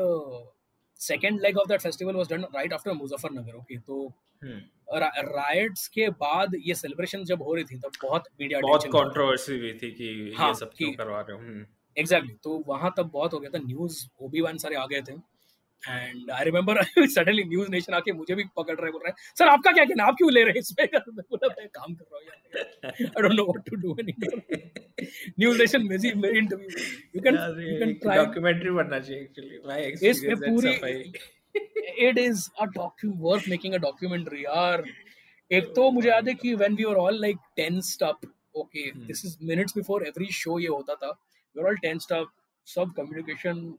second 1.00 1.40
leg 1.40 1.58
of 1.58 1.68
that 1.68 1.80
festival 1.80 2.14
was 2.14 2.28
done 2.28 2.44
right 2.54 2.72
after 2.72 2.92
Muzaffarnagar 2.92 3.54
okay 3.54 3.78
तो 3.78 4.12
राइट्स 4.92 5.88
के 5.88 6.08
बाद 6.20 6.54
ये 6.66 6.74
सेलिब्रेशन 6.74 7.24
जब 7.24 7.42
हो 7.42 7.54
रही 7.54 7.64
थी 7.64 7.78
तब 7.78 7.92
बहुत 8.02 8.28
मीडिया 8.40 8.60
बहुत 8.60 8.84
कंट्रोवर्सी 8.84 9.58
हुई 9.58 9.72
थी 9.72 9.90
कि 9.90 10.34
हाँ, 10.38 10.48
ये 10.48 10.54
सब 10.54 10.70
क्यों 10.76 10.92
करवा 10.92 11.20
रहे 11.20 11.36
हो? 11.36 11.64
एग्जैक्टली 11.96 12.34
तो 12.44 12.62
वहाँ 12.66 12.92
तब 12.98 13.10
बहुत 13.12 13.32
हो 13.32 13.38
गया 13.40 13.50
था। 13.50 13.62
न्यूज़ 13.64 14.04
ओबी 14.22 14.40
वन 14.40 14.56
सारे 14.56 14.76
आ 14.76 14.86
गए 14.86 15.00
थे। 15.02 15.12
And 15.82 16.30
I 16.30 16.44
remember 16.44 16.82
suddenly 17.06 17.44
News 17.44 17.70
Nation 17.70 17.94
आके 17.94 18.12
मुझे 18.12 18.34
भी 18.34 18.44
पकड़ 18.56 18.76
रहे 18.76 18.90
बोल 18.92 19.00
रहे 19.04 19.10
हैं 19.10 19.34
सर 19.38 19.48
आपका 19.48 19.70
क्या 19.72 19.84
कहना? 19.84 20.04
आप 20.04 20.14
क्यों 20.18 20.30
ले 20.32 20.42
रहे 20.44 20.52
हैं 20.52 20.60
इसमें 20.60 20.86
मैं 20.94 21.24
बोला 21.30 21.48
मैं 21.48 21.68
काम 21.68 21.94
कर 21.94 22.04
रहा 22.04 22.18
हूँ 22.18 22.26
यार 22.26 22.92
I 23.02 23.22
don't 23.22 23.32
know 23.34 23.44
what 23.44 23.70
to 23.70 23.76
do 23.76 23.96
News 25.38 25.58
Nation 25.58 25.86
में 25.86 25.96
जी 25.98 26.12
मेरी 26.22 26.38
interview 26.38 26.68
you 27.16 27.22
can 27.22 27.34
you 27.68 27.78
can 27.78 27.94
try 28.02 28.16
documentary 28.16 28.70
बनना 28.70 28.98
चाहिए 28.98 29.22
एक्चुअली 29.22 29.58
माय 29.66 29.84
एक्सपीरियंस 29.84 30.40
पूरी 30.48 30.74
it 32.08 32.18
is 32.18 32.48
a 32.60 32.64
docu 32.74 33.12
worth 33.20 33.48
making 33.48 33.74
a 33.74 33.78
documentary 33.78 34.44
यार। 34.44 34.84
एक 35.50 35.72
तो 35.76 35.90
मुझे 35.90 36.08
याद 36.08 36.28
है 36.28 36.34
कि 36.34 36.54
when 36.54 36.74
we 36.74 36.84
were 36.84 36.96
all 36.96 37.20
like 37.20 37.36
tensed 37.56 38.02
up 38.02 38.20
okay 38.56 38.90
this 39.06 39.24
is 39.24 39.36
minutes 39.42 39.76
before 39.76 40.06
every 40.06 40.26
show 40.32 40.58
ये 40.58 40.68
होता 40.68 40.94
था। 40.94 41.10
We 41.10 41.62
were 41.62 41.68
all 41.68 41.76
tensed 41.76 42.12
up 42.12 42.30
सब 42.66 42.92
कम्युनिकेशन 42.96 43.74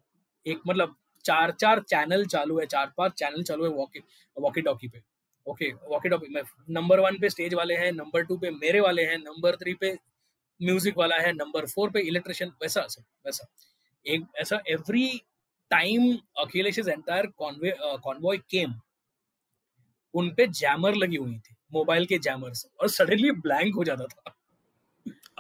एक 0.46 0.60
मतलब 0.68 0.96
चार 1.26 1.52
चार 1.52 1.80
चैनल 1.90 2.26
चालू 2.28 2.60
है 2.60 2.66
चार 2.68 2.92
पाँच 2.98 3.14
चैनल 3.14 3.44
चालू 3.44 3.64
है 3.64 3.70
वॉकी 3.72 4.00
वॉकी 4.38 4.62
टॉकी 4.62 4.88
पे। 4.88 5.02
ओके 5.48 5.72
वॉकी 5.90 6.10
टॉकी 6.10 6.34
में 6.34 6.42
नंबर 6.70 7.00
वन 7.00 7.18
पे 7.22 7.30
स्टेज 7.30 7.54
वाले 7.54 7.76
हैं 7.76 7.92
नंबर 7.92 8.24
टू 8.24 8.38
पे 8.38 8.50
मेरे 8.52 8.80
वाले 8.80 9.04
हैं 9.06 9.18
नंबर 9.18 9.56
थ्री 9.56 9.74
पे 9.76 9.98
म्यूज़िक 10.60 10.98
वाला 10.98 11.16
है 11.18 11.32
नंबर 11.34 11.66
फोर 11.68 11.90
पे 11.92 12.00
इलेक्ट्रिशियन 12.08 12.52
वैसा 12.62 12.86
सब 12.88 13.04
वैसा। 13.26 13.48
एक 14.06 14.26
ऐसा 14.42 14.60
every 14.70 15.08
time 15.72 16.12
Akhilesh 16.40 16.80
entire 16.80 17.28
convoy 17.38 18.38
came 18.50 18.74
उन 20.14 20.30
पे 20.38 20.48
जैमर 20.50 20.96
लगी 20.96 21.16
हुई 21.16 21.38
थी 21.40 21.56
मोबाइल 21.74 22.06
के 22.06 22.18
जैमर्स 22.20 22.66
और 22.82 22.90
सडनली 22.90 23.32
ब्लैंक 23.42 23.76
हो 23.76 23.84
जाता 23.84 24.06
था। 24.06 24.36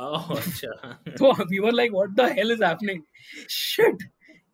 oh, 0.02 0.38
अच्छा। 0.38 0.94
तो 1.18 1.32
we 1.44 1.60
were 1.60 1.72
like 1.74 1.92
what 1.92 2.10
the 2.10 2.30
hell 2.38 2.52
is 2.52 2.64
happening 2.64 3.02
shit 3.50 4.04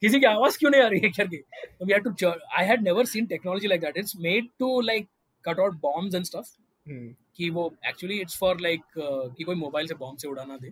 किसी 0.02 0.20
की 0.20 0.26
आवाज़ 0.26 0.58
क्यों 0.60 0.72
नहीं 0.72 0.82
आ 0.82 0.88
रही 0.88 1.00
है 1.04 1.10
करके? 1.12 1.38
तो 1.38 1.86
we 1.86 1.94
had 1.94 2.04
to 2.04 2.30
I 2.30 2.66
had 2.66 2.84
never 2.84 3.06
seen 3.06 3.26
technology 3.26 3.68
like 3.68 3.82
that 3.82 3.98
it's 3.98 4.16
made 4.22 4.50
to 4.60 4.80
like 4.82 5.08
cut 5.46 5.60
out 5.60 5.80
bombs 5.82 6.16
and 6.16 6.26
stuff 6.26 6.56
कि 7.38 7.50
वो 7.50 7.72
एक्चुअली 7.88 8.20
इट्स 8.22 8.38
फॉर 8.40 8.60
लाइक 8.62 8.82
कि 8.98 9.44
कोई 9.44 9.56
मोबाइल 9.56 9.88
से 9.88 9.96
बॉम्ब 9.96 10.18
से 10.18 10.28
उड़ाना 10.28 10.58
दे। 10.58 10.72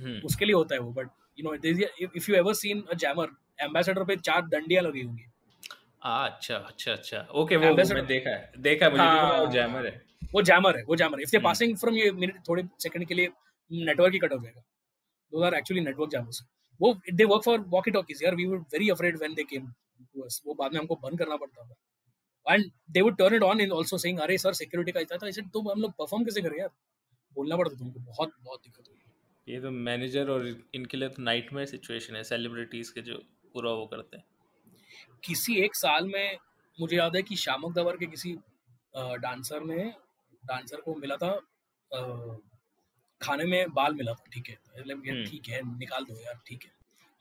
Hmm. 0.00 0.24
उसके 0.24 0.44
लिए 0.44 0.54
होता 0.54 0.74
है 0.74 0.80
वो 0.80 0.90
but 0.92 1.08
you 1.38 1.44
know 1.44 1.54
if 2.16 2.30
you 2.30 2.36
ever 2.36 2.54
seen 2.54 2.82
a 2.82 2.94
jammer 2.94 3.28
Ambassador 3.62 4.04
पे 4.04 4.16
चार 4.18 4.40
डंडियाँ 4.46 4.82
लगी 4.82 5.02
होंगी। 5.02 5.24
अच्छा 6.02 6.56
अच्छा 6.56 6.92
अच्छा। 6.92 7.20
ओके 7.34 7.56
वो 7.56 7.72
मैंने 7.74 8.02
देखा 8.02 8.30
है। 8.30 8.52
देखा 8.58 8.90
मुझे 8.90 9.02
हाँ, 9.02 9.38
वो 9.40 9.46
जैमर 9.52 9.86
है। 9.86 10.02
वो 10.34 10.42
जैमर 10.42 10.76
है 10.76 10.82
वो 10.84 10.96
jammer 10.96 11.20
if 11.20 11.30
they 11.30 11.38
passing 11.44 11.76
from 11.76 11.94
ये 11.96 12.10
मिनट 12.12 12.40
थोड़े 12.48 12.62
सेकंड 12.78 13.06
के 13.08 13.14
लिए 13.14 13.28
नेटवर्क 13.70 14.12
ही 14.12 14.18
कट 14.18 14.32
हो 14.32 14.38
जाएगा। 14.38 14.60
Though 15.32 15.42
are 15.44 15.54
actually 15.54 15.84
network 15.84 16.10
jammers 16.10 16.42
वो 16.80 16.92
they 17.12 17.24
work 17.24 17.42
for 17.44 17.58
walkie 17.70 17.90
talkies 17.90 18.22
यार 18.24 18.34
we 18.34 18.46
were 18.46 18.58
very 18.72 18.88
afraid 18.90 19.18
when 19.18 19.34
they 19.34 19.44
came 19.44 19.66
to 20.00 20.22
us 20.22 20.40
वो 20.46 20.54
बाद 20.54 20.72
में 20.72 20.80
हमको 20.80 20.96
बंद 21.02 21.18
करना 21.18 21.36
पड़ता 21.36 21.64
था। 21.64 21.74
And 22.46 22.70
they 22.90 23.00
would 23.00 23.16
turn 23.18 23.34
it 23.34 23.42
on 23.42 23.60
in 23.60 23.72
also 23.72 23.98
saying 23.98 24.18
अरे 24.20 24.38
सर 24.38 24.52
सिक्योरिटी 24.54 24.92
का 24.92 25.00
इतना 25.00 25.18
था। 25.18 25.28
इसे 25.28 25.42
तो 25.44 25.60
हम 25.70 25.80
लोग 25.82 25.92
परफॉर्म 25.94 26.24
कैसे 26.24 26.42
करें 26.42 26.58
यार? 26.58 26.70
बोलना 27.36 27.56
पड़ता 27.56 27.76
तुमको 27.76 28.00
बहुत 28.00 28.32
बहुत 28.42 28.60
दिक्कत 28.64 28.88
हुई। 28.88 28.94
ये 29.46 29.60
तो 29.60 29.70
मैनेजर 29.70 30.30
और 30.30 30.46
इनके 30.74 30.96
लिए 30.96 31.08
तो 31.08 31.22
नाइटमेयर 31.22 31.66
सिचुएशन 31.66 32.16
है 32.16 32.22
सेलिब्रिटीज 32.24 32.90
के 32.90 33.00
जो 33.02 33.16
पूरा 33.54 33.70
वो 33.72 33.86
करते 33.86 34.16
हैं। 34.16 34.24
किसी 35.24 35.56
एक 35.64 35.74
साल 35.76 36.08
में 36.08 36.38
मुझे 36.78 36.96
याद 36.96 37.16
है 37.16 37.22
कि 37.22 37.36
शामुक 37.36 37.72
दवर 37.74 37.96
के 37.96 38.06
किसी 38.06 38.32
डांसर 38.94 39.64
ने 39.64 39.84
डांसर 40.44 40.80
को 40.80 40.94
मिला 40.96 41.16
था 41.16 41.30
खाने 43.20 43.44
में 43.44 43.72
बाल 43.74 43.94
मिला 43.94 44.12
था 44.12 44.24
ठीक 44.32 44.48
है। 44.48 44.56
मतलब 44.78 45.06
ये 45.06 45.12
हम्म। 45.12 45.24
ठीक 45.26 45.48
है 45.48 45.60
निकाल 45.78 46.04
दो 46.04 46.20
यार 46.20 46.40
ठीक 46.46 46.64
है। 46.64 46.70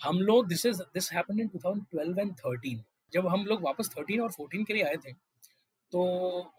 हम 0.01 0.19
लोग 0.21 0.47
this 0.47 0.65
is 0.65 0.81
this 0.93 1.11
happened 1.13 1.39
in 1.41 1.47
2012 1.55 2.19
and 2.19 2.33
13 2.37 2.83
जब 3.13 3.27
हम 3.27 3.45
लोग 3.45 3.61
वापस 3.61 3.89
13 3.89 4.19
और 4.21 4.31
14 4.31 4.63
के 4.67 4.73
लिए 4.73 4.83
आए 4.83 4.97
थे 5.05 5.11
तो 5.93 6.03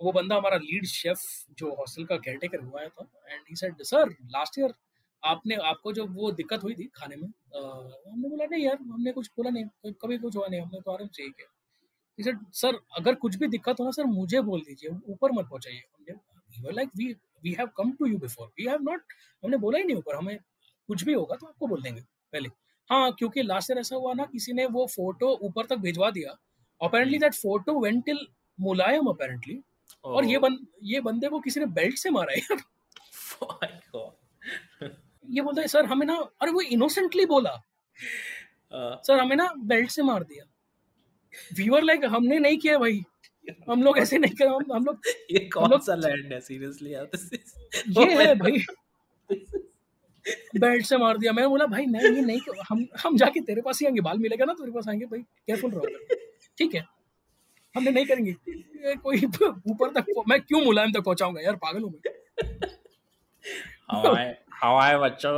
वो 0.03 0.13
बंदा 0.13 0.37
हमारा 0.37 0.57
लीड 0.57 0.85
शेफ 0.87 1.21
जो 1.59 1.75
हॉस्टल 1.75 2.05
का 2.05 2.17
केयर 2.17 2.37
टेकर 2.39 2.61
हुआ 2.61 2.81
है 2.83 2.89
था 2.89 3.09
and 3.29 3.41
he 3.51 3.57
said 3.57 3.83
sir 3.83 4.11
last 4.35 4.59
year 4.59 4.75
आपने 5.23 5.55
आपको 5.71 5.93
जो 5.93 6.07
वो 6.07 6.31
दिक्कत 6.33 6.63
हुई 6.63 6.75
थी 6.75 6.89
खाने 6.95 7.17
में 7.17 7.29
आ, 7.29 7.61
हमने 7.61 8.29
बोला 8.29 8.45
नहीं 8.51 8.65
यार 8.65 8.79
हमने 8.83 9.13
कुछ 9.13 9.31
बोला 9.37 9.51
नहीं 9.51 9.93
कभी 10.03 10.19
कुछ 10.19 10.37
हुआ 10.37 10.47
नहीं 10.47 10.61
हमने 10.61 10.81
तो 10.81 10.91
आराम 10.93 11.09
से 11.09 11.23
ही 11.23 11.29
किया। 11.31 11.53
सर 12.55 12.79
अगर 12.99 13.15
कुछ 13.23 13.37
भी 13.37 13.47
दिक्कत 13.49 13.81
हो 13.81 13.85
ना 13.85 13.91
सर 13.91 14.05
मुझे 14.11 14.41
बोल 14.41 14.61
दीजिए 14.61 14.91
ऊपर 15.13 15.33
मत 15.33 15.49
पहुंचाइए। 15.51 15.83
हमने 16.51 16.73
like 16.73 16.91
we 16.97 17.15
we 17.45 17.53
have 17.59 17.69
come 17.77 17.93
to 17.93 18.07
you 18.07 18.19
before 18.19 18.47
we 18.49 18.67
have 18.69 18.83
not 18.83 19.13
हमने 19.43 19.57
बोला 19.57 19.79
ही 19.79 19.85
नहीं 19.85 19.97
ऊपर 19.97 20.17
हमें 20.17 20.39
कुछ 20.89 21.03
भी 21.05 21.13
होगा 21.13 21.37
तो 21.37 21.47
आपको 21.47 21.67
बोल 21.67 21.83
देंगे 21.83 22.01
पहले। 22.01 22.49
हाँ 22.91 23.13
क्योंकि 23.13 23.43
लास्ट 23.43 23.71
ईयर 23.71 23.79
ऐसा 23.81 23.97
हुआ 23.97 24.13
ना 24.15 24.25
किसी 24.33 24.53
ने 24.53 24.67
वो 24.69 24.87
फ़ोटो 24.87 25.29
ऊपर 25.43 25.67
तक 25.67 25.77
भिजवा 25.79 26.11
दिया। 26.11 26.37
Apparently 26.81 27.19
that 27.19 27.35
photo 27.35 27.79
went 27.81 28.05
till 28.05 28.27
Mulayam 28.59 29.07
apparently 29.07 29.61
और 30.05 30.25
ये 30.25 30.39
बन 30.39 30.59
ये 30.85 31.01
बंदे 31.01 31.29
को 31.29 31.41
किसी 31.41 31.61
ने 31.61 31.67
बेल्ट 31.75 31.99
से 31.99 32.11
मारा 32.11 32.33
यार 32.35 32.63
ये 35.31 35.43
बोलता 35.43 35.61
है 35.61 35.69
सर 35.69 35.87
हमें 35.87 36.07
ना 36.07 36.15
अरे 36.43 36.51
वो 36.53 36.61
इनोसेंटली 36.61 37.27
बोला। 37.27 37.51
सर 38.73 39.21
हमें 39.21 39.37
ना 39.37 39.53
बेल्ट 39.65 39.91
से 39.91 40.03
मार 40.03 40.25
दिया। 40.25 40.45
वीवर 41.57 41.83
लाइक 41.83 42.05
हमने 42.05 42.39
नहीं 42.39 42.59
किया 42.59 42.79
भाई। 42.79 43.03
हम 43.71 43.83
लोग 43.83 43.99
ऐसे 43.99 44.19
नहीं 44.19 44.35
कर 44.35 44.47
हम, 44.47 44.65
हम 44.73 44.85
लोग 44.85 45.01
ये 45.31 45.39
कौन 45.53 45.79
सा 45.79 45.95
लैंड 45.95 46.33
है 46.33 46.41
सीरियसली 46.41 46.95
यार? 46.95 47.09
ये 47.99 48.15
है 48.27 48.35
भाई। 48.35 48.65
बेल्ट 50.59 50.85
से 50.87 50.97
मार 50.97 51.19
दिया। 51.19 51.33
मैं 51.33 51.49
बोला 51.49 51.67
भाई 51.67 51.87
मैं 51.87 52.01
ये 52.03 52.21
नहीं 52.23 52.41
हम 52.71 52.87
हम 53.03 53.17
जाके 53.17 53.41
तेरे 53.41 53.63
पास 53.63 53.81
ही 53.81 53.87
आएँगे 53.87 54.01
बाल 54.01 54.19
मिलेगा 54.19 54.45
ना 54.45 54.53
तेरे 54.53 54.73
पास 54.73 54.89
आएँगे 54.89 55.07
भाई। 55.07 55.21
केयरफुल 55.21 55.71
रहो 55.71 55.87
ठीक 56.59 56.75
है। 56.75 56.85
हमने 57.77 57.91
नहीं 57.91 58.07
करेंगे। 58.07 58.35
कोई 58.97 59.25
ऊपर 59.71 59.91
तक 60.01 60.23
मैं 60.29 60.41
क्यों 60.41 60.65
मुलायम 60.65 60.93
तक 60.93 61.05
पहुंचाऊँगा? 61.05 61.41
यार 61.41 61.57
पागल 61.57 61.83
हूँ 61.83 61.93
मैं। 61.93 62.71
हवाए 63.93 64.37
हवाए 64.63 64.97
बच्चों 64.99 65.33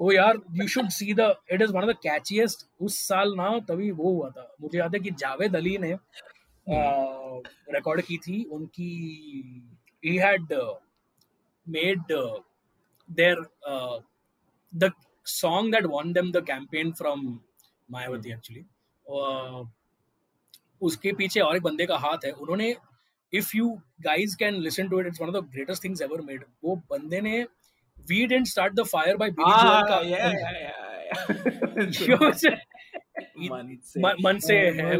ओ 0.00 0.10
यार 0.12 0.40
you 0.54 0.66
should 0.68 0.88
see 0.90 1.14
the 1.14 1.34
it 1.52 1.62
is 1.62 1.72
one 1.72 1.82
of 1.82 1.90
the 1.90 1.96
catchiest 2.02 2.66
उस 2.80 2.98
साल 3.06 3.34
ना 3.36 3.48
तभी 3.68 3.90
वो 3.90 4.12
हुआ 4.12 4.30
था। 4.30 4.54
मुझे 4.60 4.78
याद 4.78 4.94
है 4.94 5.00
कि 5.00 5.10
जावेद 5.20 5.56
अली 5.56 5.76
ने 5.78 5.92
रिकॉर्ड 7.74 8.02
की 8.02 8.16
थी 8.26 8.42
उनकी 8.52 8.90
he 10.02 10.16
had 10.16 10.52
made 11.66 12.02
there 13.08 13.40
the 14.72 14.92
song 15.26 15.74
that 15.74 15.86
won 15.86 16.12
them 16.12 16.30
the 16.32 16.44
campaign 16.46 16.92
from 16.92 17.26
Mayawati 17.88 18.32
actually 18.32 18.64
उसके 20.82 21.12
पीछे 21.12 21.40
और 21.40 21.56
एक 21.56 21.62
बंदे 21.62 21.86
का 21.86 21.96
हाथ 21.98 22.24
है। 22.24 22.30
उन्होंने 22.32 22.74
if 23.32 23.56
you 23.56 23.68
guys 24.02 24.36
can 24.38 24.60
listen 24.62 24.88
to 24.88 25.00
it 25.00 25.06
it's 25.06 25.20
one 25.20 25.28
of 25.28 25.34
the 25.36 25.48
greatest 25.52 25.84
things 25.84 26.02
ever 26.02 26.20
made 26.22 26.44
वो 26.64 26.76
बंदे 26.90 27.20
ने 27.20 27.46
we 28.08 28.26
didn't 28.26 28.48
start 28.48 28.74
the 28.74 28.84
fire 28.84 29.16
by 29.16 29.30
Billy 29.30 29.52
ah, 29.54 29.62
Joel 29.62 29.82
का 29.88 29.98
yeah, 30.02 30.32
yeah, 30.32 30.52
yeah, 30.62 30.88
yeah. 32.42 32.56
मन 34.24 34.38
से 34.38 34.56
है 34.56 34.96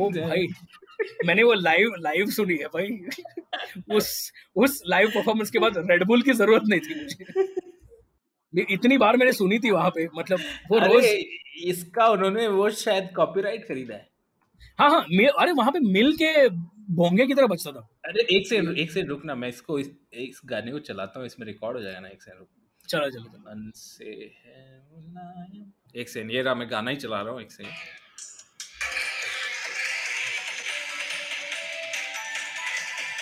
ओ 0.00 0.10
भाई 0.10 0.46
मैंने 1.26 1.42
वो 1.42 1.54
लाइव 1.54 1.94
लाइव 1.98 2.26
सुनी 2.30 2.56
है 2.56 2.66
भाई। 2.66 3.06
उस 3.96 4.32
उस 4.56 4.82
लाइव 4.86 5.08
परफॉर्मेंस 5.08 5.50
के 5.50 5.58
बाद 5.58 5.72
रेडबुल 5.90 6.22
की 6.22 6.32
ज़रूरत 6.32 6.62
नहीं 6.66 6.80
थी 6.80 6.94
मुझे। 7.00 8.66
इतनी 8.74 8.98
बार 8.98 9.16
मैंने 9.16 9.32
सुनी 9.32 9.58
थी 9.58 9.70
वहाँ 9.70 9.90
पे 9.90 10.08
मतलब 10.16 10.40
वो 10.70 10.78
रोज 10.78 11.04
इसका 11.64 12.06
उन्होंने 12.06 12.48
वो 12.48 12.70
शायद 12.70 13.10
कॉपीराइट 13.16 13.68
खरीदा 13.68 13.94
है। 13.94 14.08
हाँ 14.78 14.90
हाँ 14.90 15.02
अरे 15.40 15.52
वहाँ 15.52 15.72
पे 15.72 15.78
मिल 15.78 16.16
के 16.22 16.48
भोंगे 16.88 17.26
की 17.26 17.34
तरह 17.34 17.46
बचता 17.46 17.70
था। 17.72 17.80
अरे 18.06 18.26
एक 18.36 18.46
से 18.48 18.56
एक 18.82 18.90
से 18.92 19.02
रुक 19.02 19.24
ना 19.24 19.34
मैं 19.34 19.48
इसको 19.48 19.78
इस, 19.78 19.90
इस 20.12 20.40
गाने 20.44 20.72
को 20.72 20.78
चलाता 20.88 21.18
हूँ 21.18 21.26
इसमें 21.26 21.46
रिकॉर्ड 21.46 21.76
हो 21.76 21.82
जाएगा 21.82 22.00
ना 22.00 22.08
एक 22.08 22.22
से 22.22 22.30
रुक। 22.38 22.48
चलो 22.88 23.10
चलो 23.10 23.22
चलो। 23.22 23.38
मन 23.46 23.70
से 23.74 24.04
है 24.44 24.64
एक 26.00 26.08
से 26.08 26.22
ये 26.34 26.42
रहा 26.42 26.54
मैं 26.54 26.70
गाना 26.70 26.90
ही 26.90 26.96
चला 26.96 27.20
रहा 27.20 27.32
हूँ 27.32 27.42
एक 27.42 27.52
से। 27.52 27.64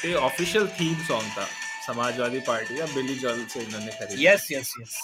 ये 0.09 0.15
ऑफिशियल 0.15 0.67
थीम 0.81 0.95
सॉन्ग 1.07 1.31
था 1.39 1.47
समाजवादी 1.87 2.41
पार्टी 2.47 2.79
का 2.79 2.87
बिली 2.95 3.15
जॉल 3.19 3.45
से 3.47 3.61
इन्होंने 3.63 3.93
खरीदा। 3.93 4.23
यस 4.23 4.49
यस 4.53 4.75
यस 4.81 4.99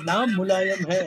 नाम 0.00 0.34
मुलायम 0.34 0.90
है। 0.90 1.02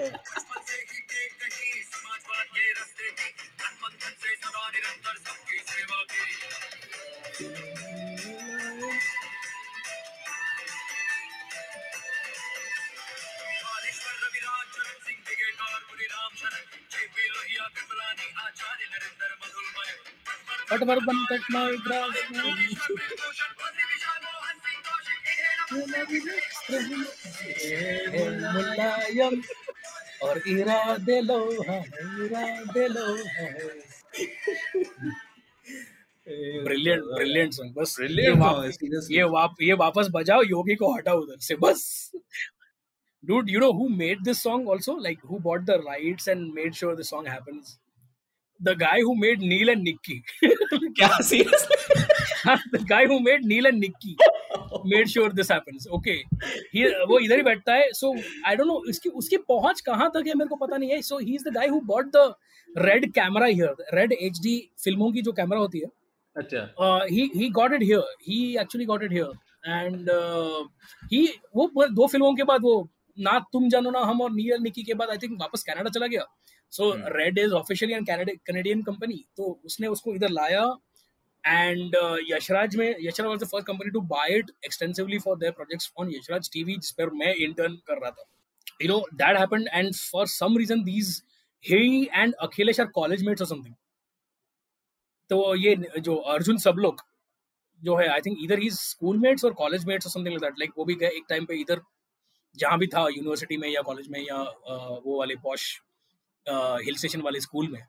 और 30.24 30.38
इरा 30.48 30.98
दे 30.98 31.20
लो 31.22 31.38
ब्रिलियंट 36.64 37.04
ब्रिलियंट 37.04 37.54
सॉन्ग 37.54 37.74
बस 37.78 37.96
ब्रिलियंट 38.00 39.12
ये 39.12 39.24
वाप 39.36 39.56
ये 39.62 39.74
वापस 39.84 40.08
बजाओ 40.14 40.42
योगी 40.50 40.76
को 40.76 40.94
हटाओ 40.96 41.20
उधर 41.22 41.40
से 41.48 41.56
बस। 41.62 42.12
Dude 43.24 43.50
you 43.50 43.60
know 43.60 43.72
who 43.72 43.88
made 43.98 44.24
this 44.24 44.44
song 44.44 44.70
also 44.72 44.98
like 45.04 45.20
who 45.32 45.40
bought 45.40 45.62
the 45.62 45.82
rights 45.88 46.28
and 46.28 46.54
made 46.54 46.74
sure 46.74 46.96
the 46.96 47.02
song 47.06 47.28
happens 47.28 47.78
the 48.60 48.70
guy 48.80 49.02
who 49.02 49.14
made 49.16 49.42
Neal 49.44 49.70
and 49.70 49.84
Nikki 49.84 50.22
क्या 50.92 51.08
seriously 51.22 52.84
guy 52.86 53.06
who 53.06 53.20
made 53.22 53.46
Neal 53.46 53.66
and 53.66 53.80
Nikki 53.80 54.16
made 54.86 55.08
sure 55.08 55.34
this 55.34 55.52
happens 55.52 55.88
okay 55.94 56.12
ही 56.74 56.86
वो 57.06 57.20
इधर 57.20 57.38
ही 57.38 57.44
बैठता 57.44 57.74
है 57.74 57.92
so 57.94 58.14
I 58.48 58.56
don't 58.56 58.68
know 58.68 58.84
इसकी 58.90 59.10
उसकी 59.12 59.38
पहुँच 59.50 59.82
कहाँ 59.82 60.10
तक 60.16 60.28
है 60.28 60.34
मेरे 60.34 60.48
को 60.48 60.56
पता 60.58 60.78
नहीं 60.78 60.90
है 60.90 61.02
so 61.04 61.20
he 61.20 61.36
is 61.36 61.50
the 61.50 61.54
guy 61.56 61.68
who 61.68 61.80
bought 61.86 62.12
the 62.16 62.34
red 62.70 63.12
camera 63.14 63.46
here 63.48 63.86
red 63.94 64.14
HD 64.14 64.58
फ़िल्मों 64.84 65.12
की 65.12 65.22
जो 65.22 65.32
कैमरा 65.32 65.60
होती 65.60 65.80
है 65.80 65.90
अच्छा। 66.36 67.06
He 67.06 67.30
he 67.36 67.50
got 67.52 67.74
it 67.74 67.84
here 67.84 68.16
he 68.28 68.40
actually 68.60 68.86
got 68.86 69.04
it 69.04 69.12
here 69.12 69.32
and 69.68 70.10
he 71.12 71.28
वो 71.56 71.88
दो 71.88 72.08
फ़िल्मों 72.08 72.34
के 72.36 72.44
बाद 72.44 72.62
वो 72.62 72.76
ना 73.18 73.40
तुम 73.54 73.70
जानो 73.70 73.92
ना 73.92 74.00
हम 74.02 74.22
और 74.22 74.32
नील 74.32 74.62
निक्की 74.62 74.84
के 74.84 74.94
बाद 74.94 75.10
आई 75.10 75.18
थिंक 75.18 75.40
वापस 75.42 75.64
कनाडा 75.64 75.90
चला 75.90 76.08
गया 76.08 76.26
so. 76.72 76.92
Red 77.18 77.40
is 77.40 77.54
officially 77.54 77.94
an 77.94 78.06
Canadian 78.06 78.82
company 78.84 79.24
तो 79.38 79.60
उसने 79.66 79.88
उसको 79.88 80.16
इधर 80.16 80.30
लाया 80.30 80.66
एंड 81.44 81.96
यशराज 82.30 82.76
में 82.76 82.88
Yashraj 83.02 83.28
was 83.28 83.40
the 83.40 83.48
first 83.48 83.68
company 83.68 83.92
to 83.92 84.02
buy 84.10 84.38
it 84.38 84.52
extensively 84.66 85.20
for 85.20 85.38
their 85.38 85.52
projects 85.54 85.92
on 86.00 86.12
Yashraj 86.16 86.50
TV 86.54 86.76
जिस 86.76 86.92
पर 87.00 87.10
मैं 87.24 87.34
इंटर्न 87.36 87.76
कर 87.88 88.02
रहा 88.02 88.12
था। 88.12 88.30
You 88.80 88.88
know 88.90 89.02
that 89.18 89.38
happened 89.38 89.68
and 89.78 89.96
for 89.96 90.22
some 90.30 90.56
reason 90.60 90.80
these 90.86 91.10
he 91.64 91.80
and 92.20 92.38
akhilesh 92.46 92.80
are 92.84 92.86
college 92.94 93.26
mates 93.28 93.44
or 93.46 93.48
something. 93.50 93.76
तो 95.30 95.56
ये 95.56 95.76
जो 96.00 96.16
अर्जुन 96.36 96.58
सब 96.58 96.80
लोग 96.86 97.02
जो 97.82 97.96
है 97.96 98.08
आई 98.14 98.22
थिंक 98.26 98.38
इधर 98.44 98.60
ही 98.60 98.70
स्कूल 98.72 99.18
मेट्स 99.18 99.46
और 99.46 99.54
कॉलेज 99.60 99.86
मेट्स 99.86 100.08
और 100.08 100.12
समथिंग 100.12 100.40
दैट 100.42 100.60
लाइक 100.60 100.72
वो 100.78 100.86
भी 100.86 100.96
गए 101.04 101.10
एक 101.18 101.26
टाइम 101.30 101.46
पे 101.46 101.60
इधर 101.62 101.82
जहाँ 102.56 102.78
भी 102.80 102.88
था 102.96 103.08
यूनिवर्सिटी 103.10 103.58
में 103.58 103.68
या 103.70 103.82
कॉलेज 103.92 104.08
में 104.12 104.20
या 104.20 104.42
वो 105.06 105.18
वाले 105.20 105.36
पॉश 105.44 105.68
हिल 106.50 106.96
स्टेशन 106.96 107.22
वाले 107.22 107.40
स्कूल 107.40 107.68
में। 107.68 107.82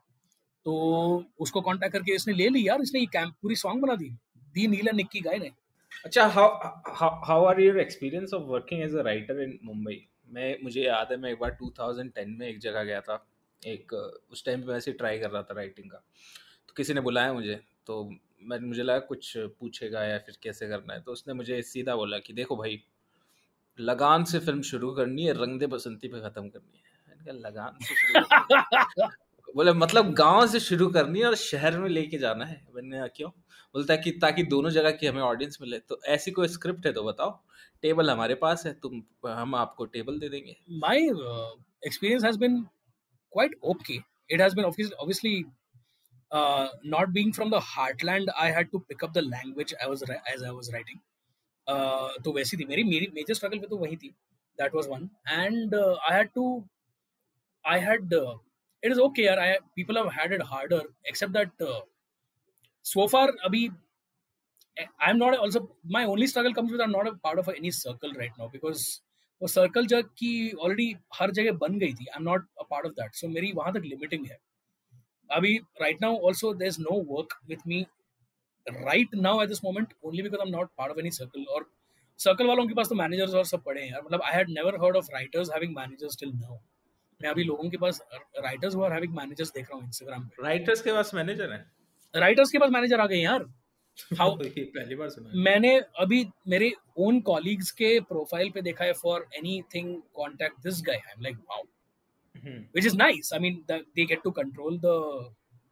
तो 0.65 1.25
उसको 1.39 1.61
कांटेक्ट 1.61 1.93
करके 1.93 2.15
इसने 2.15 2.33
ले 2.33 2.49
ली, 2.49 2.67
यार, 2.67 2.81
इसने 2.81 2.99
ये 2.99 3.05
कैंप 3.05 3.33
पूरी 3.41 3.55
सॉन्ग 3.55 3.81
बना 3.81 3.95
दी। 3.95 4.09
दी 4.37 4.67
नीला 4.67 4.91
निक्की 4.91 5.19
गाय 5.19 5.37
ने। 5.37 5.51
अच्छा 6.05 6.27
how 6.27 6.71
how 7.01 7.39
are 7.49 7.59
your 7.59 7.77
experience 7.77 8.31
of 8.33 8.45
working 8.51 8.83
as 8.87 8.95
a 8.95 9.03
writer 9.03 9.35
in 9.45 9.53
Mumbai 9.63 10.07
मैं, 10.29 10.57
मुझे 10.63 10.81
याद 10.81 11.07
है, 11.11 11.17
मैं 11.17 11.31
एक 11.31 11.39
बार 11.39 11.57
2010 11.63 12.27
में 12.27 12.47
एक 12.47 12.59
जगह 12.59 12.83
गया 12.83 13.01
था। 13.01 13.27
एक, 13.67 13.93
उस 14.31 14.45
टाइम 14.45 14.61
पे 14.61 14.67
वैसे 14.67 14.91
ट्राई 14.91 15.19
कर 15.19 15.29
रहा 15.29 15.43
था 15.43 15.53
राइटिंग 15.53 15.91
का। 15.91 15.97
तो 16.67 16.73
किसी 16.77 16.93
ने 16.93 17.01
बुलाया 17.01 17.33
मुझे 17.33 17.55
तो 17.87 18.15
मैं, 18.43 18.59
मुझे 18.59 18.83
लगा 18.83 18.99
कुछ 18.99 19.33
पूछेगा 19.37 20.03
या 20.03 20.17
फिर 20.17 20.35
कैसे 20.43 20.67
करना 20.67 20.93
है। 20.93 21.01
तो 21.01 21.11
उसने 21.11 21.33
मुझे 21.33 21.61
सीधा 21.61 21.95
बोला 21.95 22.19
कि, 22.19 22.33
देखो 22.33 22.55
भाई, 22.55 22.83
लगान 23.79 24.23
से 24.23 24.39
फ़िल्म 24.39 24.61
शुरू 24.61 24.91
करनी 24.91 25.25
है, 25.25 25.33
रंग 25.33 25.59
दे 25.59 25.67
बसंती 25.67 26.07
पे 26.07 26.21
खत्म 26.21 26.49
करनी 26.49 26.77
है। 26.77 26.92
लगान 27.31 27.77
से 27.81 29.05
बोले 29.55 29.73
मतलब 29.73 30.13
गाँव 30.13 30.47
से 30.47 30.59
शुरू 30.59 30.87
करनी 30.87 31.19
है 31.19 31.25
और 31.25 31.35
शहर 31.35 31.77
में 31.77 31.89
लेके 31.89 32.17
जाना 32.17 32.45
है। 32.45 32.67
मैंने 32.75 33.07
क्यों? 33.07 33.29
बोलता 33.73 33.93
है 33.93 33.99
कि 33.99 34.11
ताकि 34.11 34.43
दोनों 34.43 34.69
जगह 34.69 34.91
की 34.91 35.07
हमें 35.07 35.21
ऑडियंस 35.21 35.57
मिले। 35.61 35.79
तो 35.79 36.01
ऐसी 36.05 36.31
कोई 36.31 36.47
स्क्रिप्ट 36.47 36.85
है 36.85 36.93
तो 36.93 37.03
बताओ। 37.03 37.43
टेबल 37.81 38.11
हमारे 38.11 38.35
पास 38.35 38.65
है 38.65 38.73
तुम 38.73 39.03
हम 39.27 39.55
आपको 39.55 39.85
टेबल 39.85 40.19
दे 40.19 40.29
देंगे। 40.29 40.55
My 40.85 40.97
experience. 41.85 42.23
It 44.31 44.39
has 44.39 44.53
been 44.53 44.65
obviously, 44.65 44.93
obviously 45.03 45.43
uh, 46.31 46.67
not 46.95 47.13
being 47.13 47.31
from 47.39 47.49
the 47.51 47.61
heartland. 47.69 48.27
I 48.41 48.49
had 48.57 48.69
to 48.71 48.79
pick 48.91 49.03
up 49.03 49.13
the 49.17 49.23
language 49.23 49.73
I 49.85 49.89
was 49.91 50.03
ri- 50.09 50.23
as 50.33 50.43
I 50.43 50.53
was 50.59 50.69
writing. 50.73 50.99
Uh, 51.67 52.23
तो 52.23 52.31
वैसी 52.31 52.57
थी। 52.57 52.65
मेरी 52.65 52.83
मेरी 52.83 53.11
मेजर 53.15 53.33
स्ट्रगल 53.33 53.59
पे 53.59 53.67
तो 53.67 53.77
वही 53.77 53.95
थी। 53.95 54.09
That 54.61 54.75
was 54.75 54.87
one 54.87 55.09
and 55.29 55.75
I 55.75 56.17
had 56.17 56.29
to 56.35 56.65
I 57.65 57.79
had 57.79 58.13
it 58.13 58.91
is 58.91 58.99
okay 58.99 59.23
यार 59.23 59.39
I 59.39 59.55
people 59.75 59.97
have 59.97 60.09
had 60.19 60.33
it 60.33 60.41
harder 60.45 60.87
except 61.07 61.33
that 61.33 61.63
so 62.85 63.03
far 63.07 63.27
abhi 63.47 63.59
i'm 64.99 65.17
not 65.17 65.35
also, 65.37 65.59
my 65.85 66.05
only 66.05 66.27
struggle 66.27 66.53
comes 66.53 66.71
with, 66.71 66.81
i'm 66.81 66.91
not 66.91 67.07
a 67.07 67.13
part 67.17 67.39
of 67.39 67.49
any 67.49 67.71
circle 67.71 68.13
right 68.21 68.39
now, 68.39 68.49
because 68.49 68.85
वो 69.41 69.47
circle 69.47 69.85
जग 69.87 70.09
की 70.17 70.51
already 70.55 70.95
हर 71.13 71.31
जगह 71.37 71.51
बन 71.61 71.77
गई 71.79 71.93
थी 71.93 72.05
I 72.07 72.17
am 72.17 72.23
not 72.23 72.45
a 72.59 72.63
part 72.69 72.85
of 72.85 72.93
that 72.93 73.15
so 73.15 73.27
मेरी 73.27 73.51
वहाँ 73.55 73.71
तक 73.73 73.85
लिमिटिंग 73.85 74.25
है। 74.27 74.37
अभी 75.29 75.55
right 75.81 76.01
now 76.01 76.17
also 76.27 76.53
there 76.53 76.67
is 76.67 76.79
no 76.81 76.95
work 77.09 77.33
with 77.47 77.67
me 77.67 77.81
right 78.67 79.15
now 79.17 79.41
at 79.41 79.49
this 79.49 79.63
moment 79.63 79.93
only 80.03 80.23
because 80.23 80.41
I 80.41 80.47
am 80.47 80.55
not 80.55 80.69
part 80.77 80.91
of 80.91 80.99
any 80.99 81.11
circle 81.11 81.45
और 81.55 81.65
circle 82.19 82.47
वालों 82.47 82.67
के 82.67 82.73
पास 82.73 82.89
तो 82.89 82.95
managers 82.95 83.33
और 83.33 83.45
सब 83.45 83.63
पड़े 83.63 83.81
हैं 83.81 83.89
यार 83.89 84.01
मतलब 84.05 84.21
I 84.23 84.33
had 84.33 84.49
never 84.49 84.77
heard 84.83 84.97
of 84.97 85.11
writers 85.13 85.51
having 85.53 85.75
managers 85.77 86.17
till 86.19 86.31
now 86.35 86.57
मैं 87.23 87.29
अभी 87.29 87.43
लोगों 87.43 87.69
के 87.69 87.77
पास 87.77 88.01
राइटर्स 88.43 88.75
आर 88.75 88.93
हैविंग 88.93 89.15
मैनेजर्स 89.15 89.51
देख 89.55 89.69
रहा 89.69 89.77
हूँ 89.77 89.85
इंस्टाग्राम 89.85 90.23
पे 90.27 90.43
राइटर्स 90.43 90.81
के 90.81 90.93
पास 90.93 91.13
मैनेजर 91.13 91.51
है 91.53 91.65
राइटर्स 92.13 92.51
के 92.51 92.59
पास 92.59 92.69
मैनेजर 92.69 92.99
आ 92.99 93.05
गए 93.07 93.17
यार 93.17 93.45
ये 94.13 94.63
पहली 94.75 94.95
बार 94.95 95.09
सुना। 95.09 95.31
मैंने 95.43 95.75
अभी 96.03 96.25
मेरे 96.49 96.71
ओन 97.07 97.19
कॉलीग्स 97.27 97.71
के 97.81 97.99
प्रोफ़ाइल 98.11 98.49
पे 98.51 98.61
देखा 98.61 98.85
है 98.85 98.93
for 99.01 99.27
anything 99.37 99.95
contact 100.19 100.63
this 100.63 100.81
guy 100.87 100.95
I 100.95 101.13
am 101.17 101.21
like 101.23 101.37
wow 101.51 101.63
which 102.75 102.85
is 102.87 102.95
nice. 102.99 103.27
I 103.35 103.37
mean, 103.39 103.57
the, 103.67 103.75
they 103.97 104.05
get 104.05 104.23
to 104.23 104.31
control 104.37 104.77
the 104.85 104.93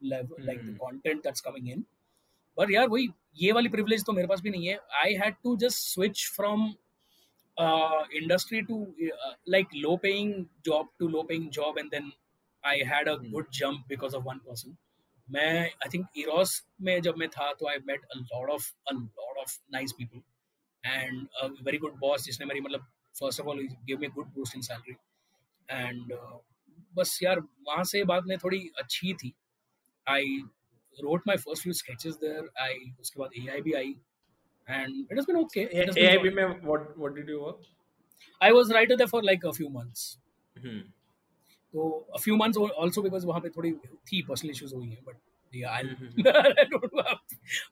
level, 0.01 0.37
like 0.49 0.59
the 0.59 0.73
Mhm. 0.73 0.77
content 0.83 1.23
that's 1.27 1.43
coming 1.47 1.69
in. 1.73 1.79
But 2.57 2.71
यार 2.71 2.87
वही 2.87 3.07
ये 3.41 3.51
वाली 3.51 3.69
privilege 3.69 4.05
तो 4.05 4.13
मेरे 4.13 4.27
पास 4.27 4.41
भी 4.41 4.49
नहीं 4.49 4.67
है. 4.67 4.77
I 5.01 5.09
had 5.23 5.39
to 5.47 5.55
just 5.63 5.89
switch 5.95 6.21
from 6.35 6.67
uh, 7.56 8.02
industry 8.14 8.62
to 8.64 8.94
uh, 9.08 9.34
like 9.46 9.68
low 9.74 9.96
paying 9.98 10.48
job 10.64 10.86
to 10.98 11.08
low 11.08 11.24
paying 11.24 11.50
job, 11.50 11.76
and 11.76 11.90
then 11.90 12.12
I 12.64 12.76
had 12.84 13.08
a 13.08 13.16
Hmm. 13.16 13.30
good 13.30 13.46
jump 13.52 13.88
because 13.88 14.14
of 14.14 14.28
one 14.32 14.42
person. 14.48 14.76
मैं 15.28 15.62
I 15.64 15.88
think 15.94 16.06
Eros 16.16 16.50
में 16.80 17.00
जब 17.02 17.16
मैं 17.18 17.28
था 17.28 17.52
तो 17.52 17.68
I 17.68 17.78
met 17.86 18.04
a 18.04 18.18
lot 18.18 18.50
of 18.50 18.74
a 18.90 18.92
lot 18.92 19.38
of 19.38 19.58
nice 19.72 19.92
people 19.92 20.20
and 20.84 21.28
a 21.42 21.46
very 21.62 21.78
good 21.78 21.94
boss 21.98 22.24
जिसने 22.24 22.46
मेरी 22.46 22.60
मतलब 22.60 22.86
first 23.20 23.40
of 23.40 23.46
all 23.46 23.62
give 23.84 23.98
me 23.98 24.08
good 24.18 24.26
boost 24.26 24.56
in 24.56 24.62
salary 24.62 24.96
and 25.70 26.12
बस 26.94 27.18
यार 27.22 27.40
वहाँ 27.40 27.84
से 27.84 28.04
बाद 28.04 28.26
में 28.26 28.36
थोड़ी 28.38 28.60
अच्छी 28.78 29.14
थी 29.14 29.32
आई 30.06 30.38
wrote 30.96 31.26
my 31.26 31.36
first 31.36 31.62
few 31.62 31.74
sketches 31.78 32.14
there 32.20 32.44
I 32.66 32.70
उसके 33.00 33.20
बाद 33.20 33.30
AI 33.40 33.60
भी 33.62 33.72
आई 33.72 33.94
and 34.68 35.10
it 35.10 35.16
has 35.16 35.26
been 35.26 35.36
okay 35.44 35.62
it 35.64 35.86
has 35.86 35.94
been 35.96 36.06
AIB 36.10 36.24
fun. 36.24 36.34
में 36.36 36.64
what 36.72 36.86
what 37.04 37.14
did 37.18 37.28
you 37.34 37.40
work 37.42 37.66
I 38.40 38.52
was 38.58 38.72
writer 38.76 38.96
there 39.02 39.12
for 39.14 39.22
like 39.30 39.44
a 39.44 39.52
few 39.58 39.70
months 39.78 40.04
हम्म, 40.56 40.80
तो 41.74 41.86
a 42.14 42.20
few 42.26 42.36
months 42.42 42.58
al- 42.64 42.76
also 42.84 43.02
because 43.06 43.24
वहाँ 43.30 43.40
पे 43.46 43.50
थोड़ी 43.56 43.72
थी 44.12 44.22
personal 44.30 44.54
issues 44.56 44.72
हुई 44.74 44.88
हैं 44.90 45.04
but 45.04 45.16
yeah 45.52 45.72
I 45.78 45.82
hmm, 45.82 46.26
I 46.60 46.64
don't 46.74 46.92
know 47.00 47.16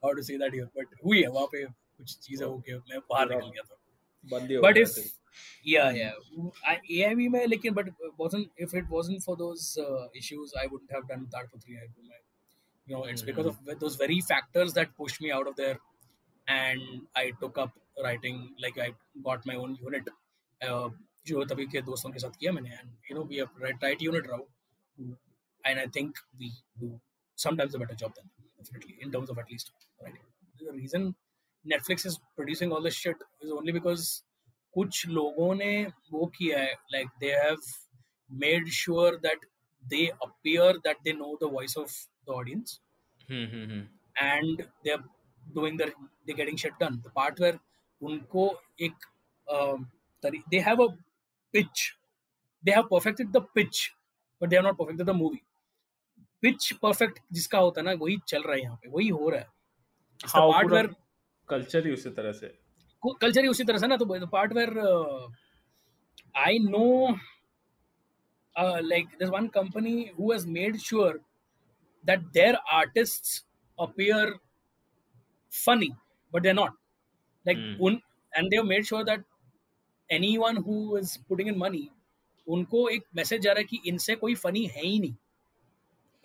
how 0.04 0.12
to 0.20 0.24
say 0.30 0.36
that 0.44 0.58
here 0.60 0.68
but 0.80 0.96
हुई 1.04 1.22
है 1.22 1.28
वहाँ 1.38 1.46
पे 1.54 1.64
कुछ 1.66 2.16
चीजें 2.28 2.44
हो 2.46 2.56
गई 2.68 2.74
मैं 2.90 3.00
बाहर 3.12 3.26
पूरा 3.26 3.46
निकल 3.46 3.50
गया 3.50 3.62
था 3.70 3.80
बंदी 4.36 4.54
हो 4.54 4.62
but 4.66 4.74
गया 4.74 4.84
if 4.86 4.96
थे। 4.98 5.08
yeah 5.74 5.90
yeah 6.00 6.12
I, 6.72 6.76
AIB 6.98 7.28
में 7.36 7.46
लेकिन 7.46 7.74
but 7.80 7.88
wasn't 8.24 8.64
if 8.66 8.74
it 8.82 8.90
wasn't 8.96 9.24
for 9.28 9.36
those 9.44 9.64
uh, 9.86 10.04
issues 10.22 10.54
I 10.62 10.66
wouldn't 10.72 10.92
have 10.98 11.08
done 11.12 11.26
that 11.36 11.50
for 11.50 11.58
3IB 11.64 12.08
में 12.10 12.20
you 12.88 12.96
know 12.96 13.04
it's 13.12 13.22
because 13.30 13.46
of 13.52 13.58
those 13.82 13.96
very 14.04 14.20
factors 14.30 14.74
that 14.78 14.94
pushed 15.02 15.20
me 15.26 15.32
out 15.38 15.50
of 15.52 15.56
there 15.62 15.76
and 16.48 16.80
I 17.16 17.32
took 17.40 17.58
up 17.58 17.72
writing 18.02 18.54
like 18.62 18.78
I 18.78 18.92
got 19.22 19.46
my 19.46 19.56
own 19.56 19.76
unit 19.82 20.08
uh, 20.62 20.90
जो 21.26 21.44
तभी 21.50 21.66
के 21.72 21.80
दोस्तों 21.82 22.10
के 22.12 22.18
साथ 22.18 22.36
किया 22.40 22.52
मैंने 22.52 22.78
and 22.78 22.88
you 23.08 23.14
know 23.16 23.22
we 23.22 23.36
have 23.36 23.48
right, 23.58 23.76
right 23.82 24.00
unit 24.00 24.26
now 24.30 24.40
and 25.64 25.78
I 25.80 25.86
think 25.86 26.16
we 26.38 26.52
do 26.80 27.00
sometimes 27.36 27.74
a 27.74 27.78
better 27.78 27.94
job 27.94 28.14
than 28.14 28.24
them, 28.24 28.46
definitely 28.58 28.96
in 29.00 29.10
terms 29.10 29.30
of 29.30 29.38
at 29.38 29.50
least 29.50 29.72
writing. 30.02 30.20
The 30.60 30.72
reason 30.72 31.14
Netflix 31.64 32.06
is 32.06 32.18
producing 32.36 32.72
all 32.72 32.82
this 32.82 32.94
shit 32.94 33.16
is 33.42 33.50
only 33.50 33.72
because 33.72 34.22
कुछ 34.76 35.06
लोगों 35.08 35.54
ने 35.54 35.72
वो 36.12 36.26
किया 36.36 36.58
है 36.58 36.74
like 36.92 37.10
they 37.20 37.34
have 37.40 37.60
made 38.30 38.68
sure 38.68 39.18
that 39.18 39.44
they 39.92 40.10
appear 40.26 40.72
that 40.84 40.96
they 41.04 41.12
know 41.12 41.36
the 41.40 41.48
voice 41.48 41.76
of 41.76 41.90
the 42.26 42.32
audience 42.32 42.80
hmm, 43.30 43.46
hmm, 43.50 43.70
hmm, 43.70 43.86
and 44.20 44.66
they're 44.84 45.04
doing 45.57 45.77
their 45.77 45.91
they're 46.25 46.39
getting 46.41 46.57
shit 46.63 46.75
done 46.83 46.97
the 47.05 47.11
part 47.19 47.39
where 47.45 47.57
उनको 48.01 48.43
एक 48.87 49.07
um, 49.47 49.85
तरी- 50.23 50.43
they 50.53 50.61
have 50.69 50.79
a 50.85 50.89
pitch 51.53 51.85
they 52.63 52.75
have 52.79 52.89
perfected 52.89 53.31
the 53.37 53.41
pitch 53.57 53.79
but 54.41 54.49
they 54.49 54.57
have 54.59 54.67
not 54.69 54.77
perfected 54.81 55.05
the 55.13 55.17
movie 55.21 55.43
pitch 56.43 56.71
perfect 56.81 57.19
जिसका 57.33 57.59
होता 57.59 57.81
है 57.81 57.85
ना 57.85 57.93
वही 58.01 58.17
चल 58.27 58.41
रहा 58.43 58.55
है 58.55 58.61
यहाँ 58.61 58.75
पे 58.83 58.89
वही 58.89 59.07
हो 59.07 59.29
रहा 59.29 59.39
है 59.39 59.47
हाँ 60.25 60.41
पार्ट 60.41 60.67
पूरा 60.67 60.75
वेयर 60.75 60.87
कल्चर 61.49 61.85
ही 61.87 61.93
उसी 61.93 62.09
तरह 62.19 62.31
से 62.37 62.47
कल्चर 63.21 63.41
ही 63.41 63.47
उसी 63.47 63.63
तरह 63.63 63.77
से 63.77 63.87
ना 63.87 63.97
तो 63.97 64.05
part 64.35 64.53
where 64.53 64.71
I 66.45 66.59
know 66.67 66.85
like 68.55 69.07
there's 69.19 69.31
one 69.31 69.49
company 69.57 70.11
who 70.17 70.31
has 70.31 70.45
made 70.59 70.79
sure 70.81 71.13
that 72.03 72.25
their 72.37 72.55
artists 72.79 73.43
appear 73.77 74.23
funny 75.53 75.89
but 76.33 76.43
they're 76.43 76.53
not. 76.53 76.73
Like 77.45 77.57
Hmm. 77.57 77.81
un, 77.81 78.01
and 78.33 78.51
they've 78.51 78.65
made 78.65 78.85
sure 78.85 79.03
that 79.05 79.23
anyone 80.09 80.57
who 80.57 80.97
is 80.97 81.17
putting 81.29 81.47
in 81.47 81.57
money 81.57 81.87
उनको 82.47 82.87
एक 82.89 83.03
message 83.15 83.41
जा 83.41 83.51
रहा 83.51 83.59
है 83.59 83.65
कि 83.65 83.79
इनसे 83.89 84.15
कोई 84.15 84.35
funny 84.35 84.65
है 84.65 84.81
ही 84.81 84.99
नहीं। 84.99 85.15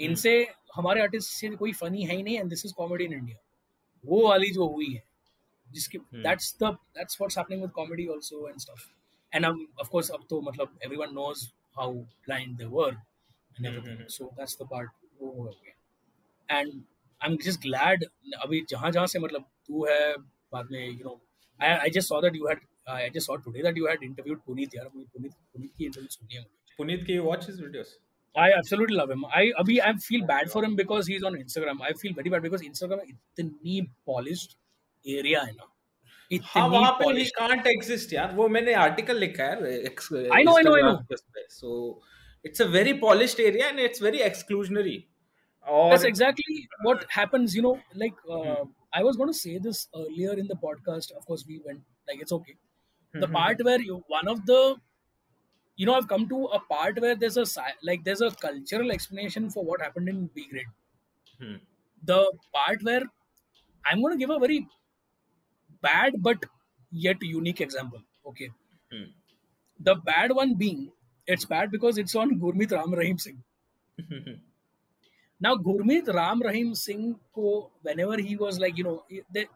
इनसे 0.01 0.31
हमारे 0.77 1.01
आर्टिस्ट 1.01 1.33
से 1.33 1.49
कोई 1.57 1.73
फनी 1.73 2.05
है 2.05 2.17
ही 2.17 2.23
नहीं 2.23 2.39
and 2.39 2.49
this 2.51 2.65
is 2.67 2.73
comedy 2.75 3.05
in 3.05 3.13
India 3.13 3.37
वो 4.05 4.29
वाली 4.29 4.51
जो 4.51 4.67
हुई 4.69 4.93
है 4.95 5.03
जिसके 5.69 5.99
Hmm. 5.99 6.23
That's 6.23 6.57
the 6.63 6.71
that's 6.97 7.21
what's 7.21 7.39
happening 7.39 7.63
with 7.63 7.71
comedy 7.71 8.07
also 8.13 8.49
and 8.49 8.59
stuff 8.61 8.89
and 9.33 9.47
अब 9.47 9.67
ऑफ़ 9.81 9.89
कोर्स 9.91 10.11
अब 10.11 10.27
तो 10.31 10.41
मतलब 10.41 10.79
everyone 10.85 11.15
knows 11.15 11.45
how 11.79 11.93
blind 11.93 12.57
they 12.59 12.65
were 12.65 12.91
and 12.91 13.67
everything 13.67 13.99
Mhm. 13.99 14.09
So 14.09 14.31
that's 14.39 14.57
the 14.63 14.67
part 14.71 14.91
वो 15.21 15.31
हो 15.33 15.45
गया। 15.45 16.59
And 16.59 16.83
I 17.25 17.31
am 17.31 17.37
just 17.45 17.61
glad 17.63 18.05
अभी 18.43 18.65
जहाँ 18.71 18.91
जहाँ 18.91 19.07
से 19.07 19.19
मतलब 19.19 19.51
तू 19.67 19.85
है 19.87 20.15
बाद 20.17 20.69
में 20.73 20.87
you 20.87 21.05
know 21.05 21.21
I 21.61 21.77
I 21.77 21.91
just 21.91 22.09
saw 22.09 22.21
that 22.21 22.37
you 22.37 22.47
had 22.47 22.61
I 22.97 23.11
just 23.11 23.27
saw 23.27 23.37
today 23.45 23.63
that 23.63 23.79
you 23.79 23.87
had 23.87 24.03
interviewed 24.05 24.41
Puneet 24.47 24.75
यार 24.77 24.91
मुझे 24.95 25.07
पुनीत 25.13 25.33
पुनीत 25.33 25.71
की 25.79 25.85
इंटरव्यू 25.85 26.09
सुनी 26.11 26.35
है 26.35 26.41
मुझे। 26.41 26.75
पुनीत 26.79 27.05
की 27.07 27.19
watch 27.29 27.47
his 27.51 27.61
videos 27.61 27.99
I 28.35 28.45
absolutely 28.53 28.97
love 28.99 29.11
him. 29.13 29.25
I 29.39 29.41
अभी 29.59 29.75
I 29.89 29.91
feel 30.05 30.23
bad 30.29 30.49
for 30.53 30.61
him 30.63 30.73
because 30.79 31.09
he's 31.11 31.27
on 31.29 31.35
Instagram. 31.41 31.83
I 31.89 31.91
feel 31.99 32.15
very 32.15 32.31
bad 32.33 32.47
because 32.47 32.63
Instagram 32.69 32.99
में 32.99 33.11
इतनी 33.11 33.75
polished 34.11 34.57
area 35.07 35.45
है 35.45 35.53
ना। 35.53 35.69
हाँ 36.45 36.67
वहाँ 36.69 36.91
पे 36.93 37.13
ही 37.19 37.25
कांट 37.37 37.67
एग्जिस्ट 37.67 38.13
यार। 38.13 38.33
वो 38.37 38.49
मैंने 38.57 38.75
आर्टिकल 38.87 39.19
लिखा 39.19 39.45
है 39.45 39.55
I 39.59 40.43
know, 40.49 40.57
I 40.59 40.65
know, 40.67 40.75
I 40.79 40.83
know. 40.87 40.97
So 41.51 41.77
it's 42.45 42.63
a 42.63 42.67
very 42.75 42.93
polished 43.05 43.41
area 43.41 43.69
and 43.69 43.79
it's 43.81 44.03
very 44.03 44.19
exclusionary 44.29 44.97
that's 45.89 46.05
exactly 46.05 46.69
what 46.83 47.05
happens 47.11 47.55
you 47.55 47.63
know 47.63 47.79
like 47.95 48.15
uh, 48.31 48.65
I 48.93 49.03
was 49.03 49.17
going 49.17 49.31
to 49.31 49.39
say 49.39 49.59
this 49.59 49.89
earlier 49.95 50.33
in 50.35 50.47
the 50.49 50.57
podcast 50.67 51.13
of 51.13 51.27
course 51.27 51.45
we 51.47 51.61
went 51.65 51.83
like 52.09 52.21
it's 52.21 52.33
okay 52.33 52.57
the 53.19 53.29
Mhm. 53.29 53.35
part 53.39 53.65
where 53.65 53.81
you 53.81 54.03
one 54.09 54.29
of 54.29 54.45
the 54.47 54.61
you 55.77 55.87
know 55.87 55.95
I've 55.95 56.09
come 56.09 56.29
to 56.29 56.45
a 56.47 56.61
part 56.61 57.01
where 57.01 57.15
there's 57.15 57.37
a 57.37 57.45
like 57.83 58.05
there's 58.05 58.21
a 58.21 58.31
cultural 58.31 58.91
explanation 58.93 59.51
for 59.51 59.65
what 59.65 59.81
happened 59.83 60.09
in 60.09 60.27
B 60.35 60.49
grade 60.51 60.67
Hmm. 61.39 61.57
the 62.03 62.33
part 62.53 62.83
where 62.83 63.03
I'm 63.87 64.01
going 64.01 64.13
to 64.15 64.19
give 64.19 64.31
a 64.31 64.39
very 64.39 64.67
bad 65.81 66.15
but 66.23 66.45
yet 66.91 67.23
unique 67.23 67.61
example. 67.61 68.03
Okay. 68.27 68.51
Hmm. 68.91 69.05
The 69.79 69.95
bad 69.95 70.33
one 70.33 70.55
being 70.57 70.91
it's 71.29 71.45
bad 71.45 71.71
because 71.71 71.97
it's 71.97 72.17
on 72.17 72.41
Gurmeet 72.41 72.73
Ram 72.73 72.93
Rahim 72.93 73.19
Singh. 73.19 73.45
Now 75.41 75.57
Gurmeet 75.57 76.13
Ram 76.15 76.43
Rahim 76.43 76.75
Singh 76.75 77.17
ko 77.35 77.71
whenever 77.83 78.19
he 78.19 78.37
was 78.37 78.59
like 78.59 78.79
you 78.79 78.85
know 78.85 79.05
they, 79.33 79.47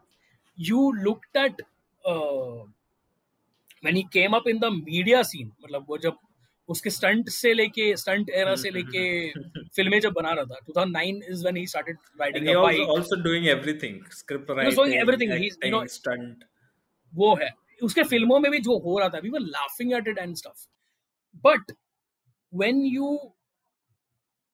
you 0.57 0.93
looked 1.03 1.35
at 1.35 1.61
uh, 2.05 2.63
when 3.81 3.95
he 3.95 4.03
came 4.03 4.33
up 4.33 4.47
in 4.47 4.59
the 4.59 4.71
media 4.71 5.23
scene 5.23 5.51
मतलब 5.63 5.85
वो 5.89 5.97
जब 5.97 6.17
उसके 6.69 6.89
stunt 6.89 7.29
से 7.29 7.53
लेके 7.53 7.95
stunt 7.97 8.29
era 8.29 8.55
से 8.63 8.69
लेके 8.69 9.05
फ़िल्में 9.75 9.99
जब 9.99 10.13
बना 10.13 10.31
रहा 10.39 10.45
था 10.45 10.59
2009 10.69 11.21
is 11.33 11.43
when 11.45 11.55
he 11.55 11.65
started 11.65 11.97
riding 12.19 12.43
he 12.43 12.51
a 12.51 12.59
also, 12.59 12.77
bike 12.77 12.93
also 12.95 13.21
doing 13.29 13.47
everything 13.55 13.97
script 14.19 14.49
was 14.49 14.57
writing 14.57 14.75
doing 14.75 14.93
everything. 15.05 15.31
He's, 15.31 15.57
you 15.63 15.71
know- 15.71 15.87
stunt 15.97 16.45
वो 17.13 17.35
है 17.35 17.49
उसके 17.83 18.03
फ़िल्मों 18.03 18.39
में 18.39 18.51
भी 18.51 18.59
जो 18.59 18.77
हो 18.79 18.97
रहा 18.99 19.09
था 19.09 19.19
we 19.19 19.29
were 19.29 19.39
laughing 19.39 19.93
at 19.93 20.07
it 20.07 20.17
and 20.17 20.35
stuff 20.35 20.67
but 21.45 21.71
when 22.53 22.81
you 22.85 23.33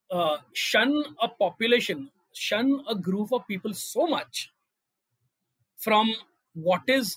shun 0.10 0.91
a 1.22 1.27
population 1.40 2.07
shun 2.36 2.72
a 2.90 2.94
group 3.06 3.34
of 3.34 3.44
people 3.48 3.73
so 3.73 4.07
much 4.07 4.49
from 5.80 6.11
what 6.56 6.90
is 6.90 7.15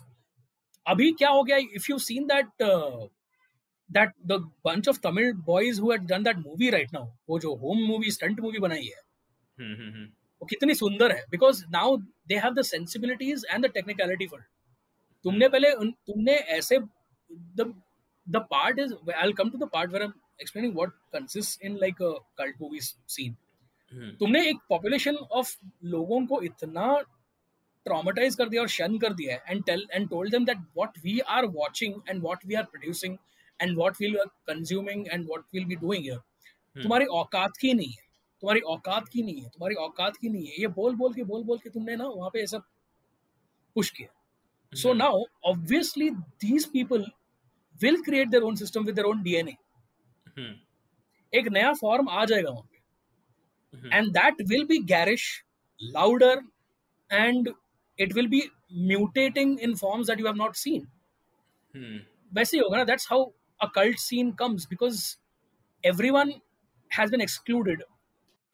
अभी 0.86 1.10
क्या 1.12 1.28
हो 1.31 1.43
गया? 1.43 1.56
If 1.56 1.86
you 1.90 1.98
seen 1.98 2.27
that 2.27 2.47
that 3.90 4.12
the 4.27 4.39
bunch 4.65 4.89
of 4.89 4.98
Tamil 5.02 5.32
boys 5.47 5.81
who 5.81 5.90
had 5.93 6.06
done 6.06 6.23
that 6.23 6.36
movie 6.36 6.70
right 6.70 6.93
now 6.93 7.10
वो 7.28 7.39
जो 7.39 7.55
home 7.56 7.82
movie 7.86 8.10
stunt 8.10 8.40
movie 8.40 8.59
बनाई 8.59 8.86
है 8.86 9.01
हम्म, 9.59 9.74
हम्म, 9.74 9.93
हम्म. 9.93 10.05
वो 10.43 10.47
कितनी 10.47 10.74
सुंदर 10.74 11.12
है। 11.12 11.24
Because 11.31 11.65
now 11.70 11.97
they 12.28 12.36
have 12.36 12.55
the 12.55 12.62
sensibilities 12.65 13.44
and 13.51 13.66
the 13.66 13.70
technicality 13.70 14.27
for 14.27 14.40
तुमने 15.24 15.48
पहले 15.48 15.70
तुमने 16.06 16.35
ऐसे 16.59 16.78
the 17.56 18.36
part 18.51 18.78
is 18.78 18.94
I 19.12 19.32
come 19.39 19.51
to 19.51 19.59
the 19.59 19.69
part 19.73 19.90
where 19.90 20.02
I 20.02 20.09
am 20.09 20.12
explaining 20.40 20.74
what 20.74 20.90
consist 21.12 21.65
in 21.65 21.77
like 21.77 22.02
a 22.02 22.10
cult 22.39 22.60
movie 22.60 22.81
scene. 22.81 23.36
तुमने 24.19 24.48
एक 24.48 24.56
पॉपुलेशन 24.69 25.16
ऑफ़ 25.16 25.56
लोगों 25.85 26.27
को 26.27 26.40
इतना 26.43 26.98
traumatise 27.86 28.35
कर 28.35 28.48
दिया 28.48 28.62
और 28.62 28.69
शन 28.69 28.98
कर 28.98 29.12
दिया 29.15 29.35
है 29.35 29.43
and 29.48 29.65
tell 29.65 29.86
and 29.93 30.09
told 30.09 30.31
them 30.31 30.44
that 30.44 30.59
what 30.59 30.98
we 31.05 31.19
are 31.19 31.47
watching 31.47 31.94
and 32.09 32.23
what 32.23 32.47
we 32.47 32.55
are 32.55 32.65
producing 32.65 33.16
and 33.60 33.77
what 33.77 33.97
we 34.01 34.15
are 34.16 34.27
consuming 34.27 35.06
and 35.12 35.27
what 35.27 35.44
will 35.55 35.65
be 35.65 35.77
doing 35.77 36.05
here 36.05 36.19
तुम्हारी 36.77 37.05
औकात 37.05 37.56
की 37.56 37.73
नहीं 37.73 37.90
है 37.90 38.06
तुम्हारी 38.40 38.60
औकात 38.60 39.09
की 39.09 39.23
नहीं 39.23 39.43
है 39.43 39.48
तुम्हारी 39.48 39.74
औकात 39.74 40.16
की 40.16 40.28
नहीं 40.28 40.47
है 40.47 40.60
ये 40.60 40.66
बोल 40.66 40.94
बोल 40.94 41.15
के 41.15 41.24
बोल 41.24 41.43
बोल 41.44 41.59
के 41.59 41.70
तुमने 41.70 41.97
ना 41.97 42.06
वहाँ 42.06 42.31
पे 42.31 42.43
ऐसा 42.43 42.59
पुश 43.77 43.90
किया 43.90 44.09
So 44.73 44.93
now, 44.93 45.24
obviously, 45.44 46.10
these 46.40 46.66
people 46.66 47.05
will 47.81 48.02
create 48.02 48.31
their 48.31 48.44
own 48.44 48.56
system 48.56 48.85
with 48.85 48.97
their 48.97 49.06
own 49.06 49.23
DNA. 49.23 49.52
हम्म. 49.52 49.68
एक 51.32 51.48
नया 51.48 51.73
फॉर्म 51.73 52.09
आ 52.09 52.24
जाएगा 52.24 52.51
वहाँ 52.51 52.62
पे। 52.62 52.77
हम्म. 53.74 53.93
And 53.93 54.09
that 54.12 54.43
will 54.48 54.65
be 54.65 54.78
garish 54.85 55.24
louder 55.81 56.43
and 57.10 57.48
it 57.98 58.12
will 58.12 58.28
be 58.28 58.43
mutating 58.89 59.60
in 59.60 59.74
forms 59.77 60.06
that 60.06 60.20
you 60.20 60.27
have 60.27 60.36
not 60.36 60.56
seen 60.56 60.86
hmm. 61.74 62.01
वैसे 62.32 62.56
ही 62.56 62.62
होगा 62.62 62.77
ना 62.77 62.85
that's 62.85 63.09
how 63.10 63.31
a 63.60 63.66
cult 63.74 63.98
scene 63.98 64.32
comes 64.32 64.66
because 64.70 65.05
everyone 65.85 66.32
has 66.90 67.10
been 67.10 67.20
excluded 67.20 67.82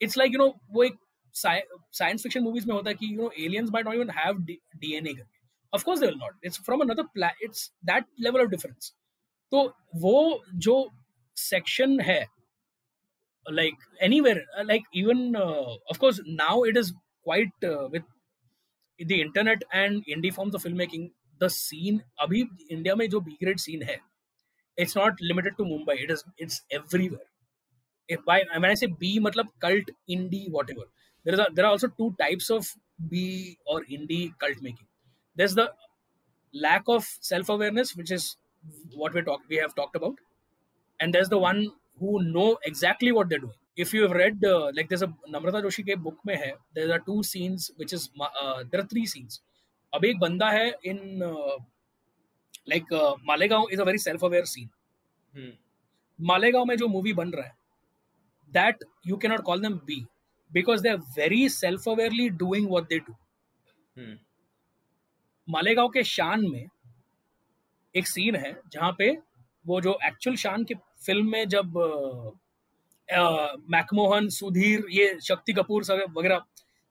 it's 0.01 0.17
like 0.17 0.33
you 0.33 0.39
know 0.39 0.47
वो 0.71 0.83
एक 0.83 0.97
science 1.35 2.23
fiction 2.23 2.43
movies 2.43 2.67
में 2.67 2.73
होता 2.75 2.89
है 2.89 2.95
कि 2.95 3.13
you 3.13 3.21
know 3.21 3.31
aliens 3.39 3.69
might 3.69 3.85
not 3.85 3.95
even 3.95 4.09
have 4.09 4.37
DNA 4.43 5.13
करके। 5.13 5.39
Of 5.73 5.83
course 5.83 5.99
they 5.99 6.05
will 6.05 6.17
not 6.17 6.45
it's 6.45 6.61
from 6.61 6.81
another 6.81 7.03
planet 7.03 7.43
it's 7.43 7.71
that 7.85 8.05
level 8.19 8.41
of 8.41 8.49
difference 8.49 8.93
तो 9.51 9.65
वो 9.95 10.43
जो 10.55 10.75
section 11.35 11.99
hai. 11.99 12.27
Like 13.47 13.75
anywhere 14.01 14.43
like 14.63 14.81
even 14.91 15.35
uh, 15.35 15.75
of 15.87 15.99
course 15.99 16.19
now 16.25 16.63
it 16.63 16.75
is 16.75 16.93
quite 17.23 17.51
uh, 17.63 17.87
with 17.91 18.01
the 18.97 19.21
internet 19.21 19.63
and 19.71 20.05
indie 20.07 20.33
forms 20.33 20.55
of 20.55 20.63
filmmaking 20.63 21.05
the 21.43 21.49
scene 21.49 21.97
abhi 22.25 22.41
india 22.75 22.95
mein 23.01 23.11
jo 23.15 23.21
b 23.27 23.35
grade 23.43 23.61
scene 23.65 23.83
hai 23.89 23.97
it's 24.83 24.95
not 25.01 25.21
limited 25.29 25.55
to 25.59 25.65
mumbai. 25.71 25.95
It 26.05 26.11
is 26.15 26.23
it's 26.37 26.57
everywhere. 26.79 27.27
If 28.15 28.25
by 28.29 28.37
when 28.53 28.71
i 28.71 28.75
say 28.81 28.89
b 29.03 29.11
matlab 29.27 29.49
cult 29.65 29.91
indie 30.17 30.45
whatever. 30.57 30.85
There 31.25 31.35
is 31.37 31.41
a, 31.45 31.47
there 31.55 31.65
are 31.67 31.73
also 31.75 31.89
two 32.01 32.09
types 32.23 32.49
of 32.57 32.69
b 33.13 33.57
or 33.65 33.79
indie 33.97 34.23
cult 34.45 34.61
making. 34.69 34.87
There's 35.35 35.55
the 35.61 35.67
lack 36.67 36.83
of 36.97 37.05
self 37.31 37.49
awareness 37.57 37.95
which 38.01 38.11
is 38.19 38.37
what 39.03 39.13
we 39.13 39.23
talk 39.31 39.41
we 39.55 39.57
have 39.65 39.75
talked 39.81 39.95
about. 40.03 40.15
And 40.99 41.13
there's 41.13 41.29
the 41.29 41.37
one 41.37 41.71
who 41.99 42.23
know 42.23 42.57
exactly 42.63 43.11
what 43.11 43.29
they're 43.29 43.39
doing. 43.39 43.59
If 43.77 43.93
you 43.93 44.03
have 44.03 44.11
read, 44.11 44.43
uh, 44.45 44.71
like 44.73 44.87
there's 44.89 45.01
a 45.01 45.13
Namrata 45.29 45.61
Joshi 45.63 45.85
के 45.85 45.95
book 46.01 46.17
में 46.25 46.35
है, 46.35 46.53
there 46.73 46.91
are 46.93 46.99
two 46.99 47.23
scenes 47.23 47.71
which 47.77 47.93
is 47.93 48.09
uh, 48.19 48.63
there 48.71 48.81
are 48.81 48.87
three 48.87 49.05
scenes. 49.05 49.41
अब 49.93 50.05
एक 50.05 50.19
बंदा 50.19 50.49
है 50.51 50.71
in 50.85 51.21
uh, 51.21 51.57
like 52.67 52.91
uh, 52.91 53.15
Malegaon 53.29 53.71
is 53.71 53.79
a 53.79 53.85
very 53.85 53.97
self-aware 53.97 54.45
scene. 54.45 54.69
हम्म. 55.35 55.51
मालेगांव 56.19 56.65
में 56.65 56.75
जो 56.77 56.87
movie 56.87 57.13
बन 57.13 57.31
रहा 57.31 57.45
है, 57.45 57.53
that 58.53 58.75
you 59.03 59.17
cannot 59.17 59.43
call 59.43 59.59
them 59.59 59.81
B 59.85 60.05
because 60.53 60.81
they 60.81 60.89
are 60.89 61.01
very 61.15 61.49
self-awarely 61.49 62.29
doing 62.29 62.69
what 62.69 62.89
they 62.89 62.99
do. 62.99 63.15
हम्म. 63.97 64.17
मालेगांव 65.49 65.89
के 65.89 66.03
शान 66.03 66.49
में 66.51 66.69
एक 67.95 68.07
सीन 68.07 68.35
है 68.35 68.59
जहाँ 68.71 68.95
पे 68.97 69.11
वो 69.65 69.79
जो 69.81 69.97
एक्चुअल 70.07 70.35
शान 70.37 70.63
की 70.63 70.73
फ़िल्म 71.05 71.31
में 71.31 71.47
जब 71.49 71.77
मैकमोहन 73.71 74.27
सुधीर 74.31 74.85
ये 74.91 75.17
शक्ति 75.23 75.53
कपूर 75.53 75.83
सब 75.83 76.13
वगैरह 76.17 76.41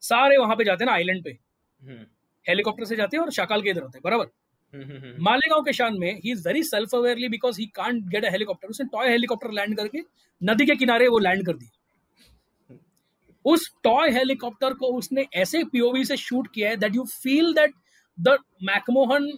सारे 0.03 0.37
वहाँ 0.37 0.55
पे 0.55 0.63
जाते 0.63 0.83
हैं 0.83 0.89
ना 0.89 0.93
आइलैंड 0.93 1.23
पे 1.23 1.29
हम्म. 1.29 2.05
हेलीकॉप्टर 2.45 2.85
से 2.85 2.95
जाते 2.95 3.17
हैं 3.17 3.23
और 3.23 3.31
शाकाल 3.31 3.61
के 3.61 3.69
इधर 3.69 3.81
होते 3.81 3.97
हैं 3.97 4.01
बराबर 4.03 4.25
हम्म. 4.73 4.83
हम्म. 4.85 5.23
मालेगांव 5.23 5.63
के 5.63 5.73
शान 5.73 5.97
में 5.99 6.11
he 6.13 6.31
is 6.31 6.47
very 6.47 6.63
self 6.63 6.95
awarely 6.95 7.29
because 7.29 7.59
he 7.59 7.65
can't 7.75 8.03
get 8.09 8.25
a 8.25 8.31
helicopter 8.31 8.69
उसने 8.69 8.85
टॉय 8.87 9.09
हेलीकॉप्टर 9.09 9.51
लैंड 9.51 9.77
करके 9.77 10.01
नदी 10.41 10.65
के 10.65 10.75
किनारे 10.75 11.07
वो 11.07 11.19
लैंड 11.19 11.45
कर 11.45 11.53
दी 11.53 11.69
उस 13.45 13.71
टॉय 13.83 14.11
हेलीकॉप्टर 14.11 14.73
को 14.73 14.87
उसने 14.93 15.25
ऐसे 15.35 15.63
पीओवी 15.71 16.03
से 16.05 16.17
शूट 16.17 16.47
किया 16.53 16.69
है 16.69 16.77
that 16.77 16.95
you 16.95 17.03
feel 17.13 17.53
that 17.53 17.73
the 18.17 18.37
Macmohan 18.63 19.31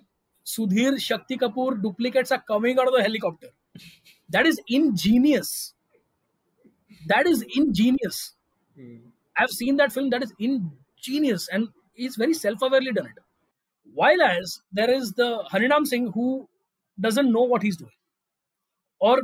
Sudhir 0.47 0.97
Shakti 0.97 1.37
Kapoor 1.37 1.81
duplicates 1.81 2.31
are 2.31 2.41
coming 2.47 2.79
out 2.79 2.87
of 2.87 2.93
the 2.93 3.03
helicopter. 3.03 3.49
That 4.29 4.45
is 4.45 4.61
ingenious. 4.69 5.73
That 7.07 7.27
is 7.27 7.43
ingenious. 7.55 8.33
Mm. 8.79 9.01
I've 9.37 9.49
seen 9.49 9.75
that 9.77 9.91
film. 9.91 10.09
That 10.09 10.23
is 10.23 10.33
ingenious, 10.39 11.47
and 11.49 11.67
he's 11.93 12.15
very 12.15 12.33
self-awarely 12.33 12.93
done 12.93 13.07
it. 13.07 13.19
While 13.93 14.21
as 14.21 14.61
there 14.71 14.89
is 14.89 15.13
the 15.13 15.43
Harinam 15.51 15.85
Singh 15.85 16.11
who 16.13 16.47
doesn't 16.99 17.31
know 17.31 17.43
what 17.43 17.61
he's 17.61 17.77
doing, 17.77 17.91
or 18.99 19.21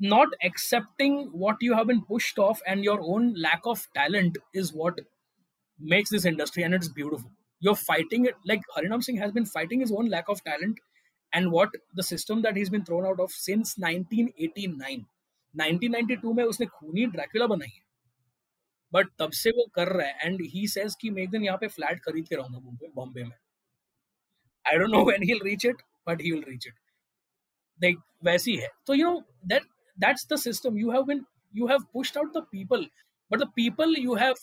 not 0.00 0.28
accepting 0.42 1.30
what 1.32 1.56
you 1.60 1.74
have 1.74 1.86
been 1.86 2.02
pushed 2.02 2.38
off, 2.38 2.60
and 2.66 2.84
your 2.84 3.00
own 3.00 3.34
lack 3.34 3.60
of 3.64 3.86
talent 3.94 4.38
is 4.52 4.72
what 4.72 5.00
makes 5.78 6.10
this 6.10 6.24
industry, 6.24 6.62
and 6.64 6.74
it's 6.74 6.88
beautiful. 6.88 7.30
You're 7.62 7.76
fighting 7.76 8.26
it, 8.26 8.34
like, 8.44 8.62
harinam 8.76 9.02
singh 9.02 9.16
has 9.16 9.32
been 9.32 9.46
fighting 9.46 9.80
his 9.80 9.92
own 9.92 10.08
lack 10.08 10.28
of 10.28 10.42
talent 10.44 10.78
and 11.32 11.50
what 11.50 11.70
the 11.94 12.02
system 12.02 12.42
that 12.42 12.56
he's 12.56 12.70
been 12.70 12.84
thrown 12.84 13.06
out 13.06 13.20
of 13.20 13.30
since 13.32 13.74
1989 13.78 15.04
1992 15.54 16.34
में 16.36 16.42
उसने 16.44 16.66
खूनी 16.66 17.06
Dracula 17.12 17.46
बनाई 17.46 17.68
है। 17.68 17.84
But 18.92 19.08
तब 19.18 19.30
से 19.32 19.50
वो 19.50 19.64
कर 19.74 19.88
रहा 19.88 20.06
है 20.06 20.26
एंड 20.26 20.40
ही 20.52 20.66
सेज 20.68 20.94
कि 21.00 21.10
मैं 21.10 21.22
एक 21.22 21.30
दिन 21.30 21.44
यहाँ 21.44 21.58
पे 21.60 21.68
फ्लैट 21.68 22.00
खरीद 22.04 22.28
के 22.28 22.36
रहूँगा 22.36 22.58
बॉम्बे 22.58 22.90
बॉम्बे 22.96 23.22
में। 23.24 23.36
I 24.64 24.78
don't 24.78 24.90
know 24.90 25.04
when 25.06 25.22
he 25.22 25.32
will 25.32 25.42
reach 25.44 25.66
it 25.66 25.82
but 26.08 26.22
he 26.22 26.32
will 26.32 26.44
reach 26.48 26.66
it 26.66 26.74
देख 27.80 27.96
वैसी 28.24 28.56
है। 28.56 28.68
तो 28.86 28.94
you 28.94 29.10
know 29.10 29.22
that 29.46 29.62
that's 29.98 30.26
the 30.32 30.36
system 30.40 30.78
you 30.78 30.90
have 30.90 31.02
been 31.04 31.24
you 31.54 31.66
have 31.66 31.84
pushed 31.92 32.18
out 32.18 32.36
the 32.36 32.42
people 32.52 32.86
but 33.30 33.38
the 33.40 33.48
people 33.56 33.96
you 33.98 34.14
have 34.14 34.34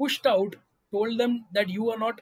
pushed 0.00 0.26
out 0.26 0.54
told 0.92 1.18
them 1.22 1.38
that 1.54 1.70
you 1.70 1.90
are 1.90 1.98
not 1.98 2.20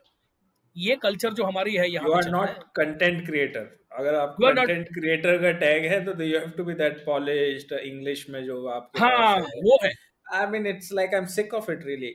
ये 0.76 0.96
culture 0.96 1.32
जो 1.32 1.44
हमारी 1.44 1.74
है 1.74 1.90
यहाँ 1.90 2.08
you 2.08 2.14
are 2.14 2.30
not 2.30 2.62
content 2.76 3.24
creator 3.26 3.68
अगर 3.92 4.14
आप 4.14 4.36
content 4.40 4.88
creator 4.88 5.36
का 5.38 5.50
tag 5.58 5.84
है 5.84 6.04
तो 6.04 6.22
you 6.22 6.38
have 6.38 6.50
to 6.56 6.64
be 6.64 6.74
that 6.74 7.04
polished 7.04 7.72
English 7.72 8.26
में 8.30 8.44
जो 8.44 8.66
आप 8.68 8.90
हाँ 8.98 9.36
वो 9.38 9.78
है। 9.84 9.90
I 10.34 10.46
mean 10.46 10.66
it's 10.66 10.92
like 10.92 11.14
I 11.14 11.20
am 11.20 11.26
sick 11.34 11.54
of 11.54 11.70
it 11.72 11.84
really 11.86 12.14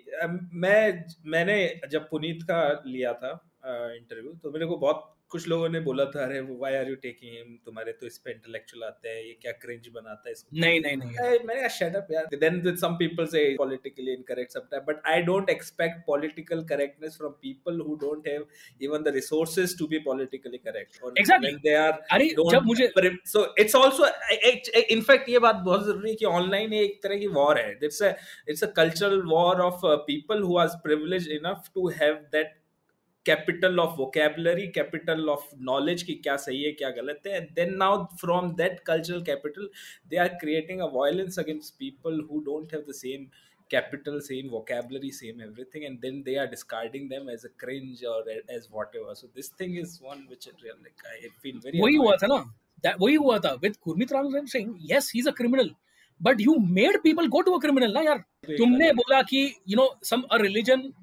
मैं 0.53 1.03
मैंने 1.27 1.59
जब 1.91 2.09
पुनीत 2.09 2.43
का 2.43 2.61
लिया 2.87 3.13
था 3.13 3.31
इंटरव्यू 3.65 4.33
तो 4.43 4.51
मेरे 4.51 4.65
को 4.65 4.77
बहुत 4.77 5.15
कुछ 5.31 5.47
लोगों 5.47 5.67
ने 5.69 5.79
बोला 5.79 6.05
था 6.05 6.23
अरे 6.23 6.39
why 6.59 6.75
are 6.75 6.89
you 6.89 6.95
taking 7.01 7.31
him 7.31 7.57
तुम्हारे 7.65 7.91
तो 7.91 8.07
इस 8.07 8.17
पे 8.17 8.31
इंटेलेक्चुअल 8.31 8.83
आते 8.83 9.09
हैं 9.09 9.23
ये 9.23 9.33
क्या 9.41 9.51
क्रिंज 9.61 9.87
बनाता 9.95 10.27
है 10.27 10.31
इसको? 10.31 10.59
नहीं 10.59 10.79
नहीं 10.81 10.97
नहीं। 10.97 11.09
मैंने 11.09 11.59
कहा 11.59 11.67
शट 11.75 11.95
अप 11.95 12.07
यार। 12.11 12.35
देन 12.35 12.75
सम 12.75 12.95
पीपल 12.95 13.25
से 13.25 13.43
पॉलिटिकली 13.57 14.13
इनकरेक्ट 14.13 14.51
सब 14.53 14.67
time 14.71 14.83
but 14.87 15.01
I 15.07 15.21
don't 15.21 15.49
expect 15.49 16.05
political 16.07 16.63
correctness 16.63 17.17
from 17.17 17.31
people 17.41 17.79
who 17.87 17.95
don't 18.01 18.27
have 18.27 18.45
even 18.81 19.03
the 19.03 19.13
resources 19.15 19.77
to 19.79 19.87
be 19.87 19.99
politically 19.99 20.57
correct 20.57 21.03
और 21.03 21.13
दे 21.59 21.75
आर 21.75 21.91
अरे 22.11 22.27
जब 22.51 22.65
मुझे 22.65 22.91
सो 23.27 23.45
इट्स 23.59 23.75
आल्सो 23.75 24.07
इनफैक्ट 24.95 25.29
ये 25.29 25.39
बात 25.39 25.55
बहुत 25.55 25.85
ज़रूरी 25.85 26.09
है 26.09 26.15
कि 26.15 26.25
ऑनलाइन 26.25 26.73
एक 26.73 26.99
तरह 27.03 27.17
की 27.17 27.27
वॉर 27.33 27.59
है। 27.59 27.71
It's 27.83 28.01
a 28.03 28.13
it's 28.49 28.63
a 28.63 28.71
cultural 28.75 29.21
war 29.27 29.61
of 29.61 29.85
people 30.07 30.41
who 30.41 30.57
are 30.57 30.67
privilege 30.83 31.29
enough 31.31 31.69
to 31.75 31.87
have 31.89 32.13
that 32.31 32.58
Capital 33.26 33.78
of 33.80 33.94
vocabulary 33.98 34.66
capital 34.68 35.28
of 35.30 35.48
knowledge 35.68 36.02
की 36.02 36.14
क्या 36.24 36.36
सही 36.36 36.62
है 36.62 36.72
क्या 36.72 36.90
गलत 36.98 37.22
है 37.26 37.40
then 37.54 37.74
now 37.76 38.04
from 38.20 38.52
that 38.56 38.80
cultural 38.86 39.22
capital 39.24 39.68
they 40.08 40.16
are 40.16 40.28
creating 40.42 40.80
a 40.80 40.88
violence 40.94 41.38
against 41.38 41.74
people 41.78 42.20
who 42.30 42.40
don't 42.50 42.74
have 42.74 42.84
the 42.88 42.94
same 43.04 43.26
capital 43.70 44.16
same 44.24 44.48
vocabulary 44.50 45.10
same 45.10 45.38
everything 45.40 45.84
and 45.86 46.02
then 46.02 46.16
they 46.26 46.34
are 46.40 46.46
discarding 46.46 47.06
them 47.12 47.28
as 47.28 47.44
a 47.44 47.50
cringe 47.62 48.02
or 48.10 48.18
a- 48.34 48.42
as 48.56 48.66
whatever 48.70 49.14
so 49.14 49.28
this 49.38 49.48
thing 49.60 49.76
is 49.76 49.94
one 50.02 50.20
which 50.32 50.46
it 50.46 50.64
real 50.66 50.76
like 50.82 51.06
i 51.12 51.30
feel 51.44 51.56
very 51.60 51.80
वही 51.80 51.96
हुआ 51.96 52.12
annoyed. 52.12 52.22
था 52.22 52.26
ना 52.26 52.38
that 52.84 53.00
वही 53.00 53.14
हुआ 53.14 53.38
था 53.38 53.54
with 53.60 53.78
Gurmeet 53.84 54.12
Ram 54.12 54.46
Singh 54.46 54.76
yes 54.92 55.08
he's 55.16 55.30
a 55.32 55.34
criminal 55.40 55.70
But 56.21 56.41
you 56.41 56.55
made 56.71 56.97
people 57.03 57.27
go 57.27 57.41
to 57.41 57.51
a 57.51 57.71
ना 57.71 58.01
यार 58.01 58.17
तुमने 58.47 58.91
बोला 58.93 59.21
कि 59.21 59.43
you 59.69 59.77
know 59.77 59.87
some 60.03 60.23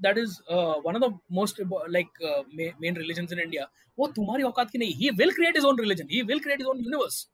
that 0.02 0.18
is 0.18 0.36
one 0.50 0.96
of 0.96 1.02
the 1.02 1.18
most 1.32 1.60
like 1.90 2.08
main 2.80 2.96
religion 2.96 3.26
in 3.32 3.40
India 3.40 3.68
वो 3.98 4.06
तुम्हारी 4.16 4.42
औकात 4.42 4.70
की 4.70 4.78
नहीं। 4.78 5.10
Will 5.18 5.30
create 5.32 5.56
his 5.56 5.66
own 5.66 5.78
religion 5.80 6.06
create 6.40 6.60
his 6.60 6.68
own 6.68 6.78
universe 6.78 7.26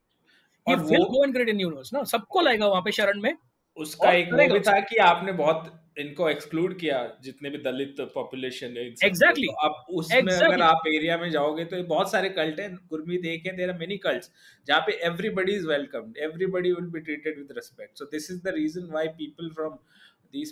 he 0.67 0.75
will 0.75 1.05
go 1.05 1.25
and 1.25 1.33
create 1.33 1.49
in 1.49 1.61
universe 1.61 1.93
ना? 1.93 2.03
सबको 2.05 2.41
लाएगा 2.41 2.67
वहाँ 2.67 2.83
पे 2.83 2.93
शरण 2.93 3.21
में। 3.21 3.35
उसका 3.77 4.13
एक 4.13 4.33
मूवी 4.33 4.61
था 4.61 4.79
कि 4.81 4.97
आपने 5.03 5.33
बहुत 5.33 5.73
इनको 5.97 6.29
एक्सक्लूड 6.31 6.79
किया 6.79 6.99
जितने 7.23 7.51
भी 7.51 7.59
दलित 7.59 7.97
पॉपुलेशन 8.15 8.77
है। 8.77 8.85
Exactly. 9.09 9.47
तो 9.47 9.67
अब 9.67 9.95
उसमें 10.01 10.21
Exactly. 10.21 10.47
अगर 10.47 10.63
आप 10.63 10.87
एरिया 10.89 11.17
में 11.19 11.31
जाओगे 11.31 11.65
तो 11.65 11.83
बहुत 11.85 12.11
सारे 12.13 12.29
कल्ट 12.39 12.61
हैं 12.61 12.75
गुरमीत 12.91 13.25
एक 13.25 13.47
है 13.47 13.57
देयर 13.57 13.71
आर 13.71 13.79
मेनी 13.79 13.97
कल्ट्स 14.07 14.31
जहाँ 14.67 14.81
पे 14.81 14.93
everybody 15.07 15.53
is 15.53 15.67
welcomed 15.69 16.19
everybody 16.29 16.73
will 16.73 16.91
be 16.91 17.01
treated 17.01 17.39
with 17.39 17.53
respect 17.57 17.99
so 17.99 18.05
this 18.13 18.31
is 18.31 18.43
the 18.45 18.55
reason 18.57 18.91
why 18.93 19.09
people 19.19 19.51
from 19.55 19.79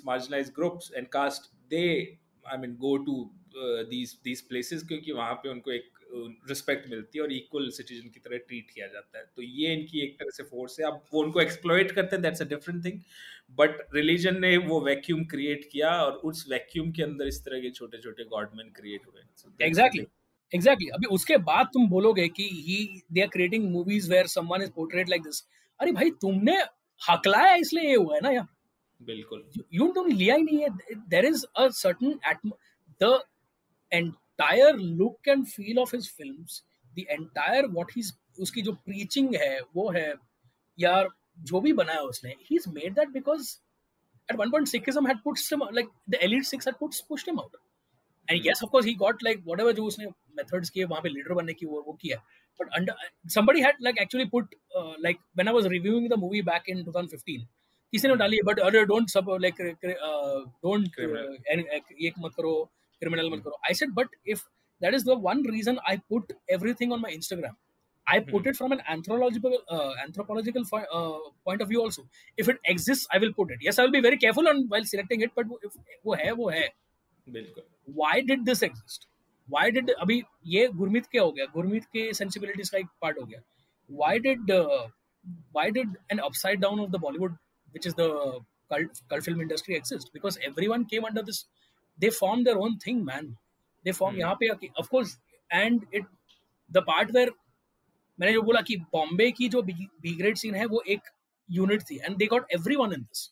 marginalized 0.06 0.52
groups 0.52 0.90
and 0.90 1.08
caste 1.10 1.46
they 1.70 2.18
i 2.44 2.56
mean 2.56 2.76
go 2.82 2.90
to 2.98 3.14
uh, 3.62 3.84
these 3.92 4.10
these 4.26 4.42
places 4.50 4.82
क्योंकि 4.88 5.12
वहाँ 5.12 5.34
पे 5.34 5.48
उनको 5.48 5.72
एक 5.72 6.00
respect 6.48 6.88
मिलती 6.90 7.18
है 7.18 7.22
और 7.24 7.32
equal 7.32 7.68
citizen 7.70 8.08
की 8.08 8.20
तरह 8.20 8.38
ट्रीट 8.48 8.70
किया 8.70 8.86
जाता 8.86 9.18
है 9.18 9.24
तो 9.36 9.42
ये 9.42 9.72
इनकी 9.72 10.00
एक 10.04 10.18
तरह 10.20 10.30
से 10.36 10.42
फोर्स 10.42 10.78
है 10.80 10.86
अब 10.86 11.02
वो 11.12 11.22
उनको 11.22 11.40
एक्सप्लॉइट 11.40 11.92
करते 11.92 12.16
हैं 12.16 12.22
that's 12.22 12.42
a 12.42 12.44
different 12.48 12.84
thing 12.84 13.00
but 13.58 13.78
religion 13.94 14.38
ने 14.40 14.56
वो 14.56 14.80
वैक्यूम 14.80 15.24
क्रिएट 15.30 15.68
किया 15.72 15.90
और 16.02 16.12
उस 16.30 16.44
वैक्यूम 16.50 16.90
के 16.92 17.02
अंदर 17.02 17.26
इस 17.26 17.40
तरह 17.44 17.60
के 17.60 17.70
छोटे 17.70 17.98
छोटे 18.02 18.24
गॉडमैन 18.24 18.68
क्रिएट 18.76 19.06
हुए 19.06 19.22
So 19.42 19.62
एग्जैक्टली 19.62 20.02
thing. 20.02 20.10
एग्जैक्टली 20.52 20.88
अभी 20.94 21.06
उसके 21.14 21.36
बाद 21.48 21.66
तुम 21.74 21.88
बोलोगे 21.88 22.28
कि 22.28 22.48
he 22.68 22.78
they 23.12 23.20
are 23.20 23.28
creating 23.32 23.70
movies 23.72 24.10
where 24.10 24.26
someone 24.26 24.62
is 24.62 24.70
portrait 24.76 25.08
like 25.08 25.22
this 25.22 25.44
अरे 25.80 25.92
भाई 25.92 26.10
तुमने 26.20 26.56
हकलाया 27.00 27.54
इसलिए 27.56 27.88
ये 27.88 27.94
हुआ 27.96 28.14
है 28.14 28.20
ना 28.22 28.30
यार? 28.30 28.46
बिल्कुल। 29.00 29.44
You 29.74 29.86
don't 29.96 30.12
लिया 30.14 30.34
ही 30.34 30.42
नहीं 30.42 30.58
है। 30.58 31.22
Is 31.22 31.44
a 31.58 31.68
certain 31.72 32.18
atm- 32.32 32.56
the 33.00 33.12
entire 33.92 34.72
look 34.78 35.30
and 35.34 35.48
feel 35.48 35.78
of 35.78 35.90
his 35.90 36.08
films 36.08 36.62
the 36.96 37.06
entire 37.10 37.62
what 37.68 37.94
he's 37.96 38.12
उसकी 38.38 38.62
जो 38.62 38.72
preaching 38.88 39.34
है 39.36 39.60
वो 39.76 39.88
है 39.90 40.12
यार 40.78 41.08
जो 41.40 41.60
भी 41.60 41.72
बनाया 41.72 42.00
उसने 42.12 42.34
he's 42.50 42.68
made 42.68 42.94
that 42.94 43.12
because 43.12 43.50
at 44.28 44.38
one 44.38 44.50
point 44.50 44.70
Sikhism 44.72 45.06
had 45.06 45.22
pushed 45.24 45.52
him 45.52 45.62
like 45.72 45.88
the 46.08 46.24
elite 46.24 46.46
six 46.46 46.64
had 46.64 46.78
put, 46.78 47.00
pushed 47.08 47.28
him 47.28 47.38
out 47.38 47.54
and 48.28 48.44
yes 48.44 48.62
of 48.62 48.70
course 48.70 48.84
he 48.84 48.94
got 48.94 49.22
like 49.22 49.40
whatever 49.44 49.72
जो 49.72 49.84
उसने 49.84 50.06
methods 50.40 50.70
किए 50.70 50.84
वहाँ 50.84 51.02
पे 51.02 51.10
leader 51.10 51.36
बनने 51.36 51.54
की 51.54 51.66
वो 51.66 51.82
वो 51.86 51.98
किया 52.02 52.20
but 52.60 52.76
under 52.78 52.94
somebody 53.36 53.62
had 53.62 53.80
like 53.80 54.00
actually 54.00 54.26
put 54.26 54.54
uh, 54.78 54.92
like 55.00 55.18
when 55.34 55.48
I 55.48 55.52
was 55.52 55.68
reviewing 55.68 56.08
the 56.08 56.20
movie 56.26 56.42
back 56.50 56.70
in 56.74 56.84
2015 56.84 57.46
किसी 57.92 58.08
ने 58.08 58.16
डाली 58.16 58.38
बट 58.46 58.58
अरे 58.60 58.84
डोंट 58.86 59.08
सब 59.10 59.36
लाइक 59.42 59.54
डोंट 59.84 60.88
Criminal. 60.96 61.38
ये 62.00 62.12
मत 62.18 62.32
करो 62.36 62.52
क्रिमिनल 63.02 63.30
मत 63.30 63.42
करो 63.44 63.58
I 63.68 63.74
said 63.74 63.90
but 63.94 64.16
if 64.28 64.42
that 64.80 64.94
is 64.94 65.04
the 65.04 65.16
one 65.24 65.44
reason 65.50 65.78
I 65.90 65.96
put 66.10 66.32
everything 66.52 66.92
on 66.92 67.00
my 67.00 67.12
Instagram 67.12 67.54
I 68.07 68.19
put 68.19 68.45
it 68.47 68.55
from 68.55 68.71
an 68.71 68.81
anthropological 68.87 69.57
uh, 69.67 69.93
anthropological 70.03 70.63
fi- 70.65 70.85
uh, 70.99 71.19
point 71.43 71.61
of 71.61 71.69
view 71.69 71.81
also. 71.81 72.07
If 72.37 72.49
it 72.49 72.57
exists, 72.65 73.07
I 73.11 73.17
will 73.17 73.33
put 73.33 73.51
it. 73.51 73.59
Yes, 73.61 73.79
I 73.79 73.83
will 73.83 73.91
be 73.91 74.01
very 74.01 74.17
careful 74.17 74.47
on 74.47 74.67
while 74.69 74.85
selecting 74.85 75.21
it, 75.21 75.33
but 75.35 75.47
if 75.63 75.77
वो 76.05 76.13
है 76.23 76.31
वो 76.41 76.49
है 76.49 76.67
बिल्कुल 77.37 77.63
why 77.85 78.21
did 78.21 78.45
this 78.45 78.61
exist 78.67 79.07
why 79.47 79.69
did 79.71 79.89
अभी 80.05 80.21
ये 80.53 80.67
गुरमीत 80.81 81.05
क्या 81.11 81.21
हो 81.23 81.31
गया 81.31 81.45
गुरमीत 81.53 81.83
के 81.95 82.09
sensibilities 82.19 82.69
का 82.69 82.77
एक 82.77 82.87
part 83.03 83.19
हो 83.19 83.25
गया 83.25 83.41
why 84.01 84.17
did 84.27 84.51
uh, 84.51 84.87
why 85.57 85.69
did 85.77 85.97
an 86.15 86.19
upside 86.29 86.61
down 86.65 86.79
of 86.85 86.91
the 86.91 86.99
Bollywood 87.05 87.37
which 87.71 87.85
is 87.85 87.93
the 87.95 88.07
cult, 88.71 89.01
cult 89.09 89.23
film 89.23 89.41
industry 89.41 89.75
exist 89.75 90.11
because 90.13 90.37
everyone 90.49 90.85
came 90.93 91.05
under 91.05 91.21
this 91.21 91.45
they 91.99 92.09
formed 92.09 92.47
their 92.47 92.57
own 92.57 92.77
thing 92.85 93.03
man 93.11 93.35
they 93.83 93.91
form 94.01 94.15
Hmm. 94.15 94.19
यहाँ 94.19 94.35
पे 94.41 94.49
आके 94.53 94.69
of 94.83 94.89
course 94.89 95.17
and 95.51 95.85
it 95.91 96.05
the 96.69 96.81
part 96.91 97.11
where 97.11 97.29
मैंने 98.20 98.32
जो 98.32 98.42
बोला 98.42 98.60
कि 98.62 98.76
बॉम्बे 98.92 99.30
की 99.32 99.48
जो 99.48 99.62
B 99.62 100.14
grade 100.14 100.36
scene 100.36 100.54
है 100.54 100.64
वो 100.66 100.82
एक 100.88 101.10
यूनिट 101.48 101.82
थी 101.82 101.96
and 101.98 102.16
they 102.16 102.26
got 102.26 102.52
every 102.54 102.76
one 102.76 102.92
in 102.92 103.00
this 103.02 103.28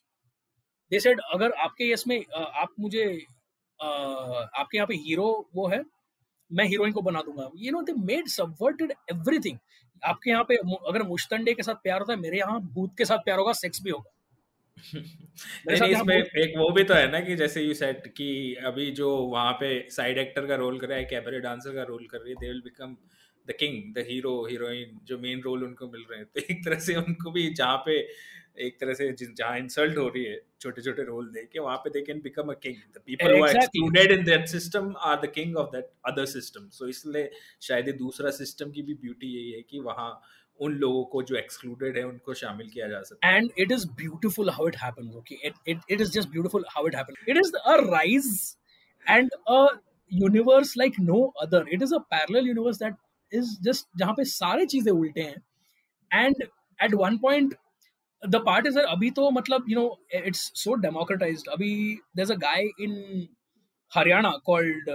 they 0.91 0.99
said 0.99 1.19
अगर 1.33 1.51
आपके 1.65 1.91
इसमें 1.93 2.19
अ, 2.19 2.39
आप 2.39 2.73
मुझे 2.79 3.05
आपके 3.79 4.77
यहाँ 4.77 4.87
पे 4.87 4.95
हीरो 4.97 5.27
वो 5.55 5.67
है 5.67 5.83
मैं 6.51 6.65
हीरोइन 6.65 6.91
को 6.93 7.01
बना 7.01 7.21
दूँगा. 7.21 7.49
You 7.57 7.71
know 7.71 7.81
they 7.81 7.93
made 8.05 8.27
subverted 8.29 8.91
everything 9.11 9.57
आपके 10.03 10.29
यहाँ 10.29 10.43
पे 10.43 10.55
अगर 10.89 11.03
मुश्तंडे 11.03 11.53
के 11.53 11.63
साथ 11.63 11.75
प्यार 11.83 11.99
होता 11.99 12.13
है 12.13 12.19
मेरे 12.19 12.37
यहाँ 12.37 12.59
भूत 12.73 12.95
के 12.97 13.05
साथ 13.05 13.17
प्यार 13.25 13.37
होगा 13.39 13.53
सेक्स 13.55 13.81
भी 13.83 13.89
होगा। 13.91 14.11
नहीं 15.69 15.89
इसमें 15.89 16.15
एक 16.15 16.53
वो 16.57 16.69
भी 16.73 16.83
तो 16.83 16.93
है 16.93 17.09
ना 17.11 17.19
कि 17.19 17.35
जैसे 17.35 17.61
यू 17.61 17.73
सेट 17.73 18.07
कि 18.17 18.29
अभी 18.65 18.89
जो 18.99 19.09
वहाँ 19.27 19.51
पे 19.59 19.69
साइड 19.91 20.17
एक्टर 20.17 20.45
का 20.47 20.55
रोल 20.55 20.79
कर 20.79 20.87
रहा 20.87 20.97
है 20.97 21.05
कैबरे 21.05 21.39
डांसर 21.41 21.75
का 21.75 21.83
रोल 21.83 22.05
कर 22.11 22.17
रही 22.19 22.31
है 22.31 22.35
they 22.41 22.47
will 22.47 22.61
become 22.63 22.95
the 23.49 23.55
king 23.59 23.93
the 23.93 24.05
hero 24.09 24.33
heroine 24.49 24.99
जो 25.07 25.17
मेन 25.19 25.41
रोल 25.41 25.63
उनको 25.63 25.87
मिल 25.91 26.05
रहे 26.09 26.19
हैं। 26.19 26.27
तो 26.35 26.41
एक 26.49 26.65
तरह 26.65 26.79
से 26.87 26.95
उनको 26.97 27.31
भी 27.31 27.49
जहाँ 27.53 27.77
पे 27.85 27.97
एक 28.65 28.79
तरह 28.79 28.93
से 28.93 29.11
जहाँ 29.21 29.57
इंसल्ट 29.57 29.97
हो 29.97 30.07
रही 30.07 30.23
है 30.23 30.39
छोटे 30.61 30.81
छोटे 30.81 31.03
रोल 31.03 31.27
दे 31.33 31.43
के 31.51 31.59
वहाँ 31.59 31.77
पे 31.83 31.89
they 31.89 32.01
can 32.07 32.19
become 32.21 32.49
a 32.51 32.53
king 32.63 32.75
the 32.95 33.01
people 33.05 33.35
who 33.35 33.43
are 33.43 33.55
excluded 33.57 34.11
in 34.11 34.23
that 34.25 34.47
system 34.49 34.93
are 35.11 35.15
the 35.21 35.31
king 35.35 35.55
of 35.57 35.69
that 35.75 35.89
other 36.07 36.25
system 36.31 36.67
so 36.77 36.87
इसलिए 36.87 37.29
शायद 37.67 37.87
ये 37.87 37.93
दूसरा 38.01 38.31
सिस्टम 38.37 38.71
की 38.71 38.81
भी 38.81 38.93
ब्यूटी 39.05 39.33
यही 39.35 39.51
है 39.51 39.61
कि 39.69 39.79
वहाँ 39.81 40.11
उन 40.59 40.73
लोगों 40.77 41.03
को 41.11 41.21
जो 41.23 41.35
एक्सक्लूडेड 41.37 41.97
है 41.97 42.03
उनको 42.03 42.33
शामिल 42.33 42.69
किया 42.69 42.87
जा 42.87 43.01
सकता 43.01 43.27
है। 43.27 43.37
And 43.37 43.51
it 43.59 43.71
is 43.71 43.87
beautiful 43.97 44.49
how 44.49 44.67
it 44.67 44.75
happens 44.77 45.15
okay 45.15 45.35
it 45.47 45.53
it 45.67 45.91
it 45.91 46.01
is 46.01 46.11
just 46.11 46.29
beautiful 46.29 46.65
how 46.69 46.87
it 46.87 46.95
happens 46.95 47.29
it 47.29 47.37
is 47.37 47.55
a 47.55 47.75
rise 47.83 48.33
and 49.05 49.31
a 49.49 49.67
universe 50.11 50.77
like 50.77 50.99
no 51.01 51.23
other 51.41 51.73
it 51.73 51.83
is 51.83 51.93
a 51.95 51.97
parallel 52.13 52.47
universe 52.47 52.77
that 52.77 52.95
is 53.31 53.55
just 53.63 53.87
जहाँ 53.97 54.13
पे 54.13 54.23
सारे 54.25 54.65
चीज़ें 54.65 54.91
उल्टे 54.91 55.21
हैं। 55.21 55.41
And 56.11 56.43
at 56.79 56.93
one 56.95 57.17
point 57.17 57.55
the 58.23 58.41
part 58.45 58.67
is 58.67 58.77
अभी 58.79 59.09
तो 59.11 59.29
मतलब 59.31 59.65
you 59.69 59.79
know 59.79 59.99
it's 60.15 60.51
so 60.55 60.73
democratised 60.81 61.49
अभी 61.53 61.71
is 62.19 62.31
a 62.31 62.35
guy 62.37 62.69
in 62.81 63.27
Haryana 63.91 64.31
called 64.45 64.89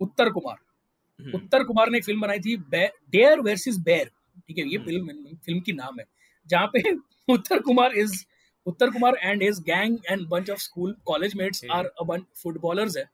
Uttar 0.00 0.30
Kumar 0.30 1.32
Uttar 1.34 1.64
Kumar 1.64 1.90
ने 1.90 1.98
एक 1.98 2.04
फ़िल्म 2.04 2.20
बनाई 2.20 2.40
थी 2.40 2.56
डेयर 2.70 3.40
वर्सेस 3.40 3.78
बेयर 3.84 4.10
ठीक 4.48 4.58
है 4.58 4.68
ये 4.68 4.78
फ़िल्म 4.78 5.10
हम्म। 5.10 5.34
फ़िल्म 5.36 5.60
की 5.60 5.72
नाम 5.72 5.98
है। 6.00 6.04
जहाँ 6.46 6.66
पे 6.74 6.92
Uttar 7.28 7.60
Kumar 7.60 7.94
is 7.98 8.24
Uttar 8.66 8.90
Kumar 8.90 9.16
and 9.16 9.42
his 9.42 9.58
gang 9.62 9.98
and 10.10 10.26
bunch 10.28 10.50
of 10.50 10.58
school 10.60 10.94
college 11.06 11.34
mates 11.36 11.64
are 11.72 11.86
a 11.86 12.04
bunch 12.04 12.24
footballers 12.42 12.96
है। 12.96 13.04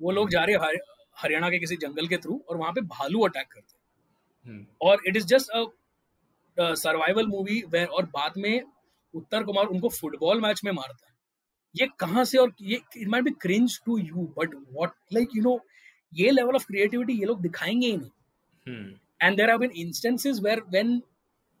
वो 0.00 0.10
लोग 0.10 0.30
जा 0.30 0.44
रहे 0.44 0.56
हैं 0.56 0.78
हरियाणा 1.16 1.50
के 1.50 1.58
किसी 1.58 1.76
जंगल 1.76 2.06
के 2.08 2.16
थ्रू 2.16 2.40
और 2.48 2.56
वहाँ 2.56 2.72
पे 2.72 2.80
भालू 2.80 3.20
अटैक 3.20 3.46
करते 3.52 3.76
हैं। 3.76 3.82
हम्म। 4.46 4.66
और 4.82 5.02
it 5.08 5.16
is 5.16 5.26
just 5.26 5.50
a 5.50 6.74
survival 6.74 7.26
movie 7.26 7.62
where 7.68 7.86
और 7.86 8.06
बाद 8.06 8.32
में 8.38 8.62
उत्तर 9.14 9.42
कुमार 9.42 9.66
उनको 9.66 9.88
फुटबॉल 9.88 10.40
मैच 10.40 10.60
में 10.64 10.72
मारता 10.72 11.06
है। 11.06 11.14
ये 11.74 11.88
कहाँ 12.00 12.24
से 12.24 12.38
और 12.38 12.52
ये 12.62 12.80
it 12.96 13.08
might 13.08 13.24
be 13.24 13.30
cringe 13.30 13.80
to 13.86 13.98
you 13.98 14.26
but 14.38 14.54
what 14.54 14.92
like 15.12 15.36
you 15.36 15.42
know 15.42 15.58
ये 16.14 16.30
लेवल 16.30 16.54
ऑफ़ 16.54 16.66
क्रिएटिविटी 16.66 17.12
ये 17.12 17.26
लोग 17.26 17.40
दिखाएँगे 17.42 17.86
ही 17.86 17.96
नहीं। 17.96 18.10
And 19.22 19.38
there 19.38 19.50
have 19.50 19.60
been 19.60 19.74
instances 19.86 20.40
where 20.40 20.60
when 20.74 21.00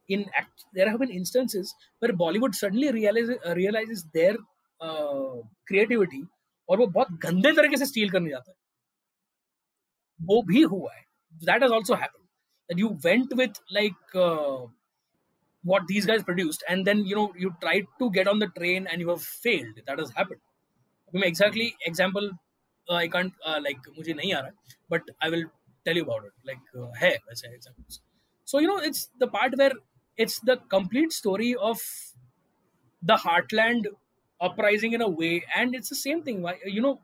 in 0.08 0.22
act, 0.38 0.62
there 0.74 0.86
have 0.88 1.00
been 1.00 1.12
instances 1.16 1.68
where 2.00 2.12
Bollywood 2.12 2.54
suddenly 2.54 2.88
realizes 2.92 3.36
uh, 3.48 3.54
realizes 3.54 4.00
their 4.16 4.32
uh, 4.80 5.34
creativity 5.70 6.22
और 6.68 6.78
वो 6.78 6.86
बहुत 6.86 7.12
गंदे 7.22 7.52
तरीके 7.52 7.76
से 7.76 7.86
स्टील 7.86 8.10
करने 8.10 8.30
जाता 8.30 8.50
है। 8.50 8.56
वो 10.29 10.41
भी 10.51 10.61
हुआ 10.61 10.93
है 10.93 11.05
that 11.47 11.61
has 11.61 11.71
also 11.71 11.95
happened 11.95 12.25
that 12.69 12.77
you 12.77 12.97
went 13.03 13.33
with 13.39 13.59
like 13.77 14.15
uh, 14.15 14.65
what 15.63 15.87
these 15.87 16.05
guys 16.05 16.23
produced 16.23 16.63
and 16.67 16.85
then 16.85 17.05
you 17.05 17.15
know 17.15 17.33
you 17.37 17.53
tried 17.61 17.85
to 17.99 18.09
get 18.11 18.27
on 18.27 18.39
the 18.39 18.47
train 18.57 18.87
and 18.91 19.01
you 19.01 19.09
have 19.09 19.21
failed 19.21 19.81
that 19.85 19.99
has 19.99 20.11
happened 20.11 20.41
I 21.09 21.17
mean, 21.17 21.23
exactly 21.23 21.75
example 21.85 22.29
uh, 22.89 22.95
I 22.95 23.07
can't 23.07 23.33
uh, 23.45 23.59
like 23.67 23.79
मुझे 23.97 24.13
नहीं 24.13 24.33
आ 24.33 24.39
रहा 24.39 24.51
but 24.89 25.13
I 25.21 25.29
will 25.29 25.45
tell 25.85 25.95
you 25.95 26.03
about 26.03 26.25
it 26.25 26.33
like 26.51 26.73
uh, 26.75 26.89
hai 27.01 27.13
वैसे 27.29 27.53
examples 27.55 28.01
so 28.45 28.59
you 28.59 28.67
know 28.67 28.77
it's 28.89 29.09
the 29.19 29.27
part 29.27 29.57
where 29.57 29.71
it's 30.25 30.39
the 30.51 30.57
complete 30.75 31.13
story 31.13 31.55
of 31.55 31.81
the 33.03 33.17
heartland 33.25 33.87
uprising 34.41 34.93
in 34.93 35.01
a 35.01 35.09
way 35.09 35.43
and 35.55 35.75
it's 35.75 35.89
the 35.89 36.01
same 36.05 36.23
thing 36.23 36.45
you 36.65 36.81
know 36.87 36.97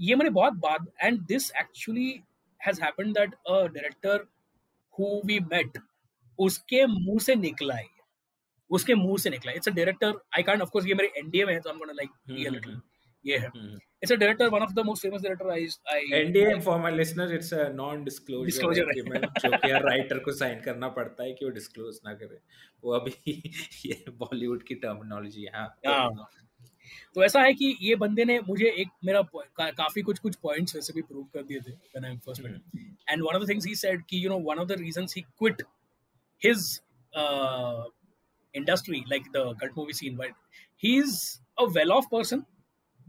ये 0.00 0.14
मैंने 0.16 0.30
बहुत 0.30 0.58
बात 0.64 0.84
and 1.06 1.26
this 1.30 1.50
actually 1.60 2.22
has 2.63 2.79
happened 2.79 3.19
that 3.19 3.35
a 3.55 3.57
director 3.77 4.17
who 4.93 5.09
we 5.29 5.39
met 5.53 5.81
उसके 6.39 6.85
मुँह 6.87 7.19
से 7.23 7.35
निकला 7.35 7.75
है 7.75 7.87
उसके 8.71 8.95
मुँह 8.95 9.17
से 9.23 9.29
निकला 9.29 9.51
it's 9.51 9.67
a 9.67 9.71
director 9.71 10.13
I 10.37 10.43
can't 10.43 10.61
of 10.61 10.69
course 10.69 10.87
ये 10.87 10.93
मेरे 11.01 11.11
एनडीए 11.19 11.45
में 11.45 11.53
है 11.53 11.59
तो 11.59 11.69
I 11.69 11.73
am 11.73 11.79
gonna 11.79 11.93
like 11.93 12.09
be 12.29 12.45
a 12.45 12.51
little 12.51 12.81
ये 13.25 13.37
है 13.37 13.49
it's 14.05 14.11
a 14.13 14.15
director 14.21 14.47
one 14.53 14.63
of 14.63 14.71
the 14.77 14.83
most 14.87 15.05
famous 15.05 15.21
director 15.25 15.49
I, 15.51 15.59
I 15.91 15.99
NDA 16.15 16.55
for 16.63 16.73
my 16.85 16.89
listeners 16.95 17.29
it's 17.35 17.51
a 17.57 17.67
non 17.75 18.01
disclosure 18.07 18.47
disclosure 18.47 18.87
agreement 18.93 19.25
जो 19.43 19.51
कि 19.57 19.71
writer 19.85 20.19
को 20.25 20.31
साइन 20.39 20.59
करना 20.61 20.87
पड़ता 20.97 21.23
है 21.23 21.33
कि 21.33 21.45
वो 21.45 21.51
डिस्क्लोज 21.59 21.99
ना 22.05 22.13
करे 22.23 22.39
वो 22.83 22.91
अभी 22.99 23.35
ये 23.85 24.03
बॉलीवुड 24.23 24.63
की 24.67 24.75
टर्मिनोलॉजी 24.83 25.43
है 25.43 25.51
हाँ 25.53 26.09
तो 27.15 27.23
ऐसा 27.23 27.41
है 27.41 27.53
कि 27.53 27.75
ये 27.81 27.95
बंदे 27.95 28.25
ने 28.25 28.39
मुझे 28.39 28.69
एक 28.71 28.89
मेरा 29.05 29.21
का, 29.21 29.69
काफ़ी 29.71 30.01
कुछ 30.01 30.19
कुछ 30.19 30.35
पॉइंट्स 30.35 30.75
वैसे 30.75 30.93
भी 30.93 31.01
प्रूव 31.01 31.23
कर 31.33 31.43
दिए 31.43 31.59
थे 31.59 31.71
when 31.71 32.05
I 32.05 32.11
am 32.11 32.17
first 32.17 32.43
mate 32.43 32.87
and 33.09 33.23
one 33.23 33.35
of 33.35 33.43
the 33.43 33.49
things 33.49 33.67
he 33.67 33.75
said 33.75 34.03
कि 34.09 34.23
you 34.25 34.29
know 34.29 34.39
one 34.39 34.59
of 34.59 34.67
the 34.67 34.79
reasons 34.79 35.15
he 35.15 35.21
quit 35.21 35.61
his 36.41 36.79
industry 38.53 39.03
like 39.09 39.23
the 39.35 39.55
cult 39.61 39.77
movie 39.77 39.93
scene 39.93 40.15
but 40.15 40.33
he 40.83 40.97
is 40.97 41.19
a 41.59 41.63
well 41.77 41.91
off 41.91 42.05
person 42.11 42.43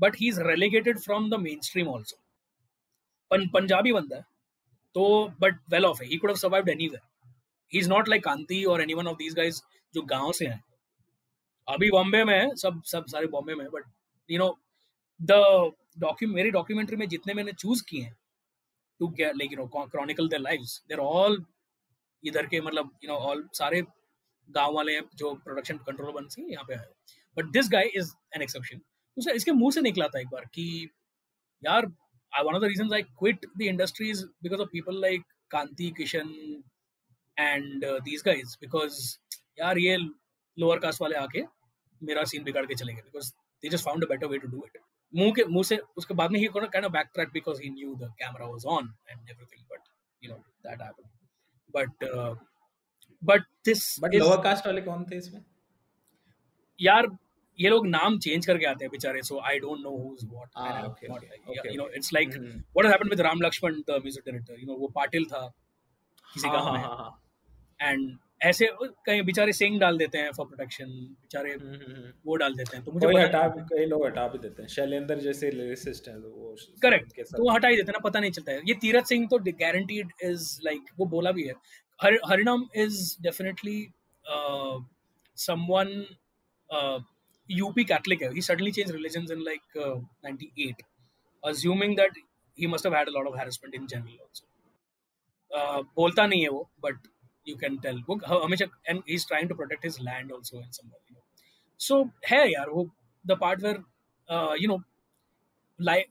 but 0.00 0.16
he 0.20 0.28
is 0.28 0.40
relegated 0.42 0.98
from 0.98 1.30
the 1.30 1.40
mainstream 1.60 1.88
also 1.88 2.20
Punjabi 3.30 3.92
बंदा 3.92 4.20
तो 4.94 5.04
but 5.40 5.56
well 5.70 5.84
off 5.84 6.02
है. 6.02 6.08
He 6.08 6.16
could 6.16 6.30
have 6.30 6.36
survived 6.36 6.68
anywhere 6.68 7.00
he 7.72 7.78
is 7.78 7.88
not 7.88 8.08
like 8.08 8.24
Kanti 8.24 8.62
और 8.64 8.82
any 8.82 8.94
of 8.94 9.16
these 9.16 9.34
guys 9.34 9.60
जो 9.94 10.02
गाँव 10.02 10.32
से 10.32 10.46
हैं. 10.46 10.62
अभी 11.68 11.90
बॉम्बे 11.90 12.22
में 12.24 12.34
है, 12.34 12.54
सब 12.56 12.82
सब 12.86 13.04
सारे 13.08 13.26
बॉम्बे 13.26 13.54
में 13.54 13.66
but 13.72 13.84
you 14.28 14.38
know 14.38 14.48
the 15.20 15.32
docu 16.00 16.28
मेरी 16.28 16.50
डॉक्यूमेंट्री 16.50 16.96
में 16.96 17.08
जितने 17.08 17.34
मैंने 17.34 17.52
चूज़ 17.52 17.82
किए 17.88 18.02
हैं 18.02 18.14
to 19.00 19.08
get 19.20 19.36
like 19.36 19.52
you 19.52 19.58
know 19.58 19.66
chronicle 19.86 20.28
their 20.28 20.42
lives 20.42 20.80
they're 20.88 20.98
all 20.98 21.44
इधर 22.22 22.46
के 22.46 22.60
मतलब 22.60 22.90
यू 23.04 23.10
नो 23.10 23.16
ऑल 23.30 23.48
सारे 23.54 23.82
गाँव 24.48 24.74
वाले 24.74 24.94
हैं 24.94 25.02
जो 25.16 25.34
प्रोडक्शन 25.44 25.76
कंट्रोल 25.86 26.12
बन 26.12 26.26
सी 26.28 26.42
यहाँ 26.52 26.64
पे 26.68 26.74
है। 26.74 26.88
But 27.36 27.50
this 27.52 27.68
guy 27.72 27.90
is 27.96 28.12
an 28.36 28.42
exception 28.42 28.80
इसके 29.16 29.52
मुँह 29.52 29.70
से 29.72 29.80
निकला 29.80 30.08
था 30.08 30.20
एक 30.20 30.28
बार 30.28 30.44
कि, 30.54 30.90
यार 31.62 31.86
one 32.32 32.54
of 32.54 32.62
the 32.62 32.66
reasons 32.66 32.92
I 32.92 33.02
quit 33.02 33.46
the 33.58 33.62
industries 33.62 34.24
because 34.42 34.60
of 34.60 34.68
people 34.72 35.00
like 35.00 35.22
Kanti 35.50 35.90
Kishan 35.96 36.28
and 37.36 37.84
these 37.84 38.22
guys 38.26 38.56
because 38.60 39.00
यार, 39.58 39.78
ये 39.78 39.96
लोअर 40.56 40.78
कास्ट 40.78 41.02
वाले 41.02 41.16
आके 41.16 41.42
मेरा 42.02 42.24
सीन 42.24 42.44
बिगाड़ 42.44 42.66
के 42.66 42.74
चलेंगे 42.74 43.02
because 43.02 43.32
they 43.62 43.68
just 43.68 43.84
found 43.84 44.04
a 44.04 44.08
better 44.08 44.26
way 44.26 44.38
to 44.38 44.48
do 44.48 44.62
it 44.66 44.78
मुँह 45.12 45.32
के 45.32 45.44
मुँह 45.44 45.64
से 45.64 45.76
उसके 45.96 46.14
बाद 46.14 46.30
में 46.30 46.38
he 46.40 46.46
kind 46.46 46.84
of 46.84 46.92
backtrack 47.14 47.28
because 47.32 47.62
he 47.62 47.70
knew 47.70 47.94
the 47.96 48.12
camera 48.18 48.46
was 48.46 48.64
on 48.66 48.94
and 49.10 49.30
everything 49.30 49.64
but 49.72 49.88
you 50.22 50.30
know 50.30 50.36
that 50.36 50.82
happened 50.82 51.08
but 51.74 52.04
but 53.22 53.42
this 53.64 53.84
but 54.00 54.14
lower 54.14 54.40
caste 54.42 54.66
वाले 54.66 54.80
कौन 54.80 55.04
थे 55.04 55.16
इसमें? 55.16 55.44
यार 56.78 57.06
ये 57.58 57.70
लोग 57.70 57.86
नाम 57.86 58.18
चेंज 58.18 58.46
करके 58.46 58.66
आते 58.66 58.84
हैं 58.84 58.90
बेचारे 58.90 59.22
so 59.22 59.40
I 59.40 59.58
don't 59.58 59.80
know 59.80 59.90
who. 59.90 60.14
Is 60.14 60.26
what 60.26 61.66
you 61.66 61.76
know 61.76 61.88
it's 61.88 62.12
like 62.12 62.28
what 62.28 62.86
happened 62.86 63.10
with 63.10 63.20
Ram 63.20 63.40
Laxman 63.42 63.80
the 63.80 63.98
music 64.02 64.24
director 64.26 64.60
you 64.60 64.66
know 64.66 64.76
वो 64.76 64.88
पाटिल 64.94 65.24
था 65.24 65.46
किसी 66.34 66.48
हाँ, 66.48 66.56
गाँव 66.56 66.66
हाँ, 66.66 67.10
में 67.80 67.88
एंड 67.88 68.10
हाँ, 68.10 68.18
ऐसे 68.44 68.68
कहीं 69.06 69.22
बेचारे 69.22 69.52
सिंग 69.52 69.78
डाल 69.80 69.98
देते 69.98 70.18
हैं 70.18 70.30
फॉर 70.36 70.46
प्रोटेक्शन 70.46 70.86
बेचारे 70.86 71.52
हम्म, 71.52 71.74
हम्म, 71.74 71.94
हम्म। 71.94 72.12
वो 72.26 72.36
डाल 72.36 72.54
देते 72.54 72.76
हैं। 72.76 72.84
तो 72.84 72.92
मुझे 72.92 73.06
हटा 73.18 73.46
कई 73.72 73.84
लोग 73.86 74.06
हटा 74.06 74.26
भी 74.28 74.38
देते 74.38 74.62
हैं। 74.62 74.68
शैलेंद्र 74.68 75.18
जैसे 75.20 75.50
लिरिसिस्ट 75.50 76.08
हैं 76.08 76.20
तो 76.22 76.30
वो 76.30 76.54
करेक्ट 76.82 77.20
तो 77.20 77.42
वो 77.42 77.50
हटा 77.50 77.68
ही 77.68 77.76
देते 77.76 77.92
हैं 77.92 77.98
ना 77.98 78.08
पता 78.08 78.20
नहीं 78.20 78.30
चलता 78.30 78.52
है। 78.52 78.60
ये 78.68 78.74
तीरथ 78.82 79.14
सिंह 79.14 79.26
तो 79.30 79.38
गारंटीड 79.60 80.12
इज़ 80.22 80.58
लाइक 80.64 80.90
वो 80.98 81.06
बोला 81.16 81.32
भी 81.32 81.46
है। 81.48 81.54
हर 82.00 82.18
Harinam 82.30 82.68
is 82.76 83.16
definitely 83.22 83.78
someone 85.36 85.96
UP 87.48 87.78
Catholic. 87.88 88.22
He 88.34 88.40
suddenly 88.40 88.70
changed 88.72 88.92
religions 88.92 89.30
in 89.30 89.42
like 89.44 89.74
uh, 89.76 89.96
98, 90.22 90.84
assuming 91.42 91.94
that 91.96 92.20
he 92.58 92.66
must 92.66 92.84
have 92.84 92.94
had 92.94 93.08
a 93.08 93.12
lot 93.16 93.26
of 93.26 93.34
harassment 93.38 93.74
in 93.74 93.86
general 93.86 94.14
also. 94.22 94.44
Uh, 95.50 95.82
बोलता 95.96 96.26
नहीं 96.26 96.42
है 96.42 96.48
वो 96.48 96.62
but 96.86 97.10
you 97.44 97.56
can 97.56 97.78
tell 97.78 97.96
Hamisha, 97.96 98.70
and 98.88 99.02
he's 99.06 99.24
trying 99.26 99.48
to 99.48 99.54
protect 99.54 99.82
his 99.84 100.00
land 100.00 100.32
also 100.32 100.58
In 100.58 100.72
some 100.72 100.90
you 101.08 101.14
know. 101.14 101.22
so 101.76 102.10
hey 102.24 102.54
yaar, 102.54 102.90
the 103.24 103.36
part 103.36 103.60
where 103.62 103.84
uh, 104.28 104.54
you 104.58 104.68
know 104.68 104.82
like 105.78 106.08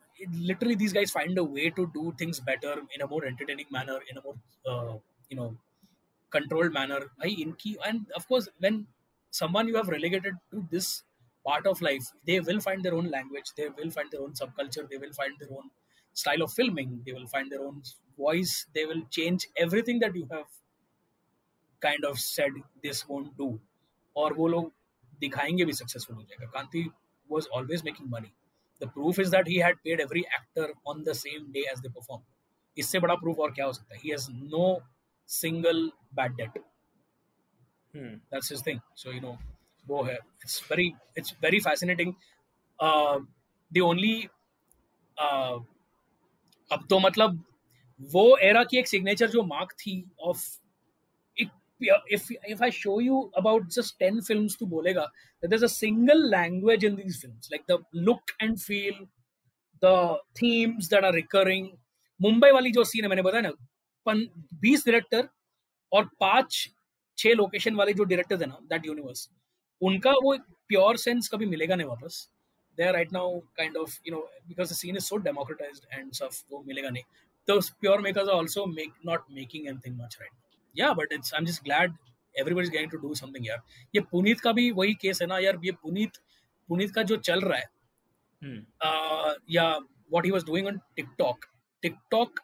literally 0.49 0.75
these 0.75 0.93
guys 0.93 1.11
find 1.11 1.37
a 1.37 1.43
way 1.43 1.69
to 1.69 1.89
do 1.93 2.13
things 2.17 2.39
better 2.39 2.73
in 2.93 3.01
a 3.01 3.07
more 3.07 3.25
entertaining 3.25 3.65
manner 3.71 3.99
in 4.09 4.17
a 4.17 4.21
more 4.21 4.35
uh, 4.71 4.97
you 5.29 5.37
know 5.37 5.55
controlled 6.29 6.73
manner 6.73 7.01
and 7.85 8.07
of 8.15 8.27
course 8.27 8.49
when 8.59 8.87
someone 9.31 9.67
you 9.67 9.75
have 9.75 9.87
relegated 9.89 10.35
to 10.51 10.67
this 10.71 11.03
part 11.45 11.65
of 11.67 11.81
life 11.81 12.05
they 12.25 12.39
will 12.39 12.59
find 12.59 12.83
their 12.83 12.95
own 12.95 13.09
language 13.09 13.49
they 13.57 13.69
will 13.77 13.91
find 13.91 14.11
their 14.11 14.21
own 14.21 14.33
subculture 14.33 14.89
they 14.89 14.97
will 14.97 15.13
find 15.13 15.33
their 15.39 15.51
own 15.57 15.69
style 16.13 16.41
of 16.41 16.51
filming 16.53 17.01
they 17.05 17.13
will 17.13 17.27
find 17.27 17.51
their 17.51 17.63
own 17.67 17.81
voice 18.17 18.65
they 18.75 18.85
will 18.85 19.03
change 19.09 19.47
everything 19.57 19.99
that 19.99 20.15
you 20.15 20.27
have 20.31 20.47
kind 21.85 22.05
of 22.09 22.19
said 22.19 22.59
this 22.85 23.03
won't 23.09 23.35
do 23.37 23.49
और 24.15 24.33
वो 24.33 24.47
लोग 24.47 24.71
दिखाएँगे 25.19 25.65
भी 25.65 25.73
successful 25.73 26.15
हो 26.15 26.23
जाएगा 26.23 26.51
कांति 26.51 26.89
was 27.29 27.47
always 27.57 27.83
making 27.83 28.09
money 28.09 28.31
the 28.81 28.87
proof 28.95 29.19
is 29.23 29.29
that 29.31 29.47
he 29.47 29.59
had 29.65 29.77
paid 29.85 30.01
every 30.01 30.23
actor 30.37 30.67
on 30.85 31.03
the 31.03 31.15
same 31.19 31.45
day 31.51 31.63
as 31.73 31.81
they 31.81 31.91
performed 31.99 32.25
इससे 32.77 32.99
बड़ा 32.99 33.15
proof 33.23 33.39
और 33.39 33.51
क्या 33.51 33.65
हो 33.65 33.73
सकता 33.73 33.95
है 33.95 34.01
he 34.01 34.13
has 34.15 34.27
no 34.53 34.67
single 35.29 35.81
bad 36.19 36.37
debt 36.41 36.61
hmm. 37.93 38.13
that's 38.31 38.53
his 38.55 38.61
thing 38.61 38.81
so 38.95 39.15
you 39.15 39.21
know 39.25 39.37
वो 39.87 40.03
है 40.03 40.15
it's 40.15 40.61
very 40.71 40.91
it's 41.17 41.33
very 41.43 41.59
fascinating 41.59 42.13
the 43.71 43.81
only 43.83 44.15
अब 46.71 46.85
तो 46.89 46.99
मतलब 46.99 47.43
वो 47.99 48.25
एरा 48.37 48.63
की 48.63 48.77
एक 48.77 48.87
सिग्नेचर 48.87 49.29
जो 49.29 49.43
मार्क 49.43 49.71
थी 49.79 50.03
of 50.19 50.45
if 52.07 52.29
if 52.45 52.61
I 52.61 52.69
show 52.69 52.99
you 52.99 53.31
about 53.35 53.69
just 53.69 53.99
10 53.99 54.21
films 54.21 54.55
to 54.57 54.65
bolega, 54.65 55.07
that 55.41 55.49
there's 55.49 55.63
a 55.63 55.69
single 55.69 56.29
language 56.29 56.83
in 56.83 56.95
these 56.95 57.17
films, 57.17 57.49
like 57.51 57.65
the 57.67 57.79
look 57.93 58.31
and 58.39 58.61
feel, 58.61 58.93
the 59.81 60.17
themes 60.35 60.89
that 60.89 61.03
are 61.03 61.13
recurring. 61.13 61.71
Mumbai 62.19 62.51
वाली 62.51 62.71
जो 62.71 62.83
scene 62.83 63.03
है 63.03 63.09
मैंने 63.09 63.21
बताया 63.21 63.41
ना 63.41 63.51
बीस 64.61 64.85
director 64.85 65.27
और 65.91 66.09
पाँच 66.19 66.67
छह 67.17 67.33
लोकेशन 67.33 67.75
वाले 67.75 67.93
जो 67.93 68.03
डायरेक्टर्स 68.03 68.41
है 68.41 68.47
ना 68.47 68.59
दैट 68.69 68.85
यूनिवर्स 68.85 69.29
उनका 69.81 70.11
वो 70.23 70.35
प्योर 70.69 70.97
सेंस 70.97 71.29
कभी 71.33 71.45
मिलेगा 71.45 71.75
नहीं 71.75 71.87
वापस 71.87 72.27
they 72.77 72.83
are 72.83 72.93
right 72.93 73.13
now 73.13 73.39
kind 73.57 73.77
of 73.77 73.99
you 74.07 74.15
know 74.15 74.21
because 74.47 74.69
the 74.69 74.75
scene 74.75 74.97
is 74.97 75.03
so 75.03 75.17
democratised 75.27 75.85
and 75.93 76.11
सफ 76.13 76.43
वो 76.51 76.63
मिलेगा 76.67 76.89
नहीं 76.89 77.03
तो 77.47 77.59
pure 77.81 78.01
makers 78.01 78.29
are 78.29 78.35
also 78.35 78.65
make 78.65 78.93
not 79.05 79.25
making 79.31 79.67
anything 79.67 79.99
much 80.01 80.17
right 80.21 80.52
yeah 80.73 80.93
but 80.93 81.15
it's 81.17 81.33
i'm 81.37 81.45
just 81.45 81.63
glad 81.63 81.93
everybody's 82.35 82.69
getting 82.69 82.89
to 82.89 82.99
do 83.05 83.15
something 83.21 83.45
यार 83.45 83.61
ये 83.95 84.01
पुनीत 84.11 84.39
का 84.41 84.51
भी 84.59 84.69
वही 84.79 84.93
केस 85.01 85.21
है 85.21 85.27
ना 85.27 85.37
यार 85.39 85.59
ये 85.65 85.71
पुनीत 85.83 86.17
पुनीत 86.69 86.93
का 86.95 87.03
जो 87.11 87.17
चल 87.29 87.41
रहा 87.41 87.57
है 87.57 87.69
hmm. 88.43 88.61
uh, 88.87 89.33
या 89.49 89.67
what 90.09 90.25
he 90.25 90.31
was 90.31 90.43
doing 90.43 90.67
on 90.71 90.81
TikTok 90.97 91.45
TikTok 91.85 92.41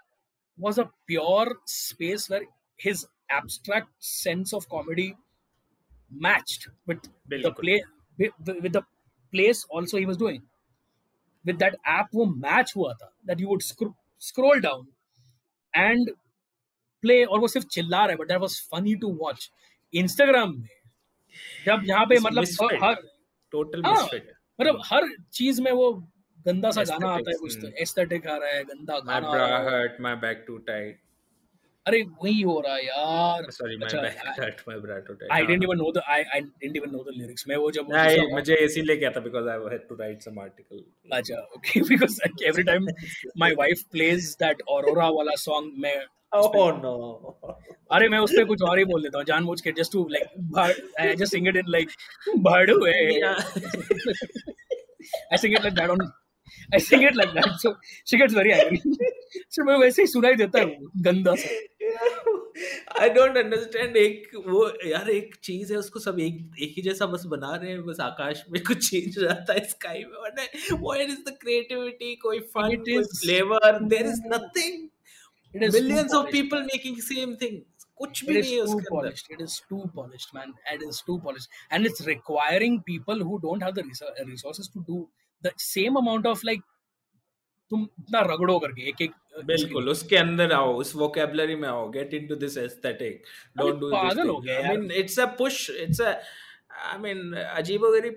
was 0.58 0.78
a 0.78 0.90
pure 1.08 1.56
space 1.66 2.30
where 2.30 2.46
his 2.86 3.06
abstract 3.30 3.90
sense 4.00 4.54
of 4.54 4.70
comedy 4.70 5.16
matched 6.12 6.70
with 6.88 7.10
the 7.30 7.52
play 7.52 7.82
with, 8.18 8.32
with 8.64 8.74
the 8.74 8.84
place 9.34 9.66
also 9.70 9.98
he 9.98 10.06
was 10.06 10.18
doing 10.18 10.42
with 11.46 11.60
that 11.60 11.76
app 11.86 12.16
वो 12.16 12.26
match 12.46 12.74
हुआ 12.78 12.94
था 13.02 13.12
that 13.26 13.44
you 13.44 13.50
would 13.50 13.64
sc- 13.64 13.94
scroll 14.30 14.60
down 14.60 14.88
and 15.74 16.12
play 17.04 17.24
और 17.24 17.40
वो 17.40 17.48
सिर्फ़ 17.48 17.68
चिल्ला 17.68 17.98
रहा 17.98 18.10
है 18.10 18.18
but 18.18 18.28
that 18.28 18.40
was 18.40 18.60
funny 18.72 18.96
to 18.96 19.12
watch 19.16 19.50
Instagram 19.94 20.54
में 20.54 20.68
जब 21.66 21.84
यहाँ 21.86 22.06
पे 22.06 22.20
मतलब 22.20 22.84
हर 22.84 22.96
टोटल 23.54 23.84
हाँ, 23.86 24.04
मतलब 24.60 24.82
हर 24.86 25.10
चीज़ 25.34 25.62
में 25.62 25.72
वो 25.72 25.92
गंदा 26.46 26.72
सा 26.72 26.84
गाना 26.84 27.08
आता 27.08 27.32
है 27.32 27.38
कुछ 27.38 27.56
तो 27.62 27.68
एस्थेटिक 27.82 28.28
आ 28.28 28.36
रहा 28.38 28.50
है 28.50 28.64
गंदा 28.64 29.00
गाना 29.00 29.88
माय 30.02 30.16
बैक 30.16 30.44
टू 30.48 30.58
टाइट 30.68 31.00
अरे 31.88 32.02
वही 32.24 32.42
हो 32.42 32.60
रहा 32.66 32.76
है 32.76 32.86
यार। 32.86 33.50
Sorry 33.52 33.78
my 33.78 34.10
heart 34.40 34.62
my 34.68 34.78
tight 34.88 35.24
I 35.32 35.46
didn't 35.46 35.64
even 35.64 35.78
know 35.78 35.92
the 35.92 36.02
I 36.16 36.24
I 36.34 36.42
didn't 36.42 36.78
even 36.78 36.92
know 36.92 37.04
the 37.04 37.16
lyrics 37.18 37.46
मैं 37.48 37.56
वो 37.64 37.72
जब 37.78 37.88
नहीं 37.94 38.28
मुझे 38.34 38.56
इसीलिए 38.66 38.98
क्या 38.98 39.12
था 39.16 39.20
because 39.28 39.48
I 39.50 39.72
had 39.74 39.88
to 39.90 39.96
write 40.02 40.22
some 40.22 40.40
article 40.40 41.18
अच्छा 41.18 41.42
okay 41.58 41.82
because 41.90 42.20
every 42.48 42.64
time 42.72 42.88
my 43.44 43.54
wife 43.60 43.84
plays 43.92 44.30
that 44.44 44.62
Aurora 44.78 45.10
वाला 45.20 45.36
सॉन्ग 45.48 45.82
मैं 45.88 45.98
Oh 46.38 46.64
no. 46.74 46.90
अरे 47.92 48.08
मैं 48.10 48.18
उस 48.26 48.32
पे 48.36 48.44
कुछ 48.46 48.62
और 48.64 48.78
ही 48.80 48.84
बोल 48.86 49.02
देता 49.04 49.18
हूँ 49.18 49.26
जानबूझ 49.26 49.60
के 49.62 49.72
just 49.78 49.92
to 49.94 50.08
like 50.12 51.16
just 51.20 51.32
sing 51.32 51.48
it 51.48 51.56
in 51.58 51.72
like 51.76 51.90
भाड़ुए 52.48 52.92
I 55.34 55.40
sing 55.44 55.56
it 55.60 55.64
like 55.66 55.76
that 55.80 55.94
on 55.94 56.04
I 56.78 56.82
sing 56.90 57.06
it 57.10 57.18
like 57.22 57.34
that 57.40 57.50
so 57.64 57.72
she 58.12 58.20
gets 58.22 58.38
very 58.40 58.54
angry. 58.54 58.80
मैं 59.66 59.78
वैसे 59.78 60.02
ही 60.02 60.08
सुनाई 60.08 60.36
देता 60.36 60.62
हूँ 60.62 60.92
गंदा 61.04 61.36
सा 61.36 61.50
आई 63.02 63.10
डोंट 63.10 63.38
अंडरस्टैंड 63.38 63.98
एक 63.98 64.30
वो 64.48 64.68
यार 64.86 65.10
एक 65.10 65.36
चीज़ 65.44 65.74
है 65.74 65.80
उसको 65.80 66.00
सब 66.00 66.20
एक 66.20 66.62
एक 66.62 66.74
ही 66.76 66.82
जैसा 66.82 67.06
बस 67.14 67.26
बना 67.34 67.56
रहे 67.56 67.72
हैं 67.72 67.84
बस 67.86 68.00
आकाश 68.02 68.44
में 68.52 68.62
कुछ 68.64 68.90
चेंज 68.90 69.18
रहता 69.20 69.54
है 69.54 69.66
स्काई 69.70 70.04
में 70.04 70.18
वरना 70.22 70.76
व्हाट 70.76 71.10
इज़ 71.10 71.20
द 71.30 71.38
क्रिएटिविटी 71.42 72.16
कोई 72.24 72.40
फन 72.56 72.76
कोई 72.78 73.04
flavour 73.18 73.80
there 73.84 74.08
is 74.08 74.22
nothing 74.34 74.88
millions 75.54 76.14
of 76.14 76.28
people 76.32 76.66
making 76.66 76.98
same 77.04 77.36
thing 77.38 77.62
कुछ 77.98 78.24
भी 78.26 78.34
नहीं 78.34 78.54
है 78.56 78.62
उसके 78.62 78.90
polished 78.90 79.32
it 79.36 79.42
is 79.46 79.56
too 79.70 79.80
polished 79.96 80.36
man 80.36 80.52
it 80.74 80.84
is 80.90 81.00
too 81.08 81.16
polished 81.24 81.58
and 81.70 81.90
it's 81.90 82.06
requiring 82.10 82.76
people 82.90 83.24
who 83.30 83.40
don't 83.46 83.66
have 83.68 83.74
the 83.80 83.84
resources 84.28 84.70
to 84.76 84.84
do 84.90 85.00
the 85.44 85.52
same 85.64 85.98
amount 85.98 86.30
of 86.32 86.46
like 86.50 86.64
तुम 87.72 87.88
इतना 88.00 88.20
रगड़ो 88.20 88.60
करके 88.60 88.88
एक 88.90 89.02
एक 89.02 89.12
बिल्कुल 89.46 89.90
उसके 89.90 90.16
अंदर 90.18 90.52
आओ 90.52 90.74
उस 90.74 90.96
वोकैबुलरी 90.96 91.56
में 91.56 91.68
आओ 91.70 91.90
get 91.90 92.14
into 92.14 92.36
this 92.36 92.58
aesthetic 92.58 93.24
don't 93.58 93.80
do 93.80 93.90
पागल 93.92 94.30
हो 94.30 94.38
गया 94.40 94.68
I 94.70 94.78
mean 94.78 94.92
it's 94.92 95.20
a 95.20 95.26
push 95.38 95.70
it's 95.70 96.02
a 96.02 96.14
I 96.72 96.98
mean 96.98 97.32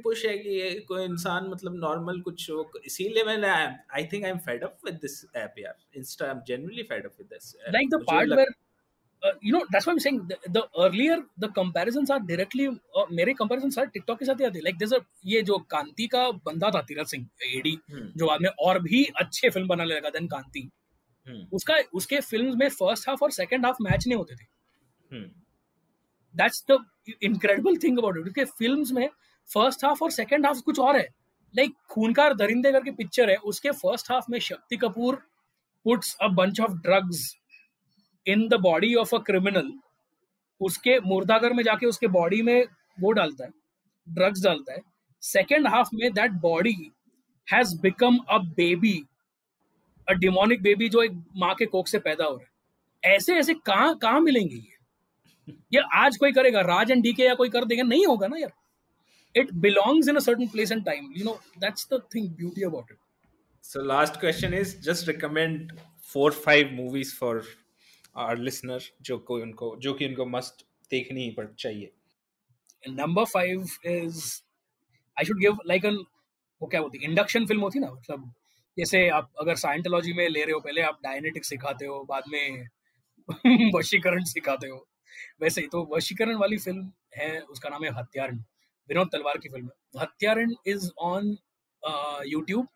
push 0.02 0.24
है 0.26 0.36
कि 0.38 0.84
कोई 0.88 1.04
इंसान 1.04 1.48
मतलब 1.50 1.74
नॉर्मल 1.74 2.20
कुछ 2.20 2.50
इसीलिए 2.86 3.24
मैंने 3.24 3.48
I 3.48 4.04
think 4.12 4.24
I 4.24 4.30
am 4.30 4.38
fed 4.38 4.64
up 4.64 4.78
with 4.84 4.94
this 4.94 5.24
app 5.36 5.54
यार. 5.58 5.74
Insta 5.96 6.24
I 6.24 6.30
am 6.30 6.40
generally 6.48 6.82
fed 6.82 7.04
up 7.04 7.12
with 7.18 7.28
this 7.32 7.54
like 7.68 7.90
the 7.90 8.02
part 8.02 8.32
where 8.32 8.54
you 9.22 9.52
know 9.52 9.60
that's 9.72 9.86
what 9.86 9.92
i'm 9.92 10.00
saying 10.00 10.20
the, 10.28 10.36
the 10.48 10.62
earlier 10.78 11.16
the 11.38 11.48
comparisons 11.48 12.10
are 12.10 12.20
directly 12.20 12.66
uh, 12.68 13.06
मेरे 13.12 13.34
comparisons 13.34 13.78
are 13.78 13.86
TikTok 13.86 14.18
के 14.18 14.24
साथ 14.24 14.40
ही 14.40 14.44
आते 14.44 14.60
like 14.60 14.78
there's 14.78 14.94
a 14.94 15.00
ये 15.26 15.42
जो 15.42 15.58
कांति 15.58 16.06
का 16.06 16.30
बंदा 16.30 16.70
था 16.70 16.80
तीरथ 16.82 17.04
सिंह 17.04 17.26
एडी 17.56 17.72
hmm. 17.72 18.06
जो 18.16 18.26
बाद 18.26 18.40
में 18.42 18.48
और 18.60 18.78
भी 18.82 19.04
अच्छे 19.04 19.50
फ़िल्म 19.50 19.68
बनाने 19.68 19.94
लगा 19.94 20.10
देन 20.10 20.26
कांति 20.26 20.70
hmm. 21.26 21.52
उसका 21.52 21.74
उसके 21.94 22.20
फिल्म्स 22.20 22.54
में 22.56 22.68
फ़र्स्ट 22.68 23.08
हाफ़ 23.08 23.18
और 23.22 23.30
सेकंड 23.30 23.66
हाफ़ 23.66 23.76
मैच 23.82 24.06
नहीं 24.06 24.16
होते 24.16 24.34
थे. 24.34 24.46
That's 26.36 26.64
the 26.70 26.84
incredible 27.22 27.76
thing 27.76 27.98
about 27.98 28.16
it 28.16 28.22
क्योंकि 28.22 28.44
फिल्म्स 28.44 28.92
में 28.92 29.08
फ़र्स्ट 29.54 29.84
हाफ़ 29.84 30.04
और 30.04 30.10
सेकंड 30.10 30.46
हाफ़ 30.46 30.60
कुछ 30.60 30.78
और 30.78 30.96
है 30.96 31.08
लाइक 31.56 31.70
like, 31.70 31.86
खूनकार 31.88 32.34
दरिंदे 32.34 32.72
करके 32.72 32.90
पिक्चर 32.90 33.30
है 33.30 33.36
उसके 33.36 33.70
फ़र्स्ट 33.70 34.12
हाफ़ 34.12 34.24
में 34.30 34.38
Shakti 34.38 34.76
Kapoor 34.76 35.22
puts 35.84 36.16
a 36.20 36.28
bunch 36.28 36.60
of 36.60 36.70
drugs 36.70 37.36
in 38.26 38.48
the 38.48 38.54
body 38.54 38.94
of 38.94 39.14
a 39.16 39.18
criminal 39.18 39.72
उसके 40.60 41.00
मुर्दागर 41.00 41.52
में 41.52 41.64
जाके 41.64 41.86
उसके 41.86 42.06
बॉडी 42.06 42.42
में 42.42 42.64
वो 43.00 43.12
डालता 43.12 43.44
है 43.44 43.50
ड्रग्स 44.08 44.42
डालता 44.42 44.72
है। 44.72 44.80
सेकेंड 45.22 45.66
हाफ़ 45.66 45.88
में 45.94 46.12
that 46.12 46.30
body 46.30 46.92
has 47.52 47.80
become 47.80 48.18
a 48.30 48.38
baby 48.38 49.04
a 50.08 50.12
demonic 50.12 50.62
baby 50.62 50.88
जो 50.88 51.02
एक 51.02 51.12
माँ 51.36 51.54
के 51.54 51.66
कोक 51.66 51.88
से 51.88 51.98
पैदा 51.98 52.24
हो 52.24 52.36
रहा 52.36 52.42
है। 52.42 53.14
ऐसे 53.14 53.34
ऐसे 53.34 53.54
कहाँ 53.54 53.98
कहाँ 53.98 54.20
मिलेंगे 54.20 54.56
ये? 54.56 55.54
ये 55.74 55.82
आज 55.94 56.16
कोई 56.16 56.32
करेगा, 56.32 56.60
राज 56.60 56.90
एंड 56.90 57.02
डीके 57.02 57.22
या 57.22 57.34
कोई 57.34 57.48
कर 57.48 57.64
देगा, 57.64 57.82
नहीं 57.82 58.06
होगा 58.06 58.26
ना 58.26 58.36
यार। 58.36 58.52
It 59.34 59.50
belongs 59.60 60.08
in 60.08 60.16
a 60.16 60.20
certain 60.20 60.48
place 60.48 60.70
and 60.70 60.84
time, 60.86 61.04
you 61.16 61.24
know, 61.24 61.34
that's 61.60 61.86
the 61.92 61.98
thing, 62.14 62.24
beauty 62.40 62.64
about 62.64 62.90
it. 62.90 62.98
So, 63.60 63.80
last 63.80 64.18
question 64.20 64.52
is, 64.52 64.74
just 64.86 65.08
recommend 65.08 65.72
four, 66.14 66.30
five 66.32 66.72
movies 66.72 67.12
for 67.12 67.42
our 68.16 68.36
listener 68.38 68.80
जो 69.02 69.18
कोई 69.18 69.42
उनको 69.42 69.76
जो 69.76 69.94
कि 69.94 70.06
उनको 70.06 70.26
मस्ट 70.26 70.66
देखनी 70.90 71.24
ही 71.24 71.30
पड़ 71.30 71.46
चाहिए। 71.58 71.92
Number 72.88 73.24
five 73.24 73.66
is 73.86 74.42
I 75.16 75.24
should 75.24 75.38
give 75.38 75.58
like 75.66 75.84
an 75.84 75.96
वो 76.62 76.68
क्या 76.68 76.80
होती 76.80 76.98
इंडक्शन 77.04 77.46
फ़िल्म 77.46 77.60
होती 77.60 77.78
ना 77.78 77.90
मतलब 77.90 78.32
जैसे 78.78 79.08
आप 79.08 79.30
अगर 79.40 79.54
साइंटोलॉजी 79.54 80.12
में 80.12 80.28
ले 80.28 80.44
रहे 80.44 80.52
हो 80.52 80.60
पहले 80.60 80.80
आप 80.80 81.00
डायनेटिक्स 81.02 81.48
सिखाते 81.48 81.86
हो 81.86 82.04
बाद 82.04 82.22
में 82.28 82.68
वशीकरण 83.74 84.24
सिखाते 84.24 84.68
हो। 84.68 84.88
वैसे 85.40 85.60
ही 85.60 85.66
तो 85.66 85.96
वशीकरण 85.96 86.36
वाली 86.36 86.56
फ़िल्म 86.56 86.92
है 87.16 87.40
उसका 87.40 87.68
नाम 87.68 87.84
है 87.84 87.90
हत्यारण 87.90 88.36
विनोद 88.88 89.08
तलवार 89.12 89.38
की 89.38 89.48
फ़िल्म 89.48 89.66
है। 89.66 90.02
Hatyarin 90.02 90.54
is 90.66 90.90
on 90.98 91.36
YouTube 92.26 92.68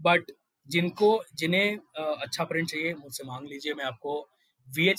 but 0.00 0.32
जिनको 0.68 1.24
जिन्हें 1.34 1.76
uh, 1.76 2.22
अच्छा 2.22 2.44
प्रिंट 2.44 2.68
चाहिए 2.68 2.94
मुझसे 2.94 3.24
मांग 3.24 3.46
लीजिए 3.46 3.74
मैं 3.74 3.84
आपको 3.84 4.30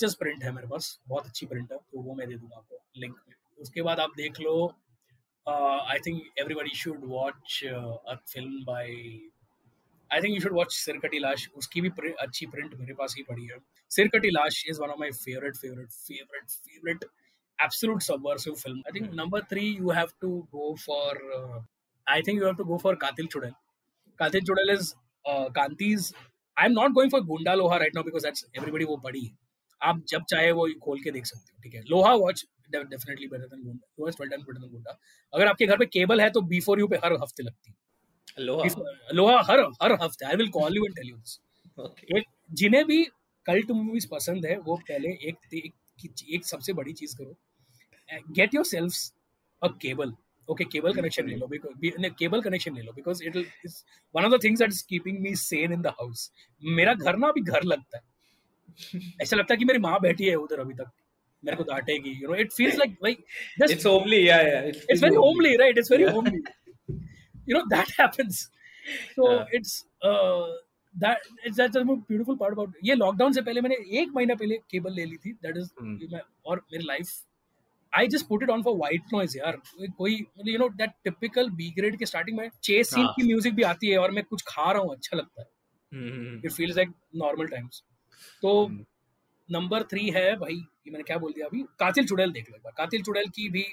एस 0.04 0.14
प्रिंट 0.20 0.44
है 0.44 0.52
मेरे 0.52 0.66
पास, 0.68 0.98
बहुत 1.08 1.26
अच्छी 1.26 1.46
प्रिंट 1.46 1.72
है 1.72 1.78
तो 1.78 2.00
वो 2.02 2.14
मैं 2.14 2.28
दे 2.28 2.34
दूँगा 2.34 2.56
आपको 2.56 2.78
लिंक 2.98 3.14
में। 3.28 3.34
उसके 3.58 3.82
बाद 3.82 4.00
आप 4.00 4.12
देख 4.16 4.40
लो 4.40 4.54
I 5.46 5.98
think 6.06 6.22
everybody 6.38 6.74
should 6.76 7.04
watch 7.04 7.62
a 7.64 8.14
film 8.14 8.64
by 8.64 8.90
I 10.10 10.20
think 10.20 10.34
you 10.34 10.40
should 10.40 10.52
watch 10.54 10.72
Sirkati 10.74 11.18
Lash 11.18 11.48
उसकी 11.56 11.80
भी 11.80 11.90
अच्छी 12.12 12.46
प्रिंट 12.46 12.74
मेरे 12.78 12.94
पास 12.94 13.14
ही 13.18 13.22
पड़ी 13.28 13.46
है। 13.46 13.58
Sirkati 13.90 14.30
Lash 14.30 14.64
is 14.68 14.80
one 14.80 14.90
of 14.90 14.98
my 15.00 15.10
favourite 15.12 15.56
favourite 15.56 15.90
favourite 15.90 16.50
favourite 16.50 17.04
absolute 17.58 18.02
subversive 18.02 18.54
film 18.54 18.78
I 18.78 19.00
think 19.00 19.12
number 19.14 19.42
three 19.50 19.66
you 19.68 19.90
have 19.90 20.08
to 20.20 20.28
go 20.52 20.74
for 20.86 21.18
I 22.06 22.22
think 22.22 22.38
you 22.38 22.44
have 22.46 22.54
to 22.56 22.64
go 22.64 22.76
for 22.82 22.94
Qatil 23.02 23.26
Chudail 23.26 23.52
Qatil 24.20 24.44
Chudail 24.46 24.70
is 24.70 24.92
Kanti's 25.26 26.12
I 26.56 26.66
am 26.66 26.72
not 26.72 26.90
going 26.92 27.10
for 27.10 27.20
Gunda 27.26 27.54
Loha 27.54 27.76
right 27.78 27.94
now 27.94 28.04
because 28.04 28.24
that's 28.24 28.46
everybody 28.56 28.84
वो 28.84 28.96
पड़ी 29.04 29.24
है। 29.24 29.30
आप 29.82 30.02
जब 30.08 30.24
चाहे 30.30 30.50
वो 30.52 30.66
खोल 30.82 31.00
के 31.02 31.10
देख 31.10 31.26
सकते 31.26 31.52
हो 31.52 31.62
ठीक 31.62 31.74
है? 31.74 31.82
Loha 31.90 32.14
watch 32.16 32.44
definitely 32.70 33.26
better 33.28 33.46
then 33.46 33.62
गुंडा 33.62 33.86
लोहा 33.98 34.08
इज़ 34.08 34.16
बेटर 34.20 34.36
देन 34.42 34.68
गुंडा 34.70 34.98
अगर 35.32 35.46
आपके 35.46 35.66
घर 35.66 35.78
पे 35.78 35.86
केबल 35.88 36.20
है 36.20 36.28
तो 36.30 36.40
बी 36.52 36.60
फॉर 36.60 36.80
यू 36.80 36.88
पे 36.88 36.96
हर 37.04 37.12
हफ़्ते 37.22 37.42
लगती 37.42 37.70
है। 37.70 37.76
लोहा? 38.38 39.40
हर 39.42 39.60
हर 39.82 39.92
हफ़्ते। 40.02 40.26
I 40.26 40.36
will 40.36 40.48
call 40.50 40.76
you 40.76 40.84
and 40.84 40.94
tell 40.96 41.08
you 41.08 41.16
this 41.16 41.38
एक 42.16 42.24
जिन्हें 42.60 42.84
भी 42.86 43.02
कल्ट 43.46 43.70
मूवीज़ 43.72 44.06
पसंद 44.10 44.46
है 44.46 44.56
वो 44.60 44.76
पहले 44.88 45.08
एक 45.28 45.54
एक, 45.54 45.72
एक 46.28 46.44
सबसे 46.46 46.72
बड़ी 46.72 46.92
चीज़ 46.92 47.16
करो। 47.16 47.36
Get 48.36 48.54
yourself 48.64 48.92
a 49.62 49.68
cable 49.82 50.14
okay 50.48 50.64
cable 50.64 50.92
connection 50.94 51.28
ले 51.28 51.36
लो। 51.36 51.46
बिकॉज़ 51.46 52.08
केबल 52.18 52.40
कनेक्शन 52.42 52.74
ले 52.76 52.82
लो। 52.82 52.92
Because 52.92 53.22
it 53.24 53.36
one 54.14 54.24
of 54.24 54.32
the 54.32 54.42
things 54.44 54.60
that 54.60 54.70
is 54.70 54.84
keeping 54.88 55.18
me 55.22 55.34
sane 55.36 55.72
in 55.72 55.82
the 55.82 55.86
house 56.00 56.30
मेरा 56.62 56.94
घर 56.94 57.16
ना 57.16 57.28
अभी 57.28 57.40
घर 57.42 57.62
लगता 57.64 57.96
है। 57.96 58.02
ऐसा 59.22 59.36
लगता 59.36 59.54
है 59.54 59.58
कि 59.58 59.64
मेरी 59.64 59.78
माँ 59.78 59.98
बैठी 60.02 60.28
है 60.28 60.34
उधर 60.36 60.60
अभी 60.60 60.74
तक। 60.74 60.90
मेरे 61.42 61.56
को 61.56 61.62
डांटेगी 61.64 62.10
you 62.22 62.28
know 62.28 62.34
it 62.40 62.52
feels 62.52 62.76
like 62.78 62.96
like 63.04 63.24
just 63.60 63.72
it's 63.72 63.86
homely 63.86 64.28
yeah 64.28 64.40
yeah 64.48 64.60
it's 64.62 65.02
very 65.02 65.16
homely 65.16 65.56
right 65.56 65.78
it's 65.78 65.92
very 65.92 66.04
homely 66.16 66.42
know 67.48 67.60
that 67.70 67.88
happens. 67.94 68.36
So 69.14 69.24
yeah. 69.28 69.54
it's 69.58 69.70
uh 70.08 70.44
that 70.94 71.24
it's 71.48 71.56
that's 71.60 71.78
a 71.80 71.82
beautiful 72.10 72.36
part 72.42 72.76
ये 72.84 72.94
lockdown 72.94 73.32
से 73.32 73.42
पहले 73.42 73.60
मैंने 73.60 73.76
एक 74.00 74.12
महीना 74.16 74.34
पहले 74.34 74.56
cable 74.70 74.92
ले 74.94 75.04
ली 75.04 75.16
थी 75.16 75.32
दैट 75.32 75.56
इज़ 75.56 75.68
hmm. 75.80 76.20
और 76.46 76.62
मेरी 76.72 76.84
life 76.84 77.10
I 77.92 78.08
just 78.08 78.26
put 78.28 78.42
it 78.42 78.50
on 78.50 78.62
for 78.62 78.76
white 78.76 79.12
noise 79.12 79.36
यार। 79.38 79.60
कोई 79.98 80.14
you 80.46 80.58
know 80.58 80.68
that 80.76 80.90
typical 81.04 81.50
B 81.60 81.70
grade 81.78 81.98
के 81.98 82.06
स्टार्टिंग 82.06 82.38
में 82.38 82.48
चेस 82.62 82.94
सीन 82.94 83.06
की 83.16 83.26
म्यूज़िक 83.26 83.54
भी 83.54 83.62
आती 83.72 83.90
है 83.90 83.98
और 83.98 84.10
मैं 84.10 84.24
कुछ 84.24 84.42
खा 84.48 84.70
रहा 84.72 84.82
हूँ 84.82 84.94
अच्छा 84.94 85.16
लगता 85.16 85.42
है। 85.42 85.48
It 86.44 86.52
feels 86.52 86.76
like 86.76 86.92
normal 87.24 87.46
times 87.46 87.82
तो 88.42 88.68
नंबर 89.48 89.80
hmm. 89.80 89.90
थ्री 89.90 90.08
है 90.10 90.36
भाई 90.36 90.54
ये 90.54 90.90
मैंने 90.90 91.02
क्या 91.02 91.16
बोल 91.18 91.32
दिया 91.32 91.46
अभी? 91.46 91.62
कातिल 91.78 92.06
चुड़ैल 92.06 92.32
देख 92.32 92.50
लो 92.50 92.56
एक 92.56 92.62
बार। 92.62 92.72
कातिल 92.76 93.02
चुड़ैल 93.02 93.28
की 93.28 93.48
भी 93.48 93.64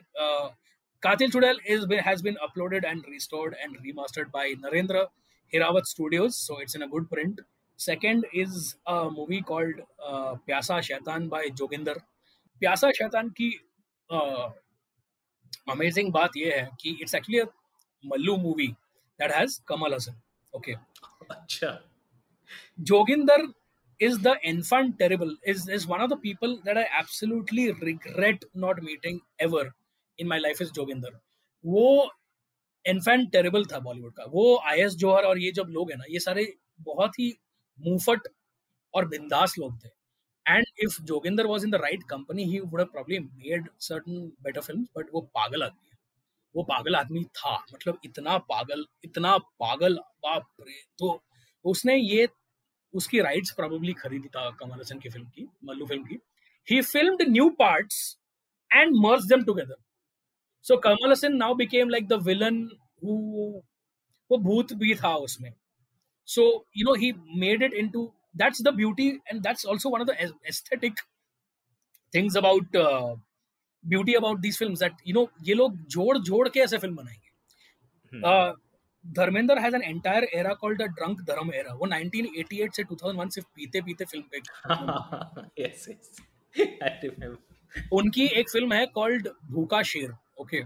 Qatil 1.04 1.32
Chudail 1.32 1.60
is 1.68 1.94
has 2.08 2.24
been 2.24 2.36
uploaded 2.42 2.86
and 2.86 3.04
restored 3.10 3.56
and 3.60 3.78
remastered 3.82 4.30
by 4.34 4.54
Narendra 4.66 5.08
Hirawat 5.54 5.86
studios 5.86 6.32
so 6.32 6.60
it's 6.62 6.76
in 6.76 6.82
a 6.82 6.88
good 6.88 7.08
print 7.08 7.42
second 7.80 8.26
is 8.34 8.74
a 8.88 9.02
movie 9.10 9.40
called 9.42 9.82
Pyasa 10.02 10.80
Shaitan 10.82 11.28
by 11.30 11.50
Joginder. 11.50 12.00
Pyasa 12.62 12.92
Shaitan 12.92 13.30
की 13.30 13.50
अमेजिंग 15.70 16.08
uh, 16.08 16.14
बात 16.14 16.38
यह 16.38 16.56
है 16.56 16.70
कि 16.82 16.98
it's 17.02 17.16
actually 17.16 17.40
a 17.40 17.46
Mallu 18.04 18.36
movie 18.38 18.68
that 19.20 19.32
has 19.32 19.60
Kamal 19.68 19.94
Haasan 19.94 20.22
okay 20.54 20.74
अच्छा। 21.30 21.80
Joginder 22.80 23.48
is 24.00 24.18
the 24.20 24.34
infant 24.44 24.98
terrible, 25.00 25.32
is 25.44 25.68
is 25.70 25.86
one 25.88 26.02
of 26.02 26.10
the 26.10 26.18
people 26.18 26.54
that 26.66 26.78
I 26.78 26.86
absolutely 27.00 27.72
regret 27.74 28.44
not 28.56 28.82
meeting 28.82 29.20
ever 29.40 29.64
in 30.20 30.28
my 30.28 30.38
life 30.38 30.62
is 30.62 30.72
Joginder. 30.72 31.12
वो 31.64 32.12
infant 32.86 33.32
terrible 33.32 33.66
था 33.66 33.80
बॉलीवुड 33.80 34.14
का। 34.14 34.26
वो 34.30 34.58
I 34.66 34.80
S 34.80 34.94
जोहर 34.96 35.24
और 35.24 35.40
ये 35.40 35.52
जब 35.52 35.68
लोग 35.70 35.92
हैं 35.92 35.98
ना, 35.98 36.04
ये 36.10 36.20
सारे 36.20 36.54
बहुत 36.82 37.20
ही 37.20 37.34
मुंहफट 37.80 38.28
और 38.94 39.08
बिंदास 39.08 39.56
लोग 39.60 39.78
थे। 39.86 39.90
And 40.46 40.66
if 40.84 41.02
Joginder 41.04 41.46
was 41.46 41.66
in 41.66 41.72
the 41.72 41.76
right 41.76 42.04
company 42.10 42.44
he 42.44 42.60
would 42.60 42.82
probably 42.92 43.20
made 43.20 43.70
certain 43.80 44.22
better 44.44 44.62
film 44.62 44.88
but 44.98 45.10
वो 45.14 45.22
पागल 45.22 45.64
आदमी 45.64 45.90
है। 45.92 45.98
वो 46.56 46.64
पागल 46.64 46.96
आदमी 46.96 47.24
था। 47.24 47.56
मतलब 47.74 48.00
इतना 48.06 48.38
पागल 48.38 48.86
इतना 49.04 49.38
पागल, 49.38 49.96
बाप 49.96 50.48
रे। 50.62 50.82
तो 51.00 51.22
उसने 51.66 51.96
ये 51.96 52.28
उसकी 52.94 53.20
राइट्स 53.22 53.52
प्रॉब्ली 53.56 53.94
खरीदी 53.94 54.28
था 54.28 54.50
कमल 54.60 54.80
हसन 54.80 55.00
की 55.00 55.10
फ़िल्म 55.10 55.26
की 55.26 55.48
मल्लू 55.66 55.86
फ़िल्म 55.86 56.04
की। 56.04 56.20
He 56.68 56.82
filmed 56.82 57.22
new 57.30 57.50
parts 57.60 58.18
and 58.72 58.96
merge 59.06 59.26
them 59.30 59.44
together 59.46 59.76
so 60.66 60.78
Kamal 60.86 61.12
Haasan 61.12 61.36
now 61.38 61.56
became 61.56 61.90
like 61.90 62.08
the 62.08 62.22
villain 62.28 62.64
वो 63.04 64.38
भूत 64.38 64.74
भी 64.80 64.96
था 64.96 65.16
उसमें। 65.18 65.52
So 66.28 66.44
you 66.78 66.86
know 66.86 66.94
he 67.02 67.12
made 67.40 67.64
it 67.64 67.74
into 67.74 68.12
that's 68.40 68.60
the 68.66 68.72
beauty 68.80 69.06
and 69.32 69.46
that's 69.46 69.66
also 69.74 69.90
one 69.92 70.02
of 70.04 70.08
the 70.08 70.16
aesthetic 70.50 71.00
things 72.14 72.36
about 72.42 72.76
uh, 72.82 73.16
beauty 73.84 74.18
about 74.20 74.44
these 74.44 74.60
films 74.62 74.84
that 74.84 75.00
you 75.10 75.16
know 75.16 75.24
ये 75.48 75.54
लोग 75.54 75.80
जोड़ 75.96 76.18
जोड़ 76.28 76.50
के 76.50 76.60
ऐसे 76.60 76.78
फ़िल्म 76.78 76.96
बनाएँगे। 76.96 78.22
Uh, 78.32 78.52
Dharmendra 79.06 79.58
has 79.60 79.76
an 79.76 79.84
entire 79.84 80.24
era 80.34 80.54
called 80.56 80.82
the 80.82 80.86
drunk 80.92 81.22
Dharam 81.24 81.54
era 81.54 81.74
वो 81.74 81.88
1988 81.88 82.76
से 82.76 82.84
2001 82.86 83.30
सिर्फ़ 83.30 83.48
पीते 83.56 83.82
पीते 83.82 84.06
फ़िल्म 84.06 84.26
पे 84.32 85.62
यस 85.62 85.88
यस 85.90 87.38
उनकी 87.94 88.26
एक 88.40 88.50
फ़िल्म 88.50 88.74
है 88.74 88.86
कॉल्ड 88.94 89.28
भूखा 89.52 89.82
शेर 89.86 90.14
ओके 90.40 90.64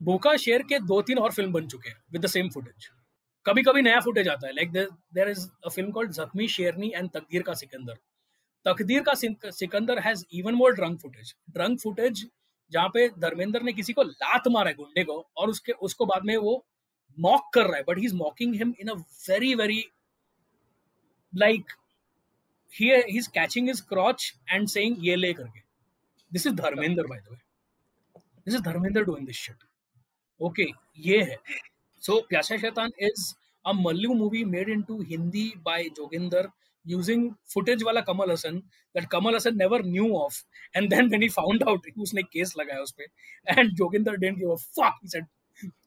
भूखा 0.00 0.36
शेर 0.38 0.62
के 0.62 0.78
दो 0.86 1.00
तीन 1.02 1.18
और 1.18 1.32
फ़िल्म 1.32 1.52
बन 1.52 1.66
चुके 1.66 1.88
हैं 1.88 1.96
विद 2.12 2.22
द 2.22 2.26
सेम 2.28 2.48
फुटेज 2.50 2.88
कभी 3.46 3.62
कभी 3.62 3.82
नया 3.82 4.00
फुटेज 4.00 4.28
आता 4.28 4.46
है 4.46 4.52
like 4.54 4.72
there 4.72 5.28
is 5.28 5.48
a 5.64 5.68
film 5.68 5.90
called 5.90 6.12
Zakhmi 6.12 6.48
Sherni 6.48 6.92
and 6.96 7.10
Taqdeer 7.10 7.42
Ka 7.42 7.54
Sikandar 7.54 7.98
Taqdeer 8.66 9.02
Ka 9.02 9.14
Sikandar 9.52 9.98
has 9.98 10.24
even 10.34 10.54
more 10.54 10.74
drunk 10.74 11.00
footage 11.00 11.34
drunk 11.50 11.80
footage 11.80 12.26
जहाँ 12.72 12.88
पे 12.88 13.08
धर्मेंद्र 13.18 13.60
ने 13.62 13.72
किसी 13.72 13.92
को 13.92 14.02
लात 14.02 14.48
मारा 14.48 14.68
है 14.68 14.74
गुंडे 14.76 15.04
को 15.04 15.20
और 15.36 15.50
उसके 15.50 15.72
उसको 15.80 16.06
बाद 16.06 16.24
में 16.24 16.36
वो 16.38 16.54
मॉक 17.18 17.50
कर 17.54 17.66
रहा 17.66 17.76
है 17.76 17.82
but 17.88 17.98
he 17.98 18.04
is 18.06 18.14
mocking 18.16 18.54
him 18.54 18.74
in 18.80 18.88
a 18.88 18.94
very 19.28 19.54
very 19.54 19.84
like 21.32 21.72
he 22.74 22.92
is 23.18 23.28
catching 23.34 23.68
is 23.70 23.82
crotch 23.88 24.32
and 24.50 24.68
saying 24.68 24.96
ले 25.18 25.32
करके. 25.32 25.60
This 26.32 26.46
is 26.46 26.54
Dharmendra 26.54 27.06
by 27.06 27.18
the 27.18 27.30
way 27.30 27.36
this 28.16 28.54
is 28.54 28.62
Dharmendra 28.62 29.04
doing 29.04 29.26
this 29.26 29.36
shit 29.36 29.64
okay 30.40 30.66
ये 31.00 31.22
है. 31.22 31.36
So 32.02 32.12
so, 32.12 32.28
Pyasa 32.28 32.56
Shaitan 32.56 32.90
is 33.00 33.32
a 33.64 33.72
Mallu 33.74 34.14
movie 34.14 34.44
made 34.44 34.68
into 34.82 35.00
Hindi 35.02 35.52
by 35.64 35.88
Joginder 35.96 36.48
using 36.86 37.30
footage 37.52 37.82
वाला 37.82 38.00
Kamal 38.00 38.30
Haasan 38.30 38.58
that 38.94 39.08
Kamal 39.12 39.36
Haasan 39.36 39.56
never 39.58 39.84
knew 39.84 40.12
of 40.16 40.42
and 40.76 40.88
then 40.90 41.08
then 41.08 41.22
he 41.22 41.28
found 41.28 41.62
out 41.68 41.86
उसने 41.98 42.22
case 42.22 42.54
लगाया 42.58 42.80
उस 42.80 42.92
पर 43.00 43.58
and 43.58 43.72
Joginder 43.76 44.16
didn't 44.16 44.38
give 44.38 44.52
a 44.52 44.56
fuck 44.56 44.98
he 45.02 45.08
said 45.08 45.24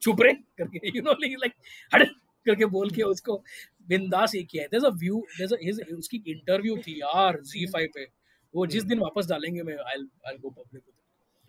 छुप 0.02 0.22
रहे 0.22 0.34
करके 0.34 0.98
you 0.98 1.02
know 1.02 1.14
like 1.22 1.54
हट 1.94 2.08
करके 2.46 2.66
बोल 2.66 2.90
के 2.90 3.02
उसको 3.04 3.44
बिंदास 3.88 4.36
ये 4.36 4.44
किया 4.44 4.64
there 4.64 4.78
is 4.78 4.86
a 4.86 4.96
view 4.96 5.26
there 5.38 5.70
is 5.70 5.82
उसकी 5.96 6.24
इंटरव्यू 6.28 6.78
थी 6.78 7.00
यार 7.02 7.41
Z5 7.44 7.88
पे। 7.96 8.08
वो 8.54 8.66
जिस 8.68 8.84
दिन 8.84 9.00
वापस 9.00 9.28
डालेंगे 9.30 9.64
मैं 9.64 9.78
I 9.78 10.04
I 10.28 10.38
go 10.38 10.50
public 10.50 10.84
with 10.84 10.96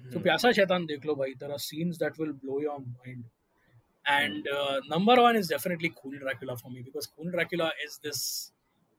तो 0.00 0.14
hmm. 0.14 0.22
प्यासा 0.22 0.52
शैतान 0.52 0.86
देख 0.86 1.06
लो 1.06 1.14
भाई 1.14 1.34
there 1.34 1.56
scenes 1.58 1.96
that 1.96 2.20
will 2.20 2.32
blow 2.32 2.60
your 2.62 2.80
mind 2.80 3.24
and 4.04 4.48
number 4.90 5.20
one 5.20 5.36
is 5.36 5.48
definitely 5.48 5.88
cool 5.88 6.16
Dracula 6.18 6.54
for 6.54 6.72
me 6.72 6.82
because 6.82 7.08
cool 7.16 7.30
Dracula 7.30 7.70
is 7.84 7.98
this 8.04 8.22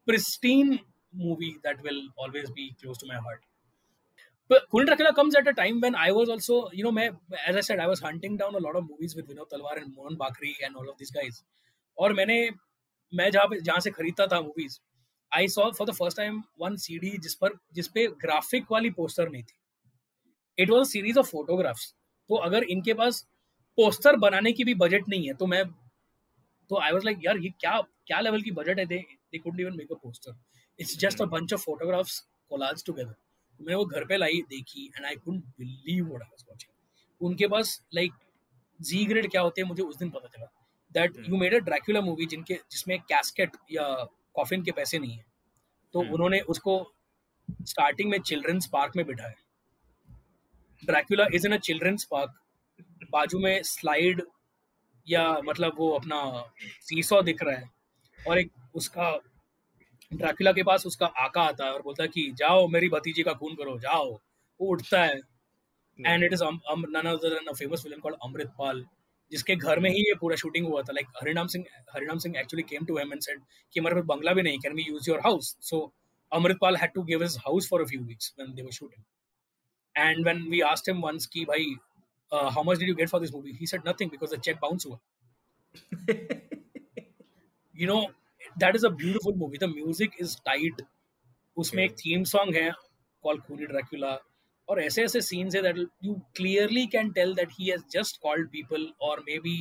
pristine 0.08 0.78
movie 1.16 1.50
that 1.66 1.82
will 1.82 2.02
always 2.20 2.50
be 2.52 2.70
close 2.82 3.00
to 3.00 3.08
my 3.08 3.18
heart 3.18 3.46
But 4.52 4.64
Cool 4.70 4.84
Dracula 4.86 5.14
comes 5.14 5.36
at 5.36 5.48
a 5.48 5.54
time 5.54 5.80
when 5.80 5.96
I 5.96 6.12
was 6.12 6.28
also, 6.28 6.70
you 6.74 6.84
know, 6.84 6.92
as 7.48 7.56
I 7.56 7.62
said, 7.62 7.80
I 7.80 7.88
was 7.88 8.02
hunting 8.02 8.36
down 8.36 8.56
a 8.56 8.60
lot 8.60 8.76
of 8.76 8.88
movies 8.88 9.16
with 9.16 9.30
Vinod 9.30 9.50
Talwar 9.50 9.76
and 9.82 9.96
Mohan 9.96 10.18
Bakri 10.18 10.56
and 10.66 10.76
all 10.76 10.90
of 10.90 10.98
these 10.98 11.12
guys. 11.18 11.44
और 11.98 12.14
मैंने 12.14 12.38
मैं 13.14 13.30
जहाँ 13.32 13.48
पे 13.48 13.60
जहाँ 13.62 13.80
से 13.86 13.92
खरीदता 13.92 14.28
था 14.34 14.40
movies 14.42 14.80
I 15.32 15.48
saw 15.54 15.70
for 15.78 15.88
the 15.90 15.94
first 15.94 16.18
time 16.18 16.42
one 16.62 16.76
CD 16.84 17.12
जिस 17.24 17.36
पर 17.44 17.58
जिस 17.76 17.88
पे 17.96 18.08
ग्राफिक 18.26 18.72
वाली 18.72 18.90
पोस्टर 19.00 19.30
नहीं 19.30 19.44
थी. 19.44 19.56
It 20.58 20.70
was 20.70 20.86
series 20.88 21.20
of 21.20 21.30
photographs 21.32 21.94
तो 22.30 22.36
अगर 22.50 22.64
इनके 22.76 22.94
पास 23.04 23.26
पोस्टर 23.78 24.16
बनाने 24.26 24.52
की 24.52 24.64
भी 24.64 24.74
बजट 24.84 25.10
नहीं 25.10 25.28
है 25.28 25.34
तो 25.34 25.46
मैं 25.54 25.64
तो 26.70 26.80
आई 26.82 26.92
वाज 26.92 27.06
लाइक 27.06 27.26
यार 27.26 27.38
ये 27.38 27.50
क्या 27.60 27.80
क्या 28.08 28.20
लेवल 28.20 28.42
की 28.42 28.52
बजट 28.52 28.80
है? 28.80 28.86
They 28.86 29.04
they 29.32 29.38
could 29.38 29.60
even 29.60 29.78
make 29.78 29.92
a 29.92 29.96
poster 30.04 30.40
it's 30.80 30.98
just 31.00 31.22
a 31.22 31.26
bunch 31.36 31.54
of 31.54 31.62
photographs 31.62 32.20
collage 32.50 32.86
together 32.86 33.16
मैं 33.62 33.76
वो 33.76 33.86
घर 33.86 34.06
पे 34.06 34.18
लाई 34.18 34.42
देखी 34.50 34.86
and 34.98 35.06
I 35.06 35.16
couldn't 35.16 35.44
believe 35.60 36.06
what 36.06 36.22
I 36.22 36.30
was 36.30 36.46
watching 36.50 37.26
उनके 37.28 37.48
पास 37.48 37.82
लाइक 37.96 38.14
जी 38.80 39.06
ग्रेड 39.06 39.30
क्या 39.32 39.42
होते 39.42 39.62
हैं 39.62 39.68
मुझे 39.68 39.84
उस 39.84 39.98
दिन 39.98 40.10
पता 40.10 40.28
चला। 40.28 40.46
That 40.92 41.18
you 41.30 41.38
made 41.38 41.54
a 41.54 41.58
Dracula 41.58 42.02
movie 42.02 42.26
जिनके 42.26 42.54
जिसमें 42.72 42.98
कैस्केट 43.00 43.58
या 43.72 43.88
कॉफिन 44.34 44.64
के 44.64 44.72
पैसे 44.72 45.00
नहीं 45.00 45.18
है। 45.18 45.26
तो 45.94 46.00
hmm. 46.00 46.14
उन्होंने 46.14 46.40
उसको 46.40 46.94
स्टार्टिंग 47.64 48.10
में 48.10 48.20
चिल्ड्रंस 48.20 48.70
पार्क 48.74 48.96
में 48.96 49.06
बिठाया। 49.06 49.34
Dracula 50.86 51.26
is 51.34 51.48
in 51.48 51.54
a 51.54 51.58
children's 51.58 52.08
park 52.12 52.34
बाजू 53.12 53.40
में 53.40 53.64
स्लाइड 53.64 54.22
या 55.08 55.28
मतलब 55.46 55.76
वो 55.78 55.90
अपना 55.92 56.22
सीसो 56.82 57.22
दिख 57.22 57.44
रहा 57.44 57.56
है। 57.56 57.70
और 58.28 58.40
एक 58.40 58.52
उसका 58.76 59.12
ड्रैकुला 60.14 60.52
के 60.52 60.64
पास 60.64 60.86
उसका 60.86 61.06
आका 61.06 61.42
आता 61.42 61.66
है 61.66 61.72
और 61.72 61.82
बोलता 61.82 62.04
है 62.04 62.10
कि 62.10 62.32
जाओ 62.38 62.68
मेरी 62.68 62.90
भतीजी 62.90 63.24
का 63.24 63.34
खून 63.34 63.56
करो 63.56 63.80
जाओ। 63.80 64.10
वो 64.62 64.68
उठता 64.68 65.04
है। 65.04 65.20
And 66.06 66.24
it 66.24 66.34
is 66.34 66.44
famous 66.44 67.84
film 67.84 68.00
called 68.00 68.18
Amritpal 68.24 68.86
जिसके 69.32 69.56
घर 69.56 69.80
में 69.80 69.90
ही 69.90 70.00
ये 70.00 70.14
पूरा 70.22 70.36
शूटिंग 70.36 70.68
हुआ 70.68 70.82
था। 70.82 70.94
Like 70.94 71.08
Harinam 71.22 71.48
Singh 71.48 71.66
Harinam 71.94 72.18
Singh 72.18 72.38
actually 72.40 72.64
came 72.64 72.86
to 72.86 72.98
him 72.98 73.14
and 73.14 73.22
said 73.22 73.42
कि 73.74 73.80
हमारे 73.80 73.96
पास 73.96 74.06
बंगला 74.06 74.34
भी 74.34 74.42
नहीं 74.42 74.60
can 74.60 74.74
we 74.74 74.84
use 74.84 75.10
your 75.10 75.20
house 75.20 75.56
so 75.62 75.94
Amritpal 76.34 76.76
had 76.76 76.94
to 76.94 77.04
give 77.04 77.24
his 77.24 77.38
house 77.38 77.70
for 77.70 77.82
a 77.82 77.86
few 77.86 78.02
weeks 78.02 78.34
when 78.40 78.54
they 78.54 78.62
were 78.62 78.72
shooting 78.72 79.04
and 79.98 80.24
when 80.24 80.44
we 80.50 80.62
asked 80.62 80.90
him 80.90 81.02
once 81.02 81.26
कि 81.26 81.46
भाई 81.46 81.76
uh, 82.32 82.50
how 82.50 82.64
much 82.64 82.80
did 82.80 82.88
you 82.88 82.96
get 82.96 83.10
for 83.10 83.20
this 83.20 83.34
movie? 83.34 83.54
He 83.54 83.66
said 83.66 83.84
nothing 83.86 84.10
because 84.10 84.30
the 84.30 84.38
check 84.38 84.60
bounced 84.60 84.88
over. 84.88 85.00
you 87.74 87.88
that 88.58 88.76
is 88.76 88.84
a 88.84 88.90
beautiful 88.92 89.36
movie. 89.36 89.58
The 89.58 89.68
music 89.70 90.18
is 90.20 90.36
tight. 90.46 90.82
उसमें 91.58 91.84
एक 91.84 91.94
theme 91.98 92.24
song 92.24 92.56
है 92.56 92.70
call 93.24 93.40
खूनी 93.48 93.66
Dracula 93.66 94.12
और 94.68 94.80
ऐसे 94.82 95.04
ऐसे 95.04 95.22
scenes 95.22 95.56
है 95.56 95.62
that 95.62 95.78
you 96.04 96.14
clearly 96.36 96.86
can 96.92 97.12
tell 97.14 97.34
that 97.36 97.50
he 97.60 97.70
has 97.70 97.82
just 97.94 98.22
called 98.22 98.50
people 98.50 98.88
और 99.08 99.20
maybe 99.40 99.56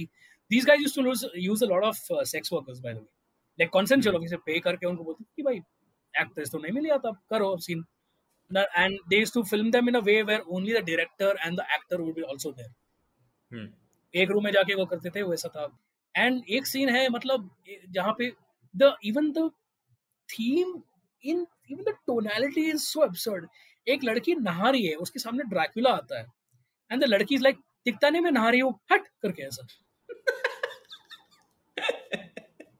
these 0.51 0.67
guys 0.67 0.83
used 0.83 0.97
to 0.97 1.41
use 1.41 1.65
a 1.65 1.69
lot 1.69 1.85
of 1.85 1.97
sex 2.33 2.53
workers 2.53 2.79
by 2.81 2.95
the 2.95 2.97
way 2.97 3.03
like 3.59 3.71
consensual 3.73 4.17
officer 4.17 4.37
pay 4.47 4.59
करके 4.69 4.87
उनको 4.87 5.05
बोलते 5.05 5.25
कि 5.37 5.43
भाई 5.43 5.61
एक्टर्स 6.15 6.51
तो 6.53 6.59
नहीं 6.59 6.73
मिली 6.73 6.91
आता 6.99 7.13
करो 7.31 7.57
scene 7.69 7.85
and 8.51 8.99
they 9.11 9.19
used 9.19 9.35
to 9.35 9.45
film 9.45 9.71
them 9.71 9.89
in 9.89 9.95
a 9.95 10.01
way 10.01 10.23
where 10.23 10.43
only 10.51 10.73
the 10.73 10.83
director 10.83 11.35
and 11.45 11.57
the 11.57 11.65
actor 11.75 12.03
would 12.03 12.17
be 12.17 12.23
also 12.23 12.53
there 12.53 12.73
Hmm. 13.53 13.67
एक 14.15 14.31
रूम 14.31 14.45
में 14.45 14.51
जाके 14.53 14.75
वो 14.75 14.85
करते 14.87 15.11
थे 15.11 15.23
वैसा 15.23 15.49
था 15.49 15.67
एंड 16.15 16.43
एक 16.57 16.67
सीन 16.67 16.89
है 16.89 17.09
मतलब 17.09 17.51
जहाँ 17.91 18.15
पे 18.19 18.31
the 18.74 18.96
even 19.06 19.32
the 19.32 19.50
theme 20.30 20.82
in 21.24 21.46
even 21.72 21.84
the 21.84 21.96
tonality 22.08 22.70
is 22.70 22.82
so 22.82 23.06
absurd 23.08 23.48
एक 23.88 24.04
लड़की 24.04 24.36
नहा 24.36 24.70
रही 24.70 24.86
है 24.86 24.96
उसके 25.06 25.20
सामने 25.20 25.44
ड्रैकुला 25.50 25.90
आता 25.96 26.20
है 26.20 26.26
एंड 26.92 27.04
द 27.04 27.08
लड़की 27.08 27.36
इज 27.36 27.42
लाइक 27.42 27.58
दिखता 27.86 28.10
नहीं 28.10 28.22
मैं 28.22 28.32
नहा 28.32 28.50
रही 28.50 28.60
हूँ 28.60 28.80
हट 28.92 29.08
करके 29.24 29.44
ऐसा 29.44 29.68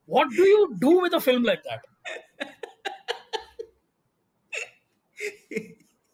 what 0.08 0.28
do 0.30 0.44
you 0.48 0.74
do 0.78 0.90
with 1.02 1.14
a 1.14 1.20
film 1.20 1.42
like 1.42 1.62
that 1.64 1.82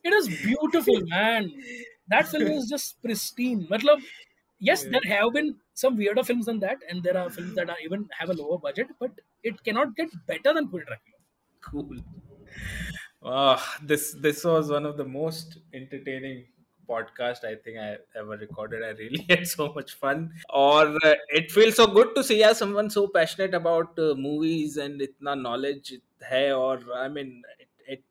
it 0.04 0.14
is 0.18 0.28
beautiful 0.28 1.00
man 1.10 1.50
that 2.08 2.28
film 2.28 2.48
is 2.52 2.68
just 2.70 2.96
pristine 3.02 3.66
matlab 3.72 4.06
yes 4.60 4.84
there 4.94 5.06
have 5.10 5.32
been 5.34 5.50
some 5.82 5.96
weirder 5.96 6.24
films 6.30 6.46
than 6.46 6.62
that 6.64 6.88
and 6.88 7.02
there 7.02 7.18
are 7.18 7.28
films 7.36 7.54
that 7.60 7.74
are 7.74 7.78
even 7.84 8.08
have 8.20 8.30
a 8.30 8.38
lower 8.40 8.58
budget 8.58 8.88
but 8.98 9.22
it 9.42 9.62
cannot 9.64 9.96
get 9.96 10.08
better 10.26 10.54
than 10.54 10.68
Puri 10.68 10.84
Dracula 10.84 11.18
cool 11.60 11.96
uh, 13.22 13.60
this 13.82 14.14
this 14.20 14.44
was 14.44 14.70
one 14.70 14.84
of 14.84 14.96
the 14.96 15.04
most 15.04 15.58
entertaining 15.72 16.44
podcast 16.88 17.44
I 17.44 17.54
think 17.54 17.78
I 17.78 17.96
ever 18.18 18.36
recorded. 18.36 18.82
I 18.82 18.90
really 18.90 19.24
had 19.28 19.46
so 19.46 19.72
much 19.72 19.94
fun. 19.94 20.32
Or 20.50 20.86
uh, 21.04 21.14
it 21.28 21.50
feels 21.50 21.76
so 21.76 21.86
good 21.86 22.14
to 22.16 22.24
see 22.24 22.40
yeah, 22.40 22.52
someone 22.52 22.90
so 22.90 23.06
passionate 23.08 23.54
about 23.54 23.98
uh, 23.98 24.14
movies 24.14 24.76
and 24.76 25.00
itna 25.00 25.40
knowledge 25.40 25.92
hai 26.30 26.50
or 26.52 26.80
I 26.94 27.08
mean 27.08 27.42
it, 27.58 27.68
it 27.86 28.02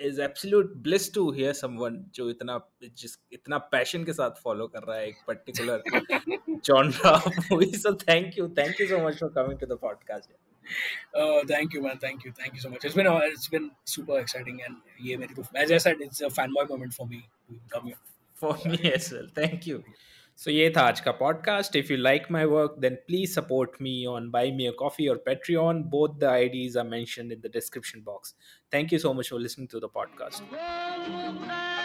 is 0.00 0.18
absolute 0.18 0.82
bliss 0.82 1.08
to 1.10 1.30
hear 1.30 1.54
someone 1.54 2.04
जो 2.14 2.28
इतना 2.30 2.60
जिस 3.02 3.18
इतना 3.32 3.70
passion 3.70 4.04
के 4.04 4.12
साथ 4.12 4.42
follow 4.42 4.68
कर 4.74 4.86
रहा 4.88 4.96
है 4.96 5.08
एक 5.08 5.24
particular 5.30 5.80
genre 6.70 7.14
of 7.14 7.50
movie. 7.50 7.72
So 7.72 7.94
thank 7.94 8.36
you, 8.36 8.48
thank 8.60 8.78
you 8.78 8.88
so 8.88 9.00
much 9.00 9.18
for 9.18 9.30
coming 9.30 9.58
to 9.58 9.66
the 9.66 9.76
podcast. 9.76 10.28
uh, 11.14 11.40
thank 11.46 11.72
you 11.72 11.82
man 11.82 11.98
thank 11.98 12.24
you 12.24 12.32
thank 12.42 12.54
you 12.54 12.60
so 12.60 12.70
much 12.70 12.84
it's 12.84 12.94
been 12.94 13.06
uh, 13.06 13.20
it's 13.22 13.48
been 13.48 13.70
super 13.84 14.18
exciting 14.18 14.60
and 14.66 14.76
ये 15.06 15.16
मेरी 15.16 15.34
तो 15.34 15.46
as 15.64 15.72
I 15.72 15.78
said 15.86 16.06
it's 16.08 16.20
a 16.20 16.30
fanboy 16.40 16.68
moment 16.68 16.94
for 17.00 17.06
me 17.06 17.24
to 17.48 17.60
come 17.74 17.86
here 17.86 18.00
for 18.38 18.56
me 18.64 18.92
as 18.92 19.12
well. 19.12 19.28
Thank 19.34 19.66
you. 19.66 19.82
So 20.36 20.50
ये 20.50 20.70
था 20.76 20.82
आज 20.88 21.00
का 21.06 21.18
podcast. 21.20 21.78
If 21.80 21.90
you 21.90 21.96
like 21.96 22.30
my 22.36 22.44
work, 22.46 22.76
then 22.84 22.98
please 23.08 23.34
support 23.34 23.80
me 23.86 23.94
on 24.06 24.30
Buy 24.36 24.44
Me 24.60 24.68
a 24.68 24.72
Coffee 24.84 25.08
or 25.08 25.16
Patreon. 25.28 25.82
Both 25.96 26.18
the 26.20 26.30
IDs 26.44 26.76
are 26.76 26.88
mentioned 26.92 27.32
in 27.32 27.40
the 27.40 27.52
description 27.58 28.06
box. 28.12 28.34
Thank 28.70 28.92
you 28.92 29.00
so 29.06 29.14
much 29.20 29.34
for 29.34 29.40
listening 29.48 29.68
to 29.76 29.80
the 29.80 29.88
podcast. 29.88 31.81